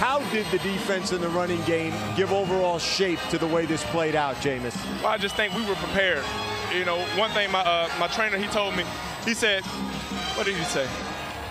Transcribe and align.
How 0.00 0.20
did 0.32 0.46
the 0.46 0.56
defense 0.60 1.12
and 1.12 1.22
the 1.22 1.28
running 1.28 1.62
game 1.66 1.92
give 2.16 2.32
overall 2.32 2.78
shape 2.78 3.18
to 3.28 3.36
the 3.36 3.46
way 3.46 3.66
this 3.66 3.84
played 3.92 4.14
out, 4.14 4.34
Jameis? 4.36 4.74
Well, 5.02 5.12
I 5.12 5.18
just 5.18 5.36
think 5.36 5.52
we 5.52 5.60
were 5.68 5.74
prepared. 5.74 6.24
You 6.72 6.86
know, 6.86 6.96
one 7.18 7.30
thing 7.32 7.52
my 7.52 7.60
uh, 7.60 7.86
my 7.98 8.06
trainer 8.08 8.38
he 8.38 8.46
told 8.46 8.74
me, 8.74 8.84
he 9.26 9.34
said, 9.34 9.62
what 10.36 10.46
did 10.46 10.56
he 10.56 10.64
say? 10.64 10.88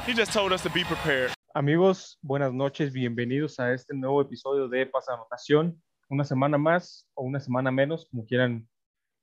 He 0.08 0.14
just 0.14 0.34
told 0.34 0.52
us 0.52 0.64
to 0.64 0.72
be 0.72 0.84
prepared. 0.84 1.32
Amigos, 1.54 2.18
buenas 2.24 2.52
noches, 2.52 2.92
bienvenidos 2.92 3.60
a 3.60 3.72
este 3.72 3.94
nuevo 3.94 4.20
episodio 4.20 4.68
de 4.68 4.88
Pasa 4.88 5.14
Anotación. 5.14 5.80
Una 6.10 6.24
semana 6.24 6.58
más 6.58 7.06
o 7.14 7.26
una 7.26 7.40
semana 7.40 7.72
menos, 7.72 8.08
como 8.10 8.26
quieran, 8.26 8.68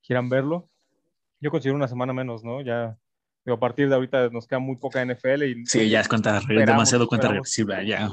quieran 0.06 0.28
verlo. 0.28 0.70
Yo 1.40 1.50
considero 1.50 1.74
una 1.74 1.88
semana 1.88 2.12
menos, 2.12 2.44
¿no? 2.44 2.60
Ya 2.60 2.96
digo, 3.46 3.56
a 3.56 3.60
partir 3.60 3.88
de 3.88 3.94
ahorita 3.94 4.28
nos 4.28 4.46
queda 4.46 4.58
muy 4.58 4.76
poca 4.76 5.00
NFL 5.04 5.44
y 5.44 5.64
Sí, 5.66 5.88
ya 5.88 6.00
es 6.00 6.08
cuenta, 6.08 6.36
Esperamos, 6.38 6.66
demasiado 6.66 7.06
cuenta 7.08 7.28
esperamos. 7.28 7.56
reversible, 7.56 7.86
ya. 7.86 8.10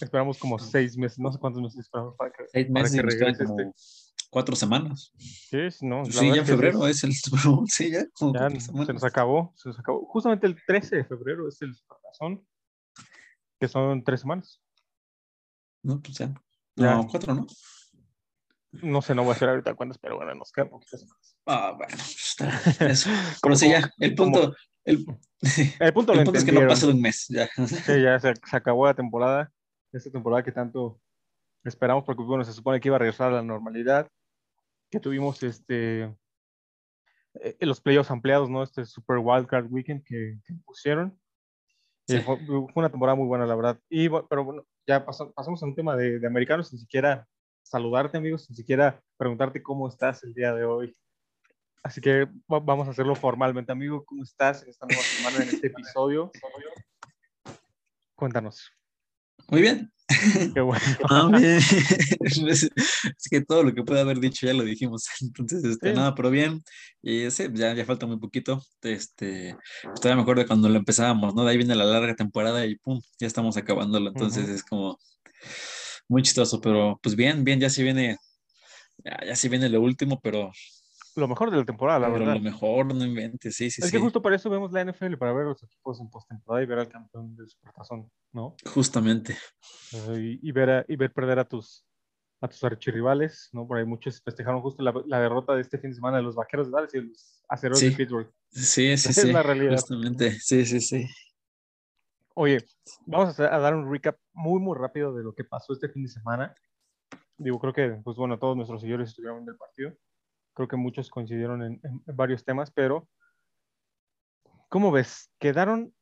esperamos 0.00 0.38
como 0.38 0.58
seis 0.58 0.96
meses, 0.96 1.18
no 1.18 1.30
sé 1.32 1.38
cuántos 1.38 1.60
meses 1.60 1.80
esperamos 1.80 2.14
para 2.16 2.30
que, 2.30 2.44
Seis 2.52 2.66
para 2.66 2.82
meses 2.84 2.92
que 2.94 3.00
y 3.00 3.04
nos 3.04 3.14
quedan 3.14 3.26
regrese 3.34 3.44
como 3.44 3.60
este. 3.60 4.26
cuatro 4.30 4.56
semanas. 4.56 5.12
Sí, 5.18 5.70
sí, 5.70 5.86
no, 5.86 6.04
Sí, 6.06 6.12
ya 6.12 6.26
en 6.26 6.34
que 6.34 6.44
febrero 6.44 6.86
es 6.86 7.04
el 7.04 7.12
Super 7.14 7.40
Bowl, 7.44 7.66
sí, 7.68 7.90
ya. 7.90 8.06
como 8.14 8.32
Ya 8.34 8.48
se 8.60 8.72
nos 8.92 9.04
acabó, 9.04 9.52
se 9.56 9.68
nos 9.68 9.78
acabó. 9.78 10.06
Justamente 10.06 10.46
el 10.46 10.56
13 10.66 10.96
de 10.96 11.04
febrero 11.04 11.48
es 11.48 11.60
el 11.62 11.74
razón, 12.08 12.46
que 13.60 13.68
son 13.68 14.02
tres 14.04 14.20
semanas. 14.20 14.60
No, 15.82 16.00
pues 16.00 16.18
ya. 16.18 16.32
Ya. 16.76 16.94
No, 16.96 17.06
cuatro, 17.08 17.34
¿no? 17.34 17.46
No 18.82 19.00
sé, 19.00 19.14
no 19.14 19.22
voy 19.22 19.32
a 19.32 19.34
hacer 19.34 19.48
ahorita 19.48 19.74
cuentas, 19.74 19.96
pero 19.98 20.16
bueno, 20.16 20.34
nos 20.34 20.52
quedan 20.52 20.68
poquitas 20.68 21.00
semanas. 21.00 21.36
Ah, 21.46 21.72
bueno, 21.76 21.94
pues 21.96 22.26
está. 22.38 22.50
Eso. 22.90 23.08
Pero 23.40 23.56
sí, 23.56 23.70
ya. 23.70 23.90
El 23.98 24.14
punto, 24.14 24.54
el, 24.86 25.04
El 25.80 25.92
punto 25.92 26.12
el 26.14 26.24
punto 26.24 26.38
es 26.38 26.44
que 26.44 26.52
no 26.52 26.66
pasa 26.66 26.86
de 26.86 26.92
un 26.94 27.00
mes, 27.02 27.26
ya. 27.28 27.46
Sí, 27.66 28.02
ya 28.02 28.18
se, 28.18 28.34
se 28.34 28.56
acabó 28.56 28.86
la 28.86 28.94
temporada, 28.94 29.52
esta 29.92 30.10
temporada 30.10 30.42
que 30.42 30.52
tanto 30.52 30.98
esperamos, 31.64 32.04
porque 32.04 32.22
bueno, 32.22 32.44
se 32.44 32.52
supone 32.52 32.80
que 32.80 32.88
iba 32.88 32.96
a 32.96 33.00
regresar 33.00 33.32
a 33.32 33.36
la 33.36 33.42
normalidad, 33.42 34.08
que 34.90 35.00
tuvimos 35.00 35.42
este 35.42 36.04
eh, 37.34 37.56
los 37.60 37.80
playoffs 37.80 38.10
ampliados, 38.10 38.48
¿no? 38.48 38.62
Este 38.62 38.84
Super 38.86 39.18
Wildcard 39.18 39.66
Weekend 39.70 40.02
que, 40.04 40.38
que 40.44 40.54
pusieron. 40.64 41.18
Sí. 42.08 42.16
Eh, 42.16 42.20
fue, 42.20 42.38
fue 42.46 42.68
una 42.76 42.88
temporada 42.90 43.16
muy 43.16 43.26
buena, 43.26 43.46
la 43.46 43.56
verdad. 43.56 43.78
Y, 43.90 44.08
pero 44.08 44.44
bueno, 44.44 44.64
ya 44.86 45.04
pasó- 45.04 45.32
pasamos 45.32 45.62
a 45.62 45.66
un 45.66 45.74
tema 45.74 45.96
de, 45.96 46.18
de 46.18 46.26
americanos, 46.26 46.68
sin 46.68 46.78
siquiera 46.78 47.26
saludarte, 47.62 48.16
amigos, 48.16 48.44
sin 48.46 48.54
siquiera 48.56 49.02
preguntarte 49.16 49.60
cómo 49.62 49.88
estás 49.88 50.22
el 50.24 50.32
día 50.32 50.54
de 50.54 50.64
hoy. 50.64 50.96
Así 51.82 52.00
que 52.00 52.24
va- 52.52 52.60
vamos 52.60 52.88
a 52.88 52.90
hacerlo 52.90 53.14
formalmente, 53.14 53.72
amigo. 53.72 54.04
¿Cómo 54.04 54.22
estás 54.22 54.62
en 54.62 54.70
esta 54.70 54.86
nueva 54.86 55.02
semana, 55.02 55.42
en 55.42 55.48
este 55.50 55.68
episodio? 55.68 56.30
Cuéntanos. 58.14 58.70
Muy 59.48 59.60
bien. 59.60 59.92
Qué 60.54 60.60
bueno. 60.60 60.82
Ah, 61.10 61.28
bien. 61.30 61.58
es, 62.20 62.70
que 63.30 63.40
todo 63.42 63.62
lo 63.62 63.74
que 63.74 63.82
puede 63.82 64.00
haber 64.00 64.18
dicho 64.18 64.46
ya 64.46 64.54
lo 64.54 64.64
dijimos. 64.64 65.04
Entonces, 65.20 65.64
este, 65.64 65.90
Sí. 65.90 65.96
nada, 65.96 66.14
pero 66.14 66.30
bien. 66.30 66.62
Y 67.02 67.30
sí, 67.30 67.46
ya, 67.52 67.74
ya 67.74 67.84
falta 67.84 68.06
muy 68.06 68.18
poquito. 68.18 68.62
Este, 68.82 69.56
pues 69.82 70.00
todavía 70.00 70.16
me 70.16 70.22
acuerdo 70.22 70.46
cuando 70.46 70.68
lo 70.68 70.76
empezábamos, 70.76 71.34
¿no? 71.34 71.44
De 71.44 71.50
ahí 71.50 71.56
viene 71.56 71.74
la 71.74 71.84
larga 71.84 72.14
temporada 72.14 72.66
y 72.66 72.76
pum, 72.76 73.00
ya 73.20 73.26
estamos 73.26 73.56
acabándolo. 73.56 74.08
Entonces 74.08 74.44
Ujú. 74.44 74.52
es 74.54 74.64
como 74.64 74.98
muy 76.08 76.22
chistoso, 76.22 76.60
pero 76.60 76.98
pues 77.02 77.14
bien, 77.16 77.44
bien, 77.44 77.60
ya 77.60 77.68
sí 77.70 77.82
viene, 77.82 78.16
ya, 79.04 79.18
ya 79.26 79.36
sí 79.36 79.48
viene 79.48 79.68
lo 79.68 79.80
último, 79.80 80.20
pero, 80.20 80.50
Lo 81.16 81.26
mejor 81.28 81.50
de 81.50 81.56
la 81.56 81.64
temporada, 81.64 81.98
la 81.98 82.06
pero 82.08 82.20
verdad. 82.20 82.34
lo 82.36 82.40
mejor, 82.42 82.94
no 82.94 83.04
inventes, 83.04 83.56
sí, 83.56 83.70
sí, 83.70 83.80
es 83.82 83.88
sí. 83.88 83.92
que 83.92 83.98
justo 83.98 84.20
para 84.22 84.36
eso 84.36 84.50
vemos 84.50 84.70
la 84.72 84.82
NFL, 84.84 85.16
para 85.16 85.32
ver 85.32 85.46
los 85.46 85.62
equipos 85.62 85.98
en 86.00 86.10
postemporada 86.10 86.62
y 86.62 86.66
ver 86.66 86.78
al 86.80 86.88
campeón 86.88 87.34
del 87.34 87.48
Supertazón, 87.48 88.10
¿no? 88.32 88.54
Justamente. 88.72 89.36
Eh, 89.92 90.38
y, 90.42 90.48
y 90.48 90.52
ver 90.52 90.70
a- 90.70 90.84
y 90.86 90.94
ver 90.96 91.12
perder 91.12 91.38
a 91.38 91.44
tus 91.48 91.84
a 92.42 92.48
tus 92.48 92.62
archirrivales, 92.64 93.48
¿no? 93.54 93.66
Por 93.66 93.78
ahí 93.78 93.86
muchos 93.86 94.20
festejaron 94.22 94.60
justo 94.60 94.82
la, 94.82 94.92
la 95.06 95.18
derrota 95.20 95.54
de 95.54 95.62
este 95.62 95.78
fin 95.78 95.88
de 95.90 95.94
semana 95.96 96.18
de 96.18 96.22
los 96.22 96.34
Vaqueros 96.34 96.66
de 96.66 96.72
Dallas 96.74 96.94
y 96.94 97.00
los 97.00 97.42
Aceros 97.48 97.78
Sí. 97.78 97.88
de 97.88 97.96
Pittsburgh. 97.96 98.30
Sí, 98.50 98.94
sí, 98.98 99.08
Es 99.08 99.14
sí. 99.16 99.32
la 99.32 99.42
realidad. 99.42 99.72
Justamente. 99.72 100.32
Sí, 100.32 100.66
sí, 100.66 100.82
sí. 100.82 101.06
Oye, 102.34 102.58
vamos 103.06 103.40
a 103.40 103.58
dar 103.58 103.74
un 103.74 103.90
recap 103.90 104.18
muy, 104.34 104.60
muy 104.60 104.76
rápido 104.76 105.14
de 105.14 105.24
lo 105.24 105.34
que 105.34 105.44
pasó 105.44 105.72
este 105.72 105.88
fin 105.88 106.02
de 106.02 106.10
semana. 106.10 106.54
Digo, 107.38 107.58
creo 107.58 107.72
que, 107.72 107.88
pues 108.04 108.16
bueno, 108.18 108.38
todos 108.38 108.54
nuestros 108.54 108.82
seguidores 108.82 109.08
estuvieron 109.08 109.42
en 109.42 109.48
el 109.48 109.56
partido. 109.56 109.92
Creo 110.56 110.68
que 110.68 110.76
muchos 110.76 111.10
coincidieron 111.10 111.62
en, 111.62 111.80
en- 111.84 112.02
varios 112.16 112.42
temas, 112.42 112.70
pero 112.70 113.06
¿cómo 114.70 114.90
ves? 114.90 115.30
Quedaron, 115.38 115.94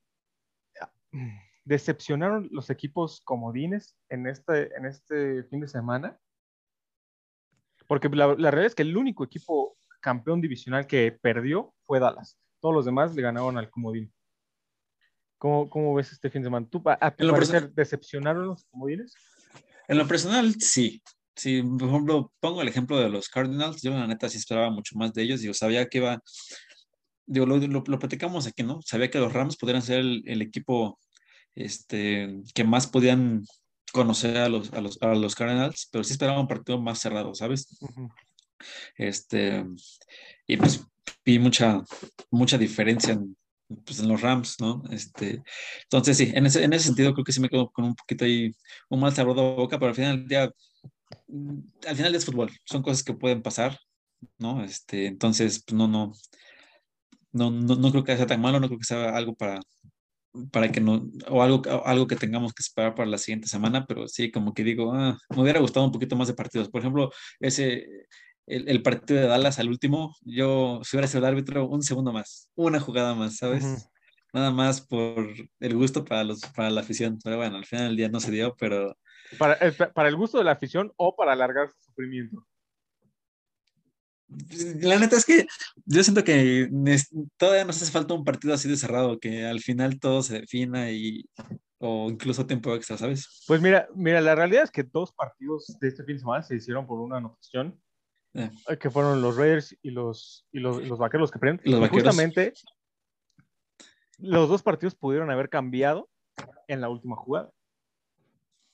decepcionaron 1.65 2.49
los 2.53 2.71
equipos 2.71 3.21
comodines 3.23 3.97
en 4.09 4.29
este, 4.29 4.73
en 4.77 4.87
este 4.87 5.43
fin 5.45 5.61
de 5.61 5.67
semana. 5.67 6.17
Porque 7.89 8.09
la, 8.09 8.29
la 8.29 8.51
realidad 8.53 8.67
es 8.67 8.75
que 8.77 8.83
el 8.83 8.97
único 8.97 9.25
equipo 9.25 9.77
campeón 10.01 10.41
divisional 10.41 10.87
que 10.87 11.11
perdió 11.21 11.75
fue 11.85 11.99
Dallas. 11.99 12.39
Todos 12.61 12.77
los 12.77 12.85
demás 12.85 13.13
le 13.15 13.23
ganaron 13.23 13.59
al 13.59 13.71
comodín. 13.71 14.13
¿Cómo, 15.37 15.69
cómo 15.69 15.95
ves 15.95 16.13
este 16.13 16.31
fin 16.31 16.43
de 16.43 16.47
semana? 16.47 16.67
¿Tú, 16.71 16.81
a, 16.87 16.97
a 17.01 17.11
tu 17.11 17.29
parecer, 17.29 17.73
decepcionaron 17.73 18.47
los 18.47 18.65
comodines? 18.67 19.15
En 19.89 19.99
lo 19.99 20.07
personal, 20.07 20.55
sí. 20.61 21.03
Sí, 21.37 21.63
por 21.63 21.89
ejemplo, 21.89 22.33
pongo 22.41 22.63
el 22.63 22.69
ejemplo 22.69 22.99
de 22.99 23.09
los 23.09 23.29
Cardinals. 23.29 23.83
Yo, 23.83 23.91
la 23.91 24.07
neta, 24.07 24.29
sí 24.29 24.39
esperaba 24.39 24.71
mucho 24.71 24.97
más 24.97 25.13
de 25.13 25.23
ellos. 25.23 25.41
Digo, 25.41 25.55
sabía 25.55 25.89
que 25.89 25.99
iba. 25.99 26.23
Digo, 27.27 27.47
lo, 27.47 27.57
lo, 27.59 27.83
lo 27.87 27.99
platicamos 27.99 28.47
aquí, 28.47 28.63
¿no? 28.63 28.81
Sabía 28.83 29.11
que 29.11 29.19
los 29.19 29.33
Rams 29.33 29.57
podrían 29.57 29.83
ser 29.83 30.01
el, 30.01 30.23
el 30.27 30.43
equipo 30.43 30.99
este, 31.55 32.43
que 32.55 32.65
más 32.65 32.87
podían 32.87 33.45
conocer 33.93 34.37
a 34.37 34.49
los, 34.49 34.73
a, 34.73 34.81
los, 34.81 35.01
a 35.03 35.15
los 35.15 35.35
Cardinals, 35.35 35.89
pero 35.91 36.05
sí 36.05 36.13
esperaba 36.13 36.41
un 36.41 36.49
partido 36.49 36.81
más 36.81 36.99
cerrado, 36.99 37.35
¿sabes? 37.35 37.79
Ujú. 37.81 38.11
Este, 38.97 39.65
y 40.47 40.57
pues 40.57 40.85
vi 41.25 41.39
mucha, 41.39 41.83
mucha 42.31 42.59
diferencia 42.59 43.13
en, 43.13 43.37
pues, 43.85 44.01
en 44.01 44.09
los 44.09 44.21
Rams, 44.21 44.57
¿no? 44.61 44.83
Este, 44.91 45.43
entonces 45.85 46.17
sí, 46.17 46.33
en 46.35 46.47
ese, 46.47 46.65
en 46.65 46.73
ese 46.73 46.87
sentido 46.87 47.13
creo 47.15 47.25
que 47.25 47.33
sí 47.33 47.41
me 47.41 47.49
quedo 47.49 47.71
con 47.71 47.85
un 47.85 47.95
poquito 47.95 48.25
ahí, 48.25 48.53
un 48.89 49.01
mal 49.01 49.15
sabor 49.15 49.37
de 49.37 49.43
boca, 49.43 49.79
pero 49.79 49.91
al 49.91 49.95
final 49.95 50.19
del 50.19 50.29
día, 50.29 50.51
al 51.87 51.97
final 51.97 52.15
es 52.15 52.25
fútbol, 52.25 52.51
son 52.65 52.83
cosas 52.83 53.03
que 53.03 53.15
pueden 53.15 53.43
pasar, 53.43 53.79
¿no? 54.39 54.65
Este, 54.65 55.07
entonces, 55.07 55.63
pues 55.65 55.77
no, 55.77 55.89
no, 55.89 56.13
no, 57.33 57.51
no, 57.51 57.77
no 57.77 57.91
creo 57.91 58.05
que 58.05 58.17
sea 58.17 58.27
tan 58.27 58.41
malo, 58.41 58.61
no 58.61 58.69
creo 58.69 58.79
que 58.79 58.87
sea 58.87 59.17
algo 59.17 59.35
para, 59.35 59.61
para 60.51 60.71
que 60.71 60.81
no, 60.81 61.09
o 61.29 61.43
algo, 61.43 61.63
o 61.69 61.87
algo 61.87 62.07
que 62.07 62.17
tengamos 62.17 62.53
que 62.53 62.63
esperar 62.63 62.95
para 62.95 63.09
la 63.09 63.19
siguiente 63.19 63.49
semana, 63.49 63.87
pero 63.87 64.09
sí, 64.09 64.31
como 64.31 64.55
que 64.55 64.65
digo, 64.65 64.93
ah, 64.95 65.19
me 65.31 65.43
hubiera 65.43 65.61
gustado 65.61 65.87
un 65.87 65.93
poquito 65.93 66.17
más 66.17 66.29
de 66.29 66.35
partidos. 66.35 66.69
Por 66.69 66.81
ejemplo, 66.81 67.11
ese, 67.41 67.87
el, 68.47 68.69
el 68.69 68.83
partido 68.83 69.21
de 69.21 69.27
Dallas 69.27 69.59
al 69.59 69.69
último, 69.69 70.17
yo, 70.23 70.81
si 70.85 70.97
hubiera 70.97 71.09
sido 71.09 71.21
el 71.21 71.27
árbitro, 71.27 71.69
un 71.69 71.83
segundo 71.83 72.13
más, 72.13 72.49
una 72.55 72.81
jugada 72.81 73.15
más, 73.15 73.37
¿sabes? 73.37 73.65
Ujú. 73.65 73.77
Nada 74.33 74.51
más 74.51 74.81
por 74.81 75.33
el 75.61 75.77
gusto 75.77 76.05
para, 76.05 76.25
los, 76.25 76.41
para 76.57 76.69
la 76.69 76.81
afición. 76.81 77.21
Pero 77.23 77.37
bueno, 77.37 77.57
al 77.57 77.67
final 77.67 77.87
del 77.87 77.97
día 77.97 78.09
no 78.09 78.19
se 78.19 78.33
dio, 78.33 78.57
pero 78.59 78.97
Para, 79.39 79.55
eh, 79.67 79.73
pa- 79.73 79.93
para 79.93 80.09
el 80.09 80.17
gusto 80.17 80.39
de 80.39 80.45
la 80.45 80.53
afición 80.53 80.93
o 80.97 81.15
para 81.17 81.33
alargar 81.33 81.69
su 81.71 81.79
sufrimiento. 81.83 82.47
la 84.81 84.99
neta 84.99 85.17
es 85.17 85.25
que 85.25 85.47
yo 85.85 86.03
siento 86.03 86.25
que 86.25 86.69
todavía 87.37 87.65
nos 87.65 87.81
hace 87.81 87.93
falta 87.93 88.15
un 88.15 88.25
partido 88.25 88.55
así 88.55 88.69
de 88.69 88.77
cerrado, 88.77 89.19
que 89.21 89.45
al 89.45 89.61
final 89.61 90.01
todo 90.01 90.23
se 90.23 90.41
defina 90.41 90.91
y, 90.91 91.29
o 91.79 92.09
incluso 92.11 92.47
tiempo 92.47 92.75
extra, 92.75 92.97
¿sabes? 92.97 93.45
Pues 93.47 93.61
mira, 93.61 93.87
mira, 93.95 94.21
la 94.21 94.35
realidad 94.35 94.65
es 94.65 94.71
que 94.71 94.83
dos 94.83 95.13
partidos 95.13 95.77
de 95.81 95.89
este 95.89 96.03
fin 96.05 96.17
de 96.17 96.21
semana 96.21 96.43
se 96.43 96.57
hicieron 96.57 96.87
por 96.87 96.99
una 97.01 97.19
anotación, 97.19 97.79
Eh. 98.35 98.51
eh, 98.69 98.79
que 98.79 98.91
fueron 98.91 99.23
los 99.23 99.37
Raiders 99.37 99.77
y 99.83 99.91
los, 99.91 100.47
y 100.51 100.59
los, 100.59 100.81
y 100.81 100.87
los 100.87 100.99
Vaqueros 100.99 101.31
que. 101.31 101.39
Y 101.65 101.71
los 101.71 101.81
Vaqueros. 101.81 102.03
Justamente, 102.05 102.55
los 104.19 104.49
dos 104.49 104.63
partidos 104.63 104.95
pudieron 104.97 105.31
haber 105.31 105.49
cambiado 105.49 106.09
en 106.67 106.81
la 106.81 106.89
última 106.89 107.15
jugada. 107.15 107.51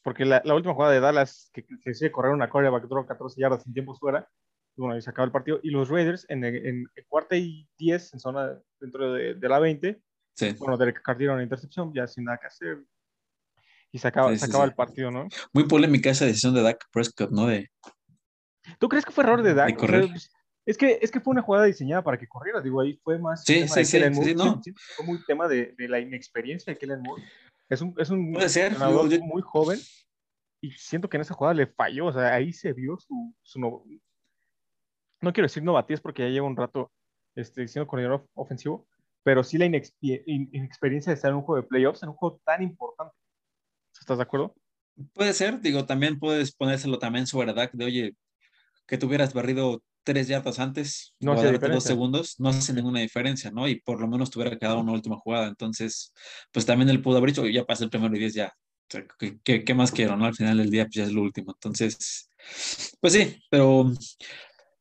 Porque 0.03 0.25
la, 0.25 0.41
la 0.45 0.55
última 0.55 0.75
jugada 0.75 0.93
de 0.95 1.01
Dallas, 1.01 1.51
que, 1.53 1.65
que 1.65 1.77
decide 1.85 2.11
correr 2.11 2.33
una 2.33 2.49
coreback 2.49 2.85
draw 2.89 3.07
14 3.07 3.41
yardas 3.41 3.63
sin 3.63 3.75
tiempos 3.75 3.99
fuera, 3.99 4.29
bueno, 4.77 4.95
ahí 4.95 5.03
se 5.03 5.11
acaba 5.11 5.27
el 5.27 5.33
partido. 5.33 5.61
Y 5.63 5.71
los 5.71 5.89
Raiders 5.89 6.25
en, 6.29 6.45
en, 6.45 6.57
en 6.57 6.87
cuarta 7.09 7.37
y 7.37 7.69
10, 7.79 8.15
en 8.15 8.21
zona 8.21 8.59
dentro 8.81 9.13
de, 9.13 9.35
de 9.35 9.49
la 9.49 9.59
20, 9.59 10.01
Sí. 10.33 10.55
bueno, 10.59 10.79
Derek 10.79 11.03
Carr 11.03 11.21
una 11.23 11.43
intercepción, 11.43 11.93
ya 11.93 12.07
sin 12.07 12.25
nada 12.25 12.39
que 12.39 12.47
hacer. 12.47 12.83
Y 13.93 13.99
se 13.99 14.09
acaba, 14.09 14.31
Sí, 14.31 14.39
se 14.39 14.47
sí, 14.47 14.51
acaba 14.51 14.65
el 14.65 14.75
partido, 14.75 15.11
¿no? 15.11 15.29
Muy 15.53 15.65
polémica 15.65 16.09
esa 16.11 16.25
decisión 16.25 16.55
de 16.55 16.63
Dak 16.63 16.87
Prescott, 16.93 17.31
¿no? 17.31 17.47
De, 17.47 17.69
¿Tú 18.79 18.89
crees 18.89 19.05
que 19.05 19.11
fue 19.11 19.25
error 19.25 19.43
de 19.43 19.53
Dak? 19.53 19.69
De 19.69 19.75
O 19.77 19.79
sea, 19.81 19.87
correr. 19.89 20.11
es, 20.65 20.79
que, 20.79 20.99
es 21.03 21.11
que 21.11 21.21
fue 21.21 21.33
una 21.33 21.43
jugada 21.43 21.67
diseñada 21.67 22.03
para 22.03 22.17
que 22.17 22.27
corriera, 22.29 22.61
digo, 22.63 22.81
ahí 22.81 22.99
fue 23.03 23.19
más 23.19 23.45
Sí, 23.45 23.67
sí, 23.69 23.85
sí, 23.85 24.01
sí, 24.15 24.35
no. 24.35 24.61
Sí, 24.65 24.73
fue 24.97 25.05
muy 25.05 25.23
tema 25.27 25.47
de, 25.49 25.75
de 25.77 25.89
la 25.89 25.99
inexperiencia 25.99 26.73
de 26.73 26.79
Kellen 26.79 27.03
Moore. 27.03 27.23
Es 27.71 27.81
un, 27.81 27.95
es 27.99 28.11
un 28.11 28.35
ser, 28.49 28.73
yo- 28.73 29.21
muy 29.23 29.43
joven 29.43 29.79
y 30.61 30.73
siento 30.73 31.09
que 31.09 31.17
en 31.17 31.23
esa 31.23 31.35
jugada 31.35 31.55
le 31.55 31.67
falló, 31.69 32.07
o 32.07 32.13
sea, 32.13 32.35
ahí 32.35 32.53
se 32.53 32.73
vio 32.75 32.99
su, 32.99 33.35
su 33.43 33.59
no, 33.61 33.83
no 35.21 35.33
quiero 35.33 35.47
decir 35.47 35.63
novatez 35.63 36.01
porque 36.01 36.23
ya 36.23 36.29
lleva 36.29 36.47
un 36.47 36.57
rato 36.57 36.91
este, 37.35 37.67
siendo 37.69 37.87
coordinador 37.87 38.21
of- 38.23 38.29
ofensivo, 38.35 38.87
pero 39.23 39.45
sí 39.45 39.57
la 39.59 39.67
inexperiencia 39.67 41.11
de 41.11 41.15
estar 41.15 41.31
en 41.31 41.37
un 41.37 41.43
juego 41.43 41.63
de 41.63 41.69
playoffs, 41.69 42.03
en 42.03 42.09
un 42.11 42.17
juego 42.17 42.41
tan 42.45 42.63
importante. 42.63 43.15
¿Estás 43.99 44.19
de 44.19 44.23
acuerdo? 44.25 44.55
Puede 45.15 45.33
ser, 45.33 45.61
digo, 45.61 45.87
también 45.87 46.19
puedes 46.19 46.53
ponérselo 46.55 46.99
también 46.99 47.27
sobre 47.27 47.53
Dak 47.55 47.73
de, 47.73 47.85
oye, 47.85 48.17
que 48.87 48.99
tuvieras 48.99 49.33
barrido 49.33 49.83
tres 50.03 50.29
yardas 50.29 50.59
antes, 50.59 51.15
No 51.21 51.33
hace 51.33 51.59
dos 51.75 51.85
segundos, 51.85 52.35
no 52.39 52.49
hace 52.49 52.73
ninguna 52.73 53.01
diferencia, 53.01 53.51
¿no? 53.51 53.69
Y 53.69 53.81
por 53.81 54.01
lo 54.01 54.09
menos 54.09 54.31
tuviera 54.31 54.59
quedado 54.59 54.81
una 54.81 54.93
última 54.93 55.17
jugada. 55.17 55.49
Entonces, 55.49 56.13
pues 56.53 56.67
también 56.67 56.89
él 56.91 57.03
pudo 57.03 57.19
haber 57.19 57.31
dicho, 57.31 57.47
ya 57.47 57.65
pasé 57.65 57.85
el 57.85 57.91
primero 57.91 58.15
y 58.17 58.19
diez, 58.21 58.35
ya. 58.35 58.53
¿qué, 59.19 59.39
qué- 59.45 59.65
qué 59.65 59.75
más 59.75 59.93
quiero, 59.93 60.17
no? 60.17 60.25
Al 60.27 60.35
final 60.35 60.59
del 60.59 60.71
día, 60.71 60.85
pues 60.85 60.95
ya 60.97 61.05
es 61.05 61.13
lo 61.13 61.23
último. 61.23 61.53
Entonces, 61.55 62.29
pues 63.01 63.13
sí, 63.13 63.37
pero, 63.51 63.93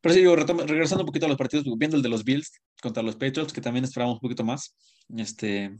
pero 0.02 0.14
sí, 0.16 0.22
digo, 0.22 0.36
retoma- 0.36 0.66
regresando 0.66 1.04
un 1.04 1.08
poquito 1.08 1.26
a 1.26 1.30
los 1.30 1.38
partidos, 1.38 1.66
viendo 1.78 1.98
el 1.98 2.04
de 2.04 2.10
los 2.10 2.24
Bills 2.24 2.52
contra 2.82 3.04
los 3.04 3.16
Patriots, 3.16 3.54
que 3.54 3.62
también 3.62 3.84
esperábamos 3.86 4.18
un 4.18 4.22
poquito 4.22 4.44
más. 4.44 4.76
Este, 5.16 5.78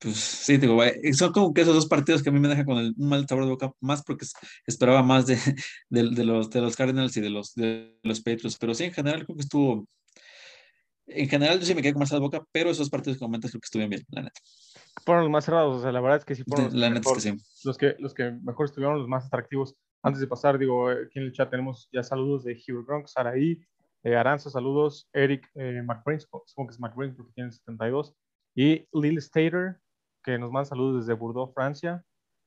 pues 0.00 0.16
sí, 0.16 0.56
digo, 0.58 0.80
son 1.12 1.32
como 1.32 1.52
que 1.52 1.62
esos 1.62 1.74
dos 1.74 1.86
partidos 1.86 2.22
que 2.22 2.28
a 2.28 2.32
mí 2.32 2.38
me 2.40 2.48
dejan 2.48 2.64
con 2.64 2.78
el, 2.78 2.94
un 2.96 3.08
mal 3.08 3.26
sabor 3.28 3.44
de 3.44 3.50
boca, 3.50 3.72
más 3.80 4.02
porque 4.04 4.24
es- 4.24 4.34
esperaba 4.66 5.02
más 5.02 5.26
de, 5.26 5.36
de, 5.90 6.10
de 6.10 6.24
los, 6.24 6.50
de 6.50 6.60
los 6.60 6.76
Cardinals 6.76 7.16
y 7.16 7.20
de 7.20 7.30
los, 7.30 7.54
de 7.54 7.98
los 8.02 8.20
Patriots, 8.20 8.56
pero 8.58 8.74
sí, 8.74 8.84
en 8.84 8.92
general 8.92 9.24
creo 9.24 9.36
que 9.36 9.42
estuvo, 9.42 9.86
en 11.06 11.28
general 11.28 11.58
yo 11.58 11.66
sí 11.66 11.74
me 11.74 11.82
quedé 11.82 11.92
con 11.94 12.00
más 12.00 12.10
de 12.10 12.18
boca, 12.18 12.44
pero 12.52 12.70
esos 12.70 12.90
partidos 12.90 13.16
que 13.16 13.24
comentas 13.24 13.50
creo 13.50 13.60
que 13.60 13.66
estuvieron 13.66 13.90
bien, 13.90 14.04
la 14.10 14.22
neta. 14.22 14.40
Fueron 15.04 15.24
los 15.24 15.32
más 15.32 15.44
cerrados, 15.44 15.78
o 15.78 15.82
sea, 15.82 15.90
la 15.92 16.00
verdad 16.00 16.18
es 16.18 16.24
que 16.24 16.34
sí 16.34 16.44
fueron 16.44 16.66
los, 16.66 16.74
La 16.74 16.90
neta 16.90 17.00
es 17.00 17.06
que 17.22 17.30
mejor, 17.30 17.38
sí. 17.40 17.64
los, 17.64 17.78
que, 17.78 17.96
los 17.98 18.14
que 18.14 18.30
mejor 18.42 18.66
estuvieron, 18.66 18.98
los 18.98 19.08
más 19.08 19.26
atractivos. 19.26 19.74
Antes 20.02 20.20
de 20.20 20.26
pasar, 20.28 20.58
digo, 20.58 20.88
aquí 20.90 21.18
en 21.18 21.24
el 21.24 21.32
chat 21.32 21.50
tenemos 21.50 21.88
ya 21.92 22.02
saludos 22.02 22.44
de 22.44 22.52
Hugh 22.52 22.84
Gronk, 22.86 23.06
Saraí, 23.08 23.58
eh, 24.04 24.14
Aranza, 24.14 24.48
saludos, 24.50 25.08
Eric 25.12 25.50
eh, 25.54 25.82
McBrain, 25.84 26.20
supongo 26.20 26.44
supongo 26.46 26.68
que 26.68 26.74
es 26.74 26.80
McBrain 26.80 27.16
porque 27.16 27.32
tiene 27.32 27.50
72, 27.50 28.14
y 28.54 28.86
Lil 28.92 29.18
Stater, 29.18 29.80
que 30.32 30.38
nos 30.38 30.50
manda 30.52 30.66
saludos 30.66 31.06
desde 31.06 31.18
Bordeaux, 31.18 31.52
Francia. 31.54 32.04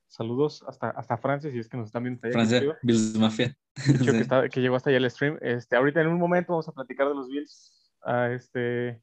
Saludos 0.08 0.62
hasta, 0.68 0.90
hasta 0.90 1.16
Francia, 1.16 1.50
si 1.50 1.58
es 1.58 1.68
que 1.68 1.76
nos 1.76 1.86
están 1.86 2.04
viendo 2.04 2.20
allá. 2.22 2.32
Francia. 2.32 2.78
Bills 2.82 3.18
Mafia. 3.18 3.56
Que, 4.04 4.20
está- 4.20 4.48
que 4.48 4.60
llegó 4.60 4.76
hasta 4.76 4.90
allá 4.90 4.98
el 4.98 5.10
stream. 5.10 5.38
Este, 5.40 5.74
ahorita 5.74 6.00
en 6.00 6.06
un 6.08 6.18
momento 6.20 6.52
vamos 6.52 6.68
a 6.68 6.72
platicar 6.72 7.08
de 7.08 7.14
los 7.14 7.28
Bills. 7.28 7.90
ah, 8.04 8.28
este, 8.30 9.02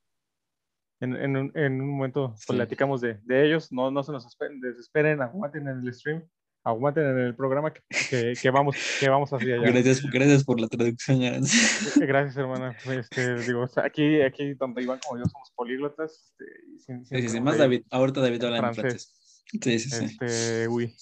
en, 1.01 1.15
en 1.15 1.35
un, 1.35 1.51
en 1.55 1.81
un 1.81 1.89
momento 1.97 2.33
Sí. 2.37 2.53
platicamos 2.53 3.01
de, 3.01 3.15
de 3.23 3.45
ellos. 3.47 3.69
No, 3.71 3.91
no 3.91 4.01
se 4.03 4.11
nos 4.13 4.25
espe- 4.25 4.57
desesperen, 4.61 5.21
aguanten 5.21 5.67
en 5.67 5.79
el 5.79 5.93
stream, 5.93 6.23
aguanten 6.69 7.04
en 7.06 7.18
el 7.19 7.36
programa 7.36 7.74
que, 7.74 7.81
que, 8.10 8.33
que 8.42 8.50
vamos, 8.50 8.75
que 9.00 9.10
vamos 9.10 9.31
hacia 9.33 9.56
allá. 9.56 9.71
Gracias, 9.71 10.01
gracias 10.04 10.44
por 10.44 10.60
la 10.60 10.68
traducción. 10.68 11.24
Aranza. 11.24 11.57
Gracias, 12.06 12.38
hermana. 12.38 12.75
Este, 12.86 13.36
digo, 13.42 13.66
aquí, 13.83 14.21
aquí 14.21 14.56
tanto 14.56 14.80
Iván 14.81 15.00
como 15.06 15.19
yo 15.21 15.25
somos 15.30 15.51
políglotas. 15.56 16.12
Este, 16.31 16.45
y 16.75 16.80
sin- 16.80 17.06
Sí, 17.06 17.30
sí, 17.30 17.42
más 17.42 17.57
David, 17.57 17.83
ahorita 17.92 18.21
David 18.21 18.44
habla 18.44 18.57
en 18.57 18.74
francés. 18.74 19.13
francés. 19.51 19.54
Sí, 19.62 19.80
sí, 19.80 19.89
sí. 19.89 20.06
Este, 20.06 20.68
uy. 20.68 20.95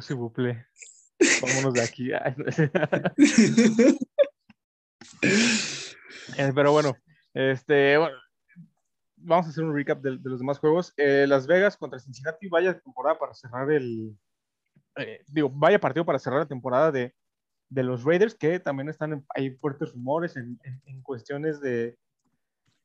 S'il 0.00 0.16
vous 0.16 0.30
plaît. 0.30 0.56
Vámonos 1.40 1.72
de 1.74 1.82
aquí. 1.82 2.10
Eh, 6.38 6.50
Pero 6.54 6.72
bueno, 6.72 6.96
este, 7.34 7.98
bueno, 7.98 8.16
vamos 9.24 9.46
a 9.46 9.50
hacer 9.50 9.64
un 9.64 9.74
recap 9.74 10.00
de, 10.00 10.18
de 10.18 10.28
los 10.30 10.38
demás 10.38 10.58
juegos. 10.58 10.92
Eh, 10.96 11.26
Las 11.28 11.46
Vegas 11.46 11.76
contra 11.76 11.98
Cincinnati, 11.98 12.48
vaya 12.48 12.78
temporada 12.78 13.18
para 13.18 13.34
cerrar 13.34 13.70
el. 13.70 14.16
eh, 14.96 15.22
digo, 15.28 15.48
vaya 15.50 15.80
partido 15.80 16.04
para 16.04 16.18
cerrar 16.18 16.40
la 16.40 16.46
temporada 16.48 16.92
de, 16.92 17.14
de 17.70 17.82
los 17.82 18.04
Raiders, 18.04 18.34
que 18.34 18.60
también 18.60 18.88
están 18.88 19.12
en, 19.12 19.26
hay 19.34 19.50
fuertes 19.56 19.92
rumores 19.92 20.36
en, 20.36 20.58
en- 20.64 20.82
en 20.84 21.02
cuestiones 21.02 21.60
de, 21.60 21.96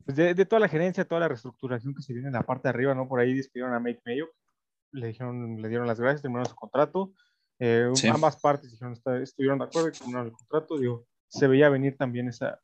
pues, 0.06 0.16
de, 0.16 0.34
de 0.34 0.46
toda 0.46 0.60
la 0.62 0.70
gerencia, 0.70 1.04
toda 1.06 1.20
la 1.22 1.28
reestructuración 1.28 1.94
que 1.94 2.02
se 2.02 2.14
viene 2.14 2.28
en 2.30 2.34
la 2.34 2.44
parte 2.44 2.64
de 2.64 2.70
arriba, 2.70 2.96
¿no? 2.96 3.08
Por 3.08 3.20
ahí 3.20 3.34
despidieron 3.34 3.74
a 3.74 3.80
Mike 3.80 4.02
Mayo, 4.06 4.30
le 4.94 5.08
dijeron, 5.08 5.62
le 5.62 5.68
dieron 5.68 5.86
las 5.88 6.00
gracias, 6.00 6.22
terminaron 6.22 6.46
su 6.50 6.56
contrato. 6.56 7.12
Eh, 7.60 7.90
Sí. 7.96 8.08
Ambas 8.08 8.38
partes 8.40 8.72
dijeron, 8.72 8.94
está- 8.94 9.20
estuvieron 9.22 9.60
de 9.60 9.66
acuerdo 9.66 9.90
y 9.90 9.92
terminaron 9.92 10.28
el 10.28 10.34
contrato. 10.34 10.78
Digo, 10.78 11.06
se 11.28 11.48
veía 11.48 11.68
venir 11.70 11.98
también 11.98 12.30
esa, 12.30 12.60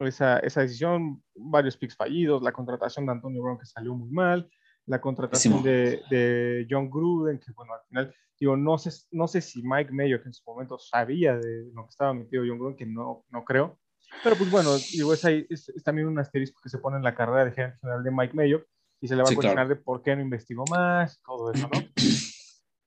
esa, 0.00 0.38
esa 0.40 0.60
decisión, 0.62 1.22
varios 1.34 1.76
picks 1.76 1.96
fallidos, 1.96 2.42
la 2.42 2.52
contratación 2.52 3.06
de 3.06 3.12
Antonio 3.12 3.42
Brown 3.42 3.58
que 3.58 3.66
salió 3.66 3.94
muy 3.94 4.10
mal, 4.10 4.50
la 4.86 5.00
contratación 5.00 5.62
de, 5.62 6.02
de 6.10 6.66
John 6.70 6.90
Gruden, 6.90 7.38
que 7.38 7.52
bueno, 7.52 7.72
al 7.74 7.80
final, 7.88 8.14
digo, 8.38 8.56
no 8.56 8.76
sé, 8.78 8.90
no 9.10 9.26
sé 9.26 9.40
si 9.40 9.62
Mike 9.62 9.92
Mayo, 9.92 10.20
que 10.22 10.28
en 10.28 10.34
su 10.34 10.42
momento 10.46 10.78
sabía 10.78 11.36
de 11.36 11.70
lo 11.72 11.84
que 11.84 11.90
estaba 11.90 12.12
metido 12.14 12.44
John 12.46 12.58
Gruden, 12.58 12.76
que 12.76 12.86
no, 12.86 13.24
no 13.30 13.44
creo, 13.44 13.78
pero 14.22 14.36
pues 14.36 14.50
bueno, 14.50 14.70
digo, 14.92 15.12
es, 15.14 15.24
ahí- 15.24 15.46
es, 15.50 15.68
es 15.70 15.82
también 15.82 16.06
un 16.08 16.18
asterisco 16.18 16.60
que 16.62 16.68
se 16.68 16.78
pone 16.78 16.96
en 16.98 17.02
la 17.02 17.14
carrera 17.14 17.44
de 17.46 17.52
general 17.52 18.04
de 18.04 18.10
Mike 18.10 18.34
Mayo 18.34 18.64
y 19.00 19.08
se 19.08 19.16
le 19.16 19.22
va 19.22 19.28
Sí, 19.28 19.34
a 19.34 19.36
cuestionar 19.36 19.66
claro. 19.66 19.78
de 19.80 19.84
por 19.84 20.02
qué 20.02 20.14
no 20.14 20.22
investigó 20.22 20.64
más, 20.70 21.20
todo 21.24 21.52
eso, 21.52 21.68
¿no? 21.68 21.80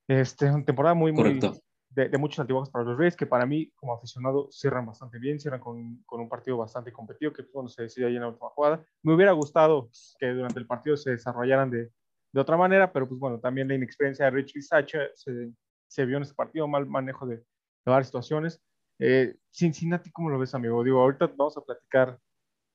Este, 0.08 0.50
una 0.50 0.66
temporada 0.66 0.96
muy, 0.96 1.12
muy, 1.12 1.22
Correcto. 1.24 1.60
De, 2.00 2.10
de 2.10 2.18
muchos 2.18 2.40
altibajos 2.40 2.70
para 2.70 2.86
los 2.86 2.98
Rays, 2.98 3.16
que 3.16 3.26
para 3.26 3.46
mí, 3.46 3.72
como 3.76 3.94
aficionado, 3.94 4.50
cierran 4.52 4.86
bastante 4.86 5.20
bien, 5.20 5.40
cierran 5.40 5.60
con, 5.60 6.02
con 6.06 6.22
un 6.22 6.30
partido 6.30 6.58
bastante 6.58 6.92
competitivo, 6.92 7.34
que 7.34 7.44
bueno, 7.54 7.68
se 7.70 7.84
decide 7.84 8.08
ahí 8.08 8.16
en 8.16 8.22
la 8.22 8.30
última 8.30 8.50
jugada. 8.50 8.84
Me 9.04 9.14
hubiera 9.14 9.34
gustado 9.34 9.90
que 10.20 10.28
durante 10.28 10.60
el 10.60 10.66
partido 10.66 10.96
se 10.96 11.12
desarrollaran 11.12 11.70
de, 11.70 11.92
de 12.32 12.40
otra 12.42 12.58
manera, 12.58 12.92
pero 12.92 13.08
pues 13.08 13.20
bueno, 13.20 13.40
también 13.40 13.68
la 13.68 13.76
inexperiencia 13.76 14.26
de 14.26 14.32
Rich 14.32 14.62
Sacha 14.62 15.00
se, 15.16 15.52
se 15.88 16.06
vio 16.06 16.18
en 16.18 16.24
este 16.24 16.36
partido, 16.36 16.68
mal 16.68 16.86
manejo 16.86 17.26
de, 17.26 17.38
de 17.38 17.44
varias 17.86 18.08
situaciones. 18.08 18.62
Eh, 19.00 19.36
Cincinnati, 19.52 20.12
¿cómo 20.12 20.30
lo 20.30 20.40
ves, 20.40 20.54
amigo? 20.54 20.84
Digo, 20.84 21.02
ahorita 21.02 21.28
vamos 21.36 21.58
a 21.58 21.62
platicar, 21.62 22.20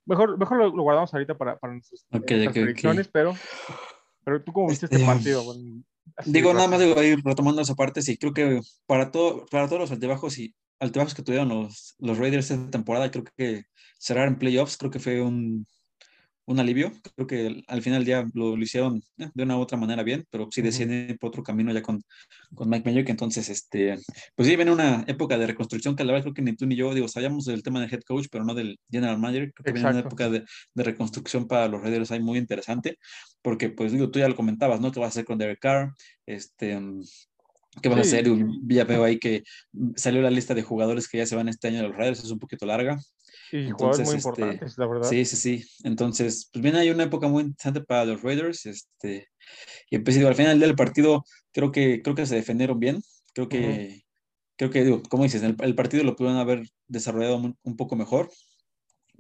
mejor, 0.06 0.38
mejor 0.38 0.58
lo, 0.58 0.68
lo 0.74 0.82
guardamos 0.82 1.12
ahorita 1.14 1.36
para, 1.36 1.58
para 1.58 1.72
nuestras, 1.74 2.06
Ok, 2.12 2.12
nuestras 2.12 2.40
ok, 2.40 2.46
ok. 2.48 2.52
predicciones, 2.54 3.08
pero, 3.08 3.32
pero 4.24 4.42
tú 4.42 4.52
cómo 4.52 4.68
viste 4.68 4.86
este 4.86 4.96
Este, 4.96 5.06
partido? 5.06 5.44
Bueno, 5.44 5.82
así 6.16 6.32
Digo, 6.32 6.52
nada 6.54 6.68
más 6.68 6.80
digo, 6.80 6.98
ahí 6.98 7.14
retomando 7.16 7.62
esa 7.62 7.74
parte, 7.74 8.02
sí, 8.02 8.16
creo 8.16 8.32
que 8.32 8.60
para, 8.86 9.10
todo, 9.10 9.46
para 9.46 9.66
todos 9.66 9.80
los 9.80 9.90
altibajos 9.90 10.38
y 10.38 10.54
altibajos 10.80 11.14
que 11.14 11.22
tuvieron 11.22 11.48
los, 11.48 11.94
los 11.98 12.18
Raiders 12.18 12.50
esta 12.50 12.70
temporada, 12.70 13.10
creo 13.10 13.24
que 13.36 13.64
cerrar 13.98 14.28
en 14.28 14.38
playoffs, 14.38 14.76
creo 14.76 14.90
que 14.90 14.98
fue 14.98 15.22
un, 15.22 15.66
un 16.46 16.60
alivio. 16.60 16.92
Creo 17.14 17.26
que 17.26 17.46
al- 17.46 17.64
al 17.68 17.82
final 17.82 18.00
del 18.00 18.06
día 18.06 18.26
lo, 18.34 18.56
lo 18.56 18.62
hicieron 18.62 19.02
eh, 19.18 19.30
de 19.34 19.42
una 19.44 19.56
u 19.56 19.60
otra 19.60 19.78
manera 19.78 20.02
bien, 20.02 20.24
pero 20.30 20.48
sí 20.50 20.60
deciden 20.62 21.10
ir 21.10 21.18
por 21.18 21.28
otro 21.28 21.42
camino 21.42 21.72
ya 21.72 21.80
con, 21.82 22.02
con 22.54 22.68
Mike 22.68 22.90
Mayock. 22.90 23.08
Entonces, 23.08 23.48
este, 23.48 23.96
pues 24.36 24.48
sí, 24.48 24.56
viene 24.56 24.70
una 24.72 25.04
época 25.06 25.38
de 25.38 25.46
reconstrucción 25.46 25.96
que 25.96 26.02
a 26.02 26.06
la 26.06 26.12
vez 26.12 26.22
creo 26.22 26.34
que 26.34 26.42
ni 26.42 26.54
tú 26.54 26.66
ni 26.66 26.76
yo, 26.76 26.92
digo, 26.94 27.08
sabíamos 27.08 27.44
del 27.46 27.62
tema 27.62 27.80
del 27.80 27.92
head 27.92 28.02
coach, 28.06 28.26
pero 28.30 28.44
no 28.44 28.54
del 28.54 28.78
general 28.90 29.18
manager. 29.18 29.52
Creo 29.54 29.64
que 29.64 29.72
viene 29.72 29.88
una 29.88 29.98
Exacto. 30.00 30.08
época 30.08 30.30
de, 30.30 30.44
de 30.74 30.82
reconstrucción 30.84 31.46
para 31.48 31.68
los 31.68 31.80
Raiders 31.82 32.10
ahí 32.10 32.20
muy 32.20 32.38
interesante, 32.38 32.98
porque 33.42 33.70
pues 33.70 33.92
digo, 33.92 34.10
tú 34.10 34.18
ya 34.18 34.28
lo 34.28 34.36
comentabas, 34.36 34.80
¿no? 34.80 34.92
¿Qué 34.92 35.00
va 35.00 35.06
a 35.06 35.08
hacer 35.10 35.24
con 35.24 35.38
Derek 35.38 35.58
Carr? 35.60 35.92
Este, 36.26 36.78
mm, 36.78 37.02
¿Qué 37.82 37.88
van 37.88 37.98
a 37.98 38.04
Sí. 38.04 38.16
hacer? 38.16 38.32
Ya 38.68 38.84
veo 38.84 39.02
ahí 39.02 39.18
que 39.18 39.42
salió 39.96 40.22
la 40.22 40.30
lista 40.30 40.54
de 40.54 40.62
jugadores 40.62 41.08
que 41.08 41.18
ya 41.18 41.26
se 41.26 41.34
van 41.34 41.48
este 41.48 41.66
año 41.68 41.80
a 41.80 41.82
los 41.82 41.96
Raiders, 41.96 42.22
es 42.22 42.30
un 42.30 42.38
poquito 42.38 42.66
larga. 42.66 42.98
Y 43.52 43.70
jugadores 43.70 44.06
muy 44.06 44.16
este, 44.16 44.28
importantes, 44.28 44.78
la 44.78 44.86
verdad. 44.86 45.08
Sí, 45.08 45.24
sí, 45.24 45.36
sí. 45.36 45.64
Entonces, 45.84 46.48
pues 46.52 46.62
viene 46.62 46.78
ahí 46.78 46.90
una 46.90 47.04
época 47.04 47.28
muy 47.28 47.42
interesante 47.42 47.80
para 47.80 48.04
los 48.04 48.22
Raiders. 48.22 48.66
Este, 48.66 49.28
y 49.90 49.98
pues 49.98 50.16
digo, 50.16 50.28
al 50.28 50.34
final 50.34 50.58
del 50.60 50.74
partido, 50.74 51.24
creo 51.52 51.70
que, 51.72 52.02
creo 52.02 52.14
que 52.14 52.26
se 52.26 52.34
defendieron 52.36 52.78
bien. 52.78 53.02
Creo 53.34 53.48
que, 53.48 54.02
creo 54.56 54.70
que, 54.70 54.84
digo, 54.84 55.02
como 55.02 55.24
dices, 55.24 55.42
el, 55.42 55.56
el 55.60 55.74
partido 55.74 56.04
lo 56.04 56.16
pudieron 56.16 56.40
haber 56.40 56.62
desarrollado 56.88 57.36
un, 57.36 57.56
un 57.62 57.76
poco 57.76 57.96
mejor. 57.96 58.30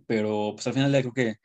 Pero 0.06 0.52
pues 0.54 0.66
al 0.66 0.74
final 0.74 0.92
creo 0.92 1.12
que, 1.12 1.36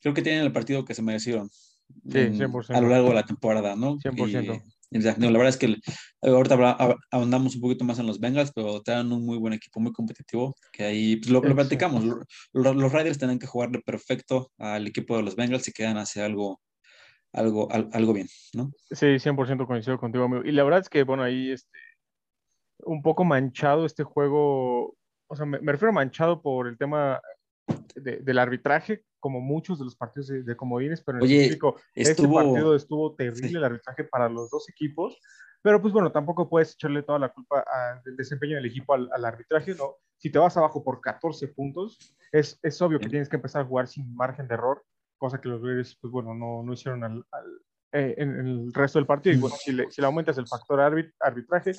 creo 0.00 0.14
que 0.14 0.22
tienen 0.22 0.42
el 0.42 0.52
partido 0.52 0.84
que 0.84 0.94
se 0.94 1.02
merecieron. 1.02 1.50
Sí, 1.50 2.18
en- 2.18 2.36
100%. 2.36 2.74
A 2.76 2.80
lo 2.80 2.88
largo 2.88 3.08
de 3.08 3.14
la 3.14 3.24
temporada, 3.24 3.76
¿no? 3.76 3.98
100%. 4.00 4.54
Y, 4.54 4.75
la 4.90 5.12
verdad 5.14 5.48
es 5.48 5.56
que 5.56 5.66
el- 5.66 5.82
ahorita 6.22 6.96
ahondamos 7.10 7.54
un 7.56 7.60
poquito 7.60 7.84
más 7.84 7.98
en 7.98 8.06
los 8.06 8.20
Bengals, 8.20 8.52
pero 8.54 8.80
traen 8.82 9.12
un 9.12 9.24
muy 9.24 9.38
buen 9.38 9.52
equipo, 9.52 9.80
muy 9.80 9.92
competitivo, 9.92 10.54
que 10.72 10.84
ahí 10.84 11.16
pues, 11.16 11.30
lo, 11.30 11.40
lo 11.40 11.54
platicamos. 11.54 12.04
Lo- 12.04 12.20
lo- 12.52 12.74
los 12.74 12.92
Riders 12.92 13.18
tienen 13.18 13.38
que 13.38 13.46
jugarle 13.46 13.80
perfecto 13.84 14.50
al 14.58 14.86
equipo 14.86 15.16
de 15.16 15.22
los 15.22 15.36
Bengals 15.36 15.66
y 15.68 15.72
quedan 15.72 15.96
hacer 15.98 16.24
algo, 16.24 16.60
algo, 17.32 17.70
al- 17.72 17.90
algo 17.92 18.12
bien, 18.12 18.28
¿no? 18.54 18.70
Sí, 18.90 19.18
100% 19.18 19.66
coincido 19.66 19.98
contigo, 19.98 20.24
amigo. 20.24 20.44
Y 20.44 20.52
la 20.52 20.64
verdad 20.64 20.80
es 20.80 20.88
que, 20.88 21.02
bueno, 21.02 21.22
ahí 21.22 21.50
este, 21.50 21.78
un 22.84 23.02
poco 23.02 23.24
manchado 23.24 23.86
este 23.86 24.04
juego, 24.04 24.96
o 25.28 25.36
sea, 25.36 25.46
me, 25.46 25.58
me 25.60 25.72
refiero 25.72 25.90
a 25.90 25.94
manchado 25.94 26.40
por 26.42 26.68
el 26.68 26.78
tema 26.78 27.20
de- 27.94 28.18
del 28.18 28.38
arbitraje, 28.38 29.02
como 29.26 29.40
muchos 29.40 29.78
de 29.80 29.84
los 29.84 29.96
partidos 29.96 30.28
de, 30.28 30.44
de 30.44 30.56
comodines, 30.56 31.02
pero 31.02 31.18
en 31.18 31.24
Oye, 31.24 31.34
específico, 31.42 31.80
este 31.96 32.22
partido 32.28 32.76
estuvo 32.76 33.16
terrible 33.16 33.48
sí. 33.48 33.56
el 33.56 33.64
arbitraje 33.64 34.04
para 34.04 34.28
los 34.28 34.48
dos 34.50 34.68
equipos, 34.68 35.18
pero 35.62 35.82
pues 35.82 35.92
bueno, 35.92 36.12
tampoco 36.12 36.48
puedes 36.48 36.74
echarle 36.74 37.02
toda 37.02 37.18
la 37.18 37.30
culpa 37.32 37.64
a- 37.66 38.00
del 38.04 38.16
desempeño 38.16 38.54
del 38.54 38.66
equipo 38.66 38.94
al, 38.94 39.08
al 39.12 39.24
arbitraje, 39.24 39.74
¿no? 39.74 39.96
Si 40.16 40.30
te 40.30 40.38
vas 40.38 40.56
abajo 40.56 40.84
por 40.84 41.00
14 41.00 41.48
puntos, 41.48 41.98
es, 42.30 42.56
es 42.62 42.80
obvio 42.80 43.00
que 43.00 43.08
tienes 43.08 43.28
que 43.28 43.34
empezar 43.36 43.62
a 43.62 43.66
jugar 43.66 43.88
sin 43.88 44.14
margen 44.14 44.46
de 44.46 44.54
error, 44.54 44.84
cosa 45.18 45.40
que 45.40 45.48
los 45.48 45.60
Raiders, 45.60 45.98
pues 46.00 46.12
bueno, 46.12 46.32
no, 46.34 46.62
no 46.62 46.72
hicieron 46.72 47.02
al, 47.02 47.24
al- 47.32 47.60
eh, 47.92 48.14
en, 48.18 48.30
en 48.40 48.46
el 48.46 48.72
resto 48.72 48.98
del 48.98 49.06
partido. 49.06 49.34
Y 49.34 49.38
bueno, 49.38 49.56
si 49.62 49.72
le, 49.72 49.90
si 49.90 50.00
le 50.00 50.06
aumentas 50.06 50.36
el 50.38 50.46
factor 50.46 50.80
arbit- 50.80 51.14
arbitraje, 51.20 51.72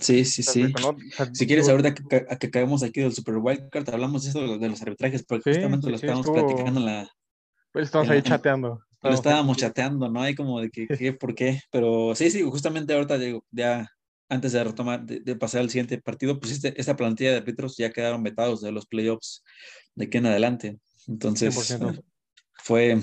Sí, 0.00 0.24
sí, 0.24 0.42
sí. 0.42 0.72
O 0.74 0.78
sea, 0.78 1.28
Si 1.34 1.46
quieres, 1.46 1.68
ahorita 1.68 1.94
que, 1.94 2.26
a 2.28 2.36
que 2.36 2.50
caemos 2.50 2.82
aquí 2.82 3.00
del 3.00 3.12
Super 3.12 3.36
Wildcard, 3.36 3.88
hablamos 3.90 4.24
de 4.24 4.30
eso 4.30 4.58
de 4.58 4.68
los, 4.68 4.80
arbitrajes, 4.82 5.24
porque 5.24 5.42
Sí, 5.44 5.50
justamente 5.56 5.86
sí, 5.86 5.90
lo 5.92 5.98
sí, 5.98 6.06
estábamos 6.06 6.26
estuvo- 6.26 6.46
platicando 6.46 6.80
en 6.80 6.86
la, 6.86 7.10
Pues 7.72 7.86
estamos 7.86 8.08
en 8.08 8.14
ahí 8.14 8.22
chateando. 8.22 8.82
lo 9.02 9.10
estábamos 9.12 9.56
chateando, 9.58 10.08
¿no? 10.08 10.22
Hay 10.22 10.34
como 10.34 10.60
de 10.60 10.70
que, 10.70 10.86
¿qué, 11.06 11.12
¿por 11.12 11.34
qué? 11.34 11.60
Pero 11.70 12.14
sí, 12.14 12.30
sí, 12.30 12.42
justamente 12.42 12.94
ahorita 12.94 13.18
digo, 13.18 13.44
ya 13.50 13.86
antes 14.30 14.52
de 14.52 14.64
retomar, 14.64 15.04
de, 15.04 15.36
pasar 15.36 15.60
al 15.60 15.68
siguiente 15.70 16.00
partido, 16.00 16.40
pues 16.40 16.52
este, 16.52 16.80
esta 16.80 16.96
plantilla 16.96 17.32
de 17.32 17.36
árbitros 17.38 17.76
ya 17.76 17.90
quedaron 17.92 18.22
vetados 18.22 18.62
de 18.62 18.72
los 18.72 18.86
playoffs 18.86 19.44
de 19.94 20.06
aquí 20.06 20.16
en 20.18 20.26
adelante. 20.26 20.78
Entonces, 21.06 21.54
fue, 22.64 22.98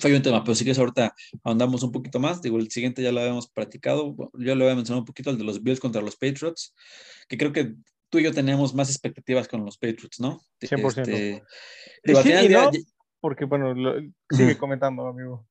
fue 0.00 0.16
un 0.16 0.22
tema, 0.22 0.42
pero 0.42 0.54
sí 0.54 0.64
que 0.64 0.72
ahorita 0.72 1.14
ahondamos 1.44 1.82
un 1.82 1.92
poquito 1.92 2.18
más. 2.18 2.40
Digo, 2.40 2.56
el 2.56 2.70
siguiente 2.70 3.02
ya 3.02 3.12
lo 3.12 3.20
habíamos 3.20 3.48
practicado. 3.50 4.16
Yo 4.32 4.54
lo 4.54 4.64
había 4.64 4.76
mencionado 4.76 5.00
un 5.00 5.04
poquito, 5.04 5.28
el 5.28 5.36
de 5.36 5.44
los 5.44 5.62
Bills 5.62 5.78
contra 5.78 6.00
los 6.00 6.16
Patriots, 6.16 6.74
que 7.28 7.36
creo 7.36 7.52
que 7.52 7.74
tú 8.08 8.18
y 8.18 8.22
yo 8.22 8.32
teníamos 8.32 8.74
más 8.74 8.88
expectativas 8.88 9.46
con 9.46 9.62
los 9.62 9.76
Patriots, 9.76 10.20
¿no? 10.20 10.40
100%. 10.62 11.00
Este, 11.00 11.44
digo, 12.02 12.18
al 12.18 12.24
final 12.24 12.70
porque, 13.20 13.44
bueno, 13.44 13.74
sigue 14.30 14.56
comentando, 14.56 15.06
amigo. 15.06 15.46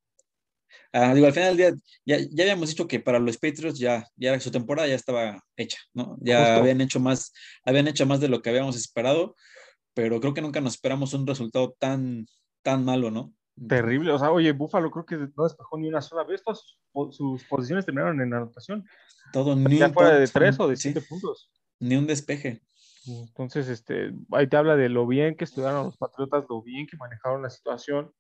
Ah, 0.92 1.14
digo, 1.14 1.28
al 1.28 1.34
final 1.34 1.56
del 1.56 1.76
día, 1.76 1.82
ya, 2.06 2.28
ya, 2.32 2.44
habíamos 2.44 2.70
dicho 2.70 2.88
que 2.88 3.00
para 3.00 3.20
los 3.20 3.38
Patriots 3.38 3.78
ya, 3.78 4.08
ya 4.16 4.40
su 4.40 4.50
temporada 4.50 4.88
ya 4.88 4.96
estaba 4.96 5.44
hecha, 5.56 5.78
¿no? 5.94 6.18
Ya 6.22 6.56
habían 6.56 6.82
hecho 6.82 7.00
más, 7.00 7.34
habían 7.64 7.88
hecho 7.88 8.08
más 8.08 8.20
de 8.20 8.30
lo 8.30 8.42
que 8.42 8.50
habíamos 8.50 8.76
esperado, 8.76 9.36
pero 9.94 10.20
creo 10.22 10.34
que 10.34 10.42
nunca 10.42 10.60
nos 10.60 10.74
esperamos 10.74 11.14
un 11.14 11.28
resultado 11.28 11.76
tan, 11.78 12.26
tan 12.68 12.84
malo, 12.84 13.10
¿no? 13.10 13.34
Terrible, 13.70 14.12
o 14.12 14.20
sea, 14.20 14.30
oye, 14.30 14.52
Buffalo 14.52 14.92
creo 14.92 15.06
que 15.06 15.16
no 15.16 15.44
despejó 15.46 15.78
ni 15.78 15.88
una 15.88 16.02
sola 16.02 16.26
vez, 16.26 16.44
todas 16.44 16.78
sus, 17.12 17.42
posiciones 17.46 17.86
terminaron 17.86 18.20
en 18.20 18.34
anotación. 18.34 18.86
Todo, 19.32 19.56
ni 19.56 19.78
ya 19.78 19.90
fuera 19.90 20.20
de 20.20 20.28
tres 20.28 20.60
o 20.60 20.68
de 20.68 20.76
siete 20.76 21.00
puntos. 21.00 21.50
Ni 21.80 21.96
un 21.96 22.06
despeje. 22.06 22.62
Entonces, 23.06 23.70
este, 23.70 24.12
ahí 24.34 24.48
te 24.48 24.58
habla 24.58 24.76
de 24.76 24.90
lo 24.90 25.08
bien 25.08 25.38
que 25.38 25.46
estudiaron 25.46 25.86
los 25.86 25.96
Patriotas, 25.96 26.44
lo 26.50 26.62
bien 26.62 26.88
que 26.88 26.98
manejaron 26.98 27.42
la 27.42 27.50
situación. 27.50 28.12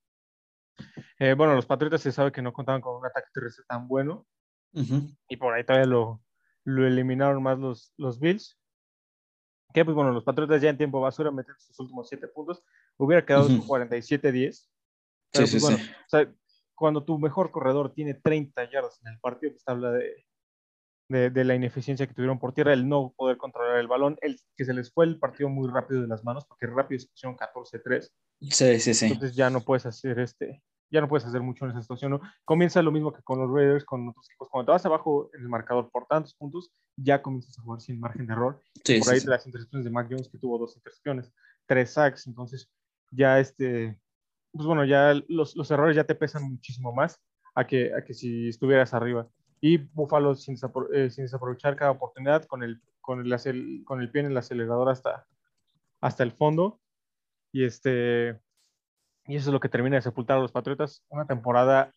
Eh, 1.19 1.33
bueno, 1.33 1.53
los 1.53 1.65
Patriotas 1.65 1.99
se 1.99 2.13
sabe 2.13 2.31
que 2.31 2.41
no 2.41 2.53
contaban 2.53 2.79
con 2.79 2.95
un 2.95 3.05
ataque 3.05 3.27
terrestre 3.33 3.65
tan 3.67 3.89
bueno. 3.89 4.25
Y 5.27 5.35
por 5.35 5.53
ahí 5.53 5.65
todavía 5.65 5.87
lo, 5.87 6.23
lo 6.63 6.87
eliminaron 6.87 7.43
más 7.43 7.59
los, 7.59 7.91
los 7.97 8.21
Bills. 8.21 8.57
Que 9.73 9.83
pues 9.83 9.95
bueno, 9.95 10.11
los 10.11 10.23
Patriotas 10.23 10.61
ya 10.61 10.69
en 10.69 10.77
tiempo 10.77 11.01
basura 11.01 11.31
meten 11.31 11.55
sus 11.59 11.79
últimos 11.79 12.07
siete 12.07 12.27
puntos. 12.27 12.63
Hubiera 12.97 13.25
quedado 13.25 13.47
47-10. 13.47 14.67
Pero 15.31 15.45
pues, 15.45 15.61
bueno, 15.61 15.77
o 15.77 16.09
sea, 16.09 16.33
cuando 16.73 17.03
tu 17.03 17.19
mejor 17.19 17.51
corredor 17.51 17.93
tiene 17.93 18.13
30 18.13 18.69
yardas 18.71 18.99
en 19.03 19.13
el 19.13 19.19
partido, 19.19 19.53
pues 19.53 19.63
habla 19.67 19.91
de, 19.91 20.25
de, 21.09 21.29
de, 21.29 21.43
la 21.43 21.55
ineficiencia 21.55 22.07
que 22.07 22.13
tuvieron 22.13 22.39
por 22.39 22.53
tierra, 22.53 22.73
el 22.73 22.87
no 22.87 23.13
poder 23.15 23.37
controlar 23.37 23.77
el 23.77 23.87
balón, 23.87 24.17
el 24.21 24.39
que 24.55 24.65
se 24.65 24.73
les 24.73 24.91
fue 24.91 25.05
el 25.05 25.19
partido 25.19 25.49
muy 25.49 25.69
rápido 25.69 26.01
de 26.01 26.07
las 26.07 26.23
manos, 26.23 26.45
porque 26.45 26.67
rápido 26.67 26.99
se 26.99 27.07
pusieron 27.07 27.37
14-3. 27.37 28.09
Sí, 28.41 28.79
sí, 28.79 28.93
sí. 28.93 29.05
Entonces 29.07 29.35
ya 29.35 29.49
no 29.49 29.61
puedes 29.61 29.85
hacer 29.85 30.19
este, 30.19 30.63
ya 30.89 31.01
no 31.01 31.07
puedes 31.07 31.25
hacer 31.25 31.41
mucho 31.41 31.65
en 31.65 31.71
esa 31.71 31.81
situación, 31.81 32.11
¿no? 32.11 32.21
Comienza 32.45 32.81
lo 32.81 32.91
mismo 32.91 33.11
que 33.11 33.21
con 33.21 33.39
los 33.39 33.51
Raiders, 33.51 33.83
con 33.83 34.07
otros 34.07 34.29
equipos. 34.29 34.49
Cuando 34.49 34.67
te 34.67 34.71
vas 34.71 34.85
abajo 34.85 35.29
en 35.33 35.41
el 35.41 35.49
marcador 35.49 35.89
por 35.91 36.05
tantos 36.05 36.33
puntos, 36.33 36.71
ya 36.95 37.21
comienzas 37.21 37.57
a 37.59 37.61
jugar 37.61 37.81
sin 37.81 37.99
margen 37.99 38.25
de 38.25 38.33
error. 38.33 38.61
Sí, 38.83 38.99
por 38.99 39.13
ahí 39.13 39.19
las 39.25 39.45
intercepciones 39.45 39.85
de 39.85 39.91
Mac 39.91 40.07
Jones, 40.09 40.29
que 40.29 40.37
tuvo 40.37 40.57
dos 40.57 40.75
intercepciones, 40.77 41.31
tres 41.65 41.91
sacks, 41.91 42.27
entonces 42.27 42.71
ya 43.11 43.39
este, 43.39 43.99
pues 44.51 44.65
bueno, 44.65 44.85
ya 44.85 45.13
los, 45.27 45.55
los 45.55 45.69
errores 45.71 45.95
ya 45.95 46.05
te 46.05 46.15
pesan 46.15 46.43
muchísimo 46.43 46.93
más 46.93 47.21
a 47.55 47.65
que, 47.65 47.93
a 47.93 48.03
que 48.03 48.13
si 48.13 48.49
estuvieras 48.49 48.93
arriba. 48.93 49.27
Y 49.59 49.77
Buffalo 49.77 50.35
sin, 50.35 50.55
eh, 50.93 51.09
sin 51.09 51.25
desaprovechar 51.25 51.75
cada 51.75 51.91
oportunidad 51.91 52.45
con 52.45 52.63
el, 52.63 52.81
con, 53.01 53.19
el, 53.19 53.83
con 53.85 54.01
el 54.01 54.11
pie 54.11 54.21
en 54.21 54.27
el 54.27 54.37
acelerador 54.37 54.89
hasta, 54.89 55.25
hasta 55.99 56.23
el 56.23 56.31
fondo. 56.31 56.79
Y 57.51 57.63
este 57.63 58.39
y 59.27 59.35
eso 59.35 59.49
es 59.49 59.53
lo 59.53 59.59
que 59.59 59.69
termina 59.69 59.97
de 59.97 60.01
sepultar 60.01 60.37
a 60.37 60.41
los 60.41 60.51
Patriotas. 60.51 61.03
Una 61.09 61.27
temporada 61.27 61.91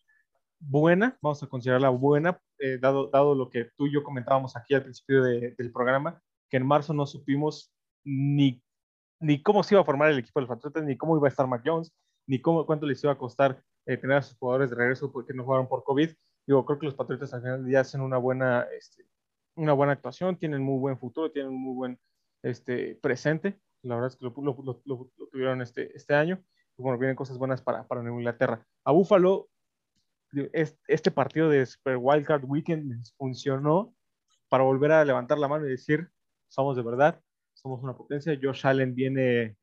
buena, 0.59 1.17
vamos 1.21 1.41
a 1.41 1.47
considerarla 1.47 1.89
buena, 1.89 2.39
eh, 2.59 2.77
dado, 2.79 3.07
dado 3.07 3.33
lo 3.35 3.49
que 3.49 3.69
tú 3.77 3.87
y 3.87 3.93
yo 3.93 4.03
comentábamos 4.03 4.55
aquí 4.55 4.73
al 4.73 4.83
principio 4.83 5.23
del 5.23 5.71
programa, 5.71 6.21
que 6.49 6.57
en 6.57 6.67
marzo 6.67 6.93
no 6.93 7.07
supimos 7.07 7.73
ni, 8.03 8.61
ni 9.19 9.41
cómo 9.41 9.63
se 9.63 9.75
iba 9.75 9.81
a 9.81 9.85
formar 9.85 10.11
el 10.11 10.19
equipo 10.19 10.39
de 10.39 10.47
los 10.47 10.55
Patriotas, 10.55 10.83
ni 10.83 10.97
cómo 10.97 11.17
iba 11.17 11.27
a 11.27 11.29
estar 11.29 11.47
Mac 11.47 11.63
Jones, 11.65 11.93
ni 12.27 12.39
cómo, 12.39 12.65
cuánto 12.65 12.85
les 12.85 13.03
iba 13.03 13.13
a 13.13 13.17
costar 13.17 13.63
eh, 13.85 13.97
tener 13.97 14.17
a 14.17 14.21
sus 14.21 14.37
jugadores 14.37 14.69
de 14.69 14.75
regreso 14.75 15.11
porque 15.11 15.33
no 15.33 15.45
jugaron 15.45 15.67
por 15.67 15.83
COVID. 15.83 16.11
Digo, 16.45 16.65
creo 16.65 16.79
que 16.79 16.85
los 16.85 16.95
Patriotas 16.95 17.33
al 17.33 17.41
final 17.41 17.59
del 17.59 17.69
día 17.69 17.79
hacen 17.79 18.01
una 18.01 18.17
buena, 18.17 18.67
este, 18.77 19.05
una 19.55 19.73
buena 19.73 19.93
actuación, 19.93 20.37
tienen 20.37 20.61
muy 20.61 20.79
buen 20.79 20.97
futuro, 20.99 21.31
tienen 21.31 21.53
muy 21.53 21.75
buen 21.75 21.99
este, 22.43 22.95
presente. 22.95 23.59
La 23.83 23.95
verdad 23.95 24.09
es 24.09 24.17
que 24.17 24.25
lo, 24.25 24.33
lo, 24.37 24.81
lo, 24.85 25.09
lo 25.15 25.27
tuvieron 25.27 25.61
este, 25.61 25.95
este 25.95 26.13
año 26.13 26.43
bueno, 26.77 26.97
vienen 26.97 27.15
cosas 27.15 27.37
buenas 27.37 27.61
para, 27.61 27.87
para 27.87 28.01
Nueva 28.01 28.17
Inglaterra. 28.17 28.65
A 28.83 28.91
Buffalo, 28.91 29.49
este 30.87 31.11
partido 31.11 31.49
de 31.49 31.65
Super 31.65 31.97
Wildcard 31.97 32.45
Weekend 32.45 33.03
funcionó 33.17 33.93
para 34.49 34.63
volver 34.63 34.91
a 34.91 35.05
levantar 35.05 35.37
la 35.37 35.47
mano 35.47 35.65
y 35.65 35.71
decir, 35.71 36.09
somos 36.47 36.75
de 36.75 36.83
verdad, 36.83 37.21
somos 37.53 37.81
una 37.83 37.95
potencia. 37.95 38.37
Josh 38.41 38.65
Allen 38.65 38.93
viene, 38.93 39.55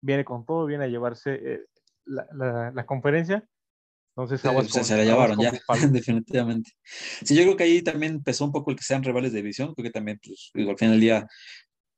viene 0.00 0.24
con 0.24 0.44
todo, 0.44 0.66
viene 0.66 0.84
a 0.84 0.88
llevarse 0.88 1.40
eh, 1.42 1.64
la, 2.04 2.72
la, 2.72 2.86
conferencia. 2.86 3.46
Entonces, 4.14 4.40
se 4.40 4.96
la 4.96 5.04
llevaron 5.04 5.38
ya, 5.40 5.52
definitivamente. 5.90 6.70
Sí, 7.24 7.34
yo 7.34 7.42
creo 7.44 7.56
que 7.56 7.64
ahí 7.64 7.82
también 7.82 8.14
empezó 8.14 8.44
un 8.44 8.52
poco 8.52 8.70
el 8.70 8.76
que 8.76 8.84
sean 8.84 9.02
rivales 9.02 9.32
de 9.32 9.38
división, 9.38 9.74
creo 9.74 9.84
que 9.84 9.90
también, 9.90 10.20
pues, 10.22 10.50
al 10.54 10.76
final 10.76 10.92
del 10.92 11.00
día, 11.00 11.26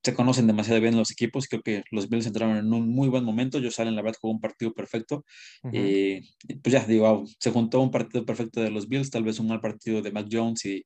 se 0.04 0.14
conocen 0.14 0.46
demasiado 0.46 0.80
bien 0.80 0.96
los 0.96 1.10
equipos. 1.10 1.48
Creo 1.48 1.62
que 1.62 1.82
los 1.90 2.08
Bills 2.08 2.26
entraron 2.26 2.58
en 2.58 2.72
un 2.72 2.88
muy 2.88 3.08
buen 3.08 3.24
momento. 3.24 3.58
Yo 3.58 3.70
Allen, 3.78 3.96
la 3.96 4.02
verdad, 4.02 4.18
jugó 4.20 4.34
un 4.34 4.40
partido 4.40 4.72
perfecto. 4.74 5.24
y 5.72 6.20
pues 6.62 6.72
ya, 6.72 6.84
digo, 6.84 7.24
se 7.38 7.50
juntó 7.50 7.80
un 7.80 7.90
partido 7.90 8.24
perfecto 8.26 8.60
de 8.60 8.70
los 8.70 8.86
Bills, 8.88 9.10
tal 9.10 9.24
vez 9.24 9.38
un 9.40 9.48
mal 9.48 9.60
partido 9.60 10.02
de 10.02 10.12
Mac 10.12 10.26
Jones 10.30 10.64
y, 10.66 10.84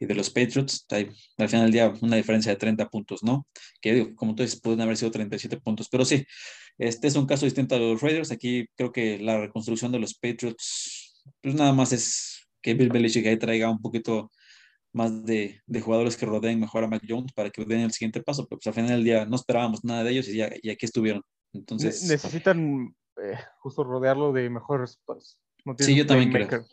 y 0.00 0.06
de 0.06 0.14
los 0.14 0.30
Patriots. 0.30 0.84
Hay, 0.90 1.08
al 1.38 1.48
final 1.48 1.66
del 1.66 1.72
día, 1.72 1.92
una 2.00 2.16
diferencia 2.16 2.50
de 2.50 2.56
30 2.58 2.88
puntos, 2.88 3.22
¿no? 3.22 3.46
Que 3.80 3.94
digo, 3.94 4.14
como 4.16 4.34
tú 4.34 4.42
dices, 4.42 4.60
pueden 4.60 4.80
haber 4.80 4.96
sido 4.96 5.12
37 5.12 5.58
puntos. 5.60 5.88
Pero 5.88 6.04
sí, 6.04 6.24
este 6.76 7.06
es 7.06 7.14
un 7.14 7.26
caso 7.26 7.44
distinto 7.44 7.76
a 7.76 7.78
los 7.78 8.00
Raiders. 8.00 8.32
Aquí 8.32 8.66
creo 8.76 8.90
que 8.90 9.18
la 9.20 9.38
reconstrucción 9.38 9.92
de 9.92 10.00
los 10.00 10.14
Patriots, 10.14 11.22
pues 11.40 11.54
nada 11.54 11.72
más 11.72 11.92
es 11.92 12.48
que 12.60 12.74
Bill 12.74 12.90
Belichick 12.90 13.26
ahí 13.26 13.38
traiga 13.38 13.70
un 13.70 13.80
poquito 13.80 14.32
más 14.92 15.24
de, 15.24 15.60
de, 15.66 15.80
jugadores 15.80 16.16
que 16.16 16.26
rodeen 16.26 16.60
mejor 16.60 16.84
a 16.84 16.88
Mac 16.88 17.02
Jones 17.08 17.32
para 17.32 17.50
que 17.50 17.64
den 17.64 17.80
el 17.80 17.92
siguiente 17.92 18.22
paso, 18.22 18.46
pero 18.46 18.58
pues 18.58 18.66
al 18.66 18.74
final 18.74 18.90
del 18.90 19.04
día 19.04 19.24
no 19.24 19.36
esperábamos 19.36 19.84
nada 19.84 20.04
de 20.04 20.10
ellos 20.10 20.28
y, 20.28 20.36
ya, 20.36 20.50
y 20.62 20.70
aquí 20.70 20.86
estuvieron. 20.86 21.22
Entonces, 21.52 22.02
necesitan 22.08 22.94
eh, 23.22 23.38
justo 23.58 23.84
rodearlo 23.84 24.32
de 24.32 24.50
mejores 24.50 24.80
receptores. 24.82 25.38
sí, 25.78 25.94
yo 25.94 26.06
también 26.06 26.30
creo. 26.32 26.64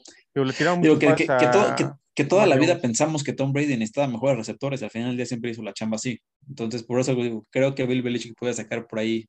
Digo, 0.81 0.99
que, 0.99 1.15
que, 1.15 1.89
que, 2.13 2.25
toda 2.25 2.45
la 2.45 2.57
vida 2.57 2.79
pensamos 2.79 3.23
que 3.23 3.33
Tom 3.33 3.53
Brady 3.53 3.75
necesitaba 3.75 4.07
mejores 4.07 4.37
receptores, 4.37 4.83
al 4.83 4.91
final 4.91 5.09
del 5.09 5.17
día 5.17 5.25
siempre 5.25 5.49
hizo 5.49 5.63
la 5.63 5.73
chamba 5.73 5.95
así. 5.95 6.19
Entonces, 6.47 6.83
por 6.83 6.99
eso 6.99 7.15
digo, 7.15 7.45
creo 7.49 7.73
que 7.73 7.85
Bill 7.87 8.03
Belichick 8.03 8.37
puede 8.37 8.53
sacar 8.53 8.85
por 8.85 8.99
ahí 8.99 9.27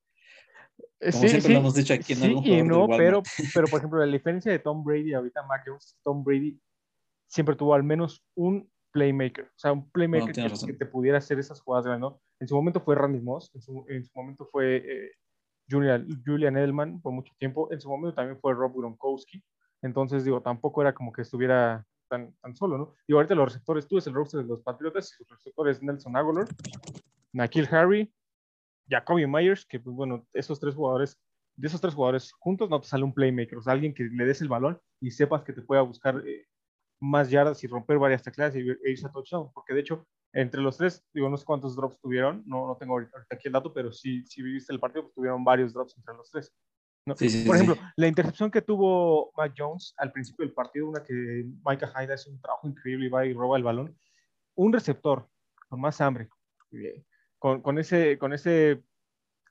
eh, 1.00 1.12
como 1.12 1.28
siempre 1.28 1.52
lo 1.52 1.58
hemos 1.60 1.74
dicho 1.74 1.94
aquí 1.94 2.12
en 2.12 2.22
algún 2.24 2.44
y 2.44 2.62
no, 2.62 2.88
pero, 2.88 3.22
pero 3.54 3.68
por 3.68 3.78
ejemplo, 3.78 4.04
la 4.04 4.12
diferencia 4.12 4.50
de 4.50 4.58
Tom 4.58 4.82
Brady 4.82 5.14
ahorita 5.14 5.44
Mac 5.44 5.62
Jones, 5.64 5.96
Tom 6.02 6.24
Brady 6.24 6.58
siempre 7.28 7.54
tuvo 7.54 7.74
al 7.74 7.84
menos 7.84 8.24
un 8.34 8.68
playmaker, 8.92 9.44
o 9.44 9.58
sea, 9.58 9.72
un 9.72 9.90
playmaker 9.90 10.32
que, 10.32 10.72
te 10.72 10.86
pudiera 10.86 11.18
hacer 11.18 11.38
esas 11.38 11.60
jugadas 11.60 11.98
¿no? 11.98 12.20
En 12.40 12.48
su 12.48 12.54
momento 12.54 12.80
fue 12.80 12.94
Randy 12.94 13.20
Moss, 13.20 13.50
en 13.54 13.60
su, 13.60 13.84
en 13.88 14.04
su 14.04 14.10
momento 14.14 14.48
fue 14.50 14.76
eh, 14.76 15.10
Julian, 15.68 16.06
Julian, 16.24 16.56
Edelman 16.56 17.00
por 17.00 17.12
mucho 17.12 17.32
tiempo, 17.38 17.70
en 17.72 17.80
su 17.80 17.88
momento 17.88 18.14
también 18.14 18.38
fue 18.40 18.54
Rob 18.54 18.74
Gronkowski, 18.74 19.42
entonces 19.82 20.24
digo, 20.24 20.40
tampoco 20.42 20.82
era 20.82 20.94
como 20.94 21.12
que 21.12 21.22
estuviera 21.22 21.84
tan, 22.08 22.34
tan 22.40 22.56
solo, 22.56 22.78
¿no? 22.78 22.94
Y 23.06 23.12
ahorita 23.12 23.34
los 23.34 23.52
receptores, 23.52 23.86
tú 23.86 23.98
es 23.98 24.06
el 24.06 24.14
roster 24.14 24.42
de 24.42 24.48
los 24.48 24.62
Patriotas, 24.62 25.14
y 25.20 25.24
los 25.24 25.38
receptores 25.38 25.82
Nelson 25.82 26.16
Aguilar, 26.16 26.46
Nakil 27.32 27.68
Harry, 27.70 28.12
Jacoby 28.88 29.26
Myers, 29.26 29.66
que 29.66 29.78
pues 29.78 29.94
bueno, 29.94 30.26
esos 30.32 30.58
tres 30.58 30.74
jugadores, 30.74 31.18
de 31.56 31.68
esos 31.68 31.80
tres 31.80 31.94
jugadores 31.94 32.32
juntos 32.32 32.70
no 32.70 32.80
te 32.80 32.88
sale 32.88 33.04
un 33.04 33.12
playmaker, 33.12 33.58
o 33.58 33.62
sea, 33.62 33.74
alguien 33.74 33.94
que 33.94 34.04
le 34.04 34.24
des 34.24 34.40
el 34.40 34.48
balón 34.48 34.80
y 35.00 35.10
sepas 35.10 35.42
que 35.42 35.52
te 35.52 35.62
pueda 35.62 35.82
buscar 35.82 36.22
eh, 36.26 36.46
más 37.00 37.30
yardas 37.30 37.62
y 37.62 37.66
romper 37.66 37.98
varias 37.98 38.22
teclas 38.22 38.54
y 38.56 38.60
e 38.60 38.90
irse 38.90 39.06
a 39.06 39.10
touchdown, 39.10 39.50
porque 39.52 39.74
de 39.74 39.80
hecho, 39.80 40.06
entre 40.32 40.60
los 40.60 40.76
tres, 40.76 41.04
digo, 41.12 41.28
no 41.28 41.36
sé 41.36 41.44
cuántos 41.44 41.76
drops 41.76 41.98
tuvieron, 42.00 42.42
no, 42.46 42.66
no 42.66 42.76
tengo 42.76 42.94
ahorita 42.94 43.26
aquí 43.30 43.48
el 43.48 43.52
dato, 43.52 43.72
pero 43.72 43.92
sí, 43.92 44.24
si 44.26 44.42
viviste 44.42 44.72
el 44.72 44.80
partido, 44.80 45.04
pues 45.04 45.14
tuvieron 45.14 45.44
varios 45.44 45.72
drops 45.72 45.96
entre 45.96 46.14
los 46.14 46.30
tres. 46.30 46.52
¿no? 47.06 47.14
Por 47.14 47.56
ejemplo, 47.56 47.76
la 47.96 48.06
intercepción 48.06 48.50
que 48.50 48.60
tuvo 48.60 49.32
Matt 49.36 49.54
Jones 49.56 49.94
al 49.96 50.12
principio 50.12 50.44
del 50.44 50.54
partido, 50.54 50.88
una 50.88 51.02
que 51.02 51.46
Micah 51.64 51.92
Hyde 51.94 52.12
hace 52.12 52.30
un 52.30 52.40
trabajo 52.40 52.68
increíble 52.68 53.06
y 53.06 53.08
va 53.08 53.24
y 53.24 53.32
roba 53.32 53.56
el 53.56 53.62
balón, 53.62 53.96
un 54.54 54.72
receptor 54.72 55.26
con 55.68 55.80
más 55.80 56.00
hambre, 56.00 56.28
con, 57.38 57.62
con 57.62 57.78
ese, 57.78 58.18
con 58.18 58.32
ese, 58.32 58.82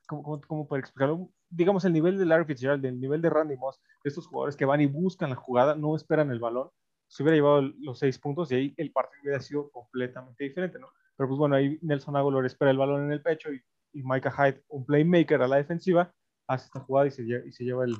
¿cómo, 0.07 0.39
cómo, 0.41 0.67
para 0.67 0.79
explicarlo? 0.81 1.31
Digamos, 1.49 1.85
el 1.85 1.93
nivel 1.93 2.17
de 2.17 2.25
Larry 2.25 2.45
Fitzgerald, 2.45 2.85
el 2.85 2.99
nivel 2.99 3.21
de 3.21 3.29
Randy 3.29 3.55
Moss, 3.55 3.81
estos 4.03 4.27
jugadores 4.27 4.55
que 4.55 4.65
van 4.65 4.81
y 4.81 4.85
buscan 4.85 5.29
la 5.29 5.35
jugada, 5.35 5.75
no 5.75 5.95
esperan 5.95 6.29
el 6.29 6.39
balón, 6.39 6.69
se 7.07 7.23
hubiera 7.23 7.35
llevado 7.35 7.61
los 7.79 7.99
seis 7.99 8.19
puntos 8.19 8.51
y 8.51 8.55
ahí 8.55 8.73
el 8.77 8.91
partido 8.91 9.21
hubiera 9.23 9.41
sido 9.41 9.69
completamente 9.71 10.43
diferente, 10.43 10.79
¿no? 10.79 10.87
Pero 11.15 11.29
pues 11.29 11.39
bueno, 11.39 11.55
ahí 11.55 11.79
Nelson 11.81 12.15
Aguilar 12.15 12.45
espera 12.45 12.71
el 12.71 12.77
balón 12.77 13.05
en 13.05 13.11
el 13.11 13.21
pecho 13.21 13.51
y, 13.51 13.61
y 13.93 14.03
Micah 14.03 14.31
Hyde, 14.31 14.63
un 14.67 14.85
playmaker 14.85 15.41
a 15.41 15.47
la 15.47 15.55
defensiva, 15.57 16.13
hace 16.47 16.65
esta 16.65 16.79
jugada 16.81 17.07
y 17.07 17.11
se, 17.11 17.23
y 17.23 17.51
se 17.51 17.63
lleva 17.63 17.85
el, 17.85 17.95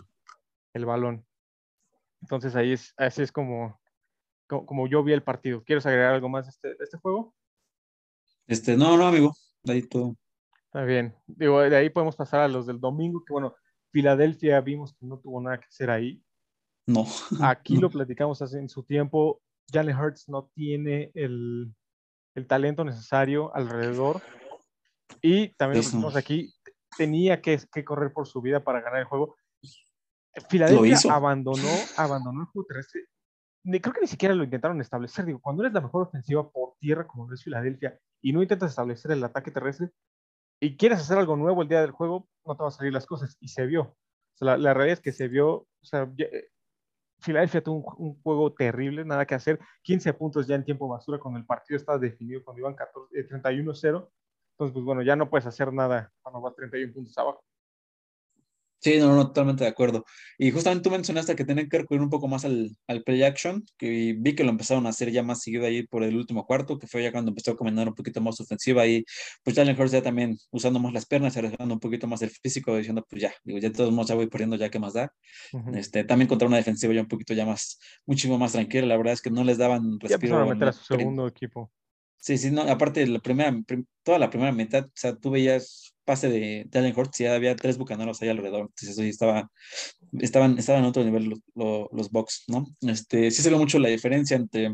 el 0.74 0.86
balón. 0.86 1.26
Entonces 2.22 2.56
ahí 2.56 2.74
es, 2.74 2.94
así 2.98 3.22
es 3.22 3.32
como, 3.32 3.80
como, 4.48 4.66
como 4.66 4.88
yo 4.88 5.04
vi 5.04 5.14
el 5.14 5.24
partido. 5.24 5.64
¿Quieres 5.64 5.86
agregar 5.86 6.14
algo 6.14 6.30
más 6.30 6.46
de 6.46 6.50
este, 6.52 6.68
de 6.70 6.84
este 6.84 6.98
juego? 6.98 7.34
Este, 8.46 8.78
no, 8.78 8.98
no, 8.98 9.08
amigo. 9.08 9.34
De 9.64 9.74
ahí 9.74 9.82
todo. 9.84 10.16
Está 10.66 10.84
bien. 10.84 11.16
Digo, 11.26 11.62
de 11.62 11.76
ahí 11.76 11.90
podemos 11.90 12.16
pasar 12.16 12.42
a 12.42 12.48
los 12.48 12.66
del 12.66 12.80
domingo, 12.80 13.24
que 13.26 13.34
bueno, 13.34 13.56
Filadelfia 13.92 14.62
vimos 14.62 14.94
que 14.94 15.06
no 15.06 15.20
tuvo 15.20 15.42
nada 15.42 15.60
que 15.60 15.66
hacer 15.66 15.90
ahí. 15.90 16.24
No. 16.88 17.06
Aquí 17.42 17.78
lo 17.78 17.90
platicamos 17.92 18.42
hace 18.42 18.58
en 18.58 18.70
su 18.70 18.84
tiempo. 18.84 19.42
Jalen 19.72 19.98
Hurts 19.98 20.30
no 20.30 20.50
tiene 20.56 21.12
el, 21.14 21.74
el 22.34 22.48
talento 22.48 22.84
necesario 22.84 23.54
alrededor. 23.54 24.22
Y 25.22 25.50
también 25.50 25.84
lo 26.02 26.10
aquí, 26.18 26.54
tenía 26.98 27.42
que, 27.42 27.60
que 27.72 27.84
correr 27.84 28.12
por 28.14 28.28
su 28.28 28.42
vida 28.42 28.64
para 28.64 28.82
ganar 28.82 29.00
el 29.00 29.06
juego. 29.06 29.36
Filadelfia 30.50 31.14
abandonó, 31.14 31.68
abandonó 31.98 32.42
el 32.42 32.48
juego 32.48 32.68
terrestre. 32.68 33.06
Creo 33.64 33.94
que 33.94 34.02
ni 34.02 34.08
siquiera 34.08 34.34
lo 34.34 34.44
intentaron 34.44 34.80
establecer. 34.80 35.26
Digo, 35.26 35.40
cuando 35.40 35.64
eres 35.64 35.74
la 35.74 35.82
mejor 35.82 36.04
ofensiva 36.08 36.50
por 36.50 36.76
tierra 36.80 37.06
como 37.06 37.32
es 37.34 37.44
Filadelfia 37.44 38.00
y 38.22 38.32
no 38.32 38.42
intentas 38.42 38.70
establecer 38.70 39.12
el 39.12 39.24
ataque 39.24 39.52
terrestre 39.52 39.90
y 40.62 40.78
quieres 40.78 41.00
hacer 41.00 41.18
algo 41.18 41.36
nuevo 41.36 41.62
el 41.62 41.68
día 41.68 41.82
del 41.82 41.92
juego, 41.92 42.28
no 42.46 42.56
te 42.56 42.64
van 42.64 42.70
a 42.70 42.72
salir 42.76 42.94
las 42.94 43.06
cosas. 43.06 43.36
Y 43.42 43.50
se 43.50 43.66
vio. 43.66 43.82
O 43.82 44.38
sea, 44.38 44.46
la, 44.46 44.58
la 44.58 44.74
realidad 44.74 45.00
es 45.00 45.02
que 45.02 45.12
se 45.12 45.28
vio. 45.28 45.54
O 45.56 45.86
sea, 45.86 46.10
Filadelfia 47.20 47.64
tuvo 47.64 47.96
un, 47.98 48.08
un 48.08 48.22
juego 48.22 48.54
terrible, 48.54 49.04
nada 49.06 49.26
que 49.26 49.36
hacer. 49.36 49.60
15 49.84 50.14
puntos 50.14 50.48
ya 50.48 50.56
en 50.56 50.64
tiempo 50.64 50.88
basura 50.88 51.20
cuando 51.20 51.40
el 51.40 51.46
partido 51.46 51.78
estaba 51.78 51.98
definido, 51.98 52.44
cuando 52.44 52.60
iban 52.60 52.76
14, 52.76 53.20
eh, 53.20 53.28
31-0. 53.28 54.10
Entonces, 54.52 54.74
pues 54.74 54.86
bueno, 54.86 55.02
ya 55.02 55.16
no 55.16 55.30
puedes 55.30 55.46
hacer 55.46 55.72
nada 55.72 56.12
cuando 56.22 56.42
vas 56.42 56.56
31 56.56 56.94
puntos 56.94 57.18
abajo. 57.18 57.44
Sí, 58.80 58.98
no, 59.00 59.16
no, 59.16 59.28
totalmente 59.28 59.64
de 59.64 59.70
acuerdo. 59.72 60.06
Y 60.38 60.52
justamente 60.52 60.84
tú 60.84 60.92
mencionaste 60.92 61.36
que 61.36 61.44
tenían 61.44 61.68
que 61.68 61.80
recurrir 61.80 62.02
un 62.04 62.12
poco 62.12 62.28
más 62.28 62.46
al, 62.46 62.70
al 62.88 63.04
play 63.04 63.24
action, 63.24 63.64
que 63.78 64.16
vi 64.18 64.36
que 64.36 64.44
lo 64.44 64.52
empezaron 64.52 64.86
a 64.86 64.90
hacer 64.90 65.12
ya 65.12 65.24
más 65.24 65.42
seguido 65.42 65.66
ahí 65.66 65.86
por 65.88 66.04
el 66.04 66.16
último 66.16 66.46
cuarto, 66.46 66.78
que 66.78 66.86
fue 66.86 67.02
ya 67.02 67.12
cuando 67.12 67.32
empezó 67.32 67.52
a 67.52 67.58
combinar 67.58 67.88
un 67.88 67.96
poquito 67.96 68.22
más 68.22 68.40
ofensiva 68.40 68.86
y 68.86 69.04
pues 69.44 69.56
Jalen 69.56 69.80
Hurts 69.80 69.92
ya 69.94 70.04
también 70.04 70.38
usando 70.52 70.80
más 70.80 70.94
las 70.94 71.08
piernas, 71.08 71.36
arriesgando 71.36 71.74
un 71.74 71.80
poquito 71.80 72.06
más 72.08 72.22
el 72.22 72.30
físico, 72.30 72.78
diciendo 72.78 73.04
pues 73.10 73.20
ya, 73.22 73.34
digo, 73.44 73.58
ya 73.60 73.70
de 73.70 73.76
todos 73.76 73.92
modos 73.92 74.10
ya 74.10 74.16
voy 74.16 74.28
perdiendo, 74.28 74.56
ya 74.58 74.70
qué 74.70 74.78
más 74.80 74.94
da. 74.94 75.12
Ujú. 75.54 75.76
Este, 75.76 76.04
también 76.04 76.28
contra 76.28 76.48
una 76.48 76.58
defensiva 76.58 76.94
ya 76.94 77.02
un 77.02 77.08
poquito 77.08 77.34
ya 77.34 77.46
más, 77.48 77.80
muchísimo 78.06 78.38
más 78.38 78.52
tranquila, 78.52 78.86
la 78.86 78.98
verdad 78.98 79.14
es 79.14 79.22
que 79.22 79.32
no 79.32 79.44
les 79.44 79.58
daban 79.58 79.98
Ya 80.00 80.08
respiro. 80.08 80.36
empezaron 80.36 80.50
a 80.52 80.54
meter 80.54 80.68
a 80.68 80.74
su 80.74 80.84
segundo 80.86 81.28
equipo. 81.28 81.72
Sí, 82.20 82.38
sí, 82.38 82.52
no, 82.52 82.62
aparte 82.64 83.06
la 83.08 83.20
primera, 83.20 83.52
prim- 83.66 83.86
toda 84.04 84.20
la 84.20 84.30
primera 84.30 84.52
mitad, 84.52 84.86
o 84.86 84.92
sea, 84.94 85.16
tú 85.16 85.32
veías 85.32 85.94
pase 86.08 86.30
de 86.30 86.68
Jalen 86.72 86.98
Hurts 86.98 87.20
y 87.20 87.24
ya 87.26 87.36
había 87.36 87.56
tres 87.56 87.78
bucaneros 87.78 88.22
ahí 88.22 88.30
alrededor, 88.30 88.62
entonces 88.62 88.90
eso 88.90 89.02
sí 89.02 89.10
estaba, 89.10 89.52
estaban, 90.20 90.58
estaban 90.58 90.82
en 90.84 90.88
otro 90.90 91.04
nivel 91.04 91.26
los, 91.26 91.40
los, 91.54 91.88
los 91.92 92.10
Bucks, 92.10 92.46
¿no? 92.48 92.66
Este, 92.82 93.30
sí 93.30 93.42
se 93.42 93.50
ve 93.50 93.58
mucho 93.58 93.78
la 93.78 93.90
diferencia 93.90 94.38
entre, 94.38 94.72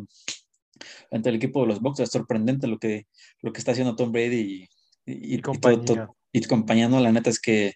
entre 1.11 1.29
el 1.31 1.35
equipo 1.37 1.61
de 1.61 1.67
los 1.67 1.81
Bucks, 1.81 1.99
es 2.01 2.09
sorprendente 2.11 2.67
lo 2.67 2.77
que, 2.77 3.07
lo 3.41 3.51
que 3.51 3.59
está 3.59 3.71
haciendo 3.71 3.95
Tom 3.95 4.11
Brady 4.11 4.67
y, 5.05 5.11
y, 5.11 5.33
Y 5.33 5.33
y 5.35 5.41
todo- 5.41 5.53
compañía. 5.53 5.85
todo- 5.85 6.17
y 6.31 6.41
compañía, 6.43 6.87
¿no? 6.89 6.99
La 6.99 7.11
neta 7.11 7.29
es 7.29 7.39
que, 7.39 7.73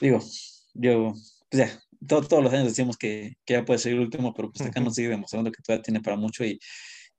digo, 0.00 0.18
yo, 0.74 1.12
pues 1.50 1.68
ya, 1.68 1.80
todo- 2.06 2.22
todos 2.26 2.42
los 2.42 2.52
años 2.52 2.68
decimos 2.68 2.96
que, 2.96 3.34
que 3.44 3.54
ya 3.54 3.64
puede 3.64 3.78
ser 3.78 3.92
el 3.92 4.00
último, 4.00 4.34
pero 4.34 4.50
pues 4.50 4.66
acá 4.68 4.80
nos 4.80 4.94
sigue 4.94 5.08
demostrando 5.08 5.50
que 5.52 5.62
todavía 5.62 5.82
tiene 5.82 6.00
para 6.00 6.16
mucho 6.16 6.44
y, 6.44 6.58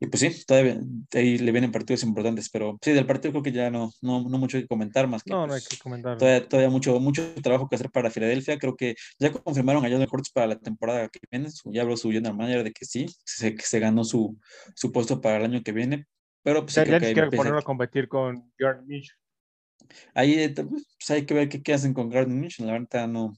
y 0.03 0.07
pues 0.07 0.19
sí, 0.19 0.45
todavía 0.45 0.79
ahí 1.13 1.37
le 1.37 1.51
vienen 1.53 1.71
partidos 1.71 2.03
importantes, 2.03 2.49
pero 2.49 2.77
sí, 2.81 2.91
del 2.91 3.05
partido 3.05 3.31
creo 3.31 3.43
que 3.43 3.51
ya 3.53 3.69
no, 3.71 3.91
no, 4.01 4.27
no 4.27 4.37
mucho 4.37 4.57
que 4.59 4.67
comentar 4.67 5.07
más 5.07 5.23
que 5.23 5.31
No, 5.31 5.47
no 5.47 5.53
hay 5.53 5.61
pues, 5.61 5.69
que 5.69 5.77
comentar. 5.77 6.17
todavía, 6.17 6.47
todavía 6.49 6.69
mucho, 6.69 6.99
mucho 6.99 7.33
trabajo 7.41 7.69
que 7.69 7.75
hacer 7.75 7.89
para 7.89 8.11
Filadelfia. 8.11 8.57
Creo 8.59 8.75
que 8.75 8.95
ya 9.17 9.31
confirmaron 9.31 9.85
a 9.85 9.89
Jalen 9.89 10.07
Hurts 10.11 10.29
para 10.31 10.47
la 10.47 10.59
temporada 10.59 11.07
que 11.07 11.19
viene. 11.31 11.49
Ya 11.65 11.83
habló 11.83 11.95
su 11.95 12.11
general 12.11 12.35
manager 12.35 12.63
de 12.65 12.71
que 12.73 12.85
sí, 12.85 13.05
se, 13.23 13.55
que 13.55 13.63
se 13.63 13.79
ganó 13.79 14.03
su, 14.03 14.37
su 14.75 14.91
puesto 14.91 15.21
para 15.21 15.37
el 15.37 15.45
año 15.45 15.63
que 15.63 15.71
viene. 15.71 16.05
Pero 16.43 16.61
pues 16.63 16.73
sí 16.73 16.81
Ya, 16.81 16.85
creo 16.85 16.95
ya 16.95 16.99
que 16.99 17.09
empieza- 17.21 17.37
ponerlo 17.37 17.59
a 17.59 17.63
competir 17.63 18.07
con 18.09 18.51
Gardner 18.59 18.85
Minshew. 18.85 19.15
ahí 20.13 20.33
eh, 20.33 20.49
pues, 20.49 21.09
hay 21.09 21.25
que 21.25 21.33
ver 21.33 21.47
qué, 21.49 21.61
qué 21.63 21.73
hacen 21.73 21.93
con 21.93 22.09
Gardner 22.09 22.37
Minshew. 22.37 22.65
La 22.65 22.73
verdad 22.73 23.07
no. 23.07 23.33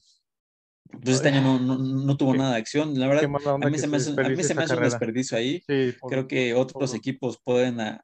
Pues 0.90 1.16
este 1.16 1.28
año 1.28 1.40
no, 1.42 1.58
no, 1.58 1.78
no 1.78 2.16
tuvo 2.16 2.32
Qué- 2.32 2.38
nada 2.38 2.52
de 2.52 2.58
acción. 2.58 2.98
La 2.98 3.08
verdad, 3.08 3.24
a 3.24 3.68
mí 3.70 3.78
se 3.78 3.86
me 3.86 3.96
hace, 3.96 4.10
a 4.10 4.28
mí 4.28 4.42
se 4.42 4.54
me 4.54 4.62
hace 4.64 4.76
un 4.76 4.82
desperdicio 4.82 5.36
ahí. 5.38 5.62
Sí, 5.66 5.94
por- 5.98 6.10
Creo 6.10 6.28
que 6.28 6.54
otros 6.54 6.90
por- 6.90 6.96
equipos 6.98 7.38
pueden. 7.42 7.80
ah, 7.80 8.02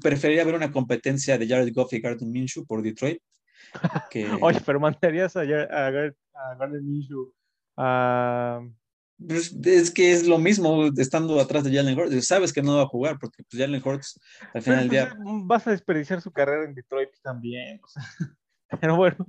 preferiría 0.00 0.44
ver 0.44 0.54
una 0.54 0.72
competencia 0.72 1.36
de 1.38 1.46
Jared 1.46 1.72
Goff 1.74 1.92
y 1.92 2.00
Gardner 2.00 2.28
Minshew 2.30 2.64
por 2.66 2.82
Detroit. 2.82 3.20
Que, 4.10 4.26
Oye, 4.42 4.60
pero 4.64 4.80
mandarías 4.80 5.36
a, 5.36 5.44
Gar- 5.44 5.70
a, 5.70 5.90
Gar- 5.90 6.16
a 6.34 6.54
Gardner 6.56 6.82
Minshew 6.82 7.32
a... 7.76 8.60
Pues, 9.24 9.54
es 9.64 9.90
que 9.92 10.12
es 10.12 10.26
lo 10.26 10.38
mismo 10.38 10.88
estando 10.96 11.38
atrás 11.38 11.62
de 11.64 11.72
Jalen 11.72 11.96
Hurts. 11.96 12.26
Sabes 12.26 12.52
que 12.52 12.60
no 12.62 12.76
va 12.76 12.82
a 12.82 12.86
jugar 12.88 13.18
porque 13.20 13.44
pues, 13.48 13.62
Jalen 13.62 13.80
Hurts 13.84 14.18
al 14.52 14.62
final 14.62 14.80
del 14.80 14.88
Pero, 14.90 15.04
día. 15.06 15.16
pues, 15.22 15.36
vas 15.44 15.66
a 15.66 15.70
desperdiciar 15.70 16.20
su 16.20 16.32
carrera 16.32 16.64
en 16.64 16.74
Detroit 16.74 17.10
también. 17.22 17.80
o 17.84 17.88
sea, 17.88 18.02
pero 18.80 18.96
bueno, 18.96 19.24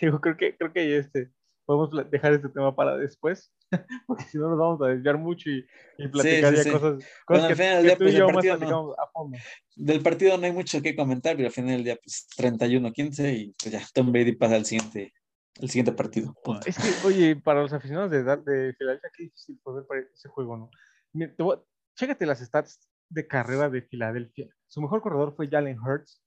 digo, 0.00 0.20
creo 0.20 0.36
que, 0.36 0.56
creo 0.56 0.72
que 0.72 0.98
este, 0.98 1.30
podemos 1.78 2.10
dejar 2.10 2.32
este 2.32 2.48
tema 2.48 2.74
para 2.74 2.96
después, 2.96 3.52
porque 4.06 4.24
si 4.24 4.38
no 4.38 4.48
nos 4.48 4.58
vamos 4.58 4.82
a 4.82 4.86
desviar 4.88 5.18
mucho 5.18 5.48
y, 5.50 5.64
y 5.98 6.08
platicar 6.08 6.50
sí, 6.50 6.56
ya 6.56 6.62
sí. 6.64 6.70
cosas, 6.70 6.94
cosas 6.94 7.04
Bueno, 7.28 7.48
que, 7.48 7.54
final 7.54 7.82
del 7.82 7.90
que 7.92 7.96
tú 7.96 8.04
pues, 8.04 8.12
y 8.12 8.16
el 8.16 8.18
yo 8.20 8.26
más 8.30 8.34
no- 8.34 8.40
platicamos 8.42 8.98
a 8.98 9.06
fondo. 9.12 9.38
Del 9.76 10.02
partido 10.02 10.36
no 10.38 10.44
hay 10.46 10.52
mucho 10.52 10.82
que 10.82 10.96
comentar, 10.96 11.36
pero 11.36 11.46
al 11.46 11.52
final 11.52 11.70
del 11.76 11.84
día, 11.84 11.96
pues 12.02 12.26
31-15 12.36 13.34
y 13.38 13.54
pues 13.62 13.70
ya 13.72 13.80
Tom 13.94 14.10
Brady 14.10 14.32
pasa 14.32 14.56
al 14.56 14.64
siguiente, 14.64 15.12
al 15.62 15.68
siguiente 15.68 15.92
partido. 15.92 16.34
Punto. 16.42 16.66
Es 16.66 16.76
que, 16.76 17.06
oye, 17.06 17.36
para 17.36 17.62
los 17.62 17.72
aficionados 17.72 18.10
de, 18.10 18.22
de 18.24 18.74
Filadelfia, 18.74 19.10
qué 19.16 19.22
difícil 19.24 19.60
ver 19.64 19.86
para 19.86 20.00
ese 20.00 20.28
juego, 20.28 20.56
¿no? 20.56 20.70
Mira, 21.12 21.32
te 21.36 21.42
voy 21.42 21.56
a- 21.56 21.62
chécate 21.96 22.26
las 22.26 22.40
stats 22.40 22.80
de 23.08 23.26
carrera 23.26 23.70
de 23.70 23.82
Filadelfia. 23.82 24.48
Su 24.66 24.80
mejor 24.82 25.00
corredor 25.02 25.34
fue 25.36 25.48
Jalen 25.48 25.78
Hurts, 25.78 26.20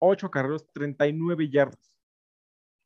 8 0.00 0.30
carreros, 0.30 0.66
39 0.72 1.48
yardas. 1.50 1.92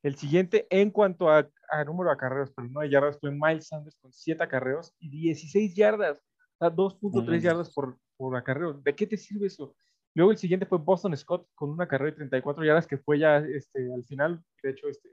El 0.07 0.15
siguiente, 0.15 0.69
en 0.71 0.93
cuanto 0.93 1.29
a, 1.29 1.51
a 1.69 1.85
número 1.85 2.11
de 2.11 2.15
acarreos, 2.15 2.53
pero 2.55 2.69
no 2.69 2.81
de 2.81 2.91
yardas, 2.91 3.19
fue 3.19 3.33
Miles 3.33 3.67
Sanders 3.67 3.97
con 4.01 4.13
7 4.13 4.41
acarreos 4.41 4.95
y 5.01 5.09
16 5.11 5.75
yardas. 5.75 6.21
O 6.21 6.59
sea, 6.59 6.71
2.3 6.71 7.41
Mm. 7.41 7.43
yardas 7.43 7.75
por, 7.75 7.99
por 8.17 8.37
acarreo. 8.37 8.75
¿De 8.75 8.95
qué 8.95 9.05
te 9.09 9.17
sirve 9.17 9.49
eso? 9.49 9.75
Luego 10.15 10.31
el 10.31 10.39
siguiente 10.39 10.65
fue 10.65 10.79
Boston 10.79 11.17
Scott 11.17 11.49
con 11.57 11.71
una 11.71 11.89
carrera 11.89 12.13
de 12.13 12.17
34 12.19 12.65
yardas 12.65 12.87
que 12.87 12.99
fue 12.99 13.19
ya 13.19 13.39
este, 13.39 13.93
al 13.93 14.05
final, 14.05 14.45
de 14.63 14.71
hecho, 14.71 14.87
este, 14.89 15.09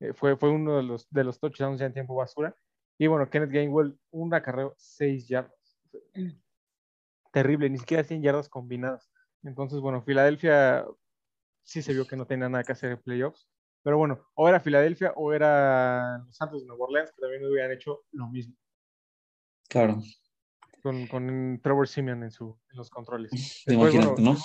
eh, 0.00 0.12
fue, 0.12 0.36
fue 0.36 0.50
uno 0.50 0.76
de 0.78 0.82
los, 0.82 1.08
de 1.08 1.22
los 1.22 1.38
touchdowns 1.38 1.78
ya 1.78 1.86
en 1.86 1.92
tiempo 1.92 2.16
basura. 2.16 2.52
Y 2.98 3.06
bueno, 3.06 3.30
Kenneth 3.30 3.50
Gainwell, 3.52 3.96
un 4.10 4.34
acarreo, 4.34 4.74
6 4.76 5.28
yardas. 5.28 5.78
Terrible, 7.32 7.70
ni 7.70 7.78
siquiera 7.78 8.02
100 8.02 8.22
yardas 8.22 8.48
combinadas. 8.48 9.08
Entonces, 9.44 9.78
bueno, 9.78 10.02
Filadelfia 10.02 10.84
sí 11.62 11.80
se 11.80 11.92
vio 11.92 12.08
que 12.08 12.16
no 12.16 12.26
tenía 12.26 12.48
nada 12.48 12.64
que 12.64 12.72
hacer 12.72 12.90
en 12.90 13.00
playoffs. 13.00 13.48
Pero 13.86 13.98
bueno, 13.98 14.18
o 14.34 14.48
era 14.48 14.58
Filadelfia 14.58 15.12
o 15.14 15.32
era 15.32 16.18
los 16.26 16.34
Santos 16.36 16.62
de 16.62 16.66
Nueva 16.66 16.86
Orleans, 16.86 17.12
que 17.12 17.20
también 17.20 17.46
hubieran 17.46 17.70
hecho 17.70 18.02
lo 18.10 18.26
mismo 18.26 18.56
Claro, 19.68 20.02
con, 20.82 21.06
con 21.06 21.60
Trevor 21.62 21.86
Simeon 21.86 22.24
en, 22.24 22.32
su, 22.32 22.58
en 22.68 22.78
los 22.78 22.90
controles. 22.90 23.30
Después, 23.64 23.94
imagínate, 23.94 24.22
bueno, 24.22 24.32
¿no? 24.32 24.38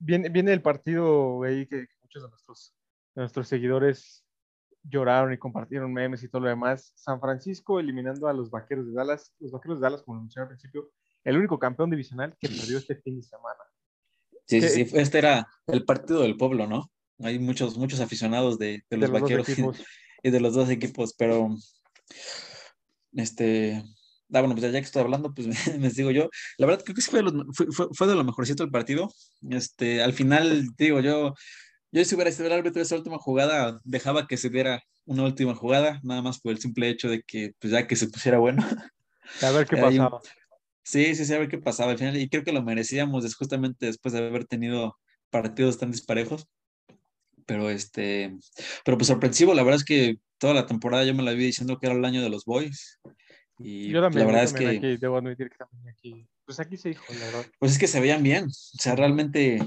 viene, 0.00 0.28
viene 0.30 0.52
el 0.52 0.62
partido 0.62 1.44
ahí 1.44 1.64
que, 1.66 1.86
que 1.86 1.94
muchos 2.02 2.24
de 2.24 2.28
nuestros, 2.28 2.74
de 3.14 3.20
nuestros 3.22 3.46
seguidores 3.46 4.26
lloraron 4.82 5.32
y 5.32 5.38
compartieron 5.38 5.92
memes 5.92 6.24
y 6.24 6.28
todo 6.28 6.42
lo 6.42 6.48
demás. 6.48 6.90
San 6.96 7.20
Francisco 7.20 7.78
eliminando 7.78 8.26
a 8.26 8.32
los 8.32 8.50
vaqueros 8.50 8.84
de 8.88 8.94
Dallas. 8.94 9.32
Los 9.38 9.52
vaqueros 9.52 9.78
de 9.78 9.84
Dallas, 9.84 10.02
como 10.02 10.16
lo 10.16 10.22
mencioné 10.22 10.42
al 10.42 10.48
principio, 10.48 10.90
el 11.22 11.36
único 11.36 11.56
campeón 11.56 11.88
divisional 11.88 12.36
que 12.40 12.48
perdió 12.48 12.78
este 12.78 12.96
fin 12.96 13.14
de 13.14 13.22
semana. 13.22 13.60
Sí, 14.44 14.58
que- 14.58 14.68
sí, 14.68 14.84
sí. 14.86 14.98
Este 14.98 15.18
era 15.18 15.46
el 15.68 15.84
partido 15.84 16.22
del 16.22 16.36
pueblo, 16.36 16.66
¿no? 16.66 16.90
Hay 17.20 17.38
muchos, 17.38 17.76
muchos 17.76 18.00
aficionados 18.00 18.58
de, 18.58 18.82
de 18.90 18.96
los 18.96 19.10
de 19.10 19.20
los 19.20 19.20
dos 19.20 19.22
vaqueros 19.22 19.48
y, 19.48 19.62
y 20.22 20.30
de 20.30 20.40
los 20.40 20.54
dos 20.54 20.70
equipos, 20.70 21.14
pero 21.16 21.48
este. 23.12 23.82
Ah, 24.32 24.40
bueno, 24.40 24.54
pues 24.54 24.62
ya 24.70 24.72
que 24.72 24.84
estoy 24.84 25.02
hablando, 25.02 25.32
pues 25.32 25.46
me 25.78 25.88
digo 25.90 26.10
yo. 26.10 26.28
La 26.58 26.66
verdad, 26.66 26.84
creo 26.84 26.94
que 26.94 27.00
sí 27.00 27.10
fue, 27.10 27.20
de 27.22 27.30
lo- 27.30 27.46
fue, 27.54 27.66
fue- 27.72 27.88
fue 27.92 28.06
de 28.06 28.14
lo 28.14 28.24
mejorcito 28.24 28.62
el 28.62 28.70
partido. 28.70 29.10
Este, 29.50 30.02
al 30.02 30.12
final, 30.12 30.68
digo, 30.76 31.00
yo, 31.00 31.32
yo 31.92 32.04
si 32.04 32.14
hubiera 32.14 32.30
sido 32.30 32.46
el 32.48 32.52
árbitro 32.52 32.74
de 32.74 32.82
esa 32.82 32.96
última 32.96 33.18
jugada, 33.18 33.80
dejaba 33.84 34.26
que 34.26 34.36
se 34.36 34.50
diera 34.50 34.82
una 35.06 35.24
última 35.24 35.54
jugada, 35.54 36.00
nada 36.02 36.20
más 36.20 36.40
por 36.40 36.52
el 36.52 36.58
simple 36.58 36.90
hecho 36.90 37.08
de 37.08 37.22
que, 37.22 37.52
pues 37.58 37.72
ya 37.72 37.86
que 37.86 37.96
se 37.96 38.08
pusiera 38.08 38.38
bueno. 38.38 38.62
A 39.42 39.50
ver 39.52 39.66
qué 39.66 39.76
pasaba. 39.76 40.20
Sí, 40.82 41.14
sí, 41.14 41.24
sí, 41.26 41.34
a 41.34 41.38
ver 41.38 41.48
qué 41.48 41.58
pasaba 41.58 41.92
al 41.92 41.98
final. 41.98 42.16
Y 42.16 42.28
creo 42.28 42.44
que 42.44 42.52
lo 42.52 42.62
merecíamos 42.62 43.34
justamente 43.34 43.86
después 43.86 44.12
de 44.14 44.26
haber 44.26 44.46
tenido 44.46 44.96
partidos 45.30 45.78
tan 45.78 45.90
disparejos. 45.90 46.46
Pero 47.48 47.70
este, 47.70 48.36
pero 48.84 48.98
pues 48.98 49.08
sorpresivo, 49.08 49.54
la 49.54 49.62
verdad 49.62 49.80
es 49.80 49.84
que 49.86 50.18
toda 50.36 50.52
la 50.52 50.66
temporada 50.66 51.04
yo 51.04 51.14
me 51.14 51.22
la 51.22 51.32
vi 51.32 51.46
diciendo 51.46 51.78
que 51.78 51.86
era 51.86 51.96
el 51.96 52.04
año 52.04 52.20
de 52.20 52.28
los 52.28 52.44
boys. 52.44 53.00
Y 53.58 53.88
Yo 53.90 54.02
también, 54.02 54.26
la 54.26 54.32
yo 54.32 54.36
verdad 54.36 54.44
es 54.44 54.52
que, 54.52 54.76
aquí, 54.76 54.96
debo 54.98 55.16
admitir 55.16 55.48
que 55.48 55.56
también 55.56 55.88
aquí, 55.88 56.28
pues 56.44 56.60
aquí 56.60 56.76
se 56.76 56.90
dijo, 56.90 57.02
la 57.18 57.24
verdad. 57.24 57.46
pues 57.58 57.72
es 57.72 57.78
que 57.78 57.86
se 57.86 58.00
veían 58.00 58.22
bien. 58.22 58.44
O 58.44 58.50
sea, 58.50 58.94
realmente, 58.96 59.58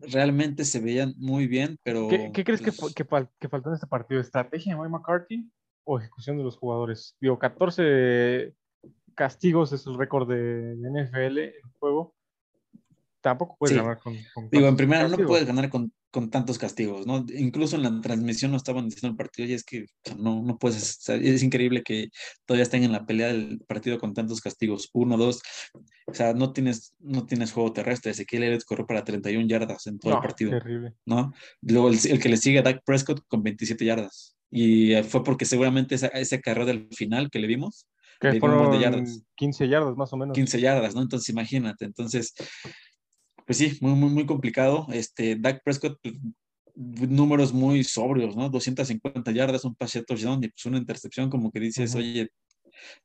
realmente 0.00 0.64
se 0.64 0.80
veían 0.80 1.12
muy 1.18 1.46
bien, 1.46 1.78
pero. 1.82 2.08
¿Qué, 2.08 2.30
qué 2.32 2.42
crees 2.42 2.62
que, 2.62 2.72
pues, 2.72 2.94
que, 2.94 3.06
fal- 3.06 3.30
que 3.38 3.50
faltó 3.50 3.68
en 3.68 3.74
este 3.74 3.86
partido? 3.86 4.18
¿Estrategia 4.22 4.72
de 4.72 4.80
Mike 4.80 4.90
McCarthy 4.90 5.46
o 5.84 5.98
ejecución 6.00 6.38
de 6.38 6.44
los 6.44 6.56
jugadores? 6.56 7.16
Digo, 7.20 7.38
14, 7.38 8.54
castigos 9.14 9.74
es 9.74 9.86
el 9.86 9.98
récord 9.98 10.26
de, 10.26 10.74
NFL 10.74 11.38
en 11.38 11.70
juego. 11.78 12.14
Tampoco 13.20 13.56
puedes 13.58 13.76
Sí. 13.76 13.80
ganar 13.80 13.98
con, 13.98 14.16
con 14.32 14.48
Digo, 14.48 14.68
en 14.68 14.76
primera 14.76 15.06
no 15.06 15.18
puedes 15.18 15.46
ganar 15.46 15.68
con, 15.68 15.92
con 16.14 16.30
tantos 16.30 16.58
castigos, 16.58 17.08
¿no? 17.08 17.26
Incluso 17.36 17.74
en 17.74 17.82
la 17.82 18.00
transmisión 18.00 18.52
no 18.52 18.56
estaban 18.56 18.88
diciendo 18.88 19.08
el 19.08 19.16
partido 19.16 19.48
y 19.48 19.54
es 19.54 19.64
que 19.64 19.86
no, 20.16 20.44
no 20.44 20.58
puedes, 20.58 21.08
es 21.08 21.42
increíble 21.42 21.82
que 21.82 22.10
todavía 22.46 22.62
estén 22.62 22.84
en 22.84 22.92
la 22.92 23.04
pelea 23.04 23.32
del 23.32 23.58
partido 23.66 23.98
con 23.98 24.14
tantos 24.14 24.40
castigos, 24.40 24.90
uno, 24.92 25.16
dos, 25.16 25.42
o 26.06 26.14
sea, 26.14 26.32
no 26.32 26.52
tienes, 26.52 26.94
no 27.00 27.26
tienes 27.26 27.50
juego 27.50 27.72
terrestre, 27.72 28.12
Ezequiel 28.12 28.44
Elliott 28.44 28.62
corrió 28.62 28.86
para 28.86 29.02
31 29.02 29.48
yardas 29.48 29.88
en 29.88 29.98
todo 29.98 30.12
No, 30.12 30.18
el 30.18 30.22
partido, 30.22 30.52
terrible. 30.52 30.92
¿no? 31.04 31.32
Luego 31.62 31.88
el, 31.88 31.98
el 32.08 32.20
que 32.20 32.28
le 32.28 32.36
sigue 32.36 32.60
a 32.60 32.62
Dak 32.62 32.84
Prescott 32.84 33.26
con 33.26 33.42
27 33.42 33.84
yardas 33.84 34.36
y 34.52 34.92
eh, 34.92 35.02
fue 35.02 35.24
porque 35.24 35.46
seguramente 35.46 35.96
esa, 35.96 36.06
ese 36.06 36.40
carrera 36.40 36.66
del 36.66 36.86
final 36.92 37.28
que 37.28 37.40
le 37.40 37.48
vimos, 37.48 37.88
Que 38.20 38.38
fueron 38.38 38.80
yardas. 38.80 39.24
15 39.34 39.66
yardas 39.66 39.96
más 39.96 40.12
o 40.12 40.16
menos. 40.16 40.32
15 40.32 40.60
yardas, 40.60 40.94
¿no? 40.94 41.02
Entonces 41.02 41.28
imagínate, 41.28 41.84
entonces, 41.86 42.34
pues 43.44 43.58
sí, 43.58 43.76
muy, 43.80 43.92
muy, 43.92 44.10
muy 44.10 44.26
complicado. 44.26 44.86
Este, 44.92 45.36
Dak 45.36 45.62
Prescott, 45.64 45.98
pues, 46.02 46.14
números 46.74 47.52
muy 47.52 47.84
sobrios, 47.84 48.36
¿no? 48.36 48.48
250 48.48 49.30
yardas, 49.30 49.64
un 49.64 49.74
pase 49.74 50.00
de 50.00 50.04
touchdown 50.04 50.42
y 50.42 50.48
pues 50.48 50.64
una 50.66 50.78
intercepción, 50.78 51.30
como 51.30 51.52
que 51.52 51.60
dices, 51.60 51.90
Ujú. 51.90 51.98
oye, 51.98 52.28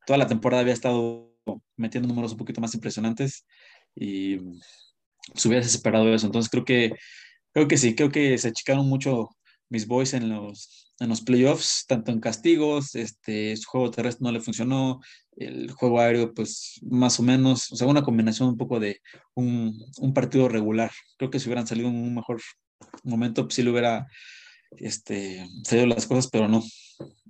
toda 0.06 0.18
la 0.18 0.28
temporada 0.28 0.62
había 0.62 0.74
estado 0.74 1.36
metiendo 1.78 2.08
números 2.08 2.32
un 2.32 2.38
poquito 2.38 2.62
más 2.62 2.74
impresionantes 2.74 3.46
y 3.96 4.38
pues 4.38 5.46
hubieras 5.46 5.68
esperado 5.68 6.14
eso. 6.14 6.26
Entonces 6.26 6.50
creo 6.50 6.66
que, 6.66 6.94
creo 7.54 7.68
que 7.68 7.78
sí, 7.78 7.96
creo 7.96 8.12
que 8.12 8.38
se 8.38 8.50
achicaron 8.50 8.88
mucho 8.88 9.30
mis 9.70 9.86
boys 9.88 10.14
en 10.14 10.30
los, 10.30 10.94
en 11.00 11.10
los 11.10 11.22
playoffs, 11.22 11.86
tanto 11.88 12.12
en 12.12 12.20
castigos, 12.20 12.96
este, 12.96 13.56
su 13.56 13.70
juego 13.70 13.92
terrestre 13.92 14.24
no 14.24 14.32
le 14.32 14.42
funcionó, 14.42 15.00
el 15.40 15.72
juego 15.72 16.00
aéreo, 16.02 16.34
pues 16.34 16.80
más 16.84 17.20
o 17.20 17.24
menos, 17.24 17.72
o 17.72 17.76
sea, 17.76 17.88
una 17.88 18.04
combinación 18.04 18.50
un 18.50 18.58
poco 18.58 18.80
de 18.80 19.02
un, 19.36 19.74
un 20.00 20.14
partido 20.14 20.50
regular. 20.50 20.92
Creo 21.18 21.32
que 21.32 21.40
si 21.40 21.48
hubieran 21.48 21.66
salido 21.66 21.88
en 21.90 21.96
un 21.96 22.14
mejor 22.14 22.42
momento, 23.04 23.44
pues 23.44 23.56
sí 23.56 23.64
le 23.64 23.72
hubiera 23.72 24.08
este, 24.78 25.48
salido 25.64 25.88
las 25.88 26.06
cosas, 26.08 26.28
pero 26.30 26.48
no, 26.48 26.62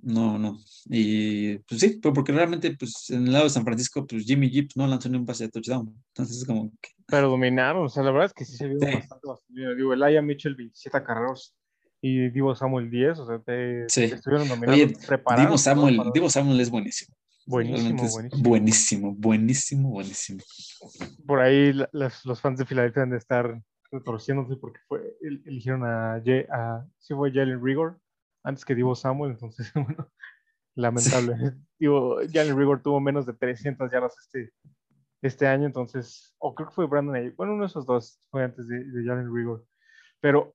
no, 0.02 0.38
no. 0.38 0.58
Y 0.86 1.58
pues 1.58 1.80
sí, 1.80 1.98
pero 2.02 2.12
porque 2.12 2.32
realmente, 2.32 2.76
pues 2.76 3.10
en 3.10 3.26
el 3.26 3.32
lado 3.32 3.44
de 3.44 3.50
San 3.50 3.64
Francisco, 3.64 4.06
pues 4.06 4.24
Jimmy 4.24 4.50
Jeep 4.50 4.70
no 4.74 4.86
lanzó 4.88 5.08
ni 5.08 5.16
un 5.16 5.26
pase 5.26 5.44
de 5.44 5.50
touchdown. 5.50 5.94
Entonces 6.08 6.38
es 6.38 6.44
como 6.44 6.70
que, 6.80 6.90
Pero 7.06 7.28
dominaron, 7.28 7.84
o 7.86 7.88
sea, 7.88 8.02
la 8.02 8.10
verdad 8.10 8.26
es 8.26 8.32
que 8.34 8.44
sí 8.44 8.56
se 8.56 8.66
vio 8.66 8.78
Sí. 8.80 8.86
bastante, 8.86 9.26
bastante 9.26 9.54
bien. 9.54 9.76
Digo, 9.76 9.92
Elijah 9.94 10.22
Mitchell 10.22 10.56
27 10.56 11.02
carreros 11.04 11.54
y 12.02 12.30
Divo 12.30 12.54
Samuel 12.56 12.90
10, 12.90 13.18
o 13.20 13.26
sea, 13.26 13.38
te, 13.38 13.84
Sí. 13.88 14.08
te 14.08 14.16
estuvieron 14.16 14.48
dominando, 14.48 14.72
Oye. 14.72 14.86
Divo. 15.36 15.58
Samuel, 15.58 16.00
Divo 16.12 16.28
Samuel 16.28 16.60
es 16.60 16.70
buenísimo. 16.70 17.14
Buenísimo, 17.46 18.08
buenísimo. 18.10 18.42
buenísimo, 18.42 19.14
buenísimo, 19.16 19.88
buenísimo. 19.90 20.40
Por 21.26 21.40
ahí 21.40 21.72
la- 21.72 21.88
las- 21.92 22.24
los 22.24 22.40
fans 22.40 22.58
de 22.58 22.66
Filadelfia 22.66 23.02
han 23.02 23.10
de 23.10 23.16
estar 23.16 23.60
retorciéndose 23.90 24.56
porque 24.56 24.80
fue, 24.86 25.16
el- 25.20 25.42
eligieron 25.46 25.84
a, 25.84 26.22
Ye- 26.22 26.46
a 26.52 26.86
sí 26.98 27.14
fue 27.14 27.32
Jalen 27.32 27.62
Rigor 27.64 27.98
antes 28.44 28.64
que 28.64 28.74
Divo 28.74 28.94
Samuel, 28.94 29.32
entonces, 29.32 29.70
bueno, 29.96 30.10
lamentable. 30.74 31.34
Digo, 31.78 32.18
Jalen 32.32 32.56
Rigor 32.56 32.82
tuvo 32.82 33.00
menos 33.00 33.26
de 33.26 33.32
300 33.34 33.90
yardas 33.90 34.14
este, 34.20 34.52
este 35.22 35.46
año, 35.46 35.66
entonces, 35.66 36.34
o 36.38 36.54
creo 36.54 36.68
que 36.68 36.74
fue 36.74 36.86
Brandon 36.86 37.16
Ayuk. 37.16 37.36
Bueno, 37.36 37.54
uno 37.54 37.62
de 37.62 37.68
esos 37.68 37.84
dos 37.86 38.20
fue 38.30 38.44
antes 38.44 38.66
de, 38.68 38.84
de 38.84 39.04
Jalen 39.06 39.34
Rigor. 39.34 39.66
Pero 40.20 40.54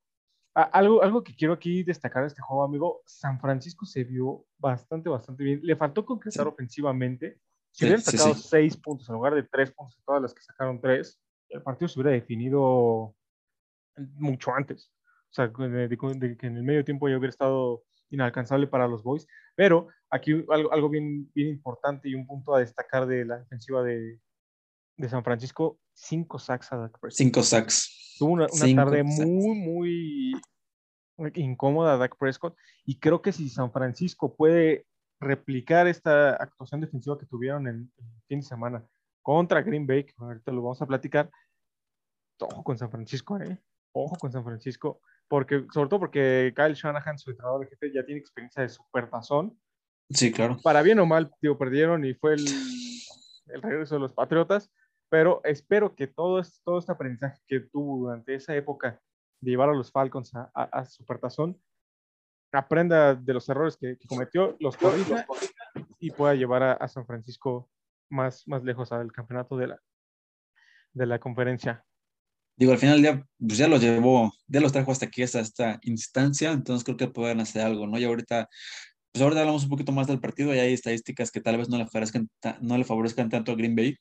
algo, 0.56 1.04
algo 1.04 1.24
que 1.24 1.36
quiero 1.36 1.54
aquí 1.54 1.84
destacar 1.84 2.24
de 2.24 2.28
este 2.30 2.42
juego, 2.42 2.64
amigo, 2.64 3.02
San 3.06 3.40
Francisco 3.40 3.86
se 3.86 4.04
vio 4.04 4.46
bastante, 4.58 5.10
bastante 5.10 5.44
bien. 5.44 5.60
Le 5.64 5.76
faltó 5.76 6.06
concretar 6.06 6.46
Sí. 6.46 6.50
ofensivamente. 6.54 7.40
Si 7.72 7.80
Sí, 7.80 7.86
hubieran 7.86 8.02
sacado 8.02 8.34
sí. 8.36 8.48
seis 8.48 8.78
puntos 8.78 9.10
en 9.10 9.16
lugar 9.16 9.36
de 9.36 9.44
tres 9.44 9.72
puntos, 9.72 10.02
todas 10.06 10.22
las 10.22 10.34
que 10.34 10.42
sacaron 10.42 10.80
tres, 10.80 11.22
el 11.50 11.62
partido 11.62 11.88
se 11.90 12.00
hubiera 12.00 12.12
definido 12.12 13.14
mucho 14.16 14.54
antes. 14.54 14.92
O 15.30 15.34
sea, 15.36 15.48
de, 15.48 15.88
de- 15.90 16.16
de 16.16 16.38
que 16.38 16.48
en 16.48 16.58
el 16.58 16.64
medio 16.64 16.86
tiempo 16.86 17.10
ya 17.10 17.18
hubiera 17.18 17.30
estado 17.32 17.84
inalcanzable 18.10 18.68
para 18.68 18.88
los 18.88 19.04
Boys. 19.04 19.28
Pero 19.56 19.88
aquí 20.10 20.32
algo, 20.50 20.72
algo 20.72 20.90
bien, 20.90 21.30
bien 21.34 21.50
importante 21.50 22.08
y 22.08 22.16
un 22.16 22.26
punto 22.26 22.56
a 22.56 22.60
destacar 22.60 23.06
de 23.06 23.26
la 23.26 23.40
defensiva 23.40 23.84
de, 23.84 24.20
de 24.98 25.10
San 25.10 25.24
Francisco, 25.24 25.80
cinco 25.94 26.40
sacks 26.40 26.72
a 26.72 26.78
Dak 26.78 27.00
Prescott. 27.00 27.18
Cinco 27.18 27.44
sacks. 27.44 28.16
Tuvo 28.18 28.32
una, 28.32 28.48
una 28.52 28.86
tarde 28.86 29.04
sacks. 29.04 29.28
muy, 29.30 29.56
muy 29.58 30.42
incómoda 31.36 31.98
Dak 31.98 32.18
Prescott. 32.18 32.56
Y 32.86 33.00
creo 33.00 33.22
que 33.22 33.32
si 33.32 33.50
San 33.50 33.72
Francisco 33.72 34.36
puede 34.36 34.86
replicar 35.20 35.88
esta 35.88 36.36
actuación 36.36 36.82
defensiva 36.82 37.18
que 37.18 37.26
tuvieron 37.26 37.68
en 37.68 37.92
el 37.98 38.06
fin 38.28 38.40
de 38.40 38.46
semana 38.46 38.86
contra 39.22 39.62
Green 39.62 39.88
Bay, 39.88 40.04
que 40.04 40.14
ahorita 40.18 40.52
lo 40.52 40.62
vamos 40.62 40.82
a 40.82 40.86
platicar, 40.86 41.32
ojo 42.40 42.64
con 42.64 42.78
San 42.78 42.92
Francisco, 42.92 43.40
¿eh? 43.40 43.60
Ojo 43.94 44.16
con 44.18 44.32
San 44.32 44.44
Francisco, 44.44 45.02
porque, 45.28 45.66
sobre 45.74 45.90
todo 45.90 46.02
porque 46.02 46.54
Kyle 46.56 46.74
Shanahan, 46.74 47.18
su 47.18 47.32
entrenador 47.32 47.62
de 47.62 47.68
jefe, 47.68 47.94
ya 47.94 48.06
tiene 48.06 48.20
experiencia 48.20 48.62
de 48.62 48.70
supertazón. 48.70 49.58
Sí, 50.10 50.32
claro. 50.32 50.58
Para 50.62 50.82
bien 50.82 51.00
o 51.00 51.06
mal, 51.06 51.32
digo, 51.42 51.58
perdieron 51.58 52.06
y 52.06 52.14
fue 52.14 52.34
el, 52.34 52.46
el 53.48 53.62
regreso 53.62 53.96
de 53.96 54.02
los 54.02 54.14
Patriotas, 54.14 54.70
pero 55.10 55.42
espero 55.44 55.96
que 55.96 56.08
todo, 56.08 56.40
es- 56.40 56.62
todo 56.64 56.80
este 56.80 56.92
aprendizaje 56.92 57.40
que 57.48 57.60
tuvo 57.62 57.98
durante 58.08 58.36
esa 58.36 58.56
época 58.56 59.00
de 59.42 59.52
llevar 59.52 59.70
a 59.70 59.74
los 59.74 59.92
Falcons 59.92 60.34
a, 60.36 60.50
a, 60.54 60.64
a 60.64 60.86
Supertazón, 60.86 61.60
aprenda 62.52 63.16
de 63.16 63.34
los 63.34 63.48
errores 63.50 63.76
que, 63.78 63.98
que 63.98 64.08
cometió, 64.08 64.56
los 64.60 64.78
corrija 64.78 65.26
y 66.00 66.12
pueda 66.12 66.36
llevar 66.36 66.64
a, 66.64 66.74
a 66.74 66.88
San 66.88 67.06
Francisco 67.06 67.70
más, 68.10 68.48
más 68.48 68.64
lejos 68.64 68.92
al 68.92 69.12
campeonato 69.12 69.58
de 69.58 69.68
la, 69.68 69.80
de 70.94 71.06
la 71.06 71.20
conferencia. 71.20 71.84
Digo, 72.58 72.72
al 72.72 72.78
final 72.78 73.02
ya, 73.02 73.22
pues 73.38 73.58
ya 73.58 73.68
los 73.68 73.82
llevó, 73.82 74.32
ya 74.48 74.62
los 74.62 74.72
trajo 74.72 74.92
hasta 74.92 75.08
aquí, 75.08 75.22
hasta 75.24 75.42
esta 75.42 75.80
instancia, 75.84 76.52
entonces 76.54 76.86
creo 76.86 76.96
que 76.96 77.08
pueden 77.08 77.42
hacer 77.42 77.64
algo, 77.64 77.86
¿no? 77.86 78.00
Y 78.00 78.06
ahorita, 78.06 78.48
pues 79.12 79.22
ahorita 79.22 79.42
hablamos 79.42 79.66
un 79.66 79.70
poquito 79.70 79.92
más 79.92 80.08
del 80.08 80.22
partido 80.22 80.56
y 80.56 80.60
hay 80.60 80.74
estadísticas 80.74 81.32
que 81.32 81.42
tal 81.42 81.58
vez 81.58 81.68
no 81.68 81.78
le 81.78 81.86
favorezcan, 81.88 82.30
no 82.62 82.78
le 82.78 82.86
favorezcan 82.86 83.30
tanto 83.30 83.52
a 83.52 83.56
Green 83.56 83.76
Bay, 83.76 83.98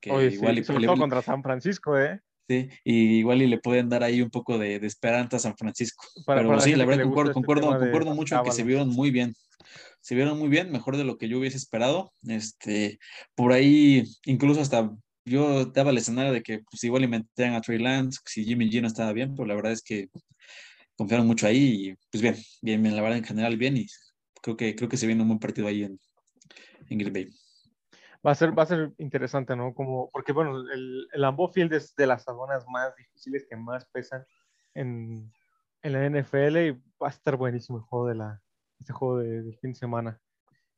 que 0.00 0.12
Oye, 0.12 0.30
sí, 0.30 0.36
igual, 0.36 0.58
y, 0.58 0.64
sobre 0.64 0.80
le- 0.80 0.86
todo 0.86 0.98
contra 0.98 1.22
San 1.22 1.42
Francisco, 1.42 1.98
¿eh? 1.98 2.20
sí, 2.48 2.68
y 2.84 3.18
igual 3.18 3.42
y 3.42 3.46
le 3.46 3.58
pueden 3.58 3.88
dar 3.88 4.02
ahí 4.02 4.20
un 4.22 4.30
poco 4.30 4.58
de, 4.58 4.78
de 4.78 4.86
esperanza 4.86 5.36
a 5.36 5.40
San 5.40 5.56
Francisco. 5.56 6.04
Para- 6.26 6.40
Pero 6.40 6.48
para 6.50 6.60
sí, 6.62 6.74
la 6.74 6.84
verdad 6.84 7.02
concuerdo, 7.02 7.32
este 7.32 7.46
concuerdo, 7.60 8.14
mucho 8.14 8.36
en 8.36 8.44
que 8.44 8.50
se 8.52 8.62
vieron 8.64 8.88
muy 8.88 9.10
bien. 9.10 9.34
Se 10.00 10.14
vieron 10.16 10.38
muy 10.38 10.48
bien, 10.48 10.72
mejor 10.72 10.96
de 10.96 11.04
lo 11.04 11.16
que 11.16 11.28
yo 11.28 11.38
hubiese 11.38 11.56
esperado. 11.56 12.12
Este, 12.26 12.98
por 13.36 13.52
ahí, 13.52 14.04
incluso 14.24 14.60
hasta 14.60 14.90
yo 15.24 15.66
daba 15.66 15.90
el 15.90 15.98
escenario 15.98 16.32
de 16.32 16.42
que 16.42 16.58
pues, 16.68 16.82
igual 16.82 17.04
inventaran 17.04 17.54
a 17.54 17.60
Trey 17.60 17.78
Lance, 17.78 18.18
si 18.26 18.44
Jimmy 18.44 18.68
G 18.68 18.80
no 18.80 18.88
estaba 18.88 19.12
bien, 19.12 19.34
pero 19.36 19.46
la 19.46 19.54
verdad 19.54 19.72
es 19.72 19.82
que 19.82 20.08
confiaron 20.96 21.26
mucho 21.26 21.46
ahí 21.46 21.90
y 21.90 21.94
pues 22.10 22.22
bien, 22.22 22.36
bien, 22.60 22.82
bien, 22.82 22.96
la 22.96 23.02
verdad 23.02 23.18
en 23.18 23.24
general 23.24 23.56
bien 23.56 23.76
y 23.76 23.86
creo 24.42 24.56
que, 24.56 24.74
creo 24.74 24.88
que 24.88 24.96
se 24.96 25.06
viene 25.06 25.22
un 25.22 25.28
buen 25.28 25.38
partido 25.40 25.68
ahí 25.68 25.84
en, 25.84 26.00
en 26.88 26.98
Green 26.98 27.12
Bay. 27.12 27.28
Va 28.24 28.30
a 28.30 28.34
ser, 28.34 28.56
va 28.56 28.62
a 28.62 28.66
ser 28.66 28.92
interesante, 28.98 29.56
¿no? 29.56 29.74
Como, 29.74 30.08
porque 30.10 30.32
bueno, 30.32 30.60
el, 30.60 31.08
el 31.12 31.20
Lambeau 31.20 31.48
Field 31.48 31.72
es 31.72 31.94
de 31.96 32.06
las 32.06 32.24
zonas 32.24 32.64
más 32.68 32.94
difíciles 32.96 33.46
que 33.48 33.56
más 33.56 33.84
pesan 33.86 34.24
en, 34.74 35.32
en 35.82 35.92
la 35.92 36.08
NFL 36.08 36.56
y 36.58 36.70
va 37.02 37.08
a 37.08 37.10
estar 37.10 37.36
buenísimo 37.36 37.78
el 37.78 37.84
juego 37.84 38.06
de 38.06 38.14
la, 38.14 38.40
este 38.78 38.92
juego 38.92 39.18
de, 39.18 39.42
del 39.42 39.58
fin 39.58 39.72
de 39.72 39.78
semana. 39.78 40.20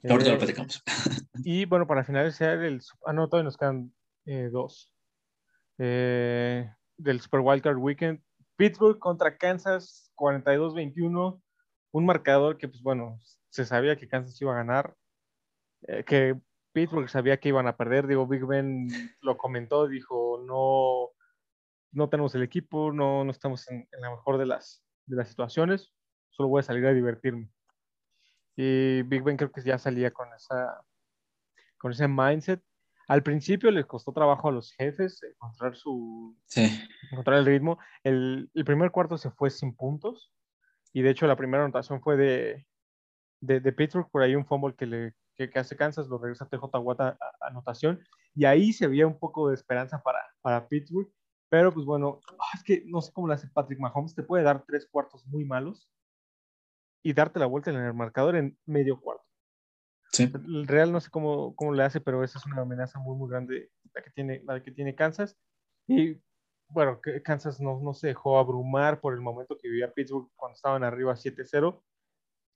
Ahorita 0.08 0.30
Eh, 0.30 0.32
lo 0.32 0.38
platicamos. 0.38 0.82
y 1.44 1.64
bueno, 1.66 1.86
para 1.86 2.04
finalizar, 2.04 2.62
el, 2.62 2.80
ah, 3.04 3.12
no, 3.12 3.28
todavía 3.28 3.44
nos 3.44 3.56
quedan 3.56 3.92
eh, 4.26 4.48
dos. 4.50 4.92
Eh, 5.78 6.70
del 6.96 7.20
Super 7.20 7.40
Wildcard 7.40 7.76
Weekend, 7.76 8.22
Pittsburgh 8.56 8.98
contra 8.98 9.36
Kansas, 9.36 10.12
42-21, 10.16 11.42
un 11.92 12.06
marcador 12.06 12.56
que, 12.56 12.68
pues 12.68 12.82
bueno, 12.82 13.18
se 13.50 13.64
sabía 13.64 13.96
que 13.96 14.08
Kansas 14.08 14.40
iba 14.40 14.52
a 14.52 14.56
ganar, 14.56 14.94
eh, 15.82 16.04
que 16.04 16.38
Pittsburgh 16.74 17.08
sabía 17.08 17.38
que 17.38 17.48
iban 17.50 17.68
a 17.68 17.76
perder, 17.76 18.08
digo, 18.08 18.26
Big 18.26 18.44
Ben 18.44 18.88
lo 19.20 19.38
comentó, 19.38 19.86
dijo, 19.86 20.42
no, 20.44 21.10
no 21.92 22.08
tenemos 22.10 22.34
el 22.34 22.42
equipo, 22.42 22.92
no, 22.92 23.24
no 23.24 23.30
estamos 23.30 23.70
en, 23.70 23.88
en 23.92 24.00
la 24.00 24.10
mejor 24.10 24.38
de 24.38 24.46
las, 24.46 24.84
de 25.06 25.16
las 25.16 25.28
situaciones, 25.28 25.94
solo 26.30 26.48
voy 26.48 26.60
a 26.60 26.64
salir 26.64 26.84
a 26.86 26.92
divertirme. 26.92 27.48
Y 28.56 29.02
Big 29.02 29.22
Ben 29.22 29.36
creo 29.36 29.52
que 29.52 29.62
ya 29.62 29.78
salía 29.78 30.10
con 30.10 30.28
esa 30.34 30.84
con 31.78 31.92
ese 31.92 32.08
mindset. 32.08 32.62
Al 33.06 33.22
principio 33.22 33.70
les 33.70 33.86
costó 33.86 34.12
trabajo 34.12 34.48
a 34.48 34.52
los 34.52 34.72
jefes 34.72 35.22
encontrar 35.22 35.76
su 35.76 36.36
Sí, 36.46 36.66
encontrar 37.12 37.38
el 37.38 37.46
ritmo. 37.46 37.78
El, 38.02 38.50
el 38.52 38.64
primer 38.64 38.90
cuarto 38.90 39.16
se 39.16 39.30
fue 39.30 39.50
sin 39.50 39.76
puntos 39.76 40.32
y 40.92 41.02
de 41.02 41.10
hecho 41.10 41.26
la 41.26 41.36
primera 41.36 41.62
anotación 41.62 42.00
fue 42.00 42.16
de, 42.16 42.66
de, 43.40 43.60
de 43.60 43.72
Pittsburgh, 43.72 44.10
por 44.10 44.22
ahí 44.22 44.34
un 44.34 44.46
fumble 44.46 44.74
que, 44.74 44.86
le, 44.86 45.14
que, 45.36 45.50
que 45.50 45.58
hace 45.58 45.76
Kansas, 45.76 46.08
lo 46.08 46.18
regresa 46.18 46.48
TJ 46.48 46.78
Watt 46.78 47.00
a, 47.00 47.08
a 47.08 47.46
anotación 47.48 48.00
y 48.34 48.44
ahí 48.44 48.72
se 48.72 48.86
veía 48.86 49.06
un 49.06 49.18
poco 49.18 49.48
de 49.48 49.54
esperanza 49.54 50.02
para, 50.02 50.20
para 50.40 50.68
Pittsburgh, 50.68 51.10
pero 51.48 51.72
pues 51.72 51.86
bueno, 51.86 52.20
ah, 52.38 52.50
es 52.54 52.64
que 52.64 52.82
no 52.86 53.00
sé 53.00 53.12
cómo 53.12 53.28
lo 53.28 53.34
hace 53.34 53.48
Patrick 53.48 53.78
Mahomes, 53.78 54.14
te 54.14 54.22
puede 54.22 54.42
dar 54.42 54.64
tres 54.66 54.88
cuartos 54.90 55.24
muy 55.26 55.44
malos 55.44 55.88
y 57.04 57.12
darte 57.12 57.38
la 57.38 57.46
vuelta 57.46 57.70
en 57.70 57.76
el 57.76 57.94
marcador 57.94 58.36
en 58.36 58.58
medio 58.66 59.00
cuarto. 59.00 59.24
Sí. 60.10 60.30
El 60.32 60.66
Real 60.66 60.92
no 60.92 61.00
sé 61.00 61.10
cómo, 61.10 61.54
cómo 61.54 61.72
le 61.72 61.82
hace, 61.82 62.00
pero 62.00 62.24
esa 62.24 62.38
es 62.38 62.46
una 62.46 62.62
amenaza 62.62 62.98
muy, 62.98 63.16
muy 63.16 63.28
grande 63.28 63.70
la 63.92 64.02
que 64.02 64.10
tiene, 64.10 64.42
la 64.44 64.62
que 64.62 64.70
tiene 64.70 64.94
Kansas. 64.94 65.36
Y 65.86 66.20
bueno, 66.68 67.00
Kansas 67.24 67.60
no, 67.60 67.80
no 67.80 67.94
se 67.94 68.08
dejó 68.08 68.38
abrumar 68.38 69.00
por 69.00 69.14
el 69.14 69.20
momento 69.20 69.58
que 69.58 69.68
vivía 69.68 69.92
Pittsburgh 69.92 70.30
cuando 70.36 70.54
estaban 70.54 70.82
arriba 70.82 71.14
7-0 71.14 71.82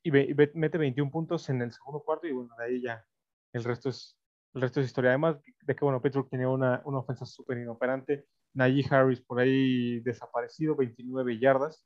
y, 0.02 0.10
ve- 0.10 0.26
y 0.28 0.32
ve- 0.32 0.52
mete 0.54 0.78
21 0.78 1.10
puntos 1.10 1.48
en 1.48 1.62
el 1.62 1.72
segundo 1.72 2.00
cuarto 2.00 2.26
y 2.26 2.32
bueno, 2.32 2.54
de 2.58 2.64
ahí 2.64 2.82
ya 2.82 3.04
el 3.52 3.64
resto 3.64 3.88
es, 3.88 4.16
el 4.54 4.62
resto 4.62 4.80
es 4.80 4.86
historia. 4.86 5.10
Además 5.10 5.36
de 5.62 5.74
que 5.76 5.84
bueno, 5.84 6.00
Pittsburgh 6.00 6.28
tenía 6.30 6.48
una, 6.48 6.82
una 6.84 6.98
ofensa 6.98 7.26
súper 7.26 7.58
inoperante. 7.58 8.26
Najee 8.54 8.86
Harris 8.90 9.20
por 9.20 9.40
ahí 9.40 10.00
desaparecido, 10.00 10.74
29 10.74 11.38
yardas. 11.38 11.84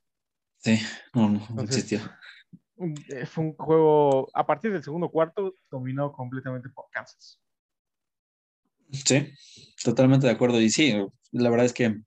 Sí, 0.59 0.79
no, 1.15 1.29
no, 1.29 1.41
no 1.55 1.63
existió. 1.63 1.99
Eh, 3.09 3.27
Fue 3.27 3.45
un 3.45 3.55
juego, 3.55 4.29
a 4.35 4.47
partir 4.47 4.73
del 4.73 4.83
segundo 4.83 5.09
cuarto, 5.09 5.55
dominado 5.71 6.13
completamente 6.13 6.69
por 6.69 6.87
Kansas. 6.91 7.41
Sí, 8.91 9.33
totalmente 9.83 10.27
de 10.27 10.33
acuerdo. 10.33 10.61
Y 10.61 10.69
sí, 10.71 10.95
la 11.33 11.51
verdad 11.51 11.67
es 11.67 11.73
que 11.73 12.01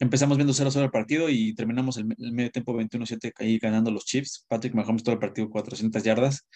empezamos 0.00 0.36
viendo 0.36 0.52
0-0 0.52 0.84
el 0.84 0.90
partido 0.90 1.28
y 1.28 1.54
terminamos 1.54 1.96
el, 1.96 2.06
el 2.18 2.32
medio 2.32 2.50
tiempo 2.50 2.74
21-7 2.74 3.32
ahí 3.36 3.58
ganando 3.58 3.90
los 3.90 4.04
Chiefs. 4.04 4.44
Patrick 4.48 4.74
Mahomes 4.74 5.02
todo 5.02 5.14
el 5.14 5.18
partido 5.18 5.48
400 5.50 6.02
yardas. 6.02 6.46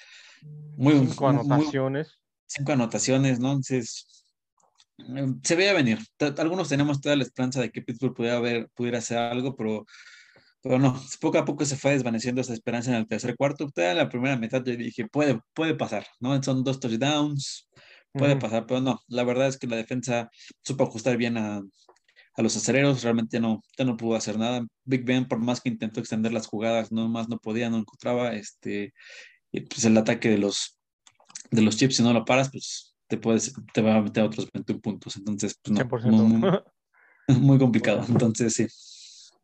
Muy, 0.76 0.94
Cinco 1.06 1.30
muy- 1.32 1.40
anotaciones. 1.40 2.18
cinco 2.46 2.72
anotaciones, 2.72 3.38
¿no? 3.40 3.48
Entonces, 3.48 4.24
eh, 4.98 5.26
se 5.42 5.56
veía 5.56 5.72
venir. 5.72 5.98
Algunos 6.38 6.68
teníamos 6.68 7.00
toda 7.00 7.16
la 7.16 7.22
esperanza 7.22 7.60
de 7.60 7.70
que 7.70 7.82
Pittsburgh 7.82 8.14
pudiera, 8.14 8.36
haber, 8.36 8.68
pudiera 8.74 8.98
hacer 8.98 9.18
algo, 9.18 9.56
pero, 9.56 9.84
pero 10.62 10.78
no. 10.78 11.00
Poco 11.20 11.38
a 11.38 11.44
poco 11.44 11.64
se 11.64 11.76
fue 11.76 11.92
desvaneciendo 11.92 12.40
esa 12.40 12.52
esperanza 12.54 12.90
en 12.90 12.96
el 12.96 13.06
tercer 13.08 13.36
cuarto. 13.36 13.68
Toda 13.74 13.92
en 13.92 13.96
la 13.98 14.08
primera 14.08 14.36
mitad 14.36 14.62
yo 14.64 14.76
dije, 14.76 15.06
puede, 15.08 15.40
puede 15.54 15.74
pasar, 15.74 16.06
¿no? 16.20 16.40
Son 16.42 16.62
dos 16.64 16.78
touchdowns, 16.80 17.68
puede 18.12 18.32
Ujú. 18.32 18.40
pasar, 18.40 18.66
pero 18.66 18.80
no. 18.80 19.00
La 19.08 19.24
verdad 19.24 19.48
es 19.48 19.56
que 19.58 19.66
la 19.66 19.76
defensa 19.76 20.30
supo 20.62 20.84
ajustar 20.84 21.16
bien 21.16 21.36
a, 21.38 21.62
a 22.34 22.42
los 22.42 22.56
acereros, 22.56 23.02
realmente 23.02 23.40
no, 23.40 23.62
ya 23.76 23.84
no 23.84 23.96
pudo 23.96 24.16
hacer 24.16 24.38
nada. 24.38 24.64
Big 24.84 25.04
Ben, 25.04 25.26
por 25.28 25.38
más 25.38 25.60
que 25.60 25.68
intentó 25.68 26.00
extender 26.00 26.32
las 26.32 26.46
jugadas, 26.46 26.90
no 26.92 27.08
más 27.08 27.28
no 27.28 27.38
podía, 27.38 27.68
no 27.70 27.76
encontraba. 27.78 28.32
Este, 28.34 28.94
pues 29.52 29.84
el 29.84 29.96
ataque 29.96 30.30
de 30.30 30.38
los, 30.38 30.78
de 31.50 31.62
los 31.62 31.76
chips, 31.76 31.96
si 31.96 32.02
no 32.02 32.12
lo 32.12 32.24
paras, 32.24 32.50
pues 32.50 32.94
te 33.06 33.18
puedes, 33.18 33.52
te 33.74 33.82
va 33.82 33.96
a 33.96 34.02
meter 34.02 34.24
otros 34.24 34.48
21 34.52 34.80
puntos. 34.80 35.16
Entonces, 35.16 35.58
pues 35.62 35.74
no, 35.78 35.84
100%. 35.84 36.10
muy, 36.10 36.38
muy- 36.38 36.58
muy 37.40 37.58
complicado. 37.58 38.04
Entonces, 38.08 38.54
sí. 38.54 38.66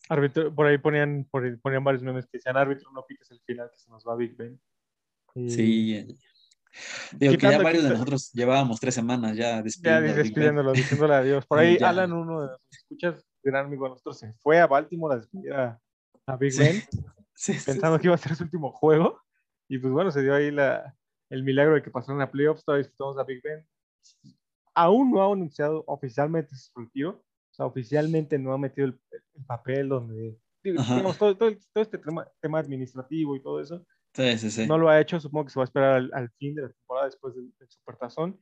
Árbitro, 0.09 0.55
por 0.55 0.66
ahí 0.66 0.79
ponían, 0.79 1.27
por 1.31 1.44
ahí 1.44 1.57
ponían 1.57 1.85
varios 1.85 2.03
memes 2.03 2.24
que 2.24 2.38
decían, 2.38 2.57
árbitro, 2.57 2.90
no 2.92 3.05
piques 3.07 3.31
el 3.31 3.40
final, 3.40 3.70
que 3.70 3.79
se 3.79 3.90
nos 3.90 4.03
va 4.07 4.16
Big 4.16 4.35
Ben. 4.35 4.59
Y 5.35 5.51
Sí. 5.51 6.07
Digo 7.12 7.33
que 7.33 7.38
ya 7.50 7.59
varios 7.62 7.83
de 7.85 7.88
quita- 7.88 7.92
nosotros 7.98 8.31
llevábamos 8.33 8.78
tres 8.81 8.94
semanas 8.94 9.37
ya 9.37 9.57
Ya 9.57 9.62
despidiendo. 9.62 9.98
a 9.98 10.00
Big 10.02 10.14
Ben. 10.14 10.22
despidiéndolo, 10.24 10.72
diciéndole 10.72 11.14
adiós. 11.14 11.46
Por 11.46 11.59
ahí 11.61 11.78
Ya. 11.78 11.88
Alan, 11.88 12.12
uno 12.12 12.40
de 12.42 12.46
nuestros 12.48 12.68
escuchas, 12.72 13.24
gran 13.42 13.66
amigo 13.66 13.85
de 13.85 13.90
nosotros, 13.90 14.18
se 14.18 14.33
fue 14.35 14.61
a 14.61 14.66
Baltimore 14.66 15.14
a 15.14 15.18
despedir 15.18 15.52
a, 15.52 15.81
a 16.26 16.37
Big 16.37 16.52
Sí. 16.52 16.62
Ben, 16.62 16.83
Sí, 17.35 17.54
sí, 17.54 17.66
pensando 17.66 17.98
que 18.00 18.07
iba 18.09 18.14
a 18.14 18.18
ser 18.18 18.35
su 18.35 18.42
último 18.44 18.72
juego. 18.72 19.20
Y 19.68 19.78
pues 19.78 19.92
bueno, 19.92 20.11
se 20.11 20.22
dio 20.22 20.35
ahí 20.35 20.50
la, 20.50 20.94
el 21.31 21.44
milagro 21.44 21.74
de 21.74 21.83
que 21.83 21.90
pasaron 21.90 22.20
a 22.20 22.31
playoffs, 22.31 22.64
todavía 22.64 22.83
disfrutamos 22.85 23.16
a 23.18 23.24
Big 23.24 23.40
Ben. 23.42 23.64
Aún 24.74 25.11
no 25.11 25.22
ha 25.22 25.33
anunciado 25.33 25.85
oficialmente 25.87 26.54
su 26.57 26.70
retiro, 26.78 27.11
o 27.11 27.54
sea, 27.54 27.66
oficialmente 27.66 28.38
no 28.38 28.52
ha 28.52 28.59
metido 28.59 28.87
el, 28.88 29.00
el 29.35 29.44
papel 29.44 29.88
donde, 29.88 30.38
digamos, 30.62 31.18
todo, 31.18 31.37
todo, 31.37 31.50
todo 31.72 31.83
este 31.83 31.98
tema, 31.98 32.28
tema 32.40 32.59
administrativo 32.61 33.35
y 33.37 33.42
todo 33.42 33.61
eso, 33.61 33.85
sí, 34.18 34.38
sí, 34.38 34.50
sí. 34.50 34.66
no 34.66 34.76
lo 34.76 34.88
ha 34.90 35.00
hecho, 35.00 35.18
supongo 35.20 35.46
que 35.46 35.52
se 35.52 35.59
va 35.59 35.62
a 35.62 35.70
esperar 35.70 35.92
al, 35.94 36.11
al 36.12 36.31
fin 36.33 36.54
de 36.54 36.62
la 36.62 36.68
temporada 36.68 37.07
después 37.07 37.35
del, 37.35 37.52
del 37.59 37.70
Supertazón. 37.70 38.38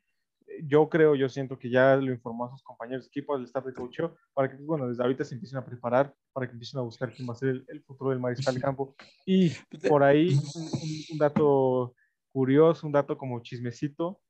Eh, 0.48 0.62
Yo 0.66 0.88
creo, 0.88 1.14
yo 1.14 1.28
siento 1.28 1.58
que 1.58 1.70
ya 1.70 1.94
lo 1.96 2.10
informó 2.12 2.46
a 2.46 2.50
sus 2.50 2.62
compañeros 2.62 3.04
de 3.04 3.08
equipo, 3.08 3.34
al 3.34 3.44
staff 3.44 3.64
de 3.66 3.72
coaching, 3.74 4.08
para 4.34 4.50
que, 4.50 4.56
bueno, 4.62 4.88
desde 4.88 5.02
ahorita 5.02 5.22
se 5.24 5.34
empiecen 5.34 5.58
a 5.58 5.64
preparar, 5.64 6.12
para 6.32 6.46
que 6.46 6.52
empiecen 6.54 6.80
a 6.80 6.82
buscar 6.82 7.12
quién 7.12 7.28
va 7.28 7.32
a 7.34 7.36
ser 7.36 7.50
el, 7.50 7.64
el 7.68 7.82
futuro 7.84 8.10
del 8.10 8.20
mariscal 8.20 8.54
de 8.54 8.60
campo. 8.60 8.94
Y 9.24 9.50
por 9.88 10.02
ahí, 10.02 10.34
un, 10.54 10.64
un- 11.12 11.18
dato 11.18 11.94
curioso, 12.32 12.86
un 12.86 12.92
dato 12.92 13.16
como 13.16 13.40
chismecito, 13.42 14.20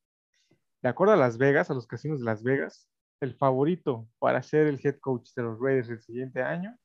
de 0.82 0.88
acuerdo 0.88 1.14
a 1.14 1.16
Las 1.16 1.38
Vegas, 1.38 1.70
a 1.70 1.74
los 1.74 1.87
casinos 1.87 2.20
de 2.20 2.24
Las 2.26 2.42
Vegas, 2.42 2.88
el 3.20 3.35
favorito 3.35 4.06
para 4.18 4.42
ser 4.42 4.66
el 4.66 4.78
head 4.85 4.98
coach 5.00 5.30
de 5.35 5.42
los 5.42 5.59
Raiders 5.59 5.88
el 5.88 6.00
siguiente 6.02 6.42
año 6.42 6.76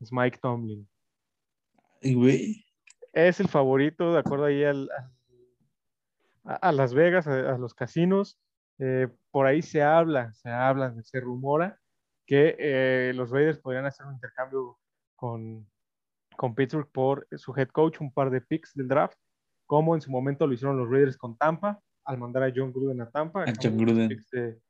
es 0.00 0.12
Mike 0.12 0.38
Tomlin 0.40 0.86
güey. 2.02 2.64
Es 3.26 3.40
el 3.40 3.48
favorito, 3.48 4.12
de 4.12 4.20
acuerdo 4.20 4.44
ahí 4.44 4.62
al, 4.64 4.88
a, 6.44 6.54
a 6.54 6.72
Las 6.72 6.94
Vegas, 6.94 7.26
a, 7.26 7.54
a 7.54 7.58
los 7.58 7.74
casinos. 7.74 8.38
Eh, 8.78 9.08
por 9.30 9.46
ahí 9.46 9.60
se 9.62 9.82
habla, 9.82 10.32
se 10.34 10.50
habla, 10.50 10.94
se 11.02 11.20
rumora 11.20 11.78
que 12.26 12.54
eh, 12.58 13.12
los 13.14 13.30
Raiders 13.30 13.58
podrían 13.58 13.86
hacer 13.86 14.06
un 14.06 14.14
intercambio 14.14 14.78
con, 15.16 15.66
con 16.36 16.54
Pittsburgh 16.54 16.88
por 16.92 17.26
su 17.32 17.52
head 17.56 17.68
coach, 17.68 18.00
un 18.00 18.12
par 18.12 18.30
de 18.30 18.40
picks 18.40 18.74
del 18.74 18.86
draft, 18.86 19.18
como 19.66 19.94
en 19.94 20.00
su 20.00 20.10
momento 20.10 20.46
lo 20.46 20.52
hicieron 20.52 20.76
los 20.78 20.88
Raiders 20.90 21.16
con 21.16 21.36
Tampa, 21.36 21.80
al 22.04 22.18
mandar 22.18 22.42
a 22.44 22.52
John 22.54 22.72
Gruden 22.72 23.00
a 23.00 23.10
Tampa. 23.10 23.42
A 23.42 23.52
John 23.60 23.76
Gruden. 23.76 24.08
picks 24.08 24.30
de- 24.30 24.60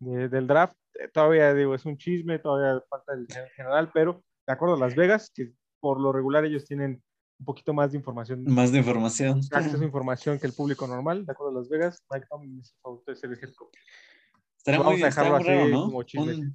de- 0.00 0.28
del 0.28 0.46
draft. 0.46 0.76
Eh, 0.94 1.08
todavía 1.08 1.54
digo, 1.54 1.74
es 1.74 1.84
un 1.86 1.96
chisme, 1.96 2.38
todavía 2.38 2.82
falta 2.90 3.14
el 3.14 3.26
gen- 3.28 3.48
general, 3.56 3.90
pero 3.94 4.22
de 4.46 4.52
acuerdo 4.52 4.74
a 4.74 4.78
Las 4.78 4.94
Vegas, 4.94 5.30
que 5.34 5.52
por 5.80 6.00
lo 6.00 6.12
regular 6.12 6.44
ellos 6.44 6.64
tienen 6.66 7.02
un 7.38 7.44
poquito 7.46 7.72
más 7.74 7.92
de 7.92 7.98
información, 7.98 8.44
Más 8.44 8.72
de 8.72 8.78
información. 8.78 9.40
acceso 9.50 9.80
a 9.80 9.84
información 9.84 10.38
que 10.38 10.46
el 10.46 10.52
público 10.52 10.86
normal, 10.86 11.26
de 11.26 11.32
acuerdo 11.32 11.56
a 11.56 11.60
Las 11.60 11.68
Vegas, 11.68 12.02
Mike 12.10 12.26
Tomlin 12.30 12.58
es 12.60 12.72
el 12.72 12.80
favorito 12.80 13.10
de 13.10 13.16
ser 13.16 13.30
el 13.30 13.38
head 13.42 13.54
coach. 13.54 13.74
Estaría 14.58 14.78
Vamos 14.80 14.94
muy, 14.94 15.02
a 15.02 15.06
dejarlo 15.06 15.36
así 15.36 15.46
raro, 15.48 15.68
¿no? 15.68 15.84
como 15.86 15.98
Un- 15.98 16.54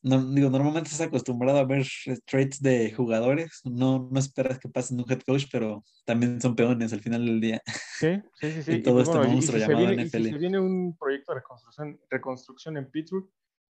no, 0.00 0.24
digo, 0.32 0.48
normalmente 0.48 0.90
estás 0.90 1.08
acostumbrado 1.08 1.58
a 1.58 1.64
ver 1.64 1.84
trades 2.24 2.62
de 2.62 2.92
jugadores. 2.92 3.60
No, 3.64 4.08
no 4.12 4.18
esperas 4.20 4.60
que 4.60 4.68
pasen 4.68 5.00
un 5.00 5.10
head 5.10 5.22
coach, 5.26 5.46
pero 5.50 5.82
también 6.04 6.40
son 6.40 6.54
peones 6.54 6.92
al 6.92 7.00
final 7.00 7.26
del 7.26 7.40
día. 7.40 7.60
Sí, 7.98 8.22
sí, 8.34 8.50
sí. 8.52 8.62
sí. 8.62 8.72
Y 8.74 8.82
todo 8.82 9.00
este 9.00 9.16
y 9.16 9.20
monstruo 9.20 9.40
si 9.58 9.64
se 9.64 9.68
llamado 9.68 9.86
viene, 9.88 10.02
y 10.02 10.08
si 10.08 10.18
NFL. 10.18 10.28
se 10.30 10.38
viene 10.38 10.60
un 10.60 10.96
proyecto 10.96 11.32
de 11.32 11.40
reconstrucción, 11.40 12.00
reconstrucción 12.10 12.76
en 12.76 12.90
Pittsburgh, 12.90 13.28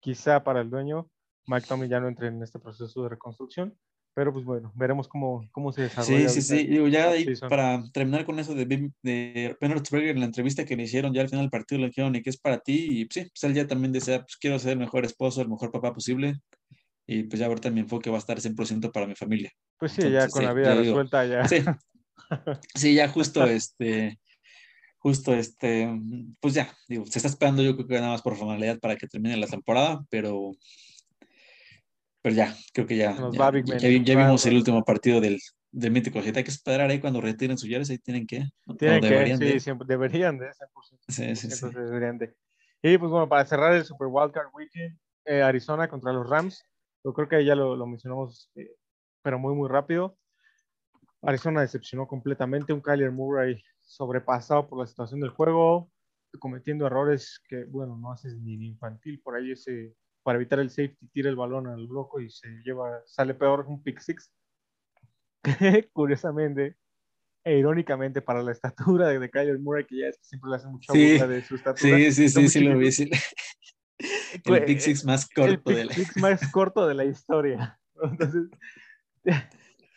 quizá 0.01 0.43
para 0.43 0.61
el 0.61 0.71
dueño, 0.71 1.09
Mike 1.47 1.67
Tomlin 1.69 1.89
ya 1.91 2.01
no 2.01 2.09
entre 2.09 2.27
en 2.29 2.43
este 2.43 2.59
proceso 2.59 3.05
de 3.05 3.11
reconstrucción, 3.11 3.79
pero 4.19 4.33
pues 4.33 4.45
bueno, 4.45 4.73
veremos 4.75 5.07
cómo, 5.07 5.49
cómo 5.53 5.71
se 5.71 5.83
desarrolla. 5.83 6.29
Sí, 6.29 6.43
sí, 6.43 6.57
sí. 6.59 6.67
Digo, 6.67 6.89
ya 6.89 7.11
ahí, 7.11 7.25
para 7.49 7.85
terminar 7.93 8.25
con 8.25 8.41
eso 8.41 8.53
de, 8.53 8.67
de 8.67 9.57
Ben 9.61 9.71
Roethlisberger, 9.71 10.11
en 10.11 10.19
la 10.19 10.27
entrevista 10.27 10.65
que 10.65 10.75
le 10.75 10.83
hicieron 10.83 11.15
ya 11.15 11.21
al 11.21 11.29
final 11.29 11.45
del 11.45 11.51
partido, 11.51 11.81
le 11.81 11.87
dijeron, 11.87 12.17
¿y 12.17 12.23
qué 12.23 12.31
es 12.31 12.37
para 12.37 12.59
ti? 12.59 12.89
Y 12.91 13.03
sí, 13.09 13.31
pues 13.31 13.45
él 13.45 13.55
ya 13.55 13.69
también 13.69 13.93
decía, 13.93 14.23
pues 14.23 14.37
quiero 14.37 14.59
ser 14.59 14.73
el 14.73 14.81
mejor 14.81 15.05
esposo, 15.05 15.41
el 15.41 15.49
mejor 15.49 15.71
papá 15.71 15.93
posible. 15.93 16.41
Y 17.07 17.23
pues 17.23 17.39
ya 17.39 17.47
ahorita 17.47 17.71
mi 17.71 17.79
enfoque 17.79 18.11
va 18.11 18.17
a 18.17 18.19
estar 18.19 18.41
100% 18.41 18.91
para 18.91 19.07
mi 19.07 19.15
familia. 19.15 19.53
Pues 19.79 19.93
sí, 19.93 20.03
ya 20.03 20.25
entonces, 20.25 20.33
con 20.33 20.45
la 20.47 20.51
sí, 20.51 20.57
vida 20.57 20.75
ya 20.75 20.81
digo, 20.81 20.95
resuelta 20.95 21.25
ya. 21.25 21.47
Sí, 21.47 21.63
sí, 22.75 22.95
ya 22.95 23.09
justo 23.11 23.45
este, 23.45 24.19
justo 24.99 25.33
este, 25.33 25.89
pues 26.41 26.55
ya, 26.55 26.77
digo, 26.89 27.07
se 27.07 27.21
está 27.21 27.29
esperando 27.29 27.63
yo 27.63 27.77
creo 27.77 27.87
que 27.87 27.95
nada 27.95 28.09
más 28.09 28.23
por 28.23 28.35
formalidad 28.35 28.81
para 28.81 28.97
que 28.97 29.07
termine 29.07 29.37
la 29.37 29.47
temporada, 29.47 30.05
pero, 30.11 30.51
pero 32.23 32.35
ya, 32.35 32.55
creo 32.73 32.87
que 32.87 32.97
ya, 32.97 33.17
ya, 33.33 34.17
vimos 34.17 34.45
el 34.47 34.57
último 34.57 34.85
partido 34.85 35.21
del, 35.21 35.39
del 35.71 35.91
mítico. 35.91 36.19
Hay 36.19 36.33
que 36.33 36.41
esperar 36.41 36.91
ahí 36.91 37.01
cuando 37.01 37.21
retiren 37.21 37.59
su 37.59 37.67
jersey, 37.67 37.99
tienen 37.99 38.27
que, 38.27 38.45
Tienen 38.79 39.01
que, 39.01 39.09
deberían 39.09 39.39
sí, 39.39 39.45
de. 39.45 39.61
siempre, 39.61 39.87
deberían 39.87 40.39
de, 40.39 40.47
100%. 40.47 40.53
Sí, 41.09 41.37
sí, 41.37 41.49
100% 41.49 41.51
sí. 41.51 41.75
deberían 41.75 42.19
de. 42.19 42.35
Y 42.83 42.99
pues 42.99 43.11
bueno, 43.11 43.29
para 43.29 43.45
cerrar 43.45 43.75
el 43.75 43.85
Super 43.85 44.09
Wildcard 44.11 44.49
Weekend, 44.53 44.99
eh, 45.25 45.43
Arizona 45.43 45.89
contra 45.89 46.13
los 46.13 46.29
Rams, 46.29 46.65
yo 47.05 47.13
creo 47.13 47.29
que 47.29 47.45
ya 47.45 47.55
lo, 47.55 47.77
lo 47.77 47.87
mencionamos, 47.87 48.51
eh, 48.55 48.71
pero 49.23 49.39
muy, 49.39 49.55
muy 49.55 49.69
rápido. 49.69 50.17
Arizona 51.23 51.63
decepcionó 51.63 52.07
completamente, 52.07 52.73
un 52.73 52.81
Kyler 52.81 53.11
Murray 53.11 53.61
sobrepasado 53.81 54.69
por 54.69 54.79
la 54.79 54.87
situación 54.87 55.21
del 55.21 55.31
juego, 55.31 55.91
cometiendo 56.39 56.87
errores 56.87 57.41
que, 57.49 57.65
bueno, 57.65 57.97
no 57.97 58.13
haces 58.13 58.37
ni 58.39 58.55
infantil, 58.67 59.21
por 59.21 59.35
ahí 59.35 59.53
ese, 59.53 59.95
para 60.29 60.37
evitar 60.37 60.59
el 60.59 60.69
safety, 60.69 61.09
tira 61.09 61.31
el 61.31 61.37
balón 61.37 61.69
al 61.69 61.87
bloco 61.87 62.21
y 62.21 62.29
se 62.29 62.47
lleva, 62.63 63.01
sale 63.07 63.33
peor 63.33 63.65
un 63.67 63.83
pick 63.83 63.99
six. 63.99 64.31
Curiosamente, 65.95 66.77
e 67.43 67.57
irónicamente 67.57 68.21
para 68.21 68.43
la 68.43 68.53
estatura 68.53 69.09
de, 69.09 69.31
Kyler 69.31 69.59
Murray, 69.59 69.87
que 69.87 70.01
ya 70.01 70.09
es 70.09 70.19
que 70.19 70.25
siempre 70.25 70.51
le 70.51 70.57
hacen 70.57 70.71
mucha 70.71 70.93
Sí, 70.93 71.13
burla 71.13 71.29
de 71.29 71.43
su 71.43 71.55
estatura. 71.55 71.97
Sí, 71.97 72.13
sí, 72.13 72.29
sí, 72.29 72.49
sí 72.51 72.61
lo 72.61 72.77
vi. 72.77 72.93
sí. 72.93 73.09
El 74.45 74.67
Big 74.67 74.83
Six 74.83 75.03
más 75.07 75.27
el 75.35 75.35
corto 75.35 75.71
pick 75.71 75.77
de 75.79 75.85
la. 75.87 75.95
six 75.95 76.17
más 76.19 76.41
corto 76.53 76.87
de 76.87 76.93
la 76.95 77.05
historia. 77.07 77.81
Entonces, 78.03 78.51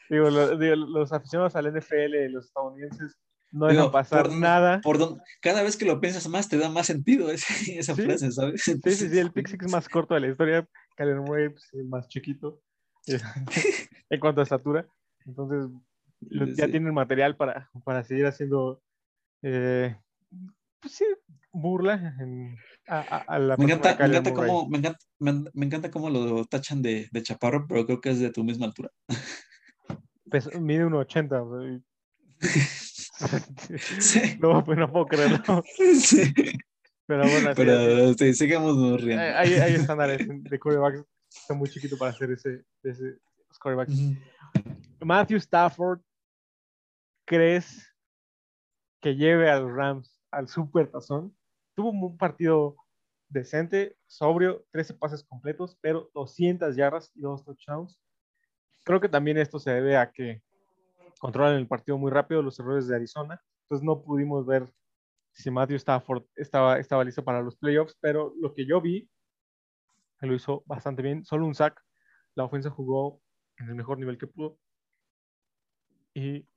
digo, 0.09 0.29
lo- 0.29 0.57
digo, 0.57 0.75
los 0.77 1.11
aficionados 1.11 1.57
al 1.57 1.65
NFL, 1.75 2.29
los 2.31 2.45
estadounidenses, 2.45 3.19
no 3.51 3.67
Digo, 3.67 3.79
dejan 3.81 3.91
pasar 3.91 4.27
por- 4.27 4.37
nada. 4.37 4.81
Por 4.81 4.97
don- 4.97 5.21
cada 5.41 5.61
vez 5.63 5.75
que 5.77 5.85
lo 5.85 5.99
piensas 5.99 6.27
más, 6.27 6.47
te 6.49 6.57
da 6.57 6.69
más 6.69 6.87
sentido 6.87 7.29
esa 7.79 7.95
Sí. 7.95 8.01
frase, 8.03 8.31
¿sabes? 8.31 8.61
Sí, 8.63 8.79
sí, 8.83 9.09
sí, 9.09 9.17
el 9.19 9.31
pick 9.31 9.47
six 9.47 9.69
más 9.71 9.87
corto 9.89 10.13
de 10.13 10.21
la 10.21 10.27
historia. 10.27 10.67
Kyler 10.95 11.17
Murray, 11.21 11.49
pues, 11.49 11.67
el 11.73 11.85
más 11.87 12.07
chiquito 12.07 12.61
en 14.09 14.19
cuanto 14.19 14.41
a 14.41 14.43
estatura. 14.43 14.85
Entonces, 15.25 15.69
ya 16.55 16.65
Sí. 16.65 16.71
tienen 16.71 16.93
material 16.93 17.35
para, 17.35 17.69
para 17.83 18.03
seguir 18.03 18.25
haciendo, 18.27 18.81
eh, 19.41 19.95
pues 20.79 20.93
sí, 20.95 21.05
burla 21.51 22.15
en- 22.19 22.55
a, 22.87 22.99
a- 22.99 23.35
a 23.35 23.39
la 23.39 23.57
Me 23.57 23.65
encanta, 23.65 23.95
me 23.99 24.05
encanta 24.07 24.33
cómo, 24.33 24.67
me 24.69 24.77
encanta, 24.79 24.99
me, 25.19 25.65
encanta 25.65 25.91
cómo 25.91 26.09
lo 26.09 26.45
tachan 26.45 26.81
de, 26.81 27.07
de 27.11 27.23
chaparro, 27.23 27.65
pero 27.67 27.85
creo 27.85 28.01
que 28.01 28.09
es 28.11 28.19
de 28.19 28.31
tu 28.31 28.43
misma 28.43 28.65
altura. 28.67 28.89
Pes- 30.29 30.49
mide 30.59 30.85
1.80. 30.85 31.83
güey. 33.29 33.79
Sí. 34.01 34.37
no, 34.39 34.63
pues 34.63 34.77
no 34.77 34.91
puedo 34.91 35.05
creerlo. 35.07 35.63
Sí. 35.99 36.33
Pero 37.07 37.23
bueno, 37.23 37.51
Pero 37.55 38.13
sí, 38.13 38.33
sigamos 38.33 39.01
riendo. 39.01 39.21
hay, 39.23 39.53
hay- 39.53 39.73
estándares 39.75 40.19
de 40.27 40.59
quarterbacks 40.59 41.03
está 41.29 41.53
muy 41.53 41.69
chiquito 41.69 41.97
para 41.97 42.11
hacer 42.11 42.31
ese, 42.31 42.63
ese. 42.83 43.17
Matthew 45.01 45.37
Stafford, 45.37 45.99
¿crees 47.25 47.87
que 49.01 49.15
lleve 49.15 49.49
a 49.49 49.59
los 49.59 49.71
Rams 49.73 50.21
al 50.31 50.47
super 50.47 50.89
tazón? 50.89 51.35
Tuvo 51.75 51.89
un 51.89 52.17
partido 52.17 52.75
decente, 53.29 53.97
sobrio, 54.07 54.65
13 54.71 54.93
pases 54.95 55.23
completos, 55.23 55.77
pero 55.81 56.09
200 56.13 56.75
yardas 56.75 57.11
y 57.15 57.21
dos 57.21 57.43
touchdowns. 57.43 57.99
Creo 58.83 58.99
que 58.99 59.09
también 59.09 59.37
esto 59.37 59.59
se 59.59 59.71
debe 59.71 59.97
a 59.97 60.11
que 60.11 60.41
controlan 61.21 61.55
el 61.55 61.67
partido 61.67 61.99
muy 61.99 62.11
rápido, 62.11 62.41
los 62.41 62.59
errores 62.59 62.87
de 62.87 62.95
Arizona. 62.95 63.39
Entonces 63.63 63.85
no 63.85 64.01
pudimos 64.01 64.43
ver 64.43 64.73
si 65.31 65.51
Matthew 65.51 65.77
Stafford 65.77 66.23
estaba, 66.35 66.79
estaba 66.79 67.03
listo 67.03 67.23
para 67.23 67.43
los 67.43 67.55
playoffs, 67.55 67.95
pero 68.01 68.33
lo 68.41 68.55
que 68.55 68.65
yo 68.65 68.81
vi, 68.81 69.07
lo 70.19 70.33
hizo 70.33 70.63
bastante 70.65 71.03
bien. 71.03 71.23
Solo 71.23 71.45
un 71.45 71.53
sack. 71.53 71.79
La 72.33 72.43
ofensa 72.43 72.71
jugó 72.71 73.21
en 73.57 73.69
el 73.69 73.75
mejor 73.75 73.99
nivel 73.99 74.17
que 74.17 74.25
pudo. 74.25 74.57
Y 76.15 76.47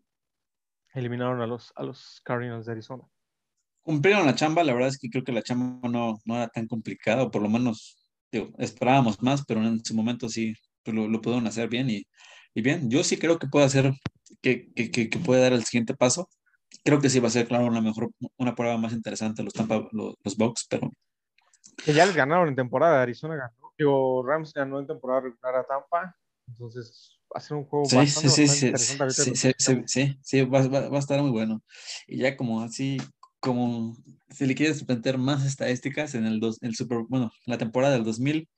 eliminaron 0.95 1.43
a 1.43 1.47
los, 1.47 1.71
a 1.77 1.83
los 1.83 2.23
Cardinals 2.25 2.65
de 2.65 2.73
Arizona. 2.73 3.05
Cumplieron 3.83 4.25
la 4.25 4.35
chamba, 4.35 4.65
la 4.65 4.73
verdad 4.73 4.89
es 4.89 4.99
que 4.99 5.11
creo 5.11 5.25
que 5.25 5.33
la 5.33 5.43
chamba 5.43 5.87
no, 5.91 6.19
no 6.25 6.37
era 6.37 6.49
tan 6.49 6.67
complicada, 6.67 7.31
por 7.31 7.43
lo 7.43 7.51
menos 7.51 8.03
esperábamos 8.59 9.23
más, 9.23 9.45
pero 9.45 9.63
en 9.63 9.85
su 9.85 9.95
momento 9.95 10.31
sí 10.31 10.55
pues, 10.83 10.97
lo, 10.97 11.07
lo 11.07 11.21
pudieron 11.21 11.47
hacer 11.47 11.69
bien 11.69 11.91
y, 11.91 12.07
y 12.55 12.63
bien. 12.63 12.91
Yo 12.91 13.05
sí 13.05 13.19
creo 13.19 13.39
que 13.39 13.47
puede 13.47 13.67
hacer, 13.67 13.93
que, 14.43 14.73
que, 14.73 14.91
que, 14.91 15.19
puede 15.19 15.43
dar 15.43 15.53
el 15.53 15.65
siguiente 15.65 15.95
paso. 15.95 16.29
Creo 16.85 17.01
que 17.01 17.11
sí 17.11 17.21
va 17.21 17.29
a 17.29 17.31
ser, 17.31 17.47
claro, 17.47 17.67
una 17.67 17.81
mejor, 17.81 18.11
una 18.37 18.55
prueba 18.55 18.77
más 18.77 18.93
interesante 18.93 19.43
los 19.43 19.53
Tampa, 19.53 19.89
los, 19.93 20.15
los 20.23 20.37
Bucks, 20.37 20.67
pero 20.69 20.91
Que 21.85 21.93
ya 21.93 22.07
les 22.07 22.17
ganaron 22.17 22.49
en 22.49 22.57
temporada. 22.57 23.03
Arizona 23.03 23.37
ganó. 23.37 23.73
Digo, 23.79 24.25
Rams 24.27 24.53
ganó 24.53 24.81
en 24.81 24.87
temporada 24.87 25.23
regular 25.23 25.57
a 25.57 25.65
Tampa. 25.65 26.17
Entonces 26.49 27.19
va 27.35 27.39
a 27.39 27.41
ser 27.41 27.57
un 27.57 27.65
juego 27.65 27.89
Sí, 27.89 27.97
bastante, 27.97 28.31
sí, 28.31 28.57
sí, 28.57 28.71
bastante 28.71 29.13
sí, 29.13 29.35
sí, 29.35 29.53
sí, 29.59 29.83
sí, 29.87 30.19
sí, 30.23 30.43
va, 30.43 30.67
va- 30.69 30.89
va 30.89 30.97
a 30.97 31.01
estar 31.01 31.21
muy 31.21 31.31
bueno. 31.31 31.63
Y 32.07 32.19
ya 32.19 32.37
como 32.37 32.63
así, 32.63 32.99
como 33.41 33.97
si 34.31 34.47
le 34.47 34.55
quieres 34.55 34.85
plantear 34.85 35.19
más 35.19 35.45
estadísticas 35.45 36.15
en 36.15 36.27
el, 36.27 36.41
dos, 36.41 36.59
el 36.63 36.75
Super, 36.75 36.99
bueno, 37.09 37.31
la 37.47 37.59
temporada 37.59 37.95
del 37.95 38.05
2000, 38.05 38.49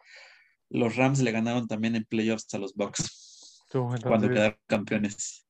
los 0.68 0.96
Rams 0.96 1.20
le 1.20 1.32
ganaron 1.32 1.66
también 1.68 1.96
en 1.96 2.04
playoffs 2.04 2.52
a 2.54 2.58
los 2.58 2.74
Bucks 2.74 3.64
Tú, 3.70 3.86
cuando 3.86 4.26
entonces, 4.26 4.30
quedaron 4.30 4.58
campeones. 4.66 5.45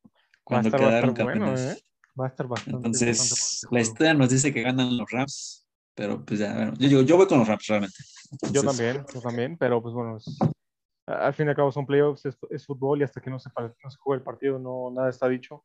Va 0.53 0.59
a 0.59 0.63
Cuando 0.63 0.69
estar, 0.69 0.81
va 0.81 0.87
a 0.87 0.91
quedaron 0.91 1.11
estar 1.11 1.25
bueno, 1.25 1.45
campeones. 1.47 1.77
¿eh? 1.79 1.83
Va 2.19 2.25
a 2.25 2.29
estar 2.29 2.47
bastante, 2.47 2.77
Entonces, 2.77 3.19
bastante 3.19 3.35
bueno 3.37 3.57
este 3.63 3.67
la 3.75 3.81
historia 3.81 4.15
nos 4.15 4.31
dice 4.31 4.53
que 4.55 4.63
ganan 4.63 4.97
los 4.97 5.11
Rams, 5.11 5.67
pero 5.95 6.25
pues 6.25 6.41
ya, 6.41 6.55
bueno, 6.55 6.73
yo, 6.79 6.89
digo, 6.89 7.03
yo 7.03 7.17
voy 7.17 7.27
con 7.27 7.39
los 7.41 7.49
Rams 7.49 7.67
realmente. 7.67 7.97
Yo 8.53 8.61
Entonces, 8.61 8.65
también, 8.65 9.07
yo 9.13 9.21
también, 9.21 9.57
pero 9.59 9.83
pues 9.83 9.95
bueno, 9.95 10.17
es- 10.17 10.39
al 11.07 11.35
fin 11.35 11.47
y 11.47 11.51
al 11.51 11.57
cabo 11.57 11.71
son 11.71 11.87
playoffs, 11.87 12.25
es, 12.27 12.37
es 12.51 12.67
fútbol 12.67 13.01
y 13.01 13.05
hasta 13.05 13.21
que 13.21 13.31
no 13.31 13.39
se, 13.39 13.49
no 13.85 13.91
se 13.91 13.99
juegue 13.99 14.19
el 14.19 14.25
partido 14.25 14.59
no 14.59 14.91
nada 14.91 15.09
está 15.11 15.29
dicho. 15.29 15.65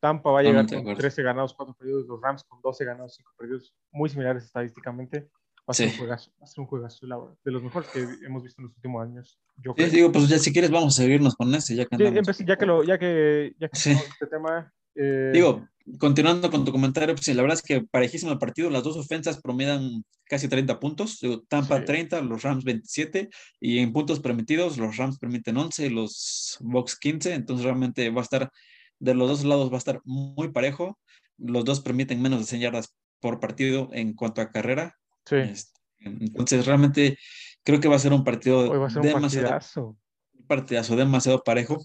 Tampa 0.00 0.30
va 0.30 0.40
a 0.40 0.42
llegar 0.42 0.66
con 0.66 0.78
acuerdo. 0.80 0.98
13 0.98 1.22
ganados, 1.22 1.54
4 1.54 1.74
perdidos, 1.74 2.06
los 2.06 2.20
Rams 2.20 2.42
con 2.44 2.60
12 2.60 2.84
ganados, 2.84 3.14
5 3.14 3.32
perdidos, 3.38 3.74
muy 3.92 4.08
similares 4.10 4.44
estadísticamente. 4.44 5.30
Va 5.68 5.72
a 5.72 5.74
ser 5.74 5.88
Sí. 5.88 5.92
un 5.94 5.98
juegazo, 6.00 6.30
va 6.40 6.44
a 6.44 6.46
ser 6.48 6.60
un 6.60 6.66
juegazo, 6.66 7.06
la 7.06 7.16
verdad, 7.18 7.34
de 7.44 7.52
los 7.52 7.62
mejores 7.62 7.88
que 7.90 8.00
hemos 8.26 8.42
visto 8.42 8.60
en 8.60 8.66
los 8.66 8.76
últimos 8.76 9.02
años. 9.04 9.38
Yo 9.58 9.74
Sí, 9.76 9.84
digo, 9.86 10.10
pues 10.10 10.28
ya 10.28 10.38
si 10.38 10.52
quieres 10.52 10.70
vamos 10.72 10.98
a 10.98 11.02
seguirnos 11.02 11.36
con 11.36 11.54
ese, 11.54 11.76
ya 11.76 11.84
que 11.86 11.96
Sí, 11.96 12.02
empecé- 12.04 12.44
ya 12.44 12.56
que 12.56 12.66
lo, 12.66 12.82
ya 12.82 12.98
que, 12.98 13.54
ya 13.60 13.68
que 13.68 13.78
este 13.78 14.26
tema, 14.28 14.72
eh, 14.96 15.30
Digo, 15.32 15.66
continuando 15.98 16.50
con 16.50 16.64
tu 16.64 16.72
comentario, 16.72 17.14
pues 17.14 17.28
la 17.28 17.42
verdad 17.42 17.56
es 17.58 17.62
que 17.62 17.80
parejísimo 17.82 18.32
el 18.32 18.38
partido, 18.38 18.70
las 18.70 18.82
dos 18.82 18.96
ofensas 18.96 19.40
promedian 19.40 20.04
casi 20.24 20.48
30 20.48 20.80
puntos, 20.80 21.18
digo, 21.20 21.42
Tampa 21.48 21.78
Sí. 21.78 21.84
30, 21.84 22.20
los 22.22 22.42
Rams 22.42 22.64
27, 22.64 23.28
y 23.60 23.78
en 23.78 23.92
puntos 23.92 24.18
permitidos, 24.20 24.78
los 24.78 24.96
Rams 24.96 25.18
permiten 25.18 25.56
11 25.56 25.86
y 25.86 25.90
los 25.90 26.56
Bucks 26.60 26.98
15, 26.98 27.34
entonces 27.34 27.64
realmente 27.64 28.10
va 28.10 28.20
a 28.22 28.24
estar, 28.24 28.50
de 28.98 29.14
los 29.14 29.28
dos 29.28 29.44
lados 29.44 29.70
va 29.70 29.76
a 29.76 29.78
estar 29.78 30.00
muy 30.04 30.50
parejo, 30.50 30.98
los 31.38 31.64
dos 31.64 31.80
permiten 31.80 32.20
menos 32.20 32.40
de 32.40 32.46
100 32.46 32.62
yardas 32.62 32.94
por 33.20 33.38
partido 33.40 33.90
en 33.92 34.14
cuanto 34.14 34.40
a 34.40 34.50
carrera, 34.50 34.96
sí, 35.26 35.36
este, 35.36 35.80
entonces 36.00 36.66
realmente 36.66 37.18
creo 37.64 37.80
que 37.80 37.88
va 37.88 37.96
a 37.96 38.00
ser 38.00 38.12
un 38.12 38.24
partido 38.24 38.70
hoy 38.70 38.78
va 38.78 38.86
a 38.86 38.90
ser 38.90 39.02
un 39.02 39.06
demasiado 39.08 39.48
partidazo. 39.48 39.98
un 40.34 40.46
partidazo 40.46 40.96
demasiado 40.96 41.42
parejo, 41.44 41.78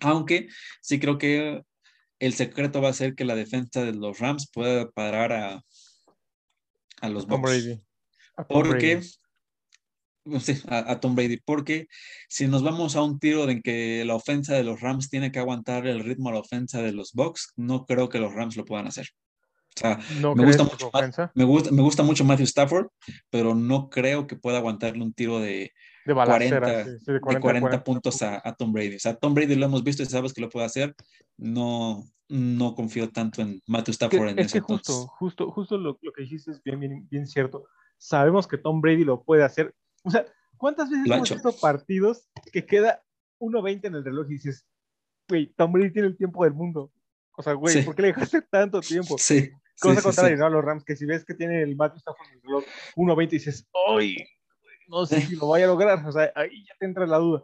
aunque 0.00 0.48
sí 0.80 0.98
creo 0.98 1.18
que 1.18 1.62
el 2.18 2.34
secreto 2.34 2.80
va 2.82 2.88
a 2.88 2.92
ser 2.94 3.14
que 3.14 3.24
la 3.24 3.36
defensa 3.36 3.84
de 3.84 3.92
los 3.92 4.18
Rams 4.18 4.50
pueda 4.52 4.90
parar 4.90 5.32
a, 5.32 5.62
a 7.00 7.08
los 7.08 7.26
Tom 7.26 7.40
Bucks. 7.40 7.52
Brady. 7.64 7.80
A 8.36 8.44
Tom 8.44 8.62
Porque, 8.62 8.96
Brady. 10.24 10.40
sí, 10.40 10.62
a, 10.68 10.90
a 10.92 11.00
Tom 11.00 11.14
Brady, 11.14 11.38
porque 11.44 11.86
si 12.28 12.48
nos 12.48 12.62
vamos 12.64 12.96
a 12.96 13.02
un 13.02 13.18
tiro 13.20 13.46
de 13.46 13.60
que 13.62 14.04
la 14.04 14.16
ofensa 14.16 14.54
de 14.54 14.64
los 14.64 14.80
Rams 14.80 15.08
tiene 15.10 15.30
que 15.30 15.38
aguantar 15.38 15.86
el 15.86 16.00
ritmo 16.02 16.28
a 16.28 16.32
la 16.32 16.40
ofensa 16.40 16.82
de 16.82 16.92
los 16.92 17.12
Bucks, 17.12 17.52
no 17.56 17.86
creo 17.86 18.08
que 18.08 18.18
los 18.18 18.32
Rams 18.34 18.56
lo 18.56 18.64
puedan 18.64 18.88
hacer. 18.88 19.08
O 19.76 19.80
sea, 19.80 19.98
¿No 20.20 20.34
me 20.34 20.44
gusta 20.44 20.64
mucho 20.64 20.90
me 21.34 21.44
gusta, 21.44 21.70
me 21.70 21.82
gusta 21.82 22.02
mucho 22.02 22.24
Matthew 22.24 22.44
Stafford, 22.46 22.88
pero 23.30 23.54
no 23.54 23.88
creo 23.88 24.26
que 24.26 24.34
pueda 24.36 24.58
aguantarle 24.58 25.02
un 25.04 25.12
tiro 25.12 25.38
de, 25.38 25.70
De 26.04 26.12
balacera, 26.12 26.60
40, 26.60 26.84
sí, 26.84 26.98
sí, 26.98 27.04
de 27.06 27.12
de 27.14 27.20
40, 27.20 27.40
40, 27.60 27.84
puntos 27.84 28.22
a, 28.22 28.40
a 28.44 28.54
Tom 28.56 28.72
Brady. 28.72 28.96
O 28.96 28.98
sea, 28.98 29.14
Tom 29.14 29.34
Brady 29.34 29.54
lo 29.54 29.66
hemos 29.66 29.84
visto 29.84 30.02
y 30.02 30.06
sabes 30.06 30.32
que 30.32 30.40
lo 30.40 30.48
puede 30.48 30.66
hacer. 30.66 30.96
No, 31.36 32.02
no 32.28 32.74
confío 32.74 33.08
tanto 33.10 33.40
en 33.40 33.62
Matthew 33.68 33.84
Que- 33.84 33.92
Stafford 33.92 34.28
en 34.30 34.38
es 34.40 34.46
eso. 34.46 34.54
que 34.54 34.60
justo, 34.60 34.92
entonces. 34.92 35.10
justo, 35.18 35.50
justo 35.52 35.78
lo, 35.78 35.96
lo 36.02 36.12
que 36.12 36.22
dijiste 36.22 36.50
es 36.50 36.62
bien, 36.64 36.80
bien, 36.80 37.06
bien 37.08 37.26
cierto. 37.28 37.64
Sabemos 37.98 38.48
que 38.48 38.58
Tom 38.58 38.80
Brady 38.80 39.04
lo 39.04 39.22
puede 39.22 39.44
hacer. 39.44 39.74
O 40.02 40.10
sea, 40.10 40.26
¿cuántas 40.56 40.90
veces 40.90 41.06
Lo 41.06 41.14
hemos 41.14 41.30
hecho. 41.30 41.34
visto 41.36 41.52
partidos 41.60 42.28
que 42.52 42.66
queda 42.66 43.02
1.20 43.38 43.84
en 43.86 43.94
el 43.94 44.04
reloj 44.04 44.26
y 44.28 44.34
dices, 44.34 44.66
güey, 45.28 45.52
Tom 45.56 45.70
Brady 45.70 45.92
tiene 45.92 46.08
el 46.08 46.16
tiempo 46.16 46.42
del 46.42 46.54
mundo? 46.54 46.90
O 47.38 47.42
sea, 47.42 47.52
güey, 47.52 47.72
Sí. 47.72 47.82
¿por 47.82 47.94
qué 47.94 48.02
le 48.02 48.08
dejaste 48.08 48.42
tanto 48.50 48.80
tiempo? 48.80 49.16
Sí. 49.16 49.50
Cosa 49.80 50.00
sí, 50.00 50.02
contraria, 50.02 50.36
sí. 50.36 50.40
¿no? 50.40 50.46
A 50.46 50.50
los 50.50 50.64
Rams, 50.64 50.84
que 50.84 50.96
si 50.96 51.06
ves 51.06 51.24
que 51.24 51.34
tiene 51.34 51.62
el 51.62 51.76
Matthew 51.76 51.98
Stafford 51.98 52.26
en 52.28 52.34
el 52.34 52.42
reloj 52.42 52.64
1.20 52.96 53.22
y 53.22 53.26
dices, 53.26 53.68
¡ay! 53.88 54.16
No 54.88 55.06
sé 55.06 55.20
Sí. 55.20 55.26
si 55.28 55.36
lo 55.36 55.46
vaya 55.48 55.66
a 55.66 55.68
lograr. 55.68 56.04
O 56.04 56.10
sea, 56.10 56.32
ahí 56.34 56.64
ya 56.66 56.74
te 56.80 56.86
entra 56.86 57.06
la 57.06 57.18
duda. 57.18 57.42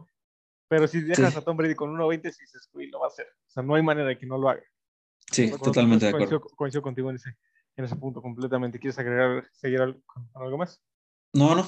Pero 0.67 0.89
si 0.89 1.01
dejas 1.03 1.37
a 1.37 1.43
Tom 1.43 1.57
Brady 1.57 1.75
con 1.77 1.95
1.20, 1.95 2.33
si 2.33 2.43
dices, 2.43 2.69
güey, 2.73 2.89
lo 2.89 2.99
va 2.99 3.07
a 3.07 3.09
hacer. 3.09 3.27
O 3.47 3.51
sea, 3.51 3.63
no 3.63 3.75
hay 3.77 3.83
manera 3.83 4.09
de 4.09 4.19
que 4.19 4.27
no 4.27 4.37
lo 4.39 4.49
haga. 4.49 4.63
Sí, 5.31 5.43
Bueno, 5.49 5.59
totalmente 5.63 6.07
de 6.07 6.13
coincido, 6.13 6.39
acuerdo. 6.39 6.57
coincido 6.57 6.83
contigo 6.83 7.11
en 7.11 7.17
ese, 7.17 7.31
en 7.77 7.85
ese 7.85 7.95
punto 7.97 8.21
completamente. 8.21 8.81
¿Quieres 8.81 8.99
agregar, 8.99 9.47
seguir 9.53 10.01
con, 10.05 10.29
algo 10.35 10.59
más? 10.59 10.83
No, 11.33 11.55
no, 11.55 11.65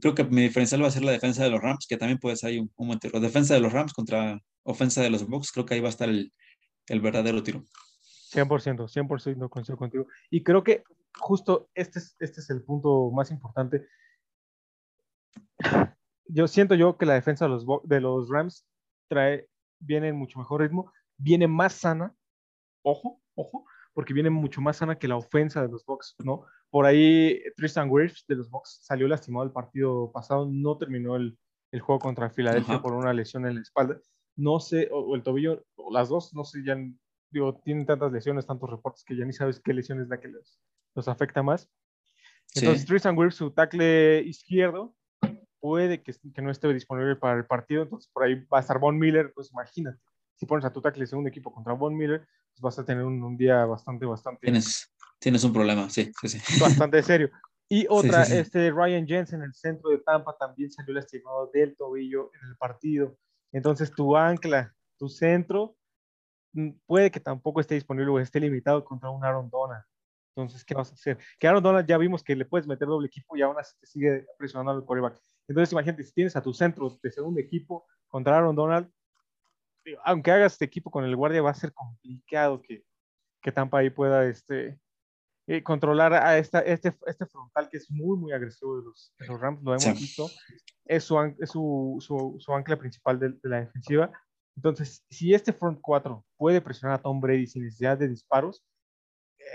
creo 0.00 0.14
que 0.14 0.24
mi 0.24 0.42
diferencial 0.42 0.82
va 0.82 0.88
a 0.88 0.90
ser 0.92 1.04
la 1.04 1.12
defensa 1.12 1.44
de 1.44 1.50
los 1.50 1.60
Rams, 1.60 1.86
que 1.88 1.96
también 1.96 2.18
puede 2.18 2.36
ser 2.36 2.50
ahí 2.50 2.58
un, 2.58 2.72
un 2.76 2.86
buen 2.88 2.98
tiro. 2.98 3.20
Defensa 3.20 3.54
de 3.54 3.60
los 3.60 3.72
Rams 3.72 3.92
contra 3.92 4.40
ofensa 4.64 5.02
de 5.02 5.10
los 5.10 5.26
Bucks, 5.26 5.52
creo 5.52 5.66
que 5.66 5.74
ahí 5.74 5.80
va 5.80 5.88
a 5.88 5.90
estar 5.90 6.08
el, 6.08 6.32
el 6.88 7.00
verdadero 7.00 7.42
tiro. 7.42 7.62
100%, 8.32 8.88
100% 8.88 9.48
coincido 9.48 9.78
contigo. 9.78 10.06
Y 10.30 10.42
creo 10.42 10.62
que 10.62 10.84
justo 11.18 11.70
este 11.74 11.98
es, 11.98 12.16
este 12.20 12.40
es 12.40 12.50
el 12.50 12.62
punto 12.62 13.10
más 13.10 13.30
importante. 13.30 13.86
Yo 16.26 16.46
siento 16.46 16.74
yo 16.74 16.98
que 16.98 17.06
la 17.06 17.14
defensa 17.14 17.46
de 17.46 17.50
los, 17.50 17.66
de 17.84 18.00
los 18.00 18.28
Rams 18.28 18.66
trae, 19.08 19.48
viene 19.78 20.08
en 20.08 20.16
mucho 20.16 20.38
mejor 20.38 20.60
ritmo, 20.60 20.92
viene 21.16 21.48
más 21.48 21.72
sana, 21.72 22.14
ojo, 22.82 23.22
ojo, 23.34 23.64
porque 23.94 24.12
viene 24.12 24.30
mucho 24.30 24.60
más 24.60 24.76
sana 24.76 24.98
que 24.98 25.08
la 25.08 25.16
ofensa 25.16 25.62
de 25.62 25.68
los 25.68 25.84
Bucks, 25.86 26.16
¿no? 26.22 26.44
Por 26.70 26.84
ahí 26.84 27.40
Tristan 27.56 27.88
Wirfs 27.90 28.26
de 28.28 28.36
los 28.36 28.50
Bucks 28.50 28.80
salió 28.82 29.08
lastimado 29.08 29.46
el 29.46 29.52
partido 29.52 30.12
pasado, 30.12 30.46
no 30.50 30.76
terminó 30.76 31.16
el, 31.16 31.38
el 31.72 31.80
juego 31.80 31.98
contra 31.98 32.30
Filadelfia 32.30 32.74
Ajá. 32.74 32.82
por 32.82 32.92
una 32.92 33.12
lesión 33.12 33.46
en 33.46 33.54
la 33.56 33.62
espalda. 33.62 33.98
No 34.38 34.60
sé, 34.60 34.88
o, 34.92 35.00
o 35.00 35.16
el 35.16 35.22
tobillo, 35.22 35.64
o 35.76 35.92
las 35.92 36.08
dos, 36.08 36.32
no 36.32 36.44
sé, 36.44 36.62
ya 36.64 36.76
digo, 37.30 37.60
tienen 37.64 37.84
tantas 37.86 38.12
lesiones, 38.12 38.46
tantos 38.46 38.70
reportes 38.70 39.04
que 39.04 39.16
ya 39.16 39.24
ni 39.24 39.32
sabes 39.32 39.60
qué 39.60 39.74
lesión 39.74 40.00
es 40.00 40.08
la 40.08 40.20
que 40.20 40.28
los, 40.28 40.60
los 40.94 41.08
afecta 41.08 41.42
más. 41.42 41.68
Entonces, 42.54 42.82
Sí. 42.82 42.86
Tristan 42.86 43.18
Wirfs, 43.18 43.36
su 43.36 43.50
tackle 43.50 44.22
izquierdo, 44.22 44.94
puede 45.60 46.02
que, 46.02 46.14
que 46.34 46.42
no 46.42 46.50
esté 46.50 46.72
disponible 46.72 47.16
para 47.16 47.36
el 47.36 47.46
partido, 47.46 47.82
entonces 47.82 48.10
por 48.12 48.24
ahí 48.24 48.36
va 48.46 48.58
a 48.58 48.60
estar 48.60 48.78
Von 48.78 48.98
Miller, 48.98 49.32
pues 49.34 49.50
imagínate, 49.52 49.98
si 50.36 50.46
pones 50.46 50.64
a 50.64 50.72
tu 50.72 50.80
tackle 50.80 51.06
segundo 51.06 51.28
equipo 51.28 51.52
contra 51.52 51.74
Von 51.74 51.96
Miller, 51.96 52.20
pues 52.52 52.60
vas 52.60 52.78
a 52.78 52.84
tener 52.84 53.04
un, 53.04 53.22
un 53.22 53.36
día 53.36 53.64
bastante, 53.66 54.06
bastante, 54.06 54.40
Tienes, 54.42 54.90
tienes 55.18 55.44
un 55.44 55.52
problema, 55.52 55.90
sí, 55.90 56.10
sí, 56.20 56.28
sí. 56.28 56.60
bastante 56.60 57.02
serio. 57.02 57.30
Y 57.70 57.84
otra, 57.90 58.24
sí. 58.24 58.34
este 58.34 58.70
Ryan 58.70 59.06
Jensen, 59.06 59.42
el 59.42 59.52
centro 59.52 59.90
de 59.90 59.98
Tampa, 59.98 60.34
también 60.38 60.70
salió 60.70 60.94
lastimado 60.94 61.50
del 61.52 61.76
tobillo 61.76 62.30
en 62.32 62.48
el 62.48 62.56
partido. 62.56 63.18
Entonces, 63.52 63.92
tu 63.92 64.16
ancla, 64.16 64.74
tu 64.98 65.08
centro, 65.08 65.76
mm, 66.52 66.70
puede 66.86 67.10
que 67.10 67.20
tampoco 67.20 67.60
esté 67.60 67.74
disponible 67.74 68.10
o 68.10 68.18
esté 68.18 68.40
limitado 68.40 68.84
contra 68.84 69.10
un 69.10 69.24
Aaron 69.24 69.48
Donald. 69.50 69.84
Entonces, 70.36 70.64
¿qué 70.64 70.74
vas 70.74 70.90
a 70.90 70.94
hacer? 70.94 71.18
Que 71.38 71.48
Aaron 71.48 71.62
Donald 71.62 71.86
ya 71.86 71.98
vimos 71.98 72.22
que 72.22 72.36
le 72.36 72.44
puedes 72.44 72.66
meter 72.66 72.86
doble 72.86 73.08
equipo 73.08 73.36
y 73.36 73.42
aún 73.42 73.58
así 73.58 73.74
te 73.80 73.86
sigue 73.86 74.26
presionando 74.38 74.72
al 74.72 74.84
quarterback. 74.84 75.20
Entonces, 75.48 75.72
imagínate, 75.72 76.04
si 76.04 76.12
tienes 76.12 76.36
a 76.36 76.42
tu 76.42 76.52
centro 76.54 76.96
de 77.02 77.10
segundo 77.10 77.40
equipo 77.40 77.86
contra 78.06 78.36
Aaron 78.36 78.54
Donald, 78.54 78.90
aunque 80.04 80.30
hagas 80.30 80.52
este 80.52 80.64
equipo 80.64 80.90
con 80.90 81.04
el 81.04 81.16
guardia, 81.16 81.42
va 81.42 81.50
a 81.50 81.54
ser 81.54 81.72
complicado 81.72 82.60
que, 82.62 82.84
que 83.40 83.52
Tampa 83.52 83.78
ahí 83.78 83.90
pueda 83.90 84.26
este, 84.26 84.78
eh, 85.50 85.62
controlar 85.62 86.12
a 86.12 86.36
esta, 86.36 86.60
este, 86.60 86.94
este 87.06 87.24
frontal 87.24 87.70
que 87.70 87.78
es 87.78 87.90
muy, 87.90 88.18
muy 88.18 88.32
agresivo 88.32 88.76
de 88.76 88.84
los, 88.84 89.14
de 89.18 89.26
los 89.28 89.40
Rams, 89.40 89.62
lo 89.62 89.74
hemos 89.74 89.98
visto. 89.98 90.28
Es, 90.84 91.04
su, 91.04 91.18
es 91.38 91.50
su, 91.50 91.96
su, 92.00 92.36
su 92.38 92.52
ancla 92.52 92.78
principal 92.78 93.18
de, 93.18 93.30
de, 93.30 93.48
la 93.48 93.60
defensiva. 93.60 94.12
Entonces, 94.56 95.02
si 95.08 95.32
este 95.32 95.54
front 95.54 95.78
4 95.80 96.22
puede 96.36 96.60
presionar 96.60 96.98
a 96.98 97.02
Tom 97.02 97.18
Brady 97.18 97.46
sin 97.46 97.64
necesidad 97.64 97.96
de 97.96 98.08
disparos, 98.08 98.62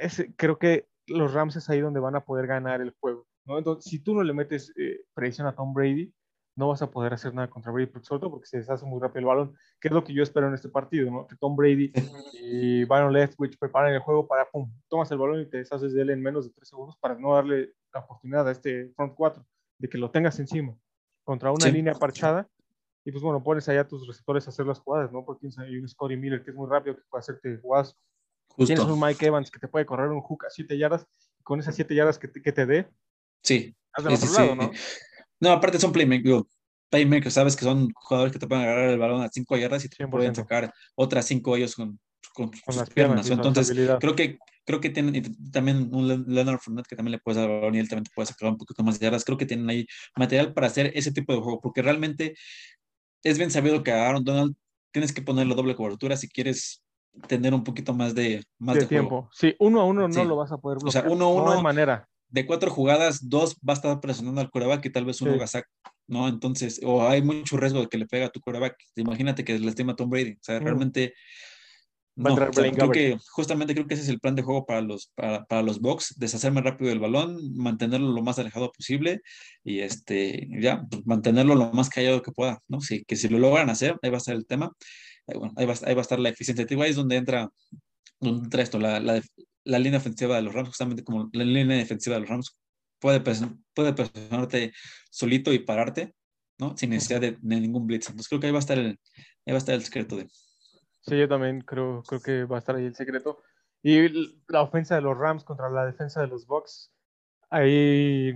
es, 0.01 0.25
creo 0.35 0.57
que 0.57 0.87
los 1.05 1.31
Rams 1.31 1.57
es 1.57 1.69
ahí 1.69 1.79
donde 1.79 1.99
van 1.99 2.15
a 2.15 2.25
poder 2.25 2.47
ganar 2.47 2.81
el 2.81 2.95
juego. 2.99 3.27
¿no? 3.45 3.59
Entonces, 3.59 3.87
si 3.87 3.99
tú 3.99 4.15
no 4.15 4.23
le 4.23 4.33
metes 4.33 4.73
eh, 4.75 5.01
presión 5.13 5.45
a 5.45 5.53
Tom 5.53 5.75
Brady, 5.75 6.11
no 6.55 6.67
vas 6.67 6.81
a 6.81 6.91
poder 6.91 7.13
hacer 7.13 7.33
nada 7.33 7.49
contra 7.49 7.71
Brady, 7.71 7.91
sobre 8.01 8.19
todo 8.19 8.31
porque 8.31 8.45
se 8.45 8.57
deshace 8.57 8.85
muy 8.85 9.01
rápido 9.01 9.19
el 9.19 9.25
balón, 9.25 9.57
que 9.79 9.87
es 9.87 9.93
lo 9.93 10.03
que 10.03 10.13
yo 10.13 10.21
espero 10.21 10.47
en 10.47 10.53
este 10.53 10.69
partido, 10.69 11.09
¿no? 11.09 11.27
Que 11.27 11.35
Tom 11.35 11.55
Brady 11.55 11.91
y 12.33 12.85
Byron 12.85 13.11
Leftwich 13.11 13.57
preparen 13.57 13.95
el 13.95 14.01
juego 14.01 14.27
para, 14.27 14.49
pum, 14.49 14.71
tomas 14.87 15.11
el 15.11 15.17
balón 15.17 15.41
y 15.41 15.45
te 15.49 15.57
deshaces 15.57 15.93
de 15.93 16.01
él 16.01 16.11
en 16.11 16.21
menos 16.21 16.45
de 16.45 16.51
tres 16.53 16.69
segundos 16.69 16.97
para 16.97 17.15
no 17.15 17.33
darle 17.33 17.73
la 17.93 18.01
oportunidad 18.01 18.47
a 18.47 18.51
este 18.51 18.89
front 18.95 19.13
4 19.15 19.45
de 19.79 19.89
que 19.89 19.97
lo 19.97 20.11
tengas 20.11 20.39
encima 20.39 20.75
contra 21.23 21.51
una 21.51 21.65
sí. 21.65 21.71
línea 21.71 21.93
parchada 21.93 22.47
y 23.05 23.11
pues 23.11 23.23
bueno, 23.23 23.43
pones 23.43 23.67
allá 23.67 23.81
a 23.81 23.87
tus 23.87 24.07
receptores 24.07 24.47
a 24.47 24.49
hacer 24.49 24.65
las 24.65 24.79
jugadas, 24.79 25.11
¿no? 25.11 25.25
Porque 25.25 25.49
hay 25.57 25.77
un 25.77 25.87
Scotty 25.87 26.15
Miller 26.15 26.43
que 26.43 26.51
es 26.51 26.55
muy 26.55 26.69
rápido, 26.69 26.95
que 26.95 27.01
puede 27.09 27.19
hacerte 27.19 27.57
jugadas. 27.57 27.97
Justo. 28.47 28.73
Tienes 28.73 28.85
un 28.85 28.99
Mike 28.99 29.25
Evans 29.25 29.51
que 29.51 29.59
te 29.59 29.67
puede 29.67 29.85
correr 29.85 30.09
un 30.09 30.21
hook 30.21 30.45
a 30.45 30.49
7 30.49 30.77
yardas, 30.77 31.05
con 31.43 31.59
esas 31.59 31.75
7 31.75 31.95
yardas 31.95 32.17
que 32.17 32.27
te, 32.27 32.41
que 32.41 32.51
te 32.51 32.65
dé, 32.65 32.87
sí. 33.41 33.75
haz 33.91 34.03
del 34.05 34.13
otro 34.13 34.27
sí, 34.27 34.37
lado, 34.37 34.55
¿no? 34.55 34.71
No, 35.43 35.51
aparte 35.51 35.77
son 35.77 35.91
playmakers, 35.91 36.43
playmakers, 36.89 37.33
sabes 37.33 37.55
que 37.57 37.65
son 37.65 37.89
jugadores 37.95 38.31
que 38.31 38.39
te 38.39 38.47
pueden 38.47 38.63
agarrar 38.63 38.89
el 38.89 38.97
balón 38.97 39.21
a 39.21 39.27
5 39.29 39.57
yardas 39.57 39.83
y 39.83 39.89
te 39.89 39.97
100%. 39.97 40.09
pueden 40.09 40.33
sacar 40.35 40.71
otras 40.95 41.25
5 41.25 41.55
ellos 41.57 41.75
con, 41.75 41.99
con, 42.33 42.47
Con 42.49 42.59
sus 42.67 42.75
las 42.77 42.89
piernas. 42.89 43.25
piernas 43.27 43.45
Entonces, 43.45 43.97
creo 43.99 44.15
que 44.15 44.37
creo 44.65 44.79
que 44.79 44.89
tienen 44.89 45.13
y 45.17 45.21
también 45.51 45.89
un 45.93 46.07
Le- 46.07 46.23
Leonard 46.25 46.59
Fournette 46.59 46.87
que 46.87 46.95
también 46.95 47.11
le 47.11 47.19
puedes 47.19 47.35
dar 47.41 47.49
el 47.49 47.59
balón 47.59 47.75
y 47.75 47.79
él 47.79 47.89
también 47.89 48.05
te 48.05 48.11
puede 48.15 48.27
sacar 48.27 48.47
un 48.49 48.57
poquito 48.57 48.81
más 48.83 48.97
de 48.97 49.03
yardas. 49.05 49.25
Creo 49.25 49.37
que 49.37 49.45
tienen 49.45 49.69
ahí 49.69 49.85
material 50.15 50.53
para 50.53 50.67
hacer 50.67 50.91
ese 50.95 51.11
tipo 51.11 51.33
de 51.33 51.41
juego, 51.41 51.59
porque 51.59 51.81
realmente 51.81 52.35
es 53.23 53.37
bien 53.37 53.51
sabido 53.51 53.83
que 53.83 53.91
a 53.91 54.07
Aaron 54.07 54.23
Donald 54.23 54.55
tienes 54.93 55.11
que 55.11 55.21
ponerle 55.21 55.55
doble 55.55 55.75
cobertura 55.75 56.15
si 56.15 56.29
quieres 56.29 56.81
tener 57.27 57.53
un 57.53 57.63
poquito 57.65 57.93
más 57.93 58.15
de 58.15 58.41
más 58.59 58.75
de 58.75 58.81
de, 58.81 58.87
juego. 58.87 59.09
tiempo. 59.09 59.29
Sí, 59.33 59.53
uno 59.59 59.81
a 59.81 59.85
uno 59.85 60.07
no 60.07 60.13
Sí. 60.13 60.25
lo 60.25 60.37
vas 60.37 60.51
a 60.53 60.57
poder 60.57 60.77
O 60.81 60.89
sea, 60.91 61.01
bloquear. 61.01 61.17
uno 61.17 61.25
a 61.25 61.35
No 61.35 61.43
uno- 61.43 61.51
hay 61.57 61.61
manera. 61.63 62.07
De 62.33 62.47
cuatro 62.47 62.71
jugadas, 62.71 63.29
dos 63.29 63.55
va 63.57 63.73
a 63.73 63.75
estar 63.75 63.99
presionando 64.01 64.41
al 64.41 64.49
coreback 64.49 64.83
y 64.87 64.89
tal 64.91 65.05
vez 65.05 65.21
uno 65.21 65.31
Sí. 65.33 65.37
haga 65.37 65.47
sack, 65.47 65.67
¿no? 66.07 66.27
Entonces, 66.27 66.81
o 66.83 67.07
hay 67.07 67.21
mucho 67.21 67.57
riesgo 67.57 67.79
de 67.81 67.87
que 67.87 67.99
le 67.99 68.07
pega 68.07 68.25
a 68.25 68.29
tu 68.29 68.39
coreback. 68.39 68.75
Imagínate 68.95 69.43
que 69.45 69.59
le 69.59 69.69
estima 69.69 69.93
a 69.93 69.95
Tom 69.95 70.09
Brady. 70.09 70.31
O 70.31 70.37
sea, 70.41 70.59
Mm. 70.59 70.63
realmente. 70.63 71.13
No, 72.15 72.33
o 72.33 72.37
sea, 72.37 72.71
creo 72.71 72.91
que 72.91 73.17
justamente 73.31 73.73
creo 73.75 73.85
que 73.87 73.93
ese 73.95 74.03
es 74.03 74.09
el 74.09 74.19
plan 74.19 74.35
de 74.35 74.41
juego 74.43 74.65
para 74.65 74.81
los, 74.81 75.11
para, 75.15 75.45
para 75.45 75.61
los 75.63 75.79
Bucks, 75.79 76.15
deshacerme 76.17 76.61
rápido 76.61 76.89
del 76.89 76.99
balón, 76.99 77.55
mantenerlo 77.55 78.11
lo 78.11 78.21
más 78.23 78.37
alejado 78.39 78.71
posible 78.71 79.21
y 79.63 79.79
este, 79.79 80.47
ya, 80.59 80.83
pues, 80.89 81.05
mantenerlo 81.05 81.53
lo 81.55 81.71
más 81.71 81.89
callado 81.89 82.21
que 82.21 82.31
pueda, 82.31 82.59
¿no? 82.67 82.81
Sí, 82.81 83.03
que 83.07 83.15
si 83.15 83.29
lo 83.29 83.37
logran 83.39 83.69
hacer, 83.71 83.97
ahí 84.01 84.09
va 84.11 84.17
a 84.17 84.19
estar 84.19 84.35
el 84.35 84.45
tema, 84.45 84.71
ahí, 85.27 85.37
bueno, 85.39 85.53
ahí, 85.57 85.65
va, 85.65 85.73
ahí 85.85 85.93
va 85.95 86.01
a 86.01 86.07
estar 86.07 86.19
la 86.19 86.29
eficiencia. 86.29 86.65
Ahí 86.69 86.89
es 86.91 86.95
donde 86.95 87.15
entra, 87.15 87.49
donde 88.19 88.43
entra 88.45 88.61
esto, 88.61 88.77
la, 88.79 88.99
la, 88.99 89.19
la 89.65 89.79
línea 89.79 89.99
ofensiva 89.99 90.35
de 90.35 90.41
los 90.43 90.53
Rams, 90.53 90.69
justamente 90.69 91.03
como 91.03 91.29
la 91.33 91.43
línea 91.43 91.77
defensiva 91.77 92.15
de 92.15 92.21
los 92.21 92.29
Rams 92.29 92.59
puede, 92.99 93.21
puede 93.73 93.93
presionarte 93.93 94.73
solito 95.11 95.53
y 95.53 95.59
pararte, 95.59 96.13
¿no? 96.59 96.75
Sin 96.77 96.91
necesidad 96.91 97.21
de, 97.21 97.37
de 97.41 97.59
ningún 97.59 97.87
blitz. 97.87 98.07
Entonces 98.09 98.29
creo 98.29 98.39
que 98.41 98.47
ahí 98.47 98.53
va 98.53 98.59
a 98.59 98.61
estar 98.61 98.77
el, 98.77 98.87
ahí 99.45 99.51
va 99.51 99.55
a 99.55 99.57
estar 99.57 99.75
el 99.75 99.83
secreto 99.83 100.17
de, 100.17 100.27
Sí, 101.01 101.17
yo 101.17 101.27
también 101.27 101.61
creo, 101.61 102.01
creo 102.03 102.21
que 102.21 102.45
va 102.45 102.57
a 102.57 102.59
estar 102.59 102.75
ahí 102.75 102.85
el 102.85 102.95
secreto. 102.95 103.41
Y 103.81 104.07
la 104.47 104.61
ofensa 104.61 104.95
de 104.95 105.01
los 105.01 105.17
Rams 105.17 105.43
contra 105.43 105.69
la 105.69 105.85
defensa 105.85 106.21
de 106.21 106.27
los 106.27 106.47
Bucks, 106.47 106.93
ahí 107.49 108.33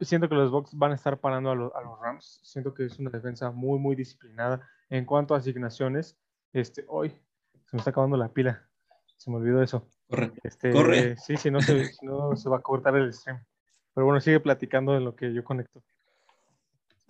siento 0.00 0.28
que 0.28 0.36
los 0.36 0.50
Bucks 0.52 0.70
van 0.74 0.92
a 0.92 0.94
estar 0.94 1.20
parando 1.20 1.50
a, 1.50 1.54
lo- 1.56 1.76
a 1.76 1.82
los 1.82 1.98
Rams. 2.00 2.40
Siento 2.44 2.72
que 2.74 2.84
es 2.86 2.98
una 3.00 3.10
defensa 3.10 3.50
muy, 3.50 3.78
muy 3.80 3.96
disciplinada 3.96 4.68
en 4.88 5.04
cuanto 5.04 5.34
a 5.34 5.38
asignaciones. 5.38 6.16
Este, 6.52 6.84
hoy 6.88 7.10
se 7.10 7.76
me 7.76 7.78
está 7.80 7.90
acabando 7.90 8.16
la 8.16 8.32
pila. 8.32 8.68
Se 9.16 9.30
me 9.30 9.36
olvidó 9.38 9.62
eso. 9.62 9.88
Corre. 10.08 10.32
Este, 10.42 10.72
Corre. 10.72 11.16
Sí, 11.16 11.36
si 11.36 11.50
no, 11.50 11.60
se, 11.60 11.86
si 11.92 12.06
no 12.06 12.36
se 12.36 12.48
va 12.48 12.58
a 12.58 12.62
cortar 12.62 12.96
el 12.96 13.12
stream. 13.12 13.42
Pero 13.94 14.04
bueno, 14.04 14.20
sigue 14.20 14.40
platicando 14.40 14.92
de 14.92 15.00
lo 15.00 15.14
que 15.14 15.32
yo 15.32 15.42
conecto. 15.42 15.82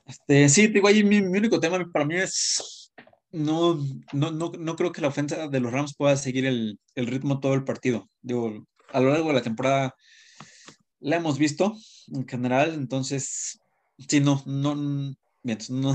Este, 0.06 0.48
sí, 0.48 0.68
digo, 0.68 0.86
ahí 0.86 1.02
mi, 1.02 1.20
mi 1.20 1.38
único 1.38 1.58
tema 1.58 1.84
para 1.92 2.04
mí 2.04 2.14
es, 2.14 2.92
no, 3.32 3.76
no, 4.12 4.30
no, 4.30 4.52
no 4.56 4.76
creo 4.76 4.92
que 4.92 5.00
la 5.00 5.08
ofensa 5.08 5.48
de 5.48 5.60
los 5.60 5.72
Rams 5.72 5.96
pueda 5.96 6.16
seguir 6.16 6.46
el, 6.46 6.78
el 6.94 7.06
ritmo 7.06 7.40
todo 7.40 7.54
el 7.54 7.64
partido. 7.64 8.08
Digo, 8.22 8.66
a 8.92 9.00
lo 9.00 9.10
largo 9.10 9.28
de 9.28 9.34
la 9.34 9.42
temporada 9.42 9.94
la 11.00 11.16
hemos 11.16 11.38
visto 11.38 11.74
en 12.12 12.26
general, 12.26 12.74
entonces, 12.74 13.60
sí, 14.08 14.20
no, 14.20 14.42
no, 14.46 14.76
no, 14.76 15.16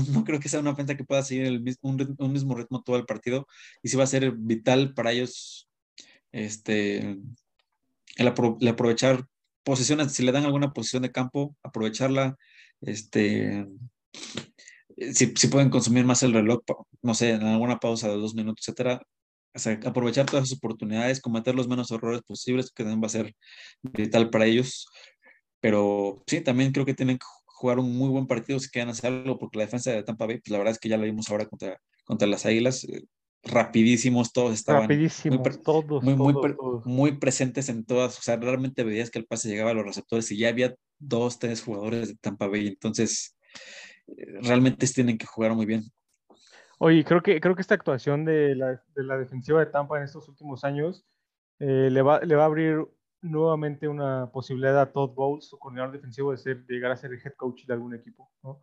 no 0.02 0.24
creo 0.24 0.40
que 0.40 0.48
sea 0.48 0.60
una 0.60 0.70
ofensa 0.72 0.96
que 0.96 1.04
pueda 1.04 1.22
seguir 1.22 1.46
el 1.46 1.62
mismo, 1.62 1.90
un, 1.90 2.16
un 2.18 2.32
mismo 2.32 2.54
ritmo 2.54 2.82
todo 2.82 2.96
el 2.96 3.06
partido 3.06 3.46
y 3.82 3.88
sí 3.88 3.96
va 3.96 4.04
a 4.04 4.08
ser 4.08 4.32
vital 4.32 4.94
para 4.94 5.12
ellos 5.12 5.68
este, 6.32 6.98
el, 8.16 8.28
apro- 8.28 8.56
el 8.60 8.68
aprovechar 8.68 9.24
posiciones, 9.64 10.12
si 10.12 10.24
le 10.24 10.32
dan 10.32 10.44
alguna 10.44 10.72
posición 10.72 11.02
de 11.02 11.12
campo, 11.12 11.56
aprovecharla, 11.62 12.36
este, 12.80 13.66
si, 15.12 15.32
si 15.36 15.48
pueden 15.48 15.70
consumir 15.70 16.04
más 16.04 16.22
el 16.22 16.32
reloj, 16.32 16.60
no 17.02 17.14
sé, 17.14 17.30
en 17.30 17.42
alguna 17.42 17.78
pausa 17.78 18.08
de 18.08 18.14
dos 18.16 18.34
minutos, 18.34 18.66
etcétera, 18.68 19.02
aprovechar 19.84 20.26
todas 20.26 20.46
esas 20.46 20.58
oportunidades, 20.58 21.20
cometer 21.20 21.54
los 21.54 21.68
menos 21.68 21.90
errores 21.90 22.22
posibles, 22.22 22.70
que 22.70 22.82
también 22.84 23.02
va 23.02 23.06
a 23.06 23.10
ser 23.10 23.34
vital 23.82 24.30
para 24.30 24.46
ellos. 24.46 24.86
Pero 25.60 26.22
sí, 26.26 26.40
también 26.40 26.72
creo 26.72 26.86
que 26.86 26.94
tienen 26.94 27.18
que 27.18 27.26
jugar 27.46 27.78
un 27.78 27.96
muy 27.96 28.08
buen 28.08 28.26
partido 28.26 28.58
si 28.58 28.70
quieren 28.70 28.90
hacer 28.90 29.12
algo, 29.12 29.38
porque 29.38 29.58
la 29.58 29.64
defensa 29.64 29.92
de 29.92 30.02
Tampa 30.02 30.26
Bay, 30.26 30.38
pues 30.38 30.50
la 30.50 30.58
verdad 30.58 30.72
es 30.72 30.78
que 30.78 30.88
ya 30.88 30.96
lo 30.96 31.04
vimos 31.04 31.30
ahora 31.30 31.46
contra, 31.46 31.78
contra 32.04 32.26
las 32.28 32.46
Águilas, 32.46 32.84
eh, 32.84 33.04
rapidísimos, 33.44 34.32
todos 34.32 34.54
estaban 34.54 34.82
Rapidísimo, 34.82 35.38
muy 35.38 35.62
todos, 35.62 36.02
muy, 36.02 36.14
muy, 36.14 36.32
todos, 36.32 36.46
pre- 36.46 36.54
todos. 36.54 36.86
muy 36.86 37.12
presentes 37.18 37.68
en 37.68 37.84
todas, 37.84 38.18
o 38.18 38.22
sea, 38.22 38.36
realmente 38.36 38.84
veías 38.84 39.10
que 39.10 39.18
el 39.18 39.26
pase 39.26 39.48
llegaba 39.48 39.70
a 39.70 39.74
los 39.74 39.84
receptores 39.84 40.30
y 40.30 40.38
ya 40.38 40.48
había 40.48 40.74
dos, 40.98 41.38
tres 41.38 41.62
jugadores 41.62 42.08
de 42.08 42.14
Tampa 42.16 42.46
Bay, 42.46 42.68
entonces 42.68 43.36
eh, 44.06 44.38
realmente 44.42 44.86
tienen 44.86 45.18
que 45.18 45.26
jugar 45.26 45.54
muy 45.54 45.66
bien. 45.66 45.82
Oye, 46.78 47.04
creo 47.04 47.22
que, 47.22 47.40
creo 47.40 47.54
que 47.54 47.62
esta 47.62 47.74
actuación 47.74 48.24
de 48.24 48.54
la, 48.56 48.82
de 48.94 49.04
la 49.04 49.16
defensiva 49.16 49.60
de 49.60 49.66
Tampa 49.66 49.98
en 49.98 50.04
estos 50.04 50.28
últimos 50.28 50.64
años 50.64 51.04
eh, 51.58 51.88
le, 51.90 52.02
va, 52.02 52.20
le 52.20 52.34
va 52.34 52.42
a 52.42 52.46
abrir 52.46 52.84
nuevamente 53.20 53.86
una 53.86 54.30
posibilidad 54.32 54.80
a 54.80 54.92
Todd 54.92 55.10
Bowles, 55.14 55.48
su 55.48 55.58
coordinador 55.58 55.92
defensivo, 55.92 56.32
de, 56.32 56.38
ser, 56.38 56.64
de 56.64 56.74
llegar 56.74 56.90
a 56.90 56.96
ser 56.96 57.12
el 57.12 57.20
head 57.24 57.34
coach 57.36 57.66
de 57.66 57.72
algún 57.74 57.94
equipo, 57.94 58.32
¿no? 58.42 58.60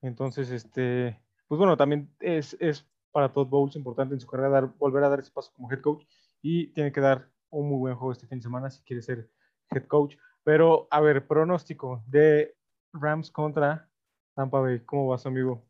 Entonces, 0.00 0.50
este, 0.50 1.20
pues 1.46 1.58
bueno, 1.58 1.76
también 1.76 2.10
es, 2.20 2.56
es 2.58 2.86
para 3.12 3.32
Todd 3.32 3.46
Bowles 3.48 3.76
importante 3.76 4.14
en 4.14 4.20
su 4.20 4.26
carrera 4.26 4.48
dar, 4.50 4.66
volver 4.78 5.02
a 5.04 5.08
dar 5.08 5.20
ese 5.20 5.30
paso 5.30 5.52
como 5.54 5.70
head 5.70 5.80
coach 5.80 6.04
y 6.42 6.68
tiene 6.68 6.92
que 6.92 7.00
dar 7.00 7.30
un 7.50 7.68
muy 7.68 7.78
buen 7.78 7.94
juego 7.96 8.12
este 8.12 8.26
fin 8.26 8.38
de 8.38 8.42
semana 8.42 8.70
si 8.70 8.82
quiere 8.82 9.02
ser 9.02 9.30
head 9.70 9.86
coach. 9.86 10.16
Pero, 10.44 10.88
a 10.90 11.00
ver, 11.00 11.26
pronóstico 11.26 12.02
de 12.06 12.54
Rams 12.92 13.30
contra 13.30 13.88
Tampa 14.34 14.60
Bay, 14.60 14.80
¿cómo 14.84 15.06
vas, 15.08 15.26
amigo? 15.26 15.64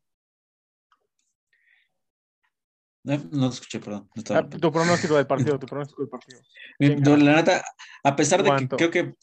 Eh, 3.04 3.18
No 3.32 3.46
lo 3.46 3.48
escuché, 3.48 3.80
perdón. 3.80 4.08
no 4.14 4.20
estaba- 4.20 4.40
Ah, 4.40 4.48
tu 4.48 4.70
pronóstico 4.72 5.16
del 5.16 5.26
partido, 5.26 5.58
tu 5.58 5.66
pronóstico 5.70 6.02
del 6.02 6.10
partido. 6.10 6.40
Mi- 6.78 6.88
¿Quién 6.88 7.00
no, 7.02 7.16
la 7.16 7.36
neta, 7.36 7.64
a 8.04 8.16
pesar 8.16 8.42
de 8.42 8.50
que 8.56 8.68
creo 8.68 8.90
que, 8.90 9.14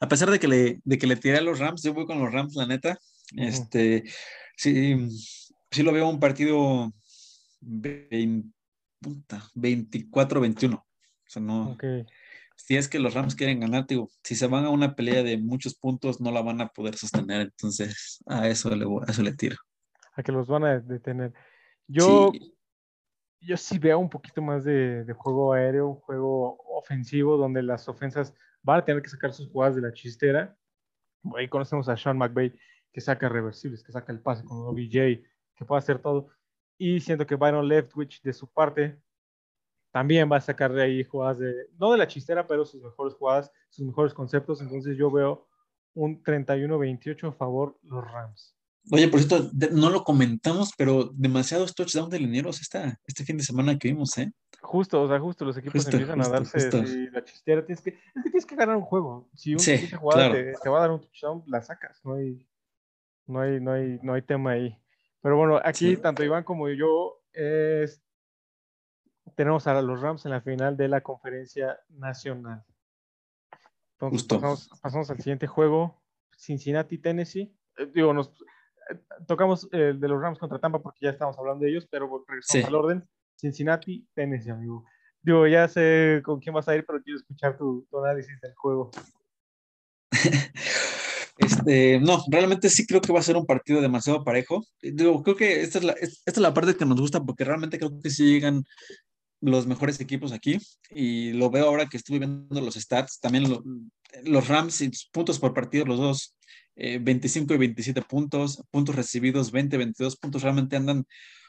a 0.00 0.08
pesar 0.08 0.30
de 0.30 0.38
que 0.38 0.48
le, 0.48 0.80
de 0.84 0.98
que 0.98 1.06
le 1.06 1.16
tiré 1.16 1.38
a 1.38 1.40
los 1.40 1.58
Rams, 1.58 1.82
yo 1.82 1.94
voy 1.94 2.06
con 2.06 2.18
los 2.22 2.32
Rams, 2.32 2.54
la 2.56 2.66
neta. 2.66 2.98
Este, 3.36 4.04
sí, 4.56 4.96
sí 5.70 5.82
lo 5.82 5.92
veo 5.92 6.08
un 6.08 6.18
partido 6.20 6.92
vein- 7.60 8.52
puta, 9.00 9.42
24-21. 9.54 10.74
O 10.76 10.84
sea, 11.26 11.42
no, 11.42 11.70
Ok. 11.72 11.84
si 12.56 12.76
es 12.76 12.88
que 12.88 12.98
los 12.98 13.14
Rams 13.14 13.34
quieren 13.34 13.60
ganar, 13.60 13.86
digo, 13.86 14.10
si 14.24 14.34
se 14.34 14.46
van 14.46 14.64
a 14.64 14.70
una 14.70 14.94
pelea 14.94 15.22
de 15.22 15.38
muchos 15.38 15.74
puntos, 15.74 16.20
no 16.20 16.30
la 16.30 16.42
van 16.42 16.60
a 16.60 16.68
poder 16.68 16.96
sostener. 16.96 17.42
Entonces, 17.42 18.22
a 18.26 18.48
eso 18.48 18.74
le, 18.74 18.84
voy- 18.84 19.04
a 19.06 19.10
eso 19.10 19.22
le 19.22 19.34
tiro. 19.34 19.56
A 20.14 20.22
que 20.22 20.32
los 20.32 20.48
van 20.48 20.64
a 20.64 20.78
detener. 20.80 21.32
Yo, 21.86 22.30
Sí, 22.32 22.54
yo 23.40 23.56
sí 23.56 23.78
veo 23.78 23.98
un 23.98 24.10
poquito 24.10 24.42
más 24.42 24.64
de, 24.64 25.04
de 25.04 25.12
juego 25.12 25.52
aéreo, 25.52 25.88
un 25.88 25.96
juego 25.96 26.58
ofensivo, 26.76 27.36
donde 27.36 27.62
las 27.62 27.88
ofensas 27.88 28.34
van 28.62 28.80
a 28.80 28.84
tener 28.84 29.02
que 29.02 29.08
sacar 29.08 29.32
sus 29.32 29.48
jugadas 29.48 29.76
de 29.76 29.82
la 29.82 29.92
chistera. 29.92 30.56
Ahí 31.36 31.48
conocemos 31.48 31.88
a 31.88 31.96
Sean 31.96 32.18
McVay, 32.18 32.52
que 32.92 33.00
saca 33.00 33.28
reversibles, 33.28 33.82
que 33.82 33.92
saca 33.92 34.12
el 34.12 34.20
pase 34.20 34.44
con 34.44 34.58
OBJ, 34.58 35.22
que 35.54 35.64
puede 35.64 35.78
hacer 35.78 36.00
todo. 36.00 36.28
Y 36.82 36.98
siento 37.00 37.26
que 37.26 37.34
Byron 37.34 37.68
Leftwich, 37.68 38.22
de 38.22 38.32
su 38.32 38.48
parte, 38.48 38.98
también 39.92 40.32
va 40.32 40.38
a 40.38 40.40
sacar 40.40 40.72
de 40.72 40.82
ahí 40.82 41.04
jugadas 41.04 41.38
de, 41.38 41.66
no 41.78 41.92
de 41.92 41.98
la 41.98 42.08
chistera, 42.08 42.46
pero 42.46 42.64
sus 42.64 42.82
mejores 42.82 43.12
jugadas, 43.12 43.52
sus 43.68 43.84
mejores 43.84 44.14
conceptos. 44.14 44.62
Entonces 44.62 44.96
yo 44.96 45.10
veo 45.10 45.46
un 45.92 46.22
31-28 46.22 47.28
a 47.28 47.32
favor 47.32 47.78
los 47.82 48.02
Rams. 48.02 48.56
Oye, 48.90 49.08
por 49.08 49.20
cierto, 49.20 49.50
no 49.72 49.90
lo 49.90 50.04
comentamos, 50.04 50.72
pero 50.74 51.10
demasiados 51.12 51.74
touchdowns 51.74 52.08
de 52.08 52.20
linieros 52.20 52.62
esta, 52.62 52.98
este 53.06 53.24
fin 53.26 53.36
de 53.36 53.42
semana 53.42 53.78
que 53.78 53.88
vimos, 53.88 54.16
¿eh? 54.16 54.32
Justo, 54.62 55.02
o 55.02 55.08
sea, 55.08 55.20
justo 55.20 55.44
los 55.44 55.58
equipos 55.58 55.86
empiezan 55.86 56.22
a 56.22 56.28
darse 56.30 56.70
la 57.12 57.22
chistera. 57.22 57.62
Tienes 57.62 57.82
que, 57.82 57.90
es 57.90 58.22
que 58.24 58.30
tienes 58.30 58.46
que 58.46 58.56
ganar 58.56 58.76
un 58.76 58.84
juego. 58.84 59.28
Si 59.34 59.52
un 59.52 59.60
sí, 59.60 59.86
jugada 59.90 60.32
te, 60.32 60.68
va 60.70 60.78
a 60.78 60.80
dar 60.80 60.92
un 60.92 61.00
touchdown, 61.02 61.42
la 61.46 61.60
sacas. 61.60 62.00
No 62.04 62.14
hay, 62.14 62.48
no 63.26 63.40
hay, 63.40 63.60
no 63.60 63.72
hay, 63.72 63.98
no 64.02 64.14
hay 64.14 64.22
tema 64.22 64.52
ahí. 64.52 64.79
Pero 65.22 65.36
bueno, 65.36 65.60
aquí 65.62 65.96
tanto 65.96 66.24
Iván 66.24 66.44
como 66.44 66.68
yo 66.68 67.22
es, 67.32 68.02
tenemos 69.36 69.66
a 69.66 69.80
los 69.82 70.00
Rams 70.00 70.24
en 70.24 70.32
la 70.32 70.40
final 70.40 70.76
de 70.76 70.88
la 70.88 71.02
conferencia 71.02 71.78
nacional. 71.88 72.64
Entonces 73.98 74.26
pasamos, 74.26 74.70
pasamos, 74.80 75.10
al 75.10 75.18
siguiente 75.18 75.46
juego, 75.46 76.02
Cincinnati, 76.36 76.98
Tennessee. 76.98 77.54
Eh, 77.76 77.90
digo, 77.92 78.14
nos 78.14 78.32
tocamos 79.26 79.68
el 79.72 80.00
de 80.00 80.08
los 80.08 80.20
Rams 80.20 80.38
contra 80.38 80.58
Tampa 80.58 80.80
porque 80.80 81.00
ya 81.02 81.10
estamos 81.10 81.38
hablando 81.38 81.64
de 81.64 81.70
ellos, 81.70 81.86
pero 81.90 82.24
regresamos 82.26 82.68
al 82.68 82.74
orden. 82.74 83.08
Cincinnati, 83.36 84.06
Tennessee, 84.14 84.50
amigo. 84.50 84.84
Digo, 85.22 85.46
ya 85.46 85.68
sé 85.68 86.22
con 86.24 86.40
quién 86.40 86.54
vas 86.54 86.68
a 86.68 86.74
ir, 86.74 86.84
pero 86.86 87.02
quiero 87.02 87.18
escuchar 87.18 87.56
tu, 87.58 87.86
análisis 88.02 88.40
del 88.40 88.54
juego. 88.54 88.90
Este, 91.60 92.00
no, 92.00 92.22
realmente 92.30 92.68
sí 92.68 92.86
creo 92.86 93.00
que 93.00 93.12
va 93.12 93.20
a 93.20 93.22
ser 93.22 93.36
un 93.36 93.46
partido 93.46 93.80
demasiado 93.80 94.24
parejo. 94.24 94.64
Digo, 94.82 95.22
creo 95.22 95.36
que 95.36 95.62
esta 95.62 95.78
es 95.78 95.84
la, 95.84 95.92
esta 95.92 96.30
es 96.32 96.38
la 96.38 96.54
parte 96.54 96.76
que 96.76 96.84
nos 96.84 97.00
gusta 97.00 97.22
porque 97.22 97.44
realmente 97.44 97.78
creo 97.78 98.00
que 98.00 98.10
sí 98.10 98.24
llegan 98.24 98.64
los 99.40 99.66
mejores 99.66 100.00
equipos 100.00 100.32
aquí 100.32 100.58
y 100.90 101.32
lo 101.32 101.50
veo 101.50 101.66
ahora 101.66 101.86
que 101.86 101.96
estuve 101.96 102.18
viendo 102.18 102.60
los 102.60 102.74
stats, 102.74 103.20
también 103.20 103.44
los 104.24 104.48
Rams 104.48 104.80
y 104.82 104.90
puntos 105.12 105.38
por 105.38 105.54
partido, 105.54 105.86
los 105.86 105.98
dos 105.98 106.36
25 106.76 107.52
eh, 107.52 107.56
y 107.56 107.58
27 107.58 108.02
puntos, 108.02 108.62
puntos 108.70 108.94
recibidos 108.94 109.50
20, 109.50 109.76
22 109.76 110.16
puntos, 110.16 110.42
realmente 110.42 110.76
andan 110.76 111.06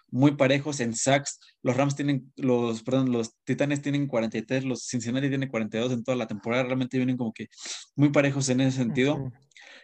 muy 0.10 0.36
parejos 0.36 0.80
en 0.82 0.94
sacks. 0.94 1.40
Los 1.64 1.78
Rams 1.78 1.96
tienen, 1.96 2.32
los, 2.36 2.84
perdón, 2.84 3.12
los 3.12 3.34
Titanes 3.46 3.82
tienen 3.82 4.08
43, 4.08 4.66
los 4.66 4.86
Cincinnati 4.86 5.30
tienen 5.30 5.50
42 5.50 5.92
en 5.94 6.04
toda 6.04 6.18
la 6.18 6.28
temporada, 6.28 6.64
realmente 6.64 6.98
vienen 6.98 7.18
como 7.18 7.34
que 7.34 7.48
muy 7.96 8.10
parejos 8.10 8.50
en 8.50 8.62
ese 8.62 8.78
sentido. 8.78 9.32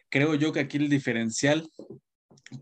Creo 0.09 0.35
yo 0.35 0.51
que 0.51 0.61
aquí 0.61 0.77
el 0.77 0.89
diferencial 0.89 1.69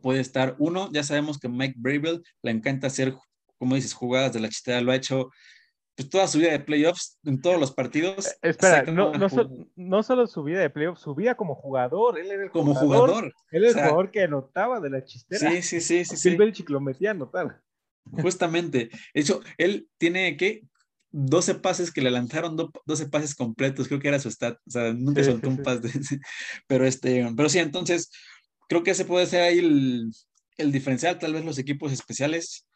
puede 0.01 0.19
estar, 0.19 0.55
uno, 0.57 0.89
ya 0.91 1.03
sabemos 1.03 1.39
que 1.39 1.47
Mike 1.49 1.75
Bravel 1.77 2.23
le 2.41 2.51
encanta 2.51 2.87
hacer, 2.87 3.13
como 3.57 3.75
dices, 3.75 3.93
jugadas 3.93 4.33
de 4.33 4.39
la 4.39 4.49
chistera, 4.49 4.81
lo 4.81 4.91
ha 4.91 4.95
hecho 4.95 5.29
pues, 5.95 6.09
toda 6.09 6.27
su 6.27 6.39
vida 6.39 6.51
de 6.51 6.59
playoffs, 6.59 7.19
en 7.23 7.41
todos 7.41 7.59
los 7.59 7.71
partidos. 7.71 8.27
Eh, 8.27 8.49
espera, 8.49 8.83
no, 8.83 9.13
no, 9.75 10.03
solo 10.03 10.27
su 10.27 10.43
vida 10.43 10.59
de 10.59 10.69
playoffs, 10.69 11.01
su 11.01 11.15
vida 11.15 11.35
como 11.35 11.55
jugador. 11.55 12.19
Él 12.19 12.31
era 12.31 12.43
el 12.43 12.51
como 12.51 12.75
jugador. 12.75 13.33
Él 13.51 13.63
era 13.63 13.69
el 13.69 13.87
jugador 13.87 14.11
que 14.11 14.23
anotaba 14.23 14.79
de 14.81 14.89
la 14.89 15.03
chistera. 15.05 15.51
Sí, 15.51 15.61
sí, 15.61 15.79
sí. 15.79 16.03
sí, 16.03 16.17
sí. 16.17 16.37
Lo 16.67 16.81
metía 16.81 17.09
a 17.09 17.11
anotar. 17.11 17.61
Justamente. 18.21 18.89
De 19.13 19.21
hecho, 19.21 19.41
él 19.57 19.87
tiene 19.97 20.35
que 20.35 20.67
12 21.17 21.55
pases 21.55 21.91
que 21.91 22.01
le 22.01 22.11
lanzaron, 22.11 22.57
12 22.57 23.09
pases 23.09 23.35
completos, 23.35 23.87
creo 23.87 23.99
que 23.99 24.09
era 24.09 24.19
su 24.19 24.29
stat, 24.29 24.57
o 24.67 24.71
sea, 24.71 24.93
nunca 24.93 25.23
soltó 25.23 25.49
un 25.49 25.63
pase. 25.63 25.89
pero, 26.67 26.85
este, 26.85 27.25
pero 27.35 27.49
sí, 27.49 27.59
entonces, 27.59 28.11
creo 28.67 28.83
que 28.83 28.91
ese 28.91 29.05
puede 29.05 29.25
ser 29.25 29.43
ahí 29.43 29.59
el, 29.59 30.11
el 30.57 30.71
diferencial, 30.71 31.17
tal 31.17 31.33
vez 31.33 31.45
los 31.45 31.57
equipos 31.57 31.91
especiales, 31.91 32.67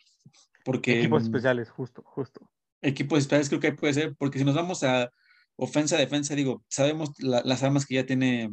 porque... 0.63 0.99
Equipos 0.99 1.23
especiales, 1.23 1.69
justo, 1.69 2.01
justo 2.05 2.49
equipos 2.81 3.19
especiales 3.19 3.49
creo 3.49 3.59
que 3.59 3.73
puede 3.73 3.93
ser, 3.93 4.15
porque 4.17 4.39
si 4.39 4.45
nos 4.45 4.55
vamos 4.55 4.83
a 4.83 5.11
ofensa, 5.55 5.97
defensa, 5.97 6.35
digo, 6.35 6.63
sabemos 6.69 7.11
las 7.19 7.63
armas 7.63 7.85
que 7.85 7.95
ya 7.95 8.05
tiene, 8.05 8.49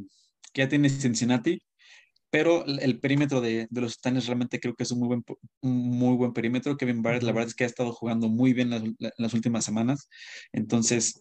que 0.52 0.62
ya 0.62 0.68
tiene 0.68 0.88
Cincinnati, 0.88 1.62
pero 2.30 2.64
el 2.66 3.00
perímetro 3.00 3.40
de, 3.40 3.66
de 3.70 3.80
los 3.80 3.96
Titanes 3.96 4.26
realmente 4.26 4.60
creo 4.60 4.74
que 4.74 4.82
es 4.82 4.90
un 4.90 5.00
muy 5.00 5.08
buen, 5.08 5.24
muy 5.62 6.16
buen 6.16 6.32
perímetro. 6.32 6.76
Kevin 6.76 7.02
Barrett, 7.02 7.22
la 7.22 7.32
verdad 7.32 7.48
es 7.48 7.54
que 7.54 7.64
ha 7.64 7.68
estado 7.68 7.92
jugando 7.92 8.28
muy 8.28 8.52
bien 8.52 8.70
las, 8.70 8.82
las 9.16 9.34
últimas 9.34 9.64
semanas. 9.64 10.08
Entonces, 10.52 11.20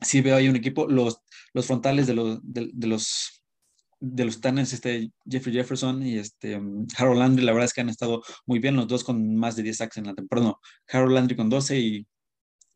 sí 0.00 0.20
veo 0.20 0.36
ahí 0.36 0.48
un 0.48 0.56
equipo. 0.56 0.86
Los, 0.88 1.18
los 1.52 1.66
frontales 1.66 2.06
de 2.06 2.14
los, 2.14 2.38
de, 2.42 2.70
los 2.86 3.42
de 4.00 4.24
los 4.24 4.36
Titanes, 4.36 4.72
este 4.72 5.10
Jeffrey 5.28 5.54
Jefferson 5.54 6.06
y 6.06 6.18
este 6.18 6.60
Harold 6.96 7.18
Landry, 7.18 7.44
la 7.44 7.52
verdad 7.52 7.66
es 7.66 7.74
que 7.74 7.80
han 7.80 7.88
estado 7.88 8.22
muy 8.46 8.60
bien, 8.60 8.76
los 8.76 8.86
dos 8.86 9.04
con 9.04 9.34
más 9.34 9.56
de 9.56 9.64
10 9.64 9.76
sacks 9.76 9.96
en 9.96 10.06
la 10.06 10.14
temporada. 10.14 10.48
No, 10.48 10.60
Harold 10.88 11.14
Landry 11.14 11.36
con 11.36 11.50
12 11.50 11.78
y 11.78 12.06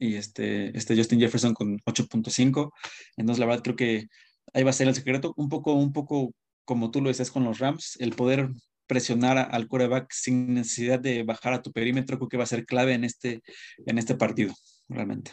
y 0.02 0.16
este, 0.16 0.76
este 0.76 0.96
Justin 0.96 1.20
Jefferson 1.20 1.54
con 1.54 1.78
8.5. 1.86 2.72
Entonces, 3.16 3.38
la 3.38 3.46
verdad, 3.46 3.62
creo 3.62 3.76
que 3.76 4.08
ahí 4.52 4.64
va 4.64 4.70
a 4.70 4.72
ser 4.72 4.88
el 4.88 4.96
secreto. 4.96 5.32
Un 5.36 5.48
poco, 5.48 5.74
un 5.74 5.92
poco 5.92 6.34
como 6.64 6.90
tú 6.90 7.00
lo 7.00 7.08
decías 7.08 7.30
con 7.30 7.44
los 7.44 7.58
Rams, 7.58 7.96
el 8.00 8.12
poder 8.12 8.50
presionar 8.86 9.48
al 9.50 9.68
quarterback 9.68 10.12
sin 10.12 10.54
necesidad 10.54 11.00
de 11.00 11.22
bajar 11.22 11.54
a 11.54 11.62
tu 11.62 11.72
perímetro, 11.72 12.18
creo 12.18 12.28
que 12.28 12.36
va 12.36 12.44
a 12.44 12.46
ser 12.46 12.66
clave 12.66 12.92
en 12.92 13.04
este, 13.04 13.42
en 13.86 13.98
este 13.98 14.14
partido, 14.14 14.54
realmente. 14.88 15.32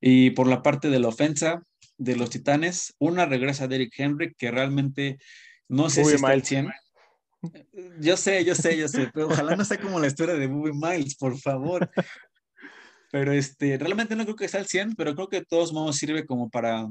Y 0.00 0.30
por 0.30 0.46
la 0.46 0.62
parte 0.62 0.90
de 0.90 0.98
la 0.98 1.08
ofensa 1.08 1.62
de 1.96 2.16
los 2.16 2.30
Titanes, 2.30 2.94
una 2.98 3.26
regresa 3.26 3.68
Derrick 3.68 3.94
Henry, 3.96 4.34
que 4.34 4.50
realmente 4.50 5.18
no 5.68 5.88
sé 5.88 6.04
si 6.04 6.14
está 6.14 6.28
al 6.28 6.44
100. 6.44 6.70
Yo 8.00 8.16
sé, 8.16 8.44
yo 8.44 8.54
sé, 8.54 8.76
yo 8.76 8.86
sé, 8.88 9.10
pero 9.14 9.28
ojalá 9.28 9.56
no 9.56 9.64
sea 9.64 9.80
como 9.80 9.98
la 9.98 10.06
historia 10.06 10.34
de 10.34 10.46
Bobby 10.46 10.72
Miles, 10.72 11.16
por 11.16 11.38
favor. 11.38 11.90
Pero 13.10 13.32
este, 13.32 13.76
realmente 13.78 14.14
no 14.14 14.24
creo 14.24 14.36
que 14.36 14.48
sea 14.48 14.60
el 14.60 14.66
100, 14.66 14.94
pero 14.94 15.14
creo 15.14 15.28
que 15.28 15.40
de 15.40 15.46
todos 15.46 15.72
modos 15.72 15.96
sirve 15.96 16.26
como 16.26 16.50
para, 16.50 16.86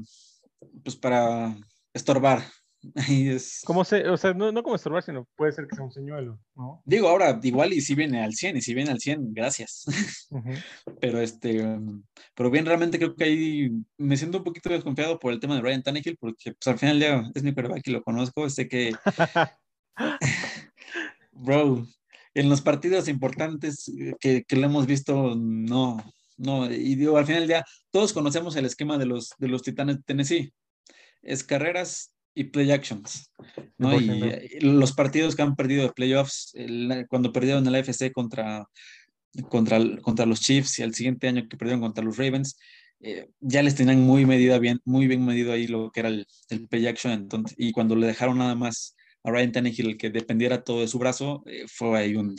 pues 0.82 0.96
para 0.96 1.56
estorbar. 1.94 2.42
Es... 3.08 3.62
Como 3.64 3.84
se, 3.84 4.08
o 4.08 4.16
sea, 4.16 4.32
no, 4.32 4.52
no, 4.52 4.62
como 4.62 4.76
estorbar, 4.76 5.02
sino 5.02 5.26
puede 5.36 5.52
ser 5.52 5.66
que 5.66 5.76
sea 5.76 5.84
un 5.84 5.92
señuelo, 5.92 6.38
¿no? 6.54 6.82
Digo, 6.84 7.08
ahora, 7.08 7.38
igual 7.42 7.72
y 7.72 7.80
si 7.80 7.94
viene 7.94 8.22
al 8.22 8.34
100, 8.34 8.56
y 8.56 8.62
si 8.62 8.74
viene 8.74 8.90
al 8.90 9.00
100, 9.00 9.34
gracias. 9.34 9.84
pero 11.00 11.20
este, 11.20 11.78
pero 12.34 12.50
bien, 12.50 12.66
realmente 12.66 12.98
creo 12.98 13.14
que 13.14 13.24
ahí 13.24 13.70
me 13.98 14.16
siento 14.16 14.38
un 14.38 14.44
poquito 14.44 14.70
desconfiado 14.70 15.18
por 15.18 15.32
el 15.32 15.40
tema 15.40 15.56
de 15.56 15.62
Ryan 15.62 15.82
Tannehill, 15.82 16.16
porque 16.18 16.52
pues 16.52 16.66
al 16.66 16.78
final 16.78 16.98
ya 16.98 17.22
es 17.34 17.42
mi 17.42 17.52
quarterback 17.52 17.86
y 17.86 17.90
lo 17.92 18.02
conozco, 18.02 18.48
sé 18.48 18.68
que... 18.68 18.92
Bro, 21.32 21.86
en 22.34 22.48
los 22.48 22.60
partidos 22.60 23.08
importantes 23.08 23.90
que, 24.20 24.44
que 24.44 24.56
lo 24.56 24.66
hemos 24.66 24.86
visto, 24.86 25.34
no, 25.36 26.02
no, 26.40 26.70
y 26.70 26.94
digo, 26.94 27.18
al 27.18 27.26
final 27.26 27.46
ya 27.46 27.64
todos 27.90 28.14
conocemos 28.14 28.56
el 28.56 28.64
esquema 28.64 28.96
de 28.96 29.04
los, 29.04 29.34
de 29.38 29.48
los 29.48 29.62
Titanes 29.62 29.96
de 29.96 30.02
Tennessee. 30.04 30.54
Es 31.20 31.44
carreras 31.44 32.14
y 32.34 32.44
play 32.44 32.70
actions, 32.70 33.32
¿no? 33.78 34.00
Y, 34.00 34.60
los 34.60 34.92
partidos 34.92 35.34
que 35.34 35.42
han 35.42 35.56
perdido 35.56 35.84
de 35.84 35.92
playoffs, 35.92 36.52
cuando 37.08 37.32
perdieron 37.32 37.66
el 37.66 37.74
AFC 37.74 38.12
contra, 38.12 38.66
contra, 39.48 39.78
contra 40.02 40.26
los 40.26 40.40
Chiefs 40.40 40.78
y 40.78 40.82
el 40.82 40.94
siguiente 40.94 41.28
año 41.28 41.48
que 41.48 41.56
perdieron 41.56 41.80
contra 41.80 42.04
los 42.04 42.16
Ravens, 42.16 42.56
eh, 43.00 43.28
ya 43.40 43.62
les 43.62 43.74
tenían 43.74 44.00
muy 44.00 44.26
medida 44.26 44.58
bien, 44.58 44.80
muy 44.84 45.06
bien 45.06 45.24
medido 45.24 45.52
ahí 45.52 45.66
lo 45.66 45.90
que 45.90 46.00
era 46.00 46.10
el, 46.10 46.26
el 46.50 46.68
play 46.68 46.86
action, 46.86 47.12
entonces, 47.12 47.54
y 47.58 47.72
cuando 47.72 47.96
le 47.96 48.06
dejaron 48.06 48.38
nada 48.38 48.54
más 48.54 48.94
a 49.24 49.30
Ryan 49.30 49.52
Tannehill 49.52 49.96
que 49.96 50.10
dependiera 50.10 50.62
todo 50.62 50.80
de 50.80 50.88
su 50.88 50.98
brazo, 50.98 51.42
eh, 51.46 51.64
fue 51.66 51.98
ahí 51.98 52.16
un, 52.16 52.36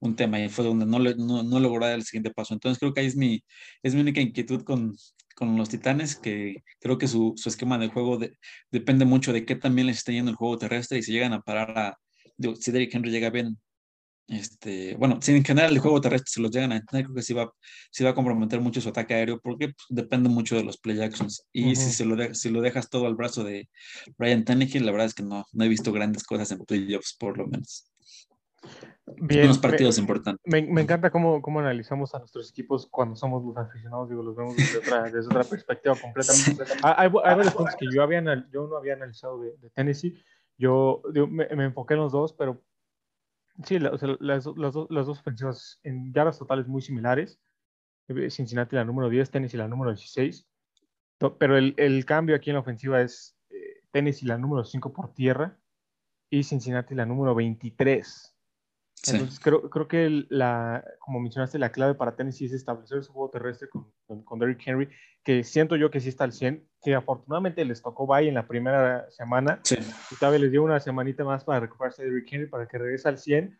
un, 0.00 0.16
tema 0.16 0.40
y 0.40 0.48
fue 0.48 0.64
donde 0.64 0.86
no, 0.86 0.98
no, 0.98 1.42
no, 1.42 1.60
logró 1.60 1.84
dar 1.84 1.94
el 1.94 2.04
siguiente 2.04 2.30
paso. 2.30 2.54
Entonces 2.54 2.78
creo 2.78 2.94
que 2.94 3.00
ahí 3.00 3.06
es 3.06 3.16
mi, 3.16 3.42
es 3.82 3.94
mi 3.94 4.00
única 4.00 4.20
inquietud 4.20 4.62
con, 4.62 4.96
con 5.34 5.56
los 5.56 5.68
Titanes, 5.68 6.16
que 6.16 6.62
creo 6.80 6.98
que 6.98 7.08
su, 7.08 7.34
su 7.36 7.48
esquema 7.48 7.78
de 7.78 7.88
juego 7.88 8.18
depende 8.70 9.04
mucho 9.04 9.32
de 9.32 9.44
qué 9.44 9.56
también 9.56 9.86
les 9.86 9.98
está 9.98 10.12
yendo 10.12 10.30
el 10.30 10.36
juego 10.36 10.58
terrestre 10.58 10.98
y 10.98 11.02
si 11.02 11.12
llegan 11.12 11.32
a 11.32 11.42
parar 11.42 11.78
a, 11.78 11.98
si 12.58 12.72
Derrick 12.72 12.94
Henry 12.94 13.10
llega 13.10 13.30
bien 13.30 13.58
este, 14.28 14.94
bueno, 14.96 15.18
si 15.20 15.32
en 15.32 15.44
general 15.44 15.72
el 15.72 15.78
juego 15.80 16.00
terrestre 16.00 16.30
se 16.30 16.40
los 16.40 16.50
llegan 16.50 16.72
a 16.72 16.76
entender, 16.76 17.04
creo 17.04 17.16
que 17.16 17.22
sí 17.22 17.34
va, 17.34 17.52
sí 17.90 18.04
va 18.04 18.10
a 18.10 18.14
comprometer 18.14 18.60
mucho 18.60 18.80
su 18.80 18.88
ataque 18.88 19.14
aéreo 19.14 19.40
porque 19.40 19.68
pues, 19.68 19.86
depende 19.90 20.28
mucho 20.28 20.56
de 20.56 20.64
los 20.64 20.78
play 20.78 21.00
actions. 21.02 21.44
Y 21.52 21.76
si, 21.76 21.90
se 21.90 22.04
lo 22.04 22.34
si 22.34 22.48
lo 22.50 22.60
dejas 22.60 22.88
todo 22.88 23.06
al 23.06 23.14
brazo 23.14 23.44
de 23.44 23.68
Ryan 24.18 24.44
Tannehill, 24.44 24.86
la 24.86 24.92
verdad 24.92 25.08
es 25.08 25.14
que 25.14 25.22
no, 25.22 25.44
no 25.52 25.64
he 25.64 25.68
visto 25.68 25.92
grandes 25.92 26.24
cosas 26.24 26.50
en 26.52 26.64
playoffs, 26.64 27.14
por 27.18 27.36
lo 27.36 27.46
menos. 27.46 27.91
Bien, 29.20 29.46
unos 29.46 29.58
partidos 29.58 29.98
importantes. 29.98 30.40
Me, 30.44 30.62
me, 30.62 30.82
encanta 30.82 31.10
cómo, 31.10 31.42
cómo, 31.42 31.60
analizamos 31.60 32.14
a 32.14 32.18
nuestros 32.20 32.50
equipos 32.50 32.86
cuando 32.86 33.16
somos 33.16 33.44
los 33.44 33.56
aficionados, 33.56 34.08
digo, 34.08 34.22
los 34.22 34.36
vemos 34.36 34.56
desde 34.56 34.78
otra, 34.78 35.02
desde 35.02 35.26
otra 35.26 35.44
perspectiva 35.44 35.94
completamente. 35.96 36.64
Hay, 36.82 36.94
hay, 37.06 37.08
varios 37.08 37.54
puntos 37.54 37.74
que 37.76 37.86
yo, 37.92 38.02
había, 38.02 38.22
yo 38.52 38.66
no 38.68 38.76
había 38.76 38.94
analizado 38.94 39.40
de, 39.40 39.56
de 39.58 39.70
Tennessee. 39.70 40.22
Yo, 40.56 41.02
me, 41.28 41.48
me, 41.48 41.64
enfoqué 41.64 41.94
en 41.94 42.00
los 42.00 42.12
dos, 42.12 42.32
pero 42.32 42.62
Sí, 43.64 43.78
las, 43.78 44.02
las, 44.20 44.44
dos 44.44 45.18
ofensivas 45.20 45.78
en 45.82 46.12
yardas 46.12 46.38
totales 46.38 46.66
muy 46.66 46.80
similares. 46.80 47.38
Eh, 48.08 48.30
Cincinnati 48.30 48.76
la 48.76 48.84
número 48.84 49.08
10, 49.08 49.30
Tennessee 49.30 49.58
la 49.58 49.68
número 49.68 49.92
16. 49.92 50.48
Pero 51.38 51.56
el, 51.56 51.74
el 51.76 52.04
cambio 52.04 52.34
aquí 52.34 52.50
en 52.50 52.54
la 52.54 52.60
ofensiva 52.60 53.00
es 53.00 53.36
eh, 53.50 53.82
Tennessee 53.90 54.26
la 54.26 54.38
número 54.38 54.64
5 54.64 54.92
por 54.92 55.12
tierra 55.12 55.58
y 56.30 56.42
Cincinnati 56.42 56.94
la 56.94 57.06
número 57.06 57.34
23. 57.34 58.31
Entonces 59.10 59.40
creo, 59.40 59.68
creo 59.68 59.88
que 59.88 60.26
la, 60.28 60.84
como 61.00 61.18
mencionaste, 61.18 61.58
la 61.58 61.72
clave 61.72 61.94
para 61.94 62.14
Tennessee 62.14 62.44
es 62.44 62.52
establecer 62.52 63.02
su 63.02 63.12
juego 63.12 63.30
terrestre 63.30 63.68
con, 63.68 63.92
con, 64.22 64.38
Derrick 64.38 64.62
Henry, 64.64 64.88
que 65.24 65.42
siento 65.42 65.74
yo 65.74 65.90
que 65.90 65.98
sí 65.98 66.08
está 66.08 66.22
al 66.22 66.32
100, 66.32 66.68
que 66.80 66.94
afortunadamente 66.94 67.64
les 67.64 67.82
tocó 67.82 68.06
bye 68.06 68.28
en 68.28 68.34
la 68.34 68.46
primera 68.46 69.10
semana. 69.10 69.58
Sí. 69.64 69.76
Y 70.10 70.14
todavía 70.16 70.38
les 70.38 70.52
dio 70.52 70.62
una 70.62 70.78
semanita 70.78 71.24
más 71.24 71.42
para 71.44 71.60
recuperarse 71.60 72.02
de 72.02 72.10
Derrick 72.10 72.32
Henry 72.32 72.46
para 72.48 72.68
que 72.68 72.78
regrese 72.78 73.08
al 73.08 73.18
100. 73.18 73.58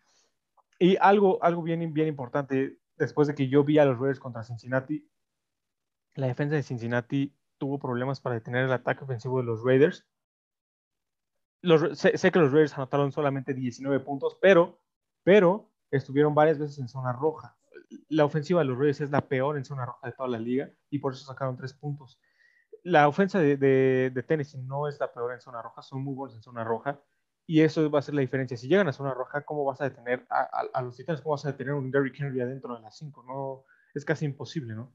Y 0.79 0.95
algo, 1.01 1.43
algo 1.43 1.61
bien, 1.61 1.93
bien 1.93 2.07
importante, 2.07 2.77
después 2.95 3.27
de 3.27 3.35
que 3.35 3.49
yo 3.49 3.65
vi 3.65 3.79
a 3.79 3.85
los 3.85 3.99
Raiders 3.99 4.19
contra 4.19 4.43
Cincinnati, 4.43 5.09
la 6.15 6.27
defensa 6.27 6.55
de 6.55 6.63
Cincinnati 6.63 7.35
tuvo 7.57 7.79
problemas 7.79 8.21
para 8.21 8.35
detener 8.35 8.65
el 8.65 8.71
ataque 8.71 9.03
ofensivo 9.03 9.39
de 9.39 9.45
los 9.45 9.61
Raiders. 9.61 10.05
Los, 11.61 11.97
sé, 11.97 12.17
sé 12.17 12.31
que 12.31 12.39
los 12.39 12.51
Raiders 12.51 12.75
anotaron 12.75 13.11
solamente 13.11 13.53
19 13.53 13.99
puntos, 14.01 14.37
pero 14.41 14.82
pero 15.23 15.69
estuvieron 15.91 16.35
varias 16.35 16.59
veces 16.59 16.79
en 16.79 16.87
zona 16.87 17.13
roja. 17.13 17.55
La 18.09 18.25
ofensiva 18.25 18.61
de 18.61 18.65
los 18.65 18.77
Reyes 18.77 19.01
es 19.01 19.11
la 19.11 19.21
peor 19.21 19.57
en 19.57 19.65
zona 19.65 19.85
roja 19.85 20.07
de 20.07 20.13
toda 20.13 20.29
la 20.29 20.39
liga 20.39 20.69
y 20.89 20.99
por 20.99 21.13
eso 21.13 21.25
sacaron 21.25 21.57
tres 21.57 21.73
puntos. 21.73 22.19
La 22.83 23.07
ofensa 23.07 23.39
de, 23.39 23.55
de, 23.55 24.23
Tennessee 24.23 24.61
no 24.61 24.87
es 24.87 24.99
la 24.99 25.13
peor 25.13 25.33
en 25.33 25.41
zona 25.41 25.61
roja, 25.61 25.81
son 25.81 26.03
muy 26.03 26.13
buenos 26.13 26.35
en 26.35 26.41
zona 26.41 26.63
roja 26.63 26.99
y 27.45 27.61
eso 27.61 27.89
va 27.89 27.99
a 27.99 28.01
ser 28.01 28.15
la 28.15 28.21
diferencia. 28.21 28.57
Si 28.57 28.67
llegan 28.67 28.87
a 28.87 28.93
zona 28.93 29.13
roja, 29.13 29.41
¿cómo 29.41 29.63
vas 29.63 29.79
a 29.81 29.85
detener 29.85 30.25
a, 30.29 30.81
los 30.81 30.97
Titanes? 30.97 31.21
¿Cómo 31.21 31.33
vas 31.33 31.45
a 31.45 31.51
detener 31.51 31.73
a 31.73 31.77
un 31.77 31.91
Derrick 31.91 32.19
Henry 32.19 32.41
adentro 32.41 32.75
de 32.75 32.81
las 32.81 32.97
cinco? 32.97 33.23
No, 33.23 33.63
es 33.93 34.03
casi 34.03 34.25
imposible, 34.25 34.75
¿no? 34.75 34.93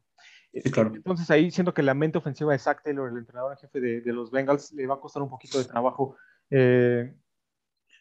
Entonces 0.52 1.30
ahí 1.30 1.50
siento 1.50 1.74
que 1.74 1.82
la 1.82 1.94
mente 1.94 2.18
ofensiva 2.18 2.52
de 2.52 2.58
Zach 2.58 2.82
Taylor, 2.82 3.10
el 3.10 3.18
entrenador 3.18 3.52
en 3.52 3.58
jefe 3.58 3.80
de, 3.80 4.00
de, 4.00 4.12
los 4.12 4.30
Bengals, 4.30 4.72
le 4.72 4.86
va 4.86 4.94
a 4.94 5.00
costar 5.00 5.22
un 5.22 5.28
poquito 5.28 5.58
de 5.58 5.66
trabajo 5.66 6.16
eh, 6.50 7.14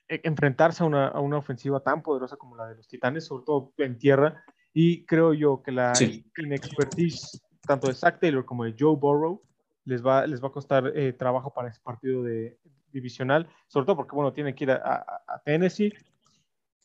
enfrentarse 0.10 0.84
a 0.84 0.86
una, 0.86 1.08
a 1.08 1.20
una, 1.20 1.38
ofensiva 1.38 1.80
tan 1.82 2.02
poderosa 2.02 2.38
como 2.38 2.56
la 2.56 2.68
de 2.68 2.76
los 2.76 2.88
Titanes, 2.88 3.26
sobre 3.26 3.46
todo 3.46 3.74
en 3.78 3.98
tierra. 3.98 4.44
Y 4.74 5.06
creo 5.06 5.34
yo 5.34 5.62
que 5.64 5.72
la 5.72 5.94
inexpertise 6.38 7.42
tanto 7.68 7.88
de 7.88 7.94
Zach 7.94 8.20
Taylor 8.20 8.46
como 8.46 8.64
de 8.64 8.76
Joe 8.78 8.96
Burrow 8.96 9.44
les 9.86 10.06
va, 10.06 10.26
les 10.26 10.42
va 10.44 10.48
a 10.48 10.52
costar 10.52 10.92
eh, 10.96 11.14
trabajo 11.14 11.54
para 11.54 11.70
ese 11.70 11.82
partido 11.82 12.24
de, 12.24 12.58
divisional, 12.92 13.48
sobre 13.68 13.86
todo 13.86 13.98
porque, 13.98 14.16
bueno, 14.16 14.34
tiene 14.34 14.56
que 14.56 14.64
ir 14.64 14.72
a, 14.72 15.06
a, 15.28 15.42
Tennessee. 15.46 15.94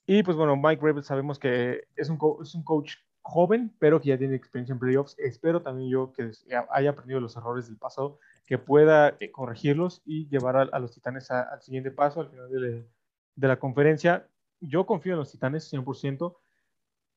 Y 0.07 0.23
pues 0.23 0.37
bueno, 0.37 0.57
Mike 0.57 0.83
Rebel 0.83 1.05
sabemos 1.05 1.39
que 1.39 1.85
es 1.97 2.09
un, 2.11 2.19
es 2.43 2.55
un 2.55 2.65
coach 2.65 2.97
joven, 3.23 3.73
pero 3.79 4.01
que 4.01 4.09
ya 4.09 4.19
tiene 4.19 4.35
experiencia 4.35 4.73
en 4.73 4.79
playoffs. 4.79 5.17
Espero 5.19 5.63
también 5.63 5.89
yo 5.89 6.13
que 6.13 6.31
haya 6.71 6.91
aprendido 6.91 7.21
los 7.21 7.37
errores 7.37 7.67
del 7.67 7.77
pasado, 7.77 8.19
que 8.47 8.59
pueda 8.59 9.17
eh, 9.21 9.31
corregirlos 9.31 10.03
y 10.05 10.29
llevar 10.29 10.57
a, 10.57 10.79
los 10.79 10.93
Titanes 10.93 11.31
al 11.31 11.63
siguiente 11.63 11.93
paso, 11.93 12.21
al 12.21 12.31
final 12.31 12.51
de, 12.51 12.87
de 13.35 13.49
la 13.49 13.59
conferencia. 13.59 14.29
Yo 14.61 14.87
confío 14.87 15.13
en 15.13 15.19
los 15.19 15.31
Titanes 15.31 15.73
100%. 15.73 16.37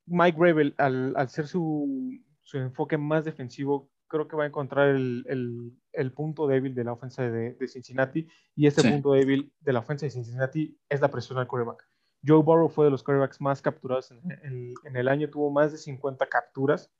Mike 0.08 0.38
Gravel, 0.40 0.76
al, 0.78 1.14
al 1.16 1.30
ser 1.30 1.48
su, 1.48 2.20
su, 2.44 2.58
enfoque 2.58 2.98
más 2.98 3.26
defensivo, 3.26 3.90
creo 4.08 4.28
que 4.28 4.36
va 4.36 4.44
a 4.44 4.48
encontrar 4.48 4.90
el, 4.90 5.26
el, 5.28 5.74
el 5.94 6.12
punto 6.12 6.48
débil 6.48 6.76
de 6.76 6.84
la 6.84 6.94
ofensa 6.94 7.24
de, 7.24 7.54
de 7.54 7.68
Cincinnati. 7.68 8.28
Y 8.56 8.68
este 8.68 8.90
punto 8.90 9.14
débil 9.14 9.52
de 9.60 9.74
la 9.74 9.80
ofensa 9.80 10.06
de 10.06 10.12
Cincinnati 10.12 10.78
es 10.90 11.02
la 11.02 11.10
presión 11.10 11.40
al 11.40 11.48
quarterback. 11.48 11.88
Joe 12.26 12.42
Burrow 12.42 12.70
fue 12.70 12.86
de 12.86 12.92
los 12.92 13.04
quarterbacks 13.04 13.40
más 13.40 13.62
capturados 13.62 14.12
en, 14.12 14.74
en, 14.84 14.96
el 14.96 15.08
año, 15.08 15.30
tuvo 15.30 15.52
más 15.52 15.72
de 15.72 15.78
50 15.78 16.26
capturas. 16.28 16.92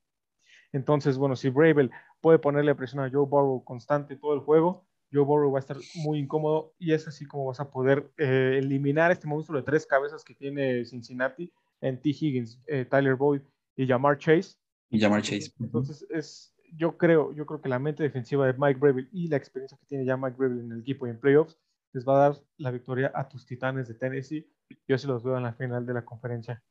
Entonces, 0.72 1.18
bueno, 1.18 1.36
si 1.36 1.50
Bravel 1.50 1.92
puede 2.22 2.38
ponerle 2.38 2.76
presión 2.76 3.04
a 3.04 3.10
Joe 3.10 3.26
Burrow 3.26 3.64
constante 3.64 4.18
todo 4.18 4.34
el 4.34 4.42
juego, 4.42 4.86
Joe 5.16 5.24
Burrow 5.24 5.52
va 5.52 5.60
a 5.60 5.62
estar 5.62 5.78
muy 5.96 6.20
incómodo 6.20 6.74
y 6.78 6.92
es 6.92 7.08
así 7.08 7.26
como 7.26 7.46
vas 7.46 7.62
a 7.62 7.72
poder 7.72 8.12
eh, 8.18 8.60
eliminar 8.60 9.12
este 9.12 9.28
monstruo 9.28 9.58
de 9.58 9.66
tres 9.66 9.86
cabezas 9.86 10.26
que 10.26 10.36
tiene 10.36 10.84
Cincinnati 10.84 11.52
en 11.80 12.02
T. 12.02 12.10
Higgins, 12.10 12.60
eh, 12.68 12.84
Tyler 12.84 13.16
Boyd 13.16 13.42
y 13.78 13.88
Jamar 13.88 14.18
Chase. 14.18 14.58
Y 14.90 15.00
Jamar 15.00 15.22
Chase. 15.22 15.52
Entonces, 15.60 16.06
es, 16.10 16.54
yo, 16.74 16.98
creo, 16.98 17.34
yo 17.34 17.46
creo 17.46 17.62
que 17.62 17.70
la 17.70 17.80
mente 17.80 18.04
defensiva 18.04 18.46
de 18.46 18.56
Mike 18.58 18.80
Breville 18.80 19.10
y 19.14 19.30
la 19.30 19.38
experiencia 19.38 19.78
que 19.78 19.86
tiene 19.86 20.06
ya 20.06 20.18
Mike 20.18 20.36
Breville 20.38 20.62
en 20.62 20.72
el 20.74 20.82
equipo 20.82 21.08
y 21.08 21.12
en 21.12 21.20
playoffs 21.20 21.58
les 21.94 22.06
va 22.06 22.18
a 22.18 22.30
dar 22.30 22.42
la 22.58 22.72
victoria 22.72 23.12
a 23.16 23.30
tus 23.30 23.46
titanes 23.46 23.88
de 23.88 23.94
Tennessee. 23.94 24.46
Yo 24.86 24.98
se 24.98 25.08
los 25.08 25.24
veo 25.24 25.38
en 25.38 25.44
la 25.44 25.54
final 25.54 25.86
de 25.86 25.94
la 25.94 26.04
conferencia. 26.04 26.62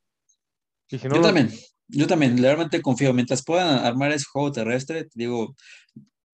yo 0.91 1.23
también, 1.23 1.49
yo 1.89 2.07
también, 2.07 2.37
realmente 2.37 2.83
confío. 2.83 3.15
Mientras 3.15 3.43
puedan 3.43 3.85
armar 3.87 4.13
ese 4.13 4.27
juego 4.31 4.53
terrestre, 4.53 5.09
digo, 5.15 5.55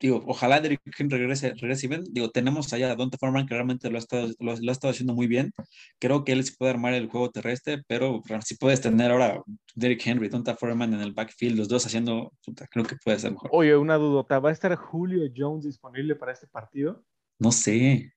digo, 0.01 0.24
ojalá 0.26 0.61
Derrick 0.61 0.80
Henry 0.98 1.18
regrese, 1.18 1.55
regrese 1.55 1.86
bien. 1.86 2.05
Digo, 2.11 2.30
tenemos 2.30 2.72
allá 2.72 2.90
a 2.90 2.96
Donta 2.96 3.18
Foreman 3.18 3.46
que 3.46 3.55
realmente 3.55 3.90
lo 3.90 3.96
ha, 3.96 3.98
estado, 3.98 4.28
lo, 4.38 4.53
ha 4.53 4.72
estado 4.72 4.90
haciendo 4.90 5.14
muy 5.14 5.26
bien. 5.26 5.53
Creo 5.98 6.24
que 6.24 6.32
él 6.32 6.42
sí 6.44 6.55
puede 6.59 6.72
armar 6.72 6.94
el 6.94 7.09
juego 7.09 7.30
terrestre, 7.30 7.82
pero 7.86 8.22
si 8.44 8.57
puedes 8.57 8.80
tener 8.80 9.11
ahora 9.11 9.42
Derrick 9.74 10.07
Henry, 10.07 10.28
Donta 10.28 10.57
Foreman 10.57 10.94
en 10.94 11.01
el 11.01 11.12
backfield, 11.12 11.59
los 11.59 11.68
dos 11.68 11.84
haciendo, 11.86 12.32
creo 12.70 12.84
que 12.84 12.96
puede 13.05 13.18
ser 13.18 13.32
mejor. 13.32 13.51
Oye, 13.53 13.76
una 13.76 13.96
dudota, 13.96 14.38
¿va 14.38 14.48
a 14.48 14.53
estar 14.53 14.74
Julio 14.74 15.30
Jones 15.36 15.64
disponible 15.64 16.16
para 16.16 16.32
este 16.32 16.46
partido? 16.46 17.05
No 17.38 17.53
sé. 17.53 18.12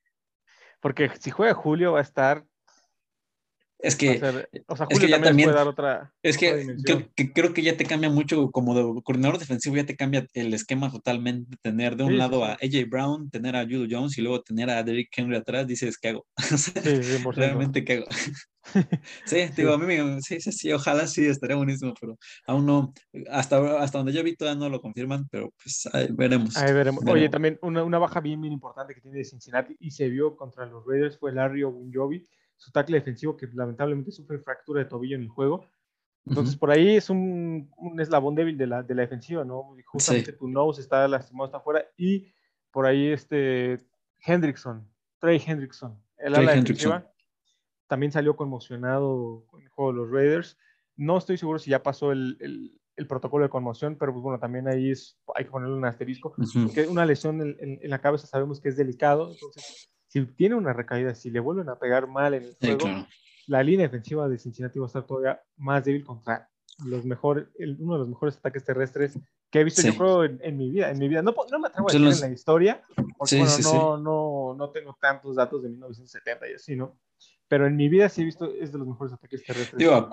Porque 0.79 1.09
si 1.19 1.31
juega 1.31 1.53
Julio 1.53 1.93
va 1.93 1.99
a 1.99 2.03
estar 2.03 2.45
es 3.84 3.97
que, 3.97 4.21
o 4.67 4.77
sea, 4.77 4.88
Julio 4.89 5.09
también, 5.19 5.49
puede 5.49 5.57
dar 5.57 5.67
otra. 5.67 6.13
Es 6.23 6.38
que, 6.38 6.77
creo, 7.34 7.53
que 7.53 7.61
ya 7.61 7.75
te 7.75 7.84
cambia 7.84 8.09
mucho, 8.09 8.49
como 8.49 8.73
de 8.73 9.01
coordinador 9.03 9.38
defensivo, 9.38 9.75
ya 9.75 9.86
te 9.86 9.97
cambia 9.97 10.25
el 10.34 10.53
esquema 10.53 10.89
totalmente. 10.89 11.57
Tener 11.61 11.97
de 11.97 12.05
un 12.05 12.17
lado 12.17 12.45
a 12.45 12.53
AJ 12.53 12.89
Brown, 12.89 13.29
tener 13.29 13.57
a 13.57 13.63
Julio 13.63 13.86
Jones 13.89 14.17
y 14.17 14.21
luego 14.21 14.41
tener 14.41 14.69
a 14.69 14.84
Derrick 14.84 15.09
Henry 15.17 15.36
atrás, 15.36 15.67
dices, 15.67 15.97
¿qué 15.97 16.09
hago? 16.09 16.25
realmente, 17.36 17.84
¿qué 17.84 17.93
hago? 17.95 18.05
sí, 19.25 19.38
digo, 19.57 19.73
a 19.73 19.77
mí 19.77 19.86
me, 19.86 20.21
sí, 20.21 20.39
sí, 20.39 20.53
sí, 20.53 20.71
ojalá 20.71 21.05
sí, 21.05 21.25
estaría 21.25 21.57
buenísimo, 21.57 21.93
pero 21.99 22.17
aún 22.47 22.65
no, 22.65 22.93
hasta, 23.29 23.81
hasta 23.81 23.97
donde 23.97 24.13
yo 24.13 24.23
vi 24.23 24.38
todavía 24.38 24.61
no 24.61 24.69
lo 24.69 24.79
confirman, 24.79 25.27
pero 25.29 25.51
pues 25.61 25.89
ahí 25.91 26.07
veremos. 26.09 26.55
Ahí 26.55 26.71
veremos. 26.71 27.03
Oye, 27.05 27.27
también 27.27 27.59
una, 27.61 27.84
una, 27.84 27.99
baja 27.99 28.21
bien, 28.21 28.39
bien 28.39 28.53
importante 28.53 28.95
que 28.95 29.01
tiene 29.01 29.25
Cincinnati 29.25 29.75
y 29.77 29.91
se 29.91 30.07
vio 30.07 30.38
contra 30.38 30.65
los 30.65 30.86
Raiders 30.86 31.19
fue 31.19 31.34
Larry 31.34 31.63
Ogunjobi 31.63 32.25
su 32.64 32.72
tackle 32.72 32.97
defensivo 32.97 33.36
que 33.36 33.47
lamentablemente 33.53 34.11
sufre 34.11 34.39
fractura 34.39 34.82
de 34.82 34.89
tobillo 34.89 35.18
en 35.18 35.24
el 35.24 35.30
juego. 35.30 35.66
Entonces, 36.26 36.55
por 36.55 36.72
ahí 36.72 36.95
es 36.95 37.09
un, 37.09 37.70
un, 37.76 37.99
eslabón 37.99 38.36
débil 38.36 38.57
de 38.57 38.68
la, 38.68 38.82
de 38.82 38.95
la 38.95 39.01
defensiva, 39.01 39.43
¿no? 39.43 39.76
Justamente 39.86 40.32
tu 40.32 40.47
nose 40.47 40.80
está 40.80 41.05
lastimado, 41.09 41.47
está 41.47 41.57
afuera. 41.57 41.86
Y 41.97 42.32
por 42.72 42.86
ahí 42.86 43.07
este 43.07 43.80
Hendrickson, 44.26 44.88
Trey 45.20 45.41
Hendrickson, 45.45 46.01
el 46.18 46.36
ala 46.36 46.55
defensiva, 46.55 47.11
también 47.88 48.14
salió 48.14 48.38
conmocionado 48.38 49.43
con 49.47 49.61
el 49.61 49.68
juego 49.68 49.91
de 49.91 49.97
los 49.97 50.11
Raiders. 50.11 50.57
No 50.95 51.18
estoy 51.18 51.38
seguro 51.38 51.59
si 51.59 51.72
ya 51.72 51.84
pasó 51.84 52.14
el, 52.14 52.38
el, 52.39 52.80
el 52.95 53.07
protocolo 53.07 53.43
de 53.43 53.49
conmoción, 53.49 53.97
pero 53.99 54.14
pues 54.14 54.24
bueno, 54.24 54.39
también 54.39 54.70
ahí 54.70 54.91
es, 54.91 55.20
hay 55.36 55.43
que 55.43 55.51
ponerle 55.51 55.76
un 55.76 55.84
asterisco, 55.84 56.34
porque 56.64 56.88
una 56.88 57.05
lesión 57.05 57.41
en, 57.41 57.57
en, 57.59 57.80
en, 57.82 57.89
la 57.89 57.99
cabeza 57.99 58.28
sabemos 58.28 58.61
que 58.61 58.70
es 58.70 58.78
delicado, 58.78 59.30
entonces 59.30 59.93
si 60.14 60.24
tiene 60.28 60.53
una 60.53 60.74
recaída, 60.74 61.16
si 61.16 61.32
le 61.32 61.39
vuelven 61.39 61.70
a 61.70 61.80
pegar 61.80 62.07
mal 62.07 62.36
en 62.36 62.43
el 62.43 62.53
juego, 62.53 63.07
la 63.47 63.64
línea 63.64 63.88
defensiva 63.88 64.30
de 64.30 64.38
Cincinnati 64.38 64.78
va 64.78 64.86
a 64.86 64.88
estar 64.88 65.07
todavía 65.07 65.41
más 65.57 65.84
débil 65.84 66.05
contra 66.05 66.47
los 66.86 67.03
mejores, 67.03 67.47
uno 67.80 67.93
de 67.93 67.99
los 67.99 68.07
mejores 68.09 68.38
ataques 68.38 68.64
terrestres 68.64 69.18
que 69.49 69.61
he 69.61 69.64
visto 69.64 69.82
yo 69.82 69.95
creo 69.95 70.24
en, 70.24 70.55
mi 70.55 70.70
vida. 70.70 70.91
En 70.91 70.99
mi 70.99 71.07
vida 71.07 71.24
no, 71.24 71.34
no 71.51 71.59
me 71.59 71.68
atrevo 71.68 71.89
a 71.89 71.93
decir 71.93 72.26
en 72.26 72.30
la 72.30 72.36
historia, 72.36 72.84
porque 73.18 73.39
bueno, 73.39 73.53
no, 73.64 73.97
no, 73.97 74.55
no 74.55 74.70
tengo 74.70 74.95
tantos 75.01 75.36
datos 75.36 75.64
de 75.64 75.70
1970 75.70 76.47
y 76.47 76.53
así, 76.53 76.76
¿no? 76.76 76.95
Pero 77.48 77.68
en 77.68 77.76
mi 77.76 77.89
vida 77.89 78.10
sí 78.10 78.22
he 78.22 78.26
visto, 78.26 78.52
es 78.54 78.72
de 78.72 78.80
los 78.80 78.88
mejores 78.88 79.14
ataques 79.14 79.44
terrestres. 79.44 79.78
Digo, 79.78 80.10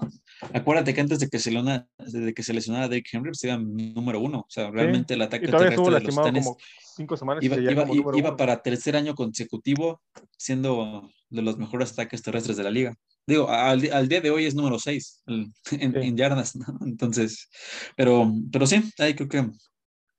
acuérdate 0.53 0.93
que 0.93 1.01
antes 1.01 1.21
de 1.21 1.29
que 1.29 1.39
se, 1.39 1.51
lesionara, 1.51 1.89
de 1.99 2.35
que 2.35 2.43
se 2.43 2.53
lesionara 2.53 2.89
Derrick 2.89 3.09
Henry, 3.13 3.31
pues 3.31 3.59
número 3.95 4.21
uno. 4.21 4.41
O 4.41 4.51
sea, 4.51 4.71
realmente 4.71 5.15
el 5.15 5.23
ataque 5.23 5.47
terrestre 5.47 5.85
de 5.85 5.91
los 5.91 6.03
Titanes 6.03 6.45
como 6.45 6.59
cinco 6.97 7.17
semanas 7.17 7.43
iba, 7.43 7.57
iba, 7.57 7.87
iba 8.15 8.37
para 8.37 8.61
tercer 8.63 8.97
año 8.97 9.15
consecutivo 9.15 10.03
siendo 10.37 11.09
de 11.31 11.43
los 11.43 11.57
mejores 11.57 11.93
ataques 11.93 12.23
terrestres 12.23 12.57
de 12.57 12.65
la 12.65 12.71
liga. 12.71 12.95
Digo, 13.27 13.49
al, 13.49 13.91
al 13.93 14.09
día 14.09 14.21
de 14.21 14.31
hoy 14.31 14.47
es 14.47 14.55
número 14.55 14.79
seis 14.79 15.23
en, 15.27 15.53
en, 15.71 16.17
yardas, 16.17 16.57
¿no? 16.57 16.67
Entonces, 16.85 17.49
pero, 17.97 18.33
pero 18.51 18.67
sí, 18.67 18.83
ahí 18.99 19.15
creo 19.15 19.29
que 19.29 19.51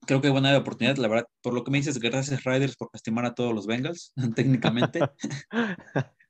creo 0.05 0.22
que 0.22 0.30
buena 0.30 0.57
oportunidad, 0.57 0.97
la 0.97 1.07
verdad. 1.07 1.28
Por 1.41 1.53
lo 1.53 1.64
que 1.64 1.72
me 1.72 1.78
dices, 1.78 1.99
gracias 1.99 2.43
Riders 2.43 2.76
por 2.76 2.89
lastimar 2.93 3.26
a 3.26 3.36
todos 3.36 3.53
los 3.53 3.68
Bengals, 3.68 4.14
técnicamente. 4.36 4.99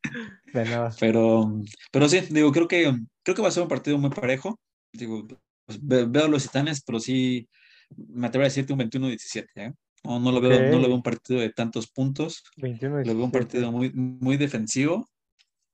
Pero, 1.00 1.62
pero 1.92 2.10
sí, 2.10 2.22
digo, 2.30 2.52
creo 2.52 2.68
que, 2.68 2.94
creo 3.24 3.36
que 3.36 3.42
va 3.42 3.48
a 3.48 3.52
ser 3.52 3.64
un 3.64 3.70
partido 3.70 3.98
muy 3.98 4.10
parejo. 4.10 4.60
Digo, 4.94 5.26
pues, 5.66 5.80
veo 5.82 6.28
los 6.28 6.44
titanes, 6.44 6.84
pero 6.84 7.00
sí 7.00 7.48
me 7.96 8.28
atrevo 8.28 8.44
a 8.44 8.50
decirte 8.50 8.74
un 8.74 8.80
21-17. 8.80 9.48
¿eh? 9.56 9.74
No, 10.04 10.20
no, 10.20 10.32
lo 10.32 10.42
veo, 10.42 10.72
no 10.72 10.80
lo 10.80 10.88
veo 10.88 10.96
un 10.96 11.04
partido 11.04 11.40
de 11.40 11.52
tantos 11.52 11.90
puntos. 11.90 12.44
lo 12.58 12.70
veo 12.70 13.24
un 13.24 13.32
partido 13.32 13.72
muy, 13.72 13.92
muy 13.94 14.38
defensivo. 14.38 15.08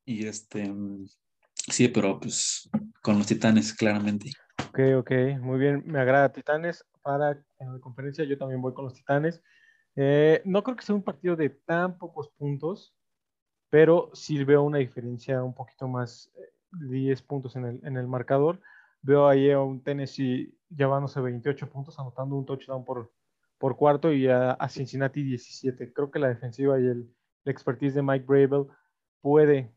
Y 0.06 0.26
este, 0.26 0.74
sí, 1.70 1.88
pero 1.88 2.20
pues 2.20 2.70
con 3.02 3.18
los 3.18 3.28
titanes, 3.28 3.74
claramente. 3.74 4.32
Ok, 4.70 4.80
ok, 4.98 5.12
muy 5.42 5.60
bien. 5.60 5.84
Me 5.86 6.00
agrada 6.00 6.32
Titanes 6.32 6.84
para 7.02 7.32
en 7.60 7.74
la 7.74 7.80
conferencia. 7.80 8.26
Yo 8.26 8.38
también 8.38 8.62
voy 8.62 8.74
con 8.74 8.86
los 8.86 8.94
Titanes. 8.94 9.42
Eh, 9.96 10.42
no 10.46 10.64
creo 10.64 10.78
que 10.78 10.86
sea 10.86 10.96
un 10.96 11.04
partido 11.04 11.36
de 11.36 11.50
tan 11.50 11.98
pocos 11.98 12.30
puntos 12.38 12.97
pero 13.70 14.10
sí 14.14 14.44
veo 14.44 14.64
una 14.64 14.78
diferencia 14.80 15.44
un 15.44 15.54
poquito 15.54 15.88
más, 15.88 16.32
10 16.72 17.22
puntos 17.24 17.56
en 17.56 17.66
el, 17.66 17.80
en 17.84 17.98
el 17.98 18.08
marcador. 18.08 18.60
Veo 19.02 19.28
ahí 19.28 19.52
a 19.52 19.60
un 19.60 19.82
Tennessee 19.84 20.54
llevándose 20.70 21.20
28 21.22 21.70
puntos, 21.70 22.00
anotando 22.00 22.36
un 22.36 22.46
touchdown 22.46 22.84
por, 22.84 23.12
por 23.58 23.78
cuarto 23.78 24.12
y 24.12 24.28
a, 24.28 24.58
Cincinnati 24.70 25.24
17. 25.24 25.94
Creo 25.94 26.12
que 26.12 26.20
la 26.20 26.30
defensiva 26.30 26.80
y 26.80 26.88
el, 26.88 27.14
expertise 27.46 27.96
de 27.96 28.02
Mike 28.02 28.26
Bravel 28.26 28.68
puede, 29.22 29.74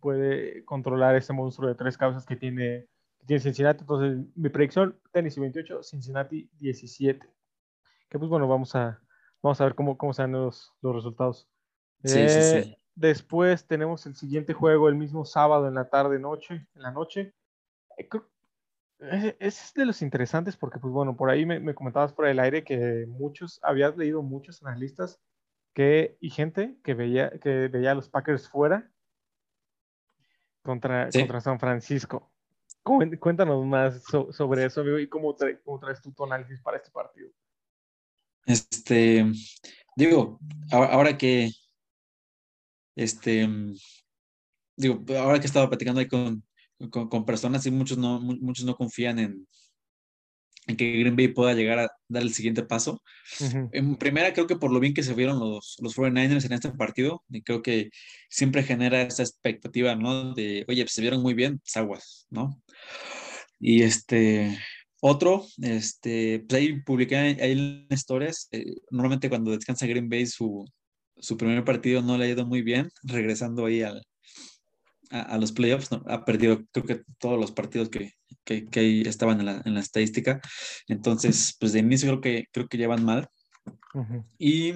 puede 0.00 0.64
controlar 0.64 1.14
ese 1.14 1.32
monstruo 1.32 1.68
de 1.68 1.76
tres 1.76 1.96
cabezas 1.96 2.26
que 2.26 2.34
tiene, 2.34 2.88
que 3.20 3.26
tiene 3.26 3.40
Cincinnati. 3.40 3.82
Entonces, 3.82 4.26
mi 4.34 4.48
predicción, 4.48 4.98
Tennessee 5.12 5.40
28, 5.40 5.84
Cincinnati 5.84 6.50
17. 6.58 7.24
Que 8.08 8.18
pues 8.18 8.28
bueno, 8.28 8.48
vamos 8.48 8.74
a, 8.74 9.00
vamos 9.40 9.60
a 9.60 9.64
ver 9.64 9.76
cómo, 9.76 9.96
cómo 9.96 10.12
se 10.12 10.22
dan 10.22 10.32
los, 10.32 10.72
los 10.82 10.96
resultados. 10.96 11.48
Sí, 12.02 12.28
sí, 12.28 12.42
sí. 12.42 12.76
Eh, 12.92 13.08
después 13.08 13.66
tenemos 13.66 14.06
el 14.06 14.14
siguiente 14.14 14.52
juego 14.52 14.88
el 14.88 14.94
mismo 14.94 15.24
sábado 15.24 15.68
en 15.68 15.74
la 15.74 15.88
tarde, 15.88 16.18
noche, 16.18 16.66
en 16.74 16.82
la 16.82 16.90
noche. 16.90 17.34
Eh, 17.96 19.36
es 19.40 19.72
de 19.74 19.86
los 19.86 20.02
interesantes 20.02 20.56
porque, 20.56 20.78
pues 20.78 20.92
bueno, 20.92 21.16
por 21.16 21.30
ahí 21.30 21.44
me, 21.44 21.74
comentabas 21.74 22.12
por 22.12 22.26
el 22.26 22.38
aire 22.38 22.64
que 22.64 23.06
muchos, 23.08 23.58
habías 23.62 23.96
leído 23.96 24.22
muchos 24.22 24.62
analistas 24.62 25.20
que, 25.74 26.16
y 26.20 26.30
gente 26.30 26.76
que 26.84 26.94
veía, 26.94 27.30
que 27.38 27.68
veía 27.68 27.92
a 27.92 27.94
los 27.94 28.08
Packers 28.08 28.48
fuera 28.48 28.90
contra, 30.62 31.08
contra 31.10 31.40
San 31.40 31.58
Francisco. 31.58 32.30
Cuéntanos 32.82 33.64
más 33.64 34.02
sobre 34.02 34.64
eso, 34.64 34.80
amigo, 34.80 34.98
y 34.98 35.08
cómo, 35.08 35.36
cómo 35.64 35.78
traes 35.78 36.02
tú 36.02 36.12
tu 36.12 36.24
análisis 36.24 36.60
para 36.60 36.78
este 36.78 36.90
partido. 36.90 37.30
Este, 38.44 39.24
digo, 39.94 40.40
ahora 40.72 41.16
que, 41.16 41.50
este, 42.96 43.48
digo, 44.76 45.04
ahora 45.18 45.40
que 45.40 45.46
estaba 45.46 45.68
platicando 45.68 46.00
ahí 46.00 46.08
con, 46.08 46.44
con, 46.90 47.24
personas 47.24 47.64
y 47.66 47.70
muchos 47.70 47.98
no, 47.98 48.20
muchos 48.20 48.64
no 48.64 48.74
confían 48.74 49.18
en, 49.18 49.46
en 50.66 50.76
que 50.76 50.92
Green 50.92 51.16
Bay 51.16 51.28
pueda 51.28 51.54
llegar 51.54 51.78
a 51.78 51.90
dar 52.08 52.22
el 52.22 52.32
siguiente 52.32 52.62
paso. 52.62 53.02
En 53.72 53.96
primera, 53.96 54.32
creo 54.32 54.46
que 54.46 54.56
por 54.56 54.72
lo 54.72 54.80
bien 54.80 54.94
que 54.94 55.02
se 55.02 55.14
vieron 55.14 55.38
los, 55.38 55.76
los 55.80 55.96
49ers 55.96 56.44
en 56.44 56.52
este 56.52 56.70
partido, 56.70 57.22
y 57.30 57.42
creo 57.42 57.62
que 57.62 57.90
siempre 58.28 58.62
genera 58.62 59.02
esa 59.02 59.22
expectativa, 59.22 59.94
¿no? 59.96 60.34
De, 60.34 60.64
oye, 60.68 60.82
pues, 60.82 60.92
se 60.92 61.00
vieron 61.02 61.22
muy 61.22 61.34
bien, 61.34 61.58
pues, 61.58 61.76
aguas, 61.76 62.26
¿no? 62.30 62.60
Y 63.58 63.82
este, 63.82 64.58
otro, 65.00 65.46
este, 65.60 66.44
pues 66.48 66.60
ahí 66.60 66.80
publiqué 66.82 67.16
ahí 67.16 67.36
en 67.40 67.86
historias, 67.90 68.48
eh, 68.52 68.64
normalmente 68.90 69.28
cuando 69.28 69.50
descansa 69.50 69.86
Green 69.86 70.08
Bay 70.08 70.26
su, 70.26 70.64
su 71.22 71.36
primer 71.36 71.64
partido 71.64 72.02
no 72.02 72.18
le 72.18 72.26
ha 72.26 72.28
ido 72.28 72.44
muy 72.44 72.62
bien, 72.62 72.90
regresando 73.04 73.66
ahí 73.66 73.82
al, 73.82 74.02
a, 75.10 75.38
los 75.38 75.52
playoffs, 75.52 75.88
ha 75.92 76.24
perdido 76.24 76.64
creo 76.72 76.84
que 76.84 77.02
todos 77.18 77.38
los 77.38 77.52
partidos 77.52 77.88
que, 77.88 78.12
que, 78.44 78.66
que 78.66 79.02
estaban 79.02 79.40
en 79.40 79.46
la, 79.46 79.62
en 79.64 79.74
la, 79.74 79.80
estadística. 79.80 80.40
Entonces, 80.88 81.56
pues 81.58 81.72
de 81.72 81.78
inicio 81.78 82.08
creo 82.08 82.20
que, 82.20 82.46
creo 82.52 82.68
que 82.68 82.78
llevan 82.78 83.04
mal. 83.04 83.28
Y 84.38 84.74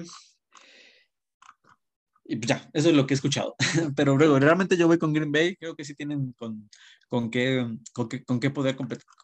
y 2.29 2.35
pues 2.35 2.49
ya, 2.49 2.69
eso 2.73 2.89
es 2.89 2.95
lo 2.95 3.07
que 3.07 3.13
he 3.13 3.15
escuchado. 3.15 3.55
Pero 3.95 4.17
luego, 4.17 4.37
realmente 4.37 4.75
yo 4.75 4.87
voy 4.87 4.97
con 4.97 5.13
Green 5.13 5.31
Bay, 5.31 5.55
creo 5.55 5.75
que 5.75 5.85
sí 5.85 5.95
tienen 5.95 6.33
con, 6.33 6.69
con, 7.07 7.29
qué, 7.29 7.65
con, 7.93 8.09
qué, 8.09 8.23
con 8.25 8.39
qué 8.41 8.49
poder 8.49 8.75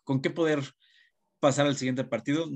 con 0.05 0.21
qué 0.21 0.29
poder 0.29 0.63
pasar 1.39 1.65
al 1.65 1.75
siguiente 1.75 2.05
partido. 2.05 2.47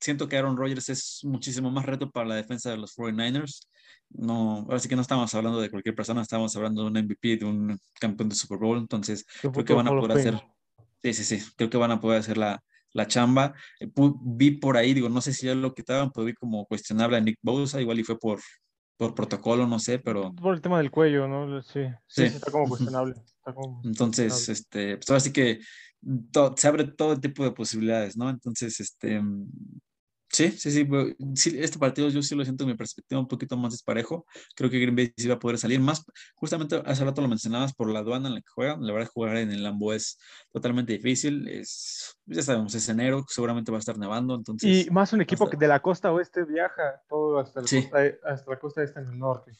Siento 0.00 0.28
que 0.28 0.36
Aaron 0.36 0.56
Rodgers 0.56 0.88
es 0.88 1.20
muchísimo 1.24 1.70
más 1.70 1.86
reto 1.86 2.10
para 2.10 2.26
la 2.26 2.34
defensa 2.36 2.70
de 2.70 2.76
los 2.76 2.96
49ers 2.96 3.68
no, 4.10 4.58
ahora 4.60 4.78
sí 4.78 4.88
que 4.88 4.96
no 4.96 5.02
estamos 5.02 5.34
hablando 5.34 5.60
de 5.60 5.70
cualquier 5.70 5.94
persona, 5.94 6.22
estamos 6.22 6.54
hablando 6.56 6.82
de 6.82 6.88
un 6.88 7.04
MVP, 7.04 7.36
de 7.36 7.44
un 7.44 7.78
campeón 8.00 8.28
de 8.28 8.34
Super 8.34 8.58
Bowl, 8.58 8.78
entonces 8.78 9.26
creo 9.40 9.64
que 9.64 9.74
van 9.74 9.86
a 9.86 9.90
poder 9.90 10.18
hacer, 10.18 10.40
sí, 11.02 11.12
sí, 11.12 11.24
sí, 11.24 11.52
creo 11.56 11.70
que 11.70 11.76
van 11.76 11.90
a 11.90 12.00
poder 12.00 12.20
hacer 12.20 12.38
la, 12.38 12.62
la 12.92 13.06
chamba. 13.06 13.54
Eh, 13.80 13.90
vi 14.22 14.52
por 14.52 14.76
ahí, 14.76 14.94
digo, 14.94 15.08
no 15.08 15.20
sé 15.20 15.32
si 15.32 15.46
ya 15.46 15.54
lo 15.54 15.74
quitaban, 15.74 16.10
pero 16.10 16.24
vi 16.24 16.34
como 16.34 16.66
cuestionable 16.66 17.16
a 17.16 17.20
Nick 17.20 17.38
Bosa, 17.42 17.80
igual 17.80 18.00
y 18.00 18.04
fue 18.04 18.18
por, 18.18 18.40
por 18.96 19.14
protocolo, 19.14 19.66
no 19.66 19.78
sé, 19.78 19.98
pero... 19.98 20.32
Por 20.34 20.54
el 20.54 20.62
tema 20.62 20.78
del 20.78 20.90
cuello, 20.90 21.28
¿no? 21.28 21.62
Sí, 21.62 21.82
sí, 22.06 22.24
está 22.24 22.50
como 22.50 22.68
cuestionable. 22.68 23.14
entonces, 23.84 24.48
este, 24.48 24.96
pues 24.96 25.10
ahora 25.10 25.20
sí 25.20 25.32
que 25.32 25.60
se 26.56 26.68
abre 26.68 26.84
todo 26.84 27.20
tipo 27.20 27.44
de 27.44 27.52
posibilidades, 27.52 28.16
¿no? 28.16 28.30
Entonces, 28.30 28.80
este, 28.80 29.20
Sí, 30.30 30.50
sí, 30.50 30.70
sí, 30.70 30.86
sí, 31.34 31.58
este 31.58 31.78
partido 31.78 32.08
yo 32.10 32.22
sí 32.22 32.34
lo 32.34 32.44
siento 32.44 32.64
en 32.64 32.70
mi 32.70 32.76
perspectiva 32.76 33.18
un 33.18 33.28
poquito 33.28 33.56
más 33.56 33.72
desparejo. 33.72 34.26
Creo 34.54 34.68
que 34.68 34.78
Green 34.78 34.94
Bay 34.94 35.12
sí 35.16 35.26
va 35.26 35.34
a 35.34 35.38
poder 35.38 35.58
salir 35.58 35.80
más. 35.80 36.04
Justamente 36.34 36.82
hace 36.84 37.04
rato 37.04 37.22
lo 37.22 37.28
mencionabas 37.28 37.72
por 37.74 37.90
la 37.90 38.00
aduana 38.00 38.28
en 38.28 38.34
la 38.34 38.40
que 38.42 38.50
juegan. 38.54 38.86
La 38.86 38.92
verdad, 38.92 39.10
jugar 39.12 39.38
en 39.38 39.50
el 39.50 39.62
Lambo 39.62 39.92
es 39.94 40.18
totalmente 40.52 40.92
difícil. 40.92 41.48
Es, 41.48 42.18
ya 42.26 42.42
sabemos, 42.42 42.74
es 42.74 42.88
enero, 42.90 43.24
seguramente 43.26 43.72
va 43.72 43.78
a 43.78 43.80
estar 43.80 43.96
nevando. 43.96 44.34
Entonces, 44.34 44.86
y 44.86 44.90
más 44.90 45.12
un 45.14 45.22
equipo 45.22 45.48
que 45.48 45.56
de 45.56 45.66
la 45.66 45.80
costa 45.80 46.12
oeste 46.12 46.44
viaja 46.44 47.00
todo 47.08 47.38
hasta, 47.38 47.62
la 47.62 47.66
costa, 47.66 47.98
hasta 48.24 48.50
la 48.50 48.58
costa 48.58 48.82
este 48.82 49.00
en 49.00 49.06
el 49.06 49.18
norte. 49.18 49.52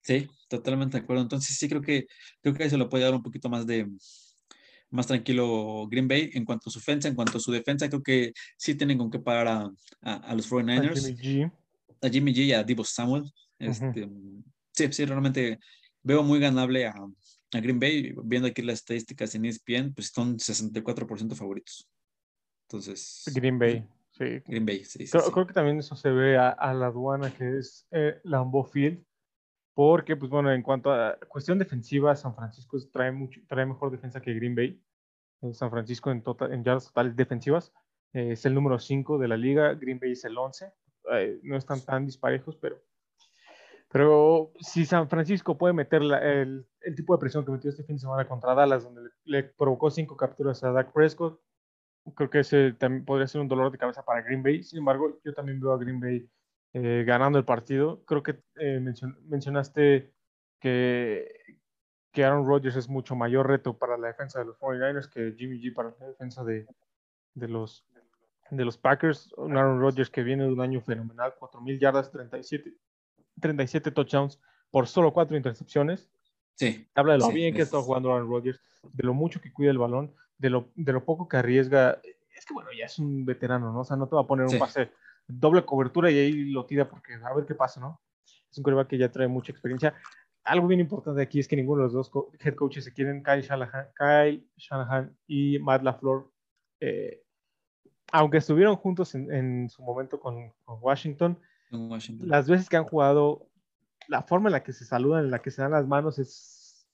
Sí, 0.00 0.28
totalmente 0.48 0.96
de 0.96 1.04
acuerdo. 1.04 1.22
Entonces, 1.22 1.56
sí, 1.56 1.68
creo 1.68 1.82
que, 1.82 2.06
creo 2.40 2.54
que 2.54 2.64
ahí 2.64 2.70
se 2.70 2.78
lo 2.78 2.88
puede 2.88 3.04
dar 3.04 3.14
un 3.14 3.22
poquito 3.22 3.50
más 3.50 3.66
de, 3.66 3.86
más 4.92 5.06
tranquilo 5.06 5.88
Green 5.88 6.06
Bay 6.06 6.30
en 6.34 6.44
cuanto 6.44 6.68
a 6.68 6.72
su 6.72 6.78
defensa, 6.78 7.08
en 7.08 7.14
cuanto 7.14 7.38
a 7.38 7.40
su 7.40 7.50
defensa, 7.50 7.88
creo 7.88 8.02
que 8.02 8.32
sí 8.56 8.74
tienen 8.74 8.98
con 8.98 9.10
qué 9.10 9.18
pagar 9.18 9.48
a, 9.48 9.72
a, 10.02 10.34
los 10.34 10.50
49ers. 10.50 10.90
A 10.90 11.16
Jimmy 11.16 11.16
G. 11.16 11.52
A 12.02 12.08
Jimmy 12.08 12.34
G 12.34 12.38
y 12.44 12.52
a 12.52 12.62
Divo 12.62 12.84
Samuel. 12.84 13.24
Este, 13.58 14.08
Sí, 14.74 14.90
sí, 14.90 15.04
realmente 15.04 15.58
veo 16.02 16.22
muy 16.22 16.40
ganable 16.40 16.86
a, 16.86 16.94
a, 16.94 17.60
Green 17.60 17.78
Bay. 17.78 18.14
Viendo 18.24 18.48
aquí 18.48 18.62
las 18.62 18.80
estadísticas 18.80 19.34
en 19.34 19.44
ESPN, 19.44 19.92
pues 19.94 20.08
son 20.08 20.38
64% 20.38 21.34
favoritos. 21.34 21.88
Entonces. 22.68 23.24
Green 23.34 23.58
Bay, 23.58 23.86
sí. 24.12 24.40
Green 24.46 24.64
Bay, 24.64 24.84
sí. 24.84 25.06
creo, 25.08 25.46
que 25.46 25.52
también 25.52 25.78
eso 25.78 25.94
se 25.94 26.10
ve 26.10 26.38
a, 26.38 26.74
la 26.74 26.86
aduana 26.86 27.32
que 27.34 27.58
es 27.58 27.86
eh, 27.90 28.18
Lambeau 28.24 28.64
Field 28.64 29.04
porque, 29.74 30.16
pues 30.16 30.30
bueno, 30.30 30.52
en 30.52 30.62
cuanto 30.62 30.92
a 30.92 31.18
cuestión 31.28 31.58
defensiva, 31.58 32.14
San 32.14 32.34
Francisco 32.34 32.76
trae, 32.92 33.10
mucho, 33.10 33.40
trae 33.48 33.64
mejor 33.64 33.90
defensa 33.90 34.20
que 34.20 34.34
Green 34.34 34.54
Bay. 34.54 34.82
Eh, 35.42 35.54
San 35.54 35.70
Francisco 35.70 36.10
en, 36.10 36.22
total, 36.22 36.52
en 36.52 36.62
yardas 36.62 36.86
totales 36.86 37.16
defensivas 37.16 37.72
eh, 38.12 38.32
es 38.32 38.44
el 38.46 38.54
número 38.54 38.78
5 38.78 39.18
de 39.18 39.28
la 39.28 39.36
liga, 39.36 39.74
Green 39.74 39.98
Bay 39.98 40.12
es 40.12 40.24
el 40.24 40.36
11. 40.36 40.72
Eh, 41.12 41.40
no 41.42 41.56
están 41.56 41.80
tan 41.80 42.06
disparejos, 42.06 42.56
pero, 42.56 42.80
pero 43.90 44.52
si 44.60 44.84
San 44.84 45.08
Francisco 45.08 45.56
puede 45.56 45.74
meter 45.74 46.02
el, 46.02 46.66
el, 46.80 46.94
tipo 46.94 47.14
de 47.14 47.20
presión 47.20 47.44
que 47.44 47.50
metió 47.50 47.70
este 47.70 47.82
fin 47.82 47.96
de 47.96 48.00
semana 48.00 48.28
contra 48.28 48.54
Dallas, 48.54 48.84
donde 48.84 49.10
le, 49.24 49.42
provocó 49.42 49.90
cinco 49.90 50.16
capturas 50.16 50.62
a 50.62 50.70
Dak 50.70 50.92
Prescott, 50.92 51.40
creo 52.14 52.30
que 52.30 52.40
ese 52.40 52.72
también 52.72 53.04
podría 53.04 53.26
ser 53.26 53.40
un 53.40 53.48
dolor 53.48 53.72
de 53.72 53.78
cabeza 53.78 54.04
para 54.04 54.22
Green 54.22 54.42
Bay. 54.42 54.62
Sin 54.62 54.80
embargo, 54.80 55.18
yo 55.24 55.32
también 55.34 55.60
veo 55.60 55.72
a 55.72 55.78
Green 55.78 55.98
Bay 55.98 56.28
eh, 56.74 57.04
ganando 57.06 57.38
el 57.38 57.44
partido. 57.44 58.02
Creo 58.04 58.22
que 58.22 58.42
eh, 58.56 58.80
mencionaste 59.24 60.12
que, 60.58 61.28
que 62.12 62.24
Aaron 62.24 62.46
Rodgers 62.46 62.76
es 62.76 62.88
mucho 62.88 63.14
mayor 63.14 63.48
reto 63.48 63.76
para 63.76 63.98
la 63.98 64.08
defensa 64.08 64.38
de 64.38 64.46
los 64.46 64.58
49ers 64.58 65.08
que 65.08 65.34
Jimmy 65.36 65.60
G 65.60 65.74
para 65.74 65.94
la 66.00 66.06
defensa 66.06 66.44
de, 66.44 66.66
de 67.34 67.48
los, 67.48 67.84
de 68.50 68.64
los 68.64 68.78
Packers. 68.78 69.32
Un 69.36 69.56
Aaron 69.56 69.80
Rodgers 69.80 70.08
que 70.08 70.22
viene 70.22 70.44
de 70.44 70.52
un 70.52 70.60
año 70.60 70.80
fenomenal, 70.80 71.34
4.000 71.38 71.78
yardas, 71.78 72.10
37, 72.10 72.72
37 73.40 73.90
touchdowns 73.90 74.40
por 74.70 74.86
solo 74.86 75.12
4 75.12 75.36
intercepciones. 75.36 76.10
Sí. 76.54 76.88
Habla 76.94 77.14
de 77.14 77.18
lo 77.18 77.28
bien 77.30 77.54
que 77.54 77.62
está 77.62 77.80
jugando 77.82 78.12
Aaron 78.12 78.30
Rodgers, 78.30 78.60
de 78.92 79.04
lo 79.04 79.12
mucho 79.12 79.40
que 79.40 79.52
cuida 79.52 79.70
el 79.70 79.78
balón, 79.78 80.14
de 80.38 80.50
lo, 80.50 80.70
de 80.74 80.92
lo 80.92 81.04
poco 81.04 81.28
que 81.28 81.36
arriesga. 81.36 82.00
Es 82.34 82.46
que 82.46 82.54
bueno, 82.54 82.70
ya 82.76 82.86
es 82.86 82.98
un 82.98 83.26
veterano, 83.26 83.72
¿no? 83.72 83.80
O 83.80 83.84
sea, 83.84 83.96
no 83.96 84.08
te 84.08 84.14
va 84.14 84.22
a 84.22 84.26
poner 84.26 84.46
un 84.46 84.58
pase 84.58 84.90
doble 85.26 85.64
cobertura 85.64 86.10
y 86.10 86.18
ahí 86.18 86.32
lo 86.50 86.66
tira 86.66 86.88
porque 86.88 87.14
a 87.14 87.34
ver 87.34 87.46
qué 87.46 87.54
pasa, 87.54 87.80
¿no? 87.80 88.00
Es 88.50 88.58
un 88.58 88.64
coreback 88.64 88.88
que 88.88 88.98
ya 88.98 89.10
trae 89.10 89.28
mucha 89.28 89.52
experiencia. 89.52 89.94
Algo 90.44 90.66
bien 90.66 90.80
importante 90.80 91.22
aquí 91.22 91.38
es 91.38 91.48
que 91.48 91.56
ninguno 91.56 91.82
de 91.82 91.92
los 91.92 91.92
dos 91.92 92.10
head 92.40 92.54
coaches 92.54 92.84
se 92.84 92.92
quieren, 92.92 93.22
Kyle 93.22 93.42
Shanahan, 93.42 93.86
Kyle 93.96 94.46
Shanahan 94.56 95.16
y 95.26 95.58
Matt 95.60 95.82
LaFleur, 95.82 96.28
eh, 96.80 97.22
aunque 98.12 98.38
estuvieron 98.38 98.76
juntos 98.76 99.14
en, 99.14 99.68
su 99.70 99.82
momento 99.82 100.20
con, 100.20 100.52
Washington, 100.66 101.38
las 102.20 102.48
veces 102.48 102.68
que 102.68 102.76
han 102.76 102.84
jugado, 102.84 103.48
la 104.08 104.22
forma 104.22 104.48
en 104.48 104.52
la 104.52 104.62
que 104.62 104.72
se 104.72 104.84
saludan, 104.84 105.24
en 105.24 105.30
la 105.30 105.40
que 105.40 105.50
se 105.50 105.62
dan 105.62 105.70
las 105.70 105.86
manos 105.86 106.18
es, 106.18 106.86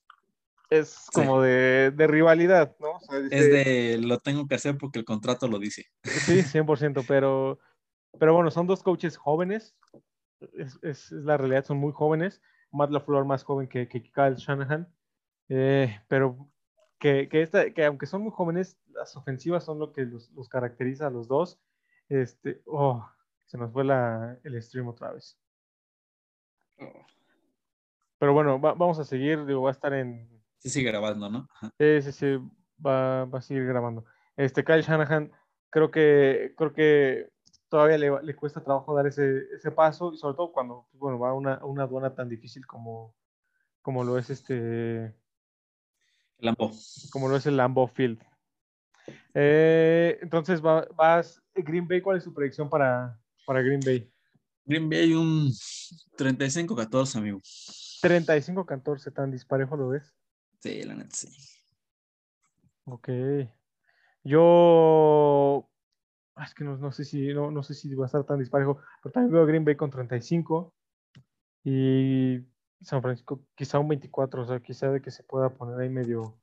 es 0.71 1.07
como 1.13 1.41
de, 1.43 1.93
rivalidad, 1.97 2.77
¿no? 2.79 3.01
es 3.31 3.51
de 3.51 3.99
lo 4.01 4.19
tengo 4.19 4.47
que 4.47 4.55
hacer 4.55 4.77
porque 4.79 5.01
el 5.01 5.05
contrato 5.05 5.49
lo 5.49 5.59
dice. 5.59 5.87
Sí, 6.05 6.43
100%, 6.43 7.05
pero 7.09 7.59
pero 8.19 8.35
bueno, 8.35 8.51
son 8.51 8.67
dos 8.67 8.83
coaches 8.83 9.17
jóvenes. 9.17 9.77
Es, 10.53 10.79
es, 10.83 11.11
la 11.13 11.37
realidad, 11.37 11.65
son 11.65 11.79
muy 11.79 11.93
jóvenes. 11.93 12.41
Matt 12.71 12.91
LaFleur 12.91 13.25
más 13.25 13.43
joven 13.43 13.69
que, 13.69 13.89
que 13.89 14.03
Kyle 14.03 14.37
Shanahan. 14.37 14.89
Eh, 15.49 16.01
pero 16.09 16.51
que, 16.99 17.29
que, 17.29 17.43
esta, 17.43 17.71
que 17.73 17.85
aunque 17.85 18.07
son 18.07 18.23
muy 18.23 18.33
jóvenes, 18.33 18.79
las 18.89 19.17
ofensivas 19.17 19.65
son 19.65 19.79
lo 19.79 19.93
que 19.93 20.05
los, 20.05 20.31
los 20.33 20.49
caracteriza 20.49 21.07
a 21.07 21.11
los 21.11 21.29
dos. 21.29 21.61
Este, 22.09 22.63
oh, 22.67 23.09
se 23.47 23.59
nos 23.59 23.73
fue 23.73 23.85
la, 23.85 24.39
el 24.45 24.63
stream 24.63 24.89
otra 24.89 25.13
vez. 25.13 25.39
Pero 28.19 28.33
bueno, 28.33 28.59
vamos 28.59 28.99
a 28.99 29.05
seguir. 29.05 29.45
Digo, 29.47 29.63
va 29.63 29.71
a 29.71 29.73
estar 29.73 29.93
en, 29.93 30.39
Sí, 30.59 30.71
sigue 30.71 30.91
grabando, 30.91 31.31
¿no? 31.31 31.49
Sí, 31.79 32.03
sí, 32.03 32.13
sí, 32.13 32.27
va, 32.85 33.25
va, 33.27 33.39
a 33.39 33.43
seguir 33.43 33.65
grabando. 33.65 34.05
Este 34.37 34.65
Kyle 34.65 34.83
Shanahan, 34.83 35.31
creo 35.71 35.91
que, 35.91 36.55
creo 36.57 36.73
que 36.73 37.31
todavía 37.69 37.99
le, 37.99 38.23
le 38.23 38.37
cuesta 38.37 38.63
trabajo 38.63 38.95
dar 38.95 39.07
ese, 39.07 39.45
ese, 39.55 39.71
paso, 39.71 40.13
y 40.13 40.19
sobre 40.19 40.37
todo 40.37 40.53
cuando 40.53 40.89
bueno, 40.93 41.19
va 41.19 41.31
a 41.31 41.35
una, 41.35 41.65
una 41.65 41.85
aduana 41.85 42.15
tan 42.15 42.29
difícil 42.29 42.67
como, 42.67 43.15
como 43.83 44.05
lo 44.05 44.19
es 44.19 44.31
este. 44.31 45.15
Lambo. 46.39 46.71
Como 47.11 47.29
lo 47.29 47.37
es 47.37 47.47
el 47.47 47.57
Lambo 47.57 47.87
Field. 47.89 48.21
Eh, 49.35 50.19
entonces, 50.23 50.65
va, 50.65 50.87
vas. 50.95 51.43
Green 51.55 51.89
Bay, 51.89 52.01
¿cuál 52.01 52.19
es 52.19 52.25
su 52.25 52.33
predicción 52.33 52.69
para, 52.69 53.21
para 53.45 53.63
Green 53.63 53.81
Bay? 53.85 54.11
Green 54.65 54.89
Bay 54.89 55.15
un 55.15 55.51
35-14, 56.17 57.17
amigo. 57.17 57.41
35-14, 58.03 59.13
tan 59.13 59.31
disparejo 59.31 59.77
lo 59.77 59.89
ves. 59.89 60.15
Sí, 60.61 60.83
la 60.83 60.95
neta 60.95 61.15
sí. 61.15 61.29
Ok. 62.85 63.09
Yo. 64.25 65.69
Ah, 66.39 66.45
es 66.45 66.55
que 66.55 66.63
no, 66.63 66.77
no 66.77 66.93
sé 66.93 67.05
si 67.05 67.35
no, 67.35 67.51
no, 67.51 67.65
sé 67.65 67.75
si 67.75 67.93
va 67.97 68.05
a 68.05 68.07
estar 68.07 68.23
tan 68.23 68.39
disparejo, 68.39 68.81
pero 69.03 69.13
también 69.13 69.33
veo 69.33 69.43
a 69.43 69.47
Green 69.47 69.65
Bay 69.65 69.75
con 69.75 69.91
35 69.91 70.73
y 71.65 72.39
San 72.81 73.03
Francisco 73.03 73.43
quizá 73.57 73.81
un 73.81 73.89
24, 73.89 74.43
o 74.43 74.47
sea, 74.47 74.61
quizá 74.61 74.93
de 74.93 75.03
que 75.03 75.11
se 75.11 75.25
pueda 75.25 75.51
poner 75.51 75.81
ahí 75.81 75.89
medio, 75.89 76.39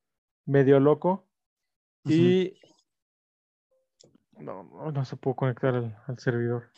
medio 0.46 0.82
loco. 0.82 1.26
Y 2.04 2.60
no, 4.38 4.64
no, 4.64 4.92
no, 4.92 5.06
se 5.06 5.16
puede 5.16 5.38
conectar 5.38 5.74
al, 5.74 5.98
al 6.08 6.20
servidor. 6.20 6.70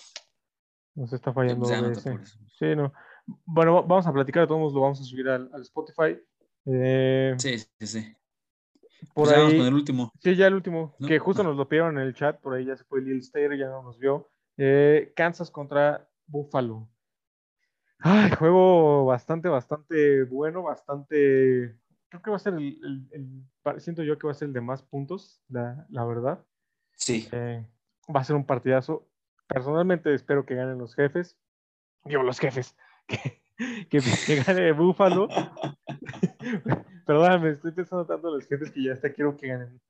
Nos 0.94 1.12
está 1.12 1.34
fallando. 1.34 1.66
sí, 1.66 2.76
no. 2.76 2.94
Bueno, 3.46 3.84
vamos 3.84 4.06
a 4.06 4.14
platicar, 4.14 4.48
todos 4.48 4.74
lo 4.74 4.82
vamos 4.82 5.02
a 5.02 5.04
subir 5.04 5.28
al, 5.28 5.50
al 5.52 5.62
Spotify. 5.62 6.22
Eh, 6.66 7.34
sí, 7.40 7.58
sí, 7.58 7.88
sí. 7.88 8.16
Por 9.14 9.28
pues 9.28 9.32
ahí, 9.32 9.58
con 9.58 9.68
el 9.68 9.74
último. 9.74 10.12
Sí, 10.20 10.36
ya 10.36 10.48
el 10.48 10.56
último, 10.56 10.96
¿No? 11.00 11.08
que 11.08 11.20
justo 11.20 11.44
nos 11.44 11.56
lo 11.56 11.68
pidieron 11.68 11.98
en 11.98 12.04
el 12.04 12.14
chat, 12.14 12.40
por 12.40 12.54
ahí 12.54 12.66
ya 12.66 12.76
se 12.76 12.84
fue 12.84 13.02
Lil 13.02 13.24
Stair, 13.24 13.58
ya 13.58 13.68
no 13.68 13.84
nos 13.84 13.98
vio. 14.00 14.30
Eh, 14.58 15.14
Kansas 15.16 15.52
contra 15.52 16.08
Buffalo. 16.26 16.90
Ay, 18.00 18.32
juego 18.32 19.06
bastante, 19.06 19.50
bastante 19.50 20.24
bueno, 20.24 20.64
bastante. 20.64 21.76
Creo 22.10 22.22
que 22.22 22.30
va 22.30 22.36
a 22.36 22.40
ser 22.40 22.54
el, 22.54 22.80
el, 22.84 23.08
el 23.12 23.82
siento 23.82 24.04
yo 24.04 24.18
que 24.18 24.28
va 24.28 24.32
a 24.32 24.36
ser 24.36 24.48
el 24.48 24.54
de 24.54 24.62
más 24.62 24.82
puntos, 24.84 25.42
la, 25.50 25.86
la 25.90 26.06
verdad. 26.06 26.46
Sí. 26.96 27.28
Eh, 27.32 27.66
va 28.16 28.22
a 28.22 28.24
ser 28.24 28.36
un 28.36 28.46
partidazo. 28.46 29.08
Personalmente 29.48 30.14
espero 30.14 30.46
que 30.46 30.56
ganen 30.56 30.78
los 30.78 30.96
jefes. 30.96 31.38
Digo, 32.06 32.24
los 32.24 32.40
jefes. 32.40 32.76
Que, 33.60 33.88
que, 33.90 34.02
que 34.28 34.44
gane 34.44 34.72
Búfalo. 34.72 35.28
Perdóname, 37.08 37.52
estoy 37.52 37.72
pensando 37.72 38.06
tanto 38.06 38.28
en 38.28 38.34
los 38.34 38.46
jefes 38.46 38.70
que 38.70 38.84
ya 38.84 38.92
hasta 38.92 39.14
quiero 39.14 39.38
que 39.38 39.48
ganen. 39.48 39.82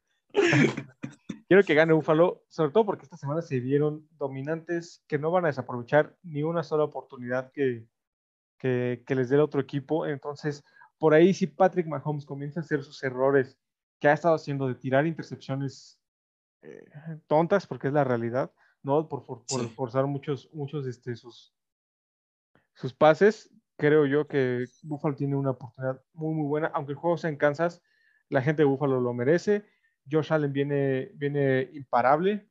quiero 1.47 1.63
que 1.63 1.73
gane 1.73 1.91
Búfalo, 1.93 2.43
sobre 2.47 2.71
todo 2.71 2.85
porque 2.85 3.05
esta 3.05 3.17
semana 3.17 3.41
se 3.41 3.59
vieron 3.59 4.07
dominantes 4.19 5.03
que 5.07 5.17
no 5.17 5.31
van 5.31 5.45
a 5.45 5.47
desaprovechar 5.47 6.15
ni 6.21 6.43
una 6.43 6.61
sola 6.61 6.83
oportunidad 6.83 7.51
que, 7.51 7.87
que, 8.59 9.03
que 9.05 9.15
les 9.15 9.29
dé 9.29 9.35
el 9.35 9.41
otro 9.41 9.59
equipo. 9.59 10.05
Entonces, 10.05 10.63
por 10.99 11.15
ahí 11.15 11.33
si 11.33 11.47
Patrick 11.47 11.87
Mahomes 11.87 12.23
comienza 12.23 12.59
a 12.59 12.63
hacer 12.63 12.83
sus 12.83 13.03
errores 13.03 13.57
que 13.99 14.09
ha 14.09 14.13
estado 14.13 14.35
haciendo 14.35 14.67
de 14.67 14.75
tirar 14.75 15.07
intercepciones 15.07 15.99
eh, 16.61 16.85
tontas, 17.25 17.65
porque 17.65 17.87
es 17.87 17.93
la 17.93 18.03
realidad, 18.03 18.51
¿no? 18.83 19.09
Por, 19.09 19.25
por, 19.25 19.43
por 19.47 19.61
sí. 19.61 19.69
forzar 19.69 20.05
muchos, 20.05 20.53
muchos 20.53 20.85
este, 20.85 21.15
sus, 21.15 21.51
sus 22.75 22.93
pases. 22.93 23.49
Creo 23.77 24.05
yo 24.05 24.27
que 24.27 24.65
Buffalo 24.83 25.15
tiene 25.15 25.35
una 25.35 25.51
oportunidad 25.51 26.01
muy, 26.13 26.33
muy 26.33 26.47
buena. 26.47 26.67
Aunque 26.73 26.93
el 26.93 26.97
juego 26.97 27.17
sea 27.17 27.29
en 27.29 27.37
Kansas, 27.37 27.81
la 28.29 28.41
gente 28.41 28.63
de 28.63 28.67
Buffalo 28.67 28.99
lo 28.99 29.13
merece. 29.13 29.65
Josh 30.09 30.33
Allen 30.33 30.53
viene, 30.53 31.11
viene 31.15 31.69
imparable, 31.73 32.49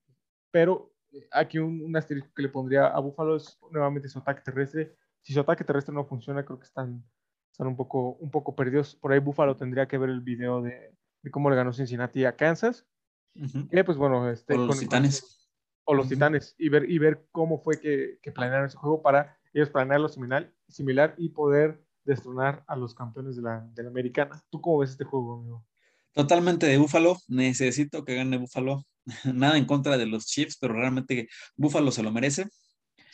pero 0.50 0.92
aquí 1.32 1.58
un, 1.58 1.82
un 1.82 1.96
asterisco 1.96 2.32
que 2.34 2.42
le 2.42 2.48
pondría 2.48 2.86
a 2.86 3.00
Buffalo 3.00 3.36
es 3.36 3.58
nuevamente 3.70 4.08
su 4.08 4.18
ataque 4.18 4.42
terrestre. 4.42 4.96
Si 5.22 5.32
su 5.32 5.40
ataque 5.40 5.64
terrestre 5.64 5.94
no 5.94 6.04
funciona, 6.04 6.44
creo 6.44 6.58
que 6.58 6.66
están, 6.66 7.04
están 7.50 7.66
un, 7.66 7.76
poco, 7.76 8.12
un 8.12 8.30
poco 8.30 8.54
perdidos. 8.54 8.94
Por 8.96 9.12
ahí 9.12 9.18
Buffalo 9.18 9.56
tendría 9.56 9.88
que 9.88 9.98
ver 9.98 10.10
el 10.10 10.20
video 10.20 10.62
de, 10.62 10.94
de 11.22 11.30
cómo 11.30 11.50
le 11.50 11.56
ganó 11.56 11.72
Cincinnati 11.72 12.24
a 12.24 12.36
Kansas. 12.36 12.86
Uh 13.34 13.42
-huh. 13.42 13.68
Y 13.80 13.82
pues 13.82 13.98
bueno, 13.98 14.30
este, 14.30 14.54
o 14.54 14.58
los 14.58 14.68
con, 14.68 14.78
titanes. 14.78 15.20
Con, 15.20 15.94
o 15.94 15.96
los 15.96 16.06
uh 16.06 16.08
-huh. 16.08 16.12
titanes 16.12 16.54
y 16.58 16.68
ver, 16.68 16.88
y 16.88 16.98
ver 16.98 17.26
cómo 17.32 17.58
fue 17.58 17.80
que, 17.80 18.18
que, 18.22 18.32
planearon 18.32 18.66
ese 18.66 18.76
juego 18.76 19.02
para 19.02 19.35
ellos 19.56 19.70
planearlo 19.70 20.08
similar, 20.08 20.52
similar 20.68 21.14
y 21.16 21.30
poder 21.30 21.82
destronar 22.04 22.62
a 22.66 22.76
los 22.76 22.94
campeones 22.94 23.36
de 23.36 23.42
la, 23.42 23.66
de 23.74 23.82
la 23.82 23.88
americana. 23.88 24.42
¿Tú 24.50 24.60
cómo 24.60 24.78
ves 24.78 24.90
este 24.90 25.04
juego, 25.04 25.40
amigo? 25.40 25.64
Totalmente 26.12 26.66
de 26.66 26.76
Búfalo, 26.76 27.16
necesito 27.28 28.04
que 28.04 28.14
gane 28.14 28.36
Búfalo. 28.36 28.84
Nada 29.24 29.56
en 29.56 29.64
contra 29.64 29.96
de 29.96 30.06
los 30.06 30.26
Chiefs, 30.26 30.58
pero 30.60 30.74
realmente 30.74 31.28
Búfalo 31.56 31.90
se 31.90 32.02
lo 32.02 32.12
merece. 32.12 32.48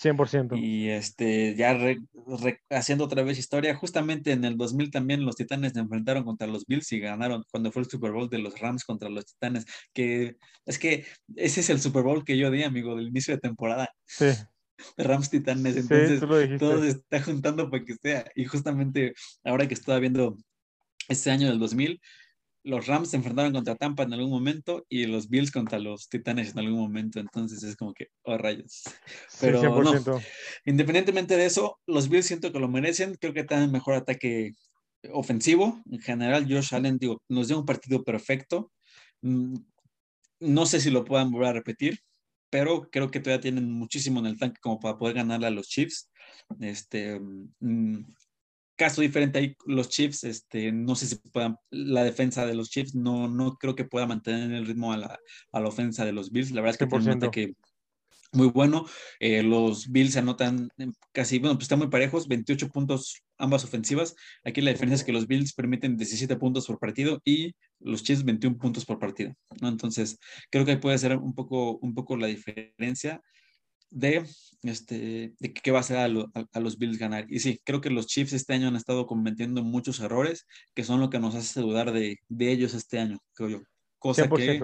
100%. 0.03 0.59
Y 0.59 0.89
este, 0.89 1.55
ya 1.55 1.75
re, 1.75 1.99
re, 2.43 2.59
haciendo 2.71 3.05
otra 3.05 3.23
vez 3.23 3.39
historia, 3.39 3.77
justamente 3.77 4.33
en 4.33 4.45
el 4.45 4.57
2000 4.57 4.91
también 4.91 5.25
los 5.25 5.37
Titanes 5.37 5.75
se 5.75 5.79
enfrentaron 5.79 6.25
contra 6.25 6.49
los 6.49 6.67
Bills 6.67 6.91
y 6.91 6.99
ganaron 6.99 7.45
cuando 7.53 7.71
fue 7.71 7.83
el 7.83 7.89
Super 7.89 8.11
Bowl 8.11 8.29
de 8.29 8.39
los 8.39 8.59
Rams 8.59 8.85
contra 8.85 9.09
los 9.09 9.27
Titanes, 9.27 9.65
que 9.93 10.39
es 10.67 10.79
que 10.81 11.07
ese 11.37 11.61
es 11.61 11.71
el 11.71 11.81
Super 11.81 12.03
Bowl 12.03 12.25
que 12.25 12.37
yo 12.37 12.51
di, 12.51 12.65
amigo, 12.65 12.97
del 12.97 13.09
inicio 13.09 13.35
de 13.35 13.41
temporada. 13.41 13.89
Sí. 14.07 14.27
Rams 14.97 15.31
Titanes, 15.31 15.77
entonces 15.77 16.21
sí, 16.21 16.59
todo 16.59 16.83
se 16.83 16.89
está 16.89 17.23
juntando 17.23 17.71
para 17.71 17.85
que 17.85 17.95
sea. 17.95 18.25
Y 18.35 18.45
justamente 18.45 19.15
ahora 19.45 19.67
que 19.67 19.75
estaba 19.75 19.99
viendo 19.99 20.37
este 21.09 21.31
año 21.31 21.49
del 21.49 21.59
2000, 21.59 22.01
los 22.65 22.87
Rams 22.87 23.11
se 23.11 23.17
enfrentaron 23.17 23.53
contra 23.53 23.75
Tampa 23.75 24.05
en 24.05 24.13
algún 24.13 24.31
momento 24.31 24.87
y 24.89 25.07
los 25.07 25.29
Bills 25.29 25.51
contra 25.51 25.79
los 25.79 26.09
Titanes 26.09 26.53
en 26.53 26.61
algún 26.61 26.79
momento. 26.79 27.19
Entonces 27.19 27.63
es 27.63 27.77
como 27.77 27.93
que, 27.93 28.09
oh 28.23 28.39
rayos. 28.39 28.85
Pero 29.41 29.61
sí, 29.61 29.67
no, 29.67 30.21
independientemente 30.65 31.37
de 31.37 31.47
eso, 31.47 31.81
los 31.87 32.09
Bills 32.09 32.27
siento 32.27 32.53
que 32.53 32.61
lo 32.61 32.69
merecen. 32.69 33.17
Creo 33.21 33.33
que 33.33 33.45
tienen 33.45 33.73
mejor 33.73 33.95
ataque 33.95 34.53
ofensivo. 35.13 35.83
En 35.91 36.01
general, 36.01 36.47
Josh 36.49 36.75
Allen, 36.75 36.99
digo, 36.99 37.21
nos 37.29 37.49
dio 37.49 37.59
un 37.59 37.67
partido 37.67 38.05
perfecto. 38.05 38.71
No 39.23 40.67
sé 40.67 40.81
si 40.81 40.91
lo 40.91 41.05
puedan 41.05 41.31
volver 41.31 41.49
a 41.49 41.53
repetir, 41.55 41.99
pero 42.53 42.91
creo 42.91 43.11
que 43.11 43.19
todavía 43.19 43.41
tienen 43.41 43.73
muchísimo 43.73 44.21
en 44.21 44.27
el 44.27 44.39
tanque 44.39 44.61
como 44.61 44.79
para 44.79 44.99
poder 44.99 45.15
ganarle 45.17 45.47
a 45.47 45.51
los 45.51 45.69
Chiefs. 45.69 46.11
Este, 46.61 47.19
caso 48.77 49.01
diferente 49.01 49.39
ahí, 49.39 49.57
los 49.65 49.89
Chiefs, 49.89 50.25
este, 50.25 50.71
no 50.71 50.95
sé 50.95 51.07
si 51.07 51.17
puedan, 51.17 51.57
la 51.71 52.05
defensa 52.05 52.45
de 52.45 52.55
los 52.55 52.69
Chiefs 52.69 52.95
no, 52.95 53.27
no 53.27 53.57
creo 53.57 53.75
que 53.75 53.87
pueda 53.87 54.07
mantener 54.07 54.53
el 54.53 54.67
ritmo 54.67 54.93
a 54.93 54.99
la, 54.99 55.19
a 55.51 55.61
la 55.61 55.69
ofensa 55.69 56.05
de 56.05 56.13
los 56.13 56.31
Bills. 56.31 56.51
La 56.51 56.61
verdad 56.61 56.75
es 56.75 56.79
que 56.79 56.87
tienen 56.87 57.09
un 57.09 57.17
ataque 57.17 57.55
muy 58.33 58.49
bueno. 58.49 58.85
Eh, 59.19 59.43
los 59.43 59.91
Bills 59.91 60.13
se 60.13 60.19
anotan 60.19 60.69
casi, 61.13 61.39
bueno, 61.39 61.55
pues 61.55 61.65
están 61.65 61.79
muy 61.79 61.89
parejos, 61.89 62.29
28 62.29 62.69
puntos 62.69 63.23
ambas 63.43 63.65
ofensivas. 63.65 64.15
Aquí 64.45 64.61
la 64.61 64.71
diferencia 64.71 64.97
es 64.97 65.05
que 65.05 65.13
los 65.13 65.27
Bills 65.27 65.53
permiten 65.53 65.97
17 65.97 66.37
puntos 66.37 66.67
por 66.67 66.79
partido 66.79 67.21
y 67.25 67.55
los 67.81 68.03
Chiefs 68.03 68.25
21 68.25 68.57
puntos 68.57 68.85
por 68.87 68.99
partido, 68.99 69.35
¿no? 69.61 69.69
Entonces, 69.69 70.19
creo 70.51 70.65
que 70.65 70.73
ahí 70.73 70.77
puede 70.79 70.97
ser 70.99 71.17
un 71.17 71.35
poco, 71.35 71.79
un 71.79 71.95
poco 71.95 72.17
la 72.17 72.29
diferencia 72.29 73.21
de, 73.91 74.25
este, 74.63 75.35
de 75.39 75.53
qué 75.53 75.71
va 75.71 75.79
a 75.79 75.81
hacer 75.81 75.99
a, 75.99 76.09
lo, 76.09 76.31
a, 76.35 76.47
a, 76.53 76.61
los 76.61 76.79
Bills 76.79 76.99
ganar. 76.99 77.27
Y 77.29 77.41
sí, 77.41 77.61
creo 77.65 77.81
que 77.81 77.91
los 77.91 78.07
Chiefs 78.07 78.33
este 78.33 78.55
año 78.55 78.69
han 78.69 78.77
estado 78.77 79.07
cometiendo 79.07 79.63
muchos 79.63 80.01
errores 80.01 80.47
que 80.75 80.85
son 80.85 81.01
lo 81.01 81.11
que 81.11 81.19
nos 81.19 81.35
hace 81.35 81.61
dudar 81.61 81.93
de, 81.93 82.19
de 82.29 82.53
ellos 82.53 82.75
este 82.75 82.99
año, 83.01 83.19
creo 83.35 83.51
yo. 83.51 83.63
Cosa 83.99 84.29
100%. 84.29 84.37
que, 84.37 84.63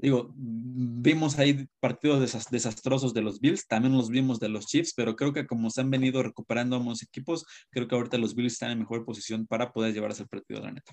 digo, 0.00 0.32
vimos 0.34 1.38
ahí 1.38 1.68
partidos 1.78 2.20
desast 2.20 2.50
desastrosos 2.50 3.12
de 3.12 3.22
los 3.22 3.40
Bills, 3.40 3.66
también 3.66 3.96
los 3.96 4.08
vimos 4.08 4.40
de 4.40 4.48
los 4.48 4.66
Chiefs, 4.66 4.94
pero 4.96 5.14
creo 5.14 5.32
que 5.32 5.46
como 5.46 5.70
se 5.70 5.80
han 5.80 5.90
venido 5.90 6.22
recuperando 6.22 6.76
ambos 6.76 7.02
equipos, 7.02 7.46
creo 7.70 7.86
que 7.86 7.94
ahorita 7.94 8.18
los 8.18 8.34
Bills 8.34 8.54
están 8.54 8.70
en 8.70 8.78
mejor 8.78 9.04
posición 9.04 9.46
para 9.46 9.72
poder 9.72 9.92
llevarse 9.92 10.22
el 10.22 10.28
partido, 10.28 10.60
la 10.60 10.72
neta. 10.72 10.92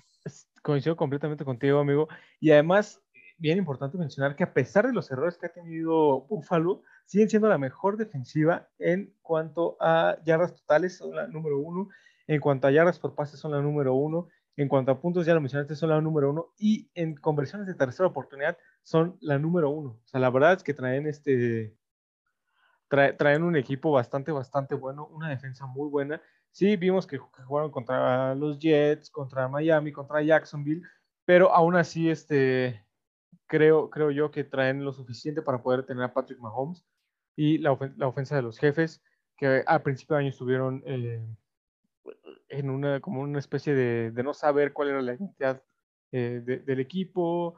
Coincido 0.62 0.96
completamente 0.96 1.44
contigo, 1.44 1.78
amigo. 1.78 2.08
Y 2.40 2.50
además, 2.50 3.02
bien 3.38 3.58
importante 3.58 3.96
mencionar 3.96 4.36
que 4.36 4.44
a 4.44 4.52
pesar 4.52 4.86
de 4.86 4.92
los 4.92 5.10
errores 5.10 5.38
que 5.38 5.46
ha 5.46 5.52
tenido 5.52 6.22
Buffalo, 6.22 6.82
siguen 7.06 7.30
siendo 7.30 7.48
la 7.48 7.58
mejor 7.58 7.96
defensiva 7.96 8.68
en 8.78 9.14
cuanto 9.22 9.76
a 9.80 10.18
yardas 10.24 10.54
totales, 10.54 10.98
son 10.98 11.14
la 11.16 11.26
número 11.26 11.58
uno, 11.58 11.88
en 12.26 12.40
cuanto 12.40 12.66
a 12.66 12.70
yardas 12.70 12.98
por 12.98 13.14
pase 13.14 13.38
son 13.38 13.52
la 13.52 13.62
número 13.62 13.94
uno, 13.94 14.28
en 14.56 14.68
cuanto 14.68 14.90
a 14.90 15.00
puntos, 15.00 15.24
ya 15.24 15.34
lo 15.34 15.40
mencionaste, 15.40 15.76
son 15.76 15.90
la 15.90 16.00
número 16.00 16.30
uno, 16.30 16.48
y 16.58 16.90
en 16.94 17.14
conversiones 17.14 17.66
de 17.66 17.74
tercera 17.74 18.08
oportunidad 18.08 18.58
son 18.82 19.16
la 19.20 19.38
número 19.38 19.70
uno. 19.70 20.00
O 20.04 20.08
sea, 20.08 20.20
la 20.20 20.30
verdad 20.30 20.54
es 20.54 20.62
que 20.62 20.74
traen 20.74 21.06
este, 21.06 21.76
trae, 22.88 23.12
traen 23.12 23.42
un 23.42 23.56
equipo 23.56 23.92
bastante, 23.92 24.32
bastante 24.32 24.74
bueno, 24.74 25.06
una 25.06 25.28
defensa 25.28 25.66
muy 25.66 25.88
buena. 25.88 26.20
Sí, 26.50 26.76
vimos 26.76 27.06
que, 27.06 27.18
jugaron 27.18 27.70
contra 27.70 28.34
los 28.34 28.58
Jets, 28.58 29.10
contra 29.10 29.48
Miami, 29.48 29.92
contra 29.92 30.22
Jacksonville, 30.22 30.82
pero 31.24 31.54
aún 31.54 31.76
así, 31.76 32.10
este, 32.10 32.84
creo, 33.46 33.90
creo 33.90 34.10
yo 34.10 34.30
que 34.30 34.44
traen 34.44 34.84
lo 34.84 34.92
suficiente 34.92 35.42
para 35.42 35.62
poder 35.62 35.84
tener 35.84 36.04
a 36.04 36.14
Patrick 36.14 36.38
Mahomes 36.40 36.84
y 37.36 37.58
la, 37.58 37.76
la 37.96 38.08
ofensa 38.08 38.36
de 38.36 38.42
los 38.42 38.58
jefes, 38.58 39.02
que 39.36 39.62
al 39.66 39.82
principio 39.82 40.16
de 40.16 40.22
año 40.22 40.30
estuvieron, 40.30 40.82
eh, 40.86 41.24
en 42.48 42.70
una, 42.70 43.00
como 43.00 43.20
una 43.20 43.38
especie 43.38 43.74
de, 43.74 44.22
no 44.22 44.34
saber 44.34 44.72
cuál 44.72 44.88
era 44.88 45.02
la 45.02 45.14
identidad 45.14 45.62
eh, 46.12 46.40
de- 46.44 46.58
del 46.58 46.80
equipo. 46.80 47.56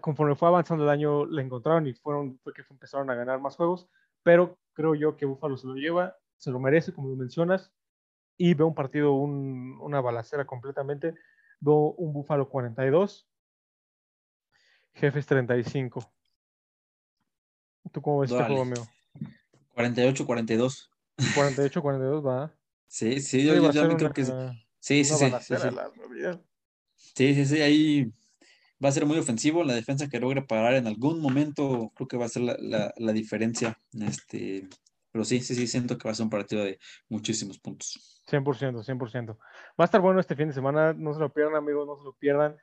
Conforme 0.00 0.36
fue 0.36 0.48
avanzando 0.48 0.84
el 0.84 0.90
año, 0.90 1.26
la 1.26 1.42
encontraron 1.42 1.86
y 1.86 1.92
fueron, 1.94 2.38
fue 2.44 2.52
que 2.52 2.62
empezaron 2.70 3.10
a 3.10 3.14
ganar 3.14 3.40
más 3.40 3.56
juegos. 3.56 3.88
Pero 4.22 4.58
creo 4.72 4.94
yo 4.94 5.16
que 5.16 5.26
Buffalo 5.26 5.56
se 5.56 5.66
lo 5.66 5.74
lleva, 5.74 6.16
se 6.36 6.50
lo 6.50 6.60
merece, 6.60 6.92
como 6.92 7.08
lo 7.08 7.16
mencionas. 7.16 7.72
Y 8.36 8.54
veo 8.54 8.68
un 8.68 8.74
partido, 8.74 9.12
un- 9.14 9.78
una 9.80 10.00
balacera 10.00 10.44
completamente. 10.46 11.14
Veo 11.60 11.92
un 11.92 12.12
Buffalo 12.12 12.48
42, 12.48 13.28
Jefes 14.94 15.26
35. 15.26 16.12
¿Tú 17.92 18.00
cómo 18.02 18.20
ves 18.20 18.30
este 18.30 18.42
Órale. 18.42 18.54
juego, 18.54 18.62
amigo? 18.70 18.86
48-42. 19.74 20.90
48-42, 21.34 22.24
va. 22.26 22.52
Sí, 22.86 23.20
sí, 23.20 23.44
yo, 23.44 23.54
yo 23.54 23.70
creo 23.72 23.96
una- 23.96 24.12
que 24.12 24.24
sí. 24.24 24.32
Sí, 24.80 25.04
sí. 25.04 25.30
Sí, 27.14 27.34
sí, 27.34 27.44
sí, 27.44 27.60
ahí 27.60 28.12
va 28.82 28.88
a 28.88 28.92
ser 28.92 29.06
muy 29.06 29.18
ofensivo. 29.18 29.64
La 29.64 29.74
defensa 29.74 30.08
que 30.08 30.20
logre 30.20 30.42
parar 30.42 30.74
en 30.74 30.86
algún 30.86 31.20
momento, 31.20 31.92
creo 31.94 32.08
que 32.08 32.16
va 32.16 32.26
a 32.26 32.28
ser 32.28 32.42
la, 32.42 32.56
la- 32.60 32.92
la 32.96 33.12
diferencia. 33.12 33.76
Este, 34.00 34.68
pero 35.12 35.24
sí, 35.24 35.40
sí, 35.40 35.54
sí, 35.54 35.66
siento 35.66 35.96
que 35.98 36.08
va 36.08 36.12
a 36.12 36.14
ser 36.14 36.24
un 36.24 36.30
partido 36.30 36.64
de 36.64 36.78
muchísimos 37.08 37.58
puntos. 37.58 38.22
100%, 38.26 38.82
100%. 38.82 39.38
Va 39.38 39.38
a 39.78 39.84
estar 39.84 40.00
bueno 40.00 40.20
este 40.20 40.36
fin 40.36 40.48
de 40.48 40.54
semana, 40.54 40.92
no 40.92 41.14
se 41.14 41.20
lo 41.20 41.32
pierdan, 41.32 41.56
amigos, 41.56 41.86
no 41.86 41.96
se 41.96 42.04
lo 42.04 42.12
pierdan. 42.14 42.56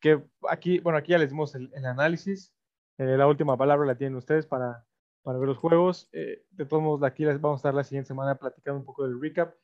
Que 0.00 0.22
aquí, 0.48 0.78
bueno, 0.80 0.98
aquí 0.98 1.12
ya 1.12 1.18
les 1.18 1.30
dimos 1.30 1.54
el, 1.54 1.70
el 1.74 1.84
análisis. 1.86 2.52
eh, 2.98 3.16
la 3.16 3.26
última 3.26 3.56
palabra 3.56 3.86
la 3.86 3.96
tienen 3.96 4.16
ustedes 4.16 4.46
para, 4.46 4.84
para 5.22 5.38
ver 5.38 5.48
los 5.48 5.58
juegos. 5.58 6.08
eh, 6.12 6.44
de 6.50 6.66
todos 6.66 6.82
modos, 6.82 7.02
aquí 7.02 7.24
les 7.24 7.40
vamos 7.40 7.58
a 7.58 7.60
estar 7.60 7.74
la 7.74 7.82
siguiente 7.84 8.08
semana 8.08 8.34
platicando 8.36 8.78
un 8.80 8.84
poco 8.86 9.04
del 9.08 9.18
recap, 9.20 9.54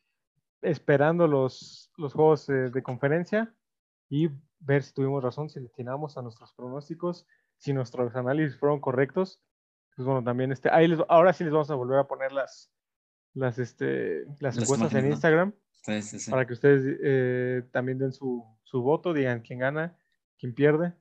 esperando 0.62 1.26
los, 1.26 1.90
los 1.96 2.12
juegos 2.14 2.48
eh, 2.48 2.70
de 2.70 2.82
conferencia 2.82 3.54
y 4.08 4.30
ver 4.64 4.82
si 4.82 4.92
tuvimos 4.92 5.22
razón, 5.22 5.48
si 5.50 5.60
le 5.60 5.66
atinamos 5.66 6.16
a 6.16 6.22
nuestros 6.22 6.52
pronósticos, 6.54 7.26
si 7.56 7.72
nuestros 7.72 8.14
análisis 8.16 8.58
fueron 8.58 8.80
correctos. 8.80 9.40
Pues 9.94 10.06
bueno, 10.06 10.22
también 10.24 10.52
este, 10.52 10.70
ahí 10.70 10.88
les- 10.88 11.00
ahora 11.08 11.32
sí 11.32 11.44
les 11.44 11.52
vamos 11.52 11.70
a 11.70 11.74
volver 11.74 11.98
a 11.98 12.06
poner 12.08 12.32
las, 12.32 12.72
las, 13.34 13.58
este, 13.58 14.24
las 14.40 14.56
Las 14.56 14.58
encuestas 14.64 14.94
en. 14.94 15.06
Instagram 15.06 15.52
Sí, 15.84 16.00
sí, 16.00 16.20
sí. 16.20 16.30
para 16.30 16.46
que 16.46 16.52
ustedes 16.52 16.98
eh, 17.02 17.62
también 17.72 17.98
den 17.98 18.12
su, 18.12 18.44
su 18.62 18.82
voto, 18.82 19.12
digan 19.12 19.40
quién 19.40 19.58
gana, 19.58 19.98
quién 20.38 20.54
pierde. 20.54 20.94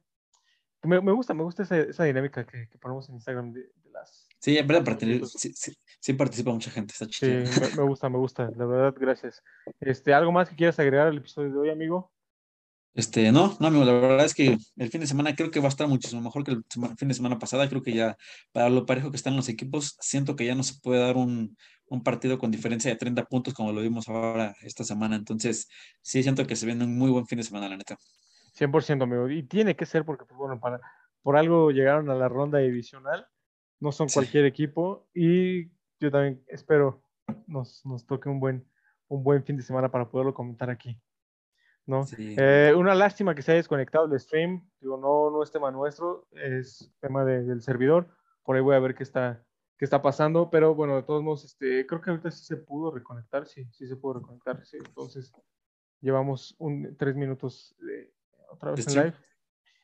Me, 0.82 0.99
me 1.01 1.12
gusta, 1.12 1.36
me 1.36 1.43
gusta 1.43 1.62
esa, 1.62 1.78
esa 1.78 2.03
dinámica 2.05 2.47
que, 2.47 2.68
que 2.68 2.78
ponemos 2.80 3.07
en 3.07 3.14
Instagram 3.16 3.53
de, 3.53 3.62
de 3.76 3.89
las... 3.91 4.28
Sí, 4.39 4.57
en 4.57 4.66
verdad, 4.68 4.84
participa- 4.84 5.28
sí, 5.28 5.53
mucha 6.45 6.72
gente, 6.72 6.93
está 6.93 7.05
Sí, 7.05 7.12
chido. 7.12 7.43
me, 7.70 7.76
me 7.78 7.84
gusta, 7.84 8.09
me 8.09 8.18
gusta, 8.18 8.49
la 8.57 8.66
verdad, 8.66 8.95
gracias. 8.99 9.43
Este, 9.80 10.16
¿Algo 10.16 10.32
más 10.32 10.49
que 10.49 10.55
quieras 10.55 10.80
agregar 10.80 11.05
al 11.07 11.18
episodio 11.18 11.51
de 11.51 11.59
hoy, 11.59 11.70
amigo? 11.70 12.12
Este, 12.94 13.32
no, 13.32 13.56
no, 13.60 13.68
amigo, 13.68 13.86
la 13.86 13.94
verdad 13.94 14.26
es 14.26 14.34
que 14.34 14.58
el 14.76 14.89
fin 14.89 15.00
de 15.00 15.08
semana 15.08 15.34
creo 15.36 15.50
que 15.50 15.62
va 15.62 15.68
a 15.68 15.70
estar 15.70 15.88
muchísimo 15.88 16.22
mejor 16.22 16.44
que 16.44 16.52
el 16.52 16.64
fin 16.98 17.08
de 17.08 17.14
semana 17.14 17.39
pasada. 17.39 17.70
Creo 17.70 17.82
que 17.82 17.94
ya, 17.94 18.18
para 18.52 18.70
lo 18.70 18.86
parejo 18.86 19.12
que 19.12 19.18
están 19.18 19.36
los 19.38 19.48
equipos, 19.48 19.96
siento 20.02 20.36
que 20.36 20.46
ya 20.46 20.56
no 20.56 20.64
se 20.64 20.74
puede 20.82 21.00
dar 21.00 21.16
un, 21.16 21.56
un 21.86 22.04
partido 22.04 22.38
con 22.38 22.52
diferencia 22.52 22.92
de 22.92 22.98
30 22.98 23.26
puntos 23.26 23.54
como 23.54 23.72
lo 23.72 23.82
vimos 23.82 24.10
ahora 24.10 24.56
esta 24.62 24.84
semana. 24.84 25.16
Entonces, 25.16 25.70
sí, 26.02 26.22
siento 26.22 26.46
que 26.46 26.56
se 26.58 26.66
viene 26.66 26.84
un 26.84 26.98
muy 26.98 27.10
buen 27.12 27.28
fin 27.28 27.38
de 27.38 27.44
semana, 27.44 27.70
la 27.70 27.78
neta. 27.78 27.98
100%, 28.54 29.04
amigo. 29.04 29.30
Y 29.30 29.44
tiene 29.44 29.76
que 29.76 29.86
ser 29.86 30.04
porque, 30.04 30.26
pues 30.26 30.38
bueno, 30.38 30.60
para, 30.60 30.82
por 31.22 31.38
algo 31.38 31.72
llegaron 31.72 32.10
a 32.10 32.16
la 32.16 32.28
ronda 32.28 32.60
divisional, 32.60 33.26
no 33.80 33.92
son 33.92 34.10
Sí. 34.10 34.16
cualquier 34.16 34.46
equipo 34.46 35.08
y 35.14 35.70
yo 36.00 36.12
también 36.12 36.44
espero 36.48 37.04
nos, 37.48 37.86
nos 37.86 38.06
toque 38.06 38.28
un 38.28 38.39
buen, 38.39 38.68
un 39.08 39.24
buen 39.24 39.44
fin 39.46 39.56
de 39.56 39.64
semana 39.64 39.89
para 39.89 40.10
poderlo 40.10 40.34
comentar 40.34 40.70
aquí. 40.70 41.00
¿No? 41.92 42.04
Sí. 42.06 42.36
Eh, 42.39 42.74
una 42.76 42.96
lástima 42.96 43.36
que 43.36 43.42
se 43.44 43.52
haya 43.52 43.58
desconectado 43.60 44.06
el 44.12 44.20
stream. 44.20 44.68
Digo, 44.80 44.98
no, 44.98 45.30
no 45.30 45.44
es 45.44 45.52
tema 45.52 45.70
nuestro, 45.70 46.28
es 46.32 46.92
tema 47.00 47.24
de- 47.26 47.44
del 47.44 47.62
servidor. 47.62 48.08
Por 48.44 48.56
ahí 48.56 48.62
voy 48.62 48.76
a 48.76 48.80
ver 48.80 48.96
qué 48.96 49.04
está, 49.04 49.44
qué 49.78 49.86
está 49.86 50.02
pasando. 50.02 50.50
Pero 50.50 50.74
bueno, 50.74 50.96
de 50.96 51.04
todos 51.04 51.22
modos, 51.22 51.44
este, 51.46 51.86
creo 51.86 52.02
que 52.02 52.10
ahorita 52.10 52.32
sí 52.32 52.44
se 52.46 52.58
pudo 52.58 52.89
reconectar. 52.92 53.46
Sí, 53.46 53.68
sí 53.72 53.86
se 53.88 53.96
pudo 53.96 54.16
reconectar. 54.20 54.66
Sí. 54.66 54.78
Entonces, 54.78 55.32
llevamos 56.00 56.56
un, 56.58 56.96
tres 56.98 57.16
minutos 57.16 57.76
de- 57.80 58.12
otra 58.50 58.72
vez 58.72 58.80
en 58.88 58.89
stream. 58.89 59.06
live. 59.08 59.18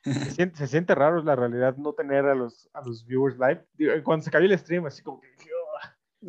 Se 0.03 0.31
siente, 0.31 0.57
se 0.57 0.67
siente 0.67 0.95
raro, 0.95 1.21
la 1.21 1.35
realidad, 1.35 1.75
no 1.75 1.91
tener 1.93 2.25
a 2.25 2.33
los, 2.35 2.69
a 2.73 2.81
los 2.81 3.05
viewers 3.05 3.37
live. 3.37 3.65
Digo, 3.73 3.91
cuando 4.03 4.23
se 4.23 4.31
cayó 4.31 4.45
el 4.45 4.57
stream, 4.57 4.85
así 4.85 5.03
como 5.03 5.19
que. 5.19 5.27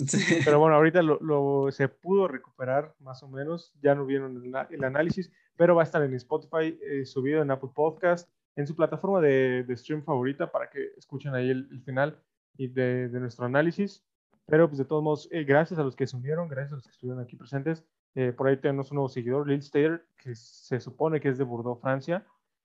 Sí. 0.07 0.41
Pero 0.45 0.59
bueno, 0.59 0.77
ahorita 0.77 1.01
lo, 1.03 1.19
lo- 1.21 1.71
se 1.73 1.89
pudo 1.89 2.29
recuperar 2.29 2.95
más 3.01 3.23
o 3.23 3.29
menos. 3.29 3.73
Ya 3.81 3.95
no 3.95 4.05
vieron 4.05 4.37
el, 4.45 4.53
el 4.71 4.85
análisis, 4.85 5.33
pero 5.59 5.75
va 5.75 5.83
a 5.83 5.85
estar 5.85 6.03
en 6.03 6.15
Spotify, 6.15 6.79
eh, 6.83 7.05
subido 7.05 7.43
en 7.43 7.51
Apple 7.51 7.71
Podcast, 7.75 8.31
en 8.57 8.67
su 8.67 8.75
plataforma 8.75 9.21
de, 9.21 9.65
de 9.65 9.77
stream 9.77 10.03
favorita 10.03 10.51
para 10.51 10.71
que 10.71 10.93
escuchen 10.97 11.35
ahí 11.35 11.51
el, 11.51 11.69
el 11.71 11.83
final 11.83 12.19
y 12.57 12.69
de, 12.69 13.09
de 13.09 13.21
nuestro 13.21 13.45
análisis. 13.45 14.03
Pero 14.47 14.67
pues 14.69 14.79
de 14.79 14.87
todos 14.87 15.03
modos, 15.03 15.29
eh, 15.31 15.45
gracias 15.45 15.79
a 15.79 15.83
los 15.85 15.95
que 15.95 16.07
se 16.07 16.17
unieron, 16.17 16.49
gracias 16.49 16.73
a 16.73 16.77
los 16.77 16.85
que 16.87 16.93
estuvieron 16.93 17.23
aquí 17.23 17.37
presentes. 17.37 17.85
Eh, 18.15 18.33
por 18.33 18.49
ahí 18.49 18.57
tenemos 18.57 18.91
un 18.91 18.95
nuevo 18.97 19.09
seguidor, 19.11 19.47
Lil 19.47 19.61
Stater, 19.61 20.07
que 20.17 20.35
se 20.35 20.81
supone 20.81 21.21
que 21.21 21.29
es 21.29 21.37
de 21.37 21.45
Bordeaux, 21.45 21.79
Francia. 21.81 22.25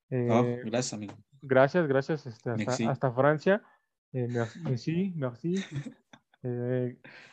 Eh, 0.09 0.27
Oh, 0.31 0.43
gracias, 0.65 0.93
amigo. 0.93 1.13
Gracias, 1.41 1.85
gracias 1.87 2.25
este, 2.25 2.49
hasta, 2.51 2.89
hasta 2.91 3.11
Francia. 3.11 3.61
Eh, 4.13 4.27
mer- 4.29 4.47
merci, 4.63 5.11
merci. 5.17 5.55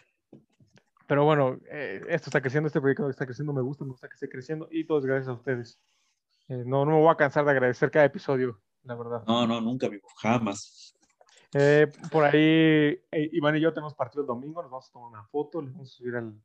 Pero 1.10 1.24
bueno, 1.24 1.58
eh, 1.68 2.04
esto 2.08 2.30
está 2.30 2.40
creciendo, 2.40 2.68
este 2.68 2.80
proyecto 2.80 3.10
está 3.10 3.26
creciendo, 3.26 3.52
me 3.52 3.62
gusta, 3.62 3.82
me 3.84 3.90
gusta 3.90 4.06
que 4.08 4.14
esté 4.14 4.28
creciendo 4.28 4.68
y 4.70 4.84
todo 4.86 5.00
es 5.00 5.06
gracias 5.06 5.26
a 5.26 5.32
ustedes. 5.32 5.76
Eh, 6.46 6.62
no, 6.64 6.84
no 6.84 6.92
me 6.92 6.98
voy 6.98 7.10
a 7.10 7.16
cansar 7.16 7.44
de 7.44 7.50
agradecer 7.50 7.90
cada 7.90 8.04
episodio, 8.04 8.62
la 8.84 8.94
verdad. 8.94 9.24
No, 9.26 9.44
no, 9.44 9.60
nunca, 9.60 9.88
amigo, 9.88 10.06
jamás. 10.22 10.94
Eh, 11.52 11.88
por 12.12 12.22
ahí, 12.26 12.96
Iván 13.32 13.56
y 13.56 13.60
yo 13.60 13.72
tenemos 13.74 13.92
partido 13.96 14.20
el 14.20 14.28
domingo, 14.28 14.62
nos 14.62 14.70
vamos 14.70 14.88
a 14.88 14.92
tomar 14.92 15.08
una 15.10 15.24
foto, 15.24 15.60
le 15.60 15.72
vamos 15.72 15.92
a 15.92 15.96
subir 15.96 16.14
al, 16.14 16.40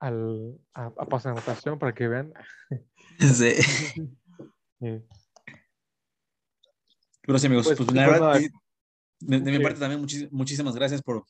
al 0.00 0.58
a, 0.74 0.84
a 0.88 1.06
Pase 1.06 1.28
de 1.28 1.32
Anotación 1.32 1.78
para 1.78 1.94
que 1.94 2.08
vean. 2.08 2.34
Sí. 3.18 3.54
Pero 7.22 7.38
sí, 7.38 7.46
amigos, 7.46 7.66
Pues, 7.68 7.78
pues, 7.78 7.92
la 7.94 8.06
verdad, 8.06 8.38
de, 9.20 9.40
de 9.40 9.50
mi 9.50 9.60
parte 9.60 9.80
también 9.80 10.02
muchis- 10.02 10.28
muchísimas 10.30 10.74
gracias 10.74 11.00
por, 11.00 11.24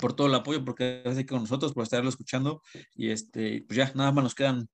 por 0.00 0.14
todo 0.14 0.26
el 0.26 0.34
apoyo, 0.34 0.64
porque 0.64 0.98
estás 0.98 1.16
aquí 1.16 1.26
con 1.26 1.40
nosotros, 1.40 1.72
por 1.72 1.82
estarlo 1.84 2.08
escuchando. 2.08 2.62
Y 2.94 3.10
este, 3.10 3.64
pues 3.66 3.76
ya, 3.76 3.92
nada 3.94 4.12
más 4.12 4.24
nos 4.24 4.34
quedan 4.34 4.68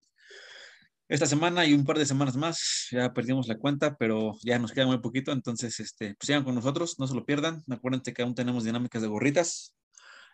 esta 1.08 1.26
semana 1.26 1.66
y 1.66 1.74
un 1.74 1.84
par 1.84 1.98
de 1.98 2.06
semanas 2.06 2.36
más. 2.36 2.88
Ya 2.90 3.12
perdimos 3.12 3.46
la 3.48 3.58
cuenta, 3.58 3.96
pero 3.96 4.32
ya 4.42 4.58
nos 4.58 4.72
queda 4.72 4.86
muy 4.86 4.98
poquito. 4.98 5.32
Entonces, 5.32 5.78
este, 5.80 6.14
pues 6.14 6.26
sigan 6.26 6.44
con 6.44 6.54
nosotros, 6.54 6.98
no 6.98 7.06
se 7.06 7.14
lo 7.14 7.24
pierdan. 7.24 7.62
Acuérdense 7.70 8.12
que 8.12 8.22
aún 8.22 8.34
tenemos 8.34 8.64
dinámicas 8.64 9.02
de 9.02 9.08
gorritas. 9.08 9.74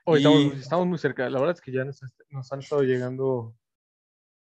Hoy 0.05 0.21
Y- 0.21 0.25
estamos, 0.25 0.59
estamos 0.61 0.87
muy 0.87 0.99
cerca. 0.99 1.29
La 1.29 1.39
verdad 1.41 1.57
es 1.57 1.61
que 1.61 1.73
ya 1.73 1.85
nos, 1.85 2.01
nos 2.31 2.53
han 2.53 2.61
estado 2.61 2.83
llegando 2.83 3.55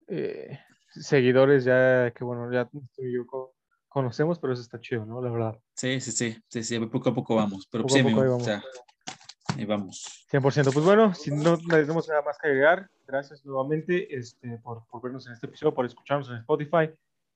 eh, 0.07 0.59
seguidores 0.89 1.63
ya 1.63 2.11
que, 2.11 2.23
bueno, 2.23 2.51
ya 2.51 2.69
yo 2.97 3.25
co- 3.25 3.55
conocemos, 3.87 4.39
pero 4.39 4.53
eso 4.53 4.61
está 4.61 4.79
chido, 4.79 5.05
¿no? 5.05 5.21
La 5.21 5.29
verdad. 5.31 5.59
Sí, 5.75 5.99
sí, 6.01 6.11
sí, 6.11 6.37
sí, 6.47 6.63
sí, 6.63 6.79
poco 6.87 7.09
a 7.09 7.15
poco 7.15 7.35
vamos. 7.35 7.67
Pero 7.71 7.83
Poco 7.83 7.93
pues, 7.93 8.01
a 8.01 8.03
sí, 8.03 8.13
amigo, 8.13 8.21
vamos. 8.21 8.41
o 8.41 8.45
sea, 8.45 8.63
ahí 9.55 9.65
vamos. 9.65 10.25
100%. 10.31 10.73
Pues 10.73 10.85
bueno, 10.85 11.13
si 11.13 11.31
no 11.31 11.57
tenemos 11.57 12.07
nada 12.07 12.21
más 12.21 12.37
que 12.37 12.47
agregar, 12.47 12.89
gracias 13.07 13.45
nuevamente 13.45 14.15
este, 14.15 14.57
por, 14.59 14.85
por 14.87 15.01
vernos 15.01 15.25
en 15.27 15.33
este 15.33 15.47
episodio, 15.47 15.73
por 15.73 15.85
escucharnos 15.85 16.29
en 16.29 16.37
Spotify. 16.37 16.89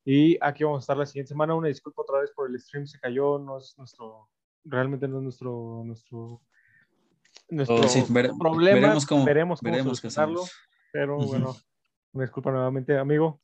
Y 0.06 0.38
aquí 0.42 0.64
vamos 0.64 0.82
a 0.82 0.84
estar 0.84 0.98
la 0.98 1.06
siguiente 1.06 1.30
semana. 1.30 1.56
Una 1.56 1.68
disculpa 1.68 2.02
otra 2.02 2.20
vez 2.22 2.32
por 2.32 2.50
el 2.50 2.60
stream, 2.60 2.88
se 2.88 3.00
cayó, 3.00 3.38
no 3.38 3.58
es 3.58 3.78
nuestro, 3.78 4.30
realmente 4.64 5.08
no 5.08 5.18
es 5.18 5.24
nuestro, 5.24 5.84
nuestro, 5.86 6.42
nuestro 7.50 7.76
Oh, 7.78 7.88
sí, 7.88 8.04
vere- 8.10 8.32
problema. 8.38 8.80
veremos 8.80 9.06
cómo, 9.06 9.26
veremos 9.26 9.60
cómo 9.60 9.72
veremos 9.72 9.98
solucionarlo. 10.00 10.44
Pero 10.92 11.18
Ujú. 11.18 11.28
bueno, 11.28 11.56
una 12.14 12.24
disculpa 12.24 12.52
nuevamente, 12.52 12.98
amigo. 12.98 13.42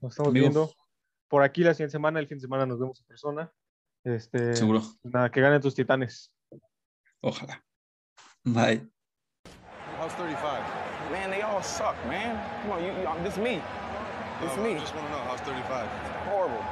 Nos 0.00 0.12
estamos 0.12 0.30
Amigo. 0.30 0.44
viendo 0.44 0.70
por 1.28 1.42
aquí 1.42 1.62
la 1.64 1.74
siguiente 1.74 1.92
semana. 1.92 2.20
El 2.20 2.28
fin 2.28 2.36
de 2.38 2.42
semana 2.42 2.66
nos 2.66 2.78
vemos 2.78 3.00
en 3.00 3.06
persona. 3.06 3.52
Este, 4.04 4.54
Seguro. 4.54 4.82
nada, 5.02 5.30
que 5.30 5.40
ganen 5.40 5.60
tus 5.60 5.74
titanes. 5.74 6.32
Ojalá. 7.20 7.64
Bye. 8.46 8.80
How's 9.98 10.12
35? 10.12 11.10
Man, 11.10 11.30
they 11.30 11.42
all 11.42 11.62
suck, 11.62 11.96
man. 12.06 12.38
Come 12.62 12.72
on, 12.72 12.84
you, 12.84 12.92
you 12.92 13.06
um, 13.08 13.22
this 13.24 13.36
me. 13.36 13.60
This 14.40 14.52
uh, 14.52 14.60
me. 14.62 14.76
I 14.76 14.78
just 14.78 14.94
want 14.94 15.06
to 15.08 15.12
know 15.12 15.18
how's 15.18 15.40
35. 15.40 15.88
Horrible. 16.30 16.64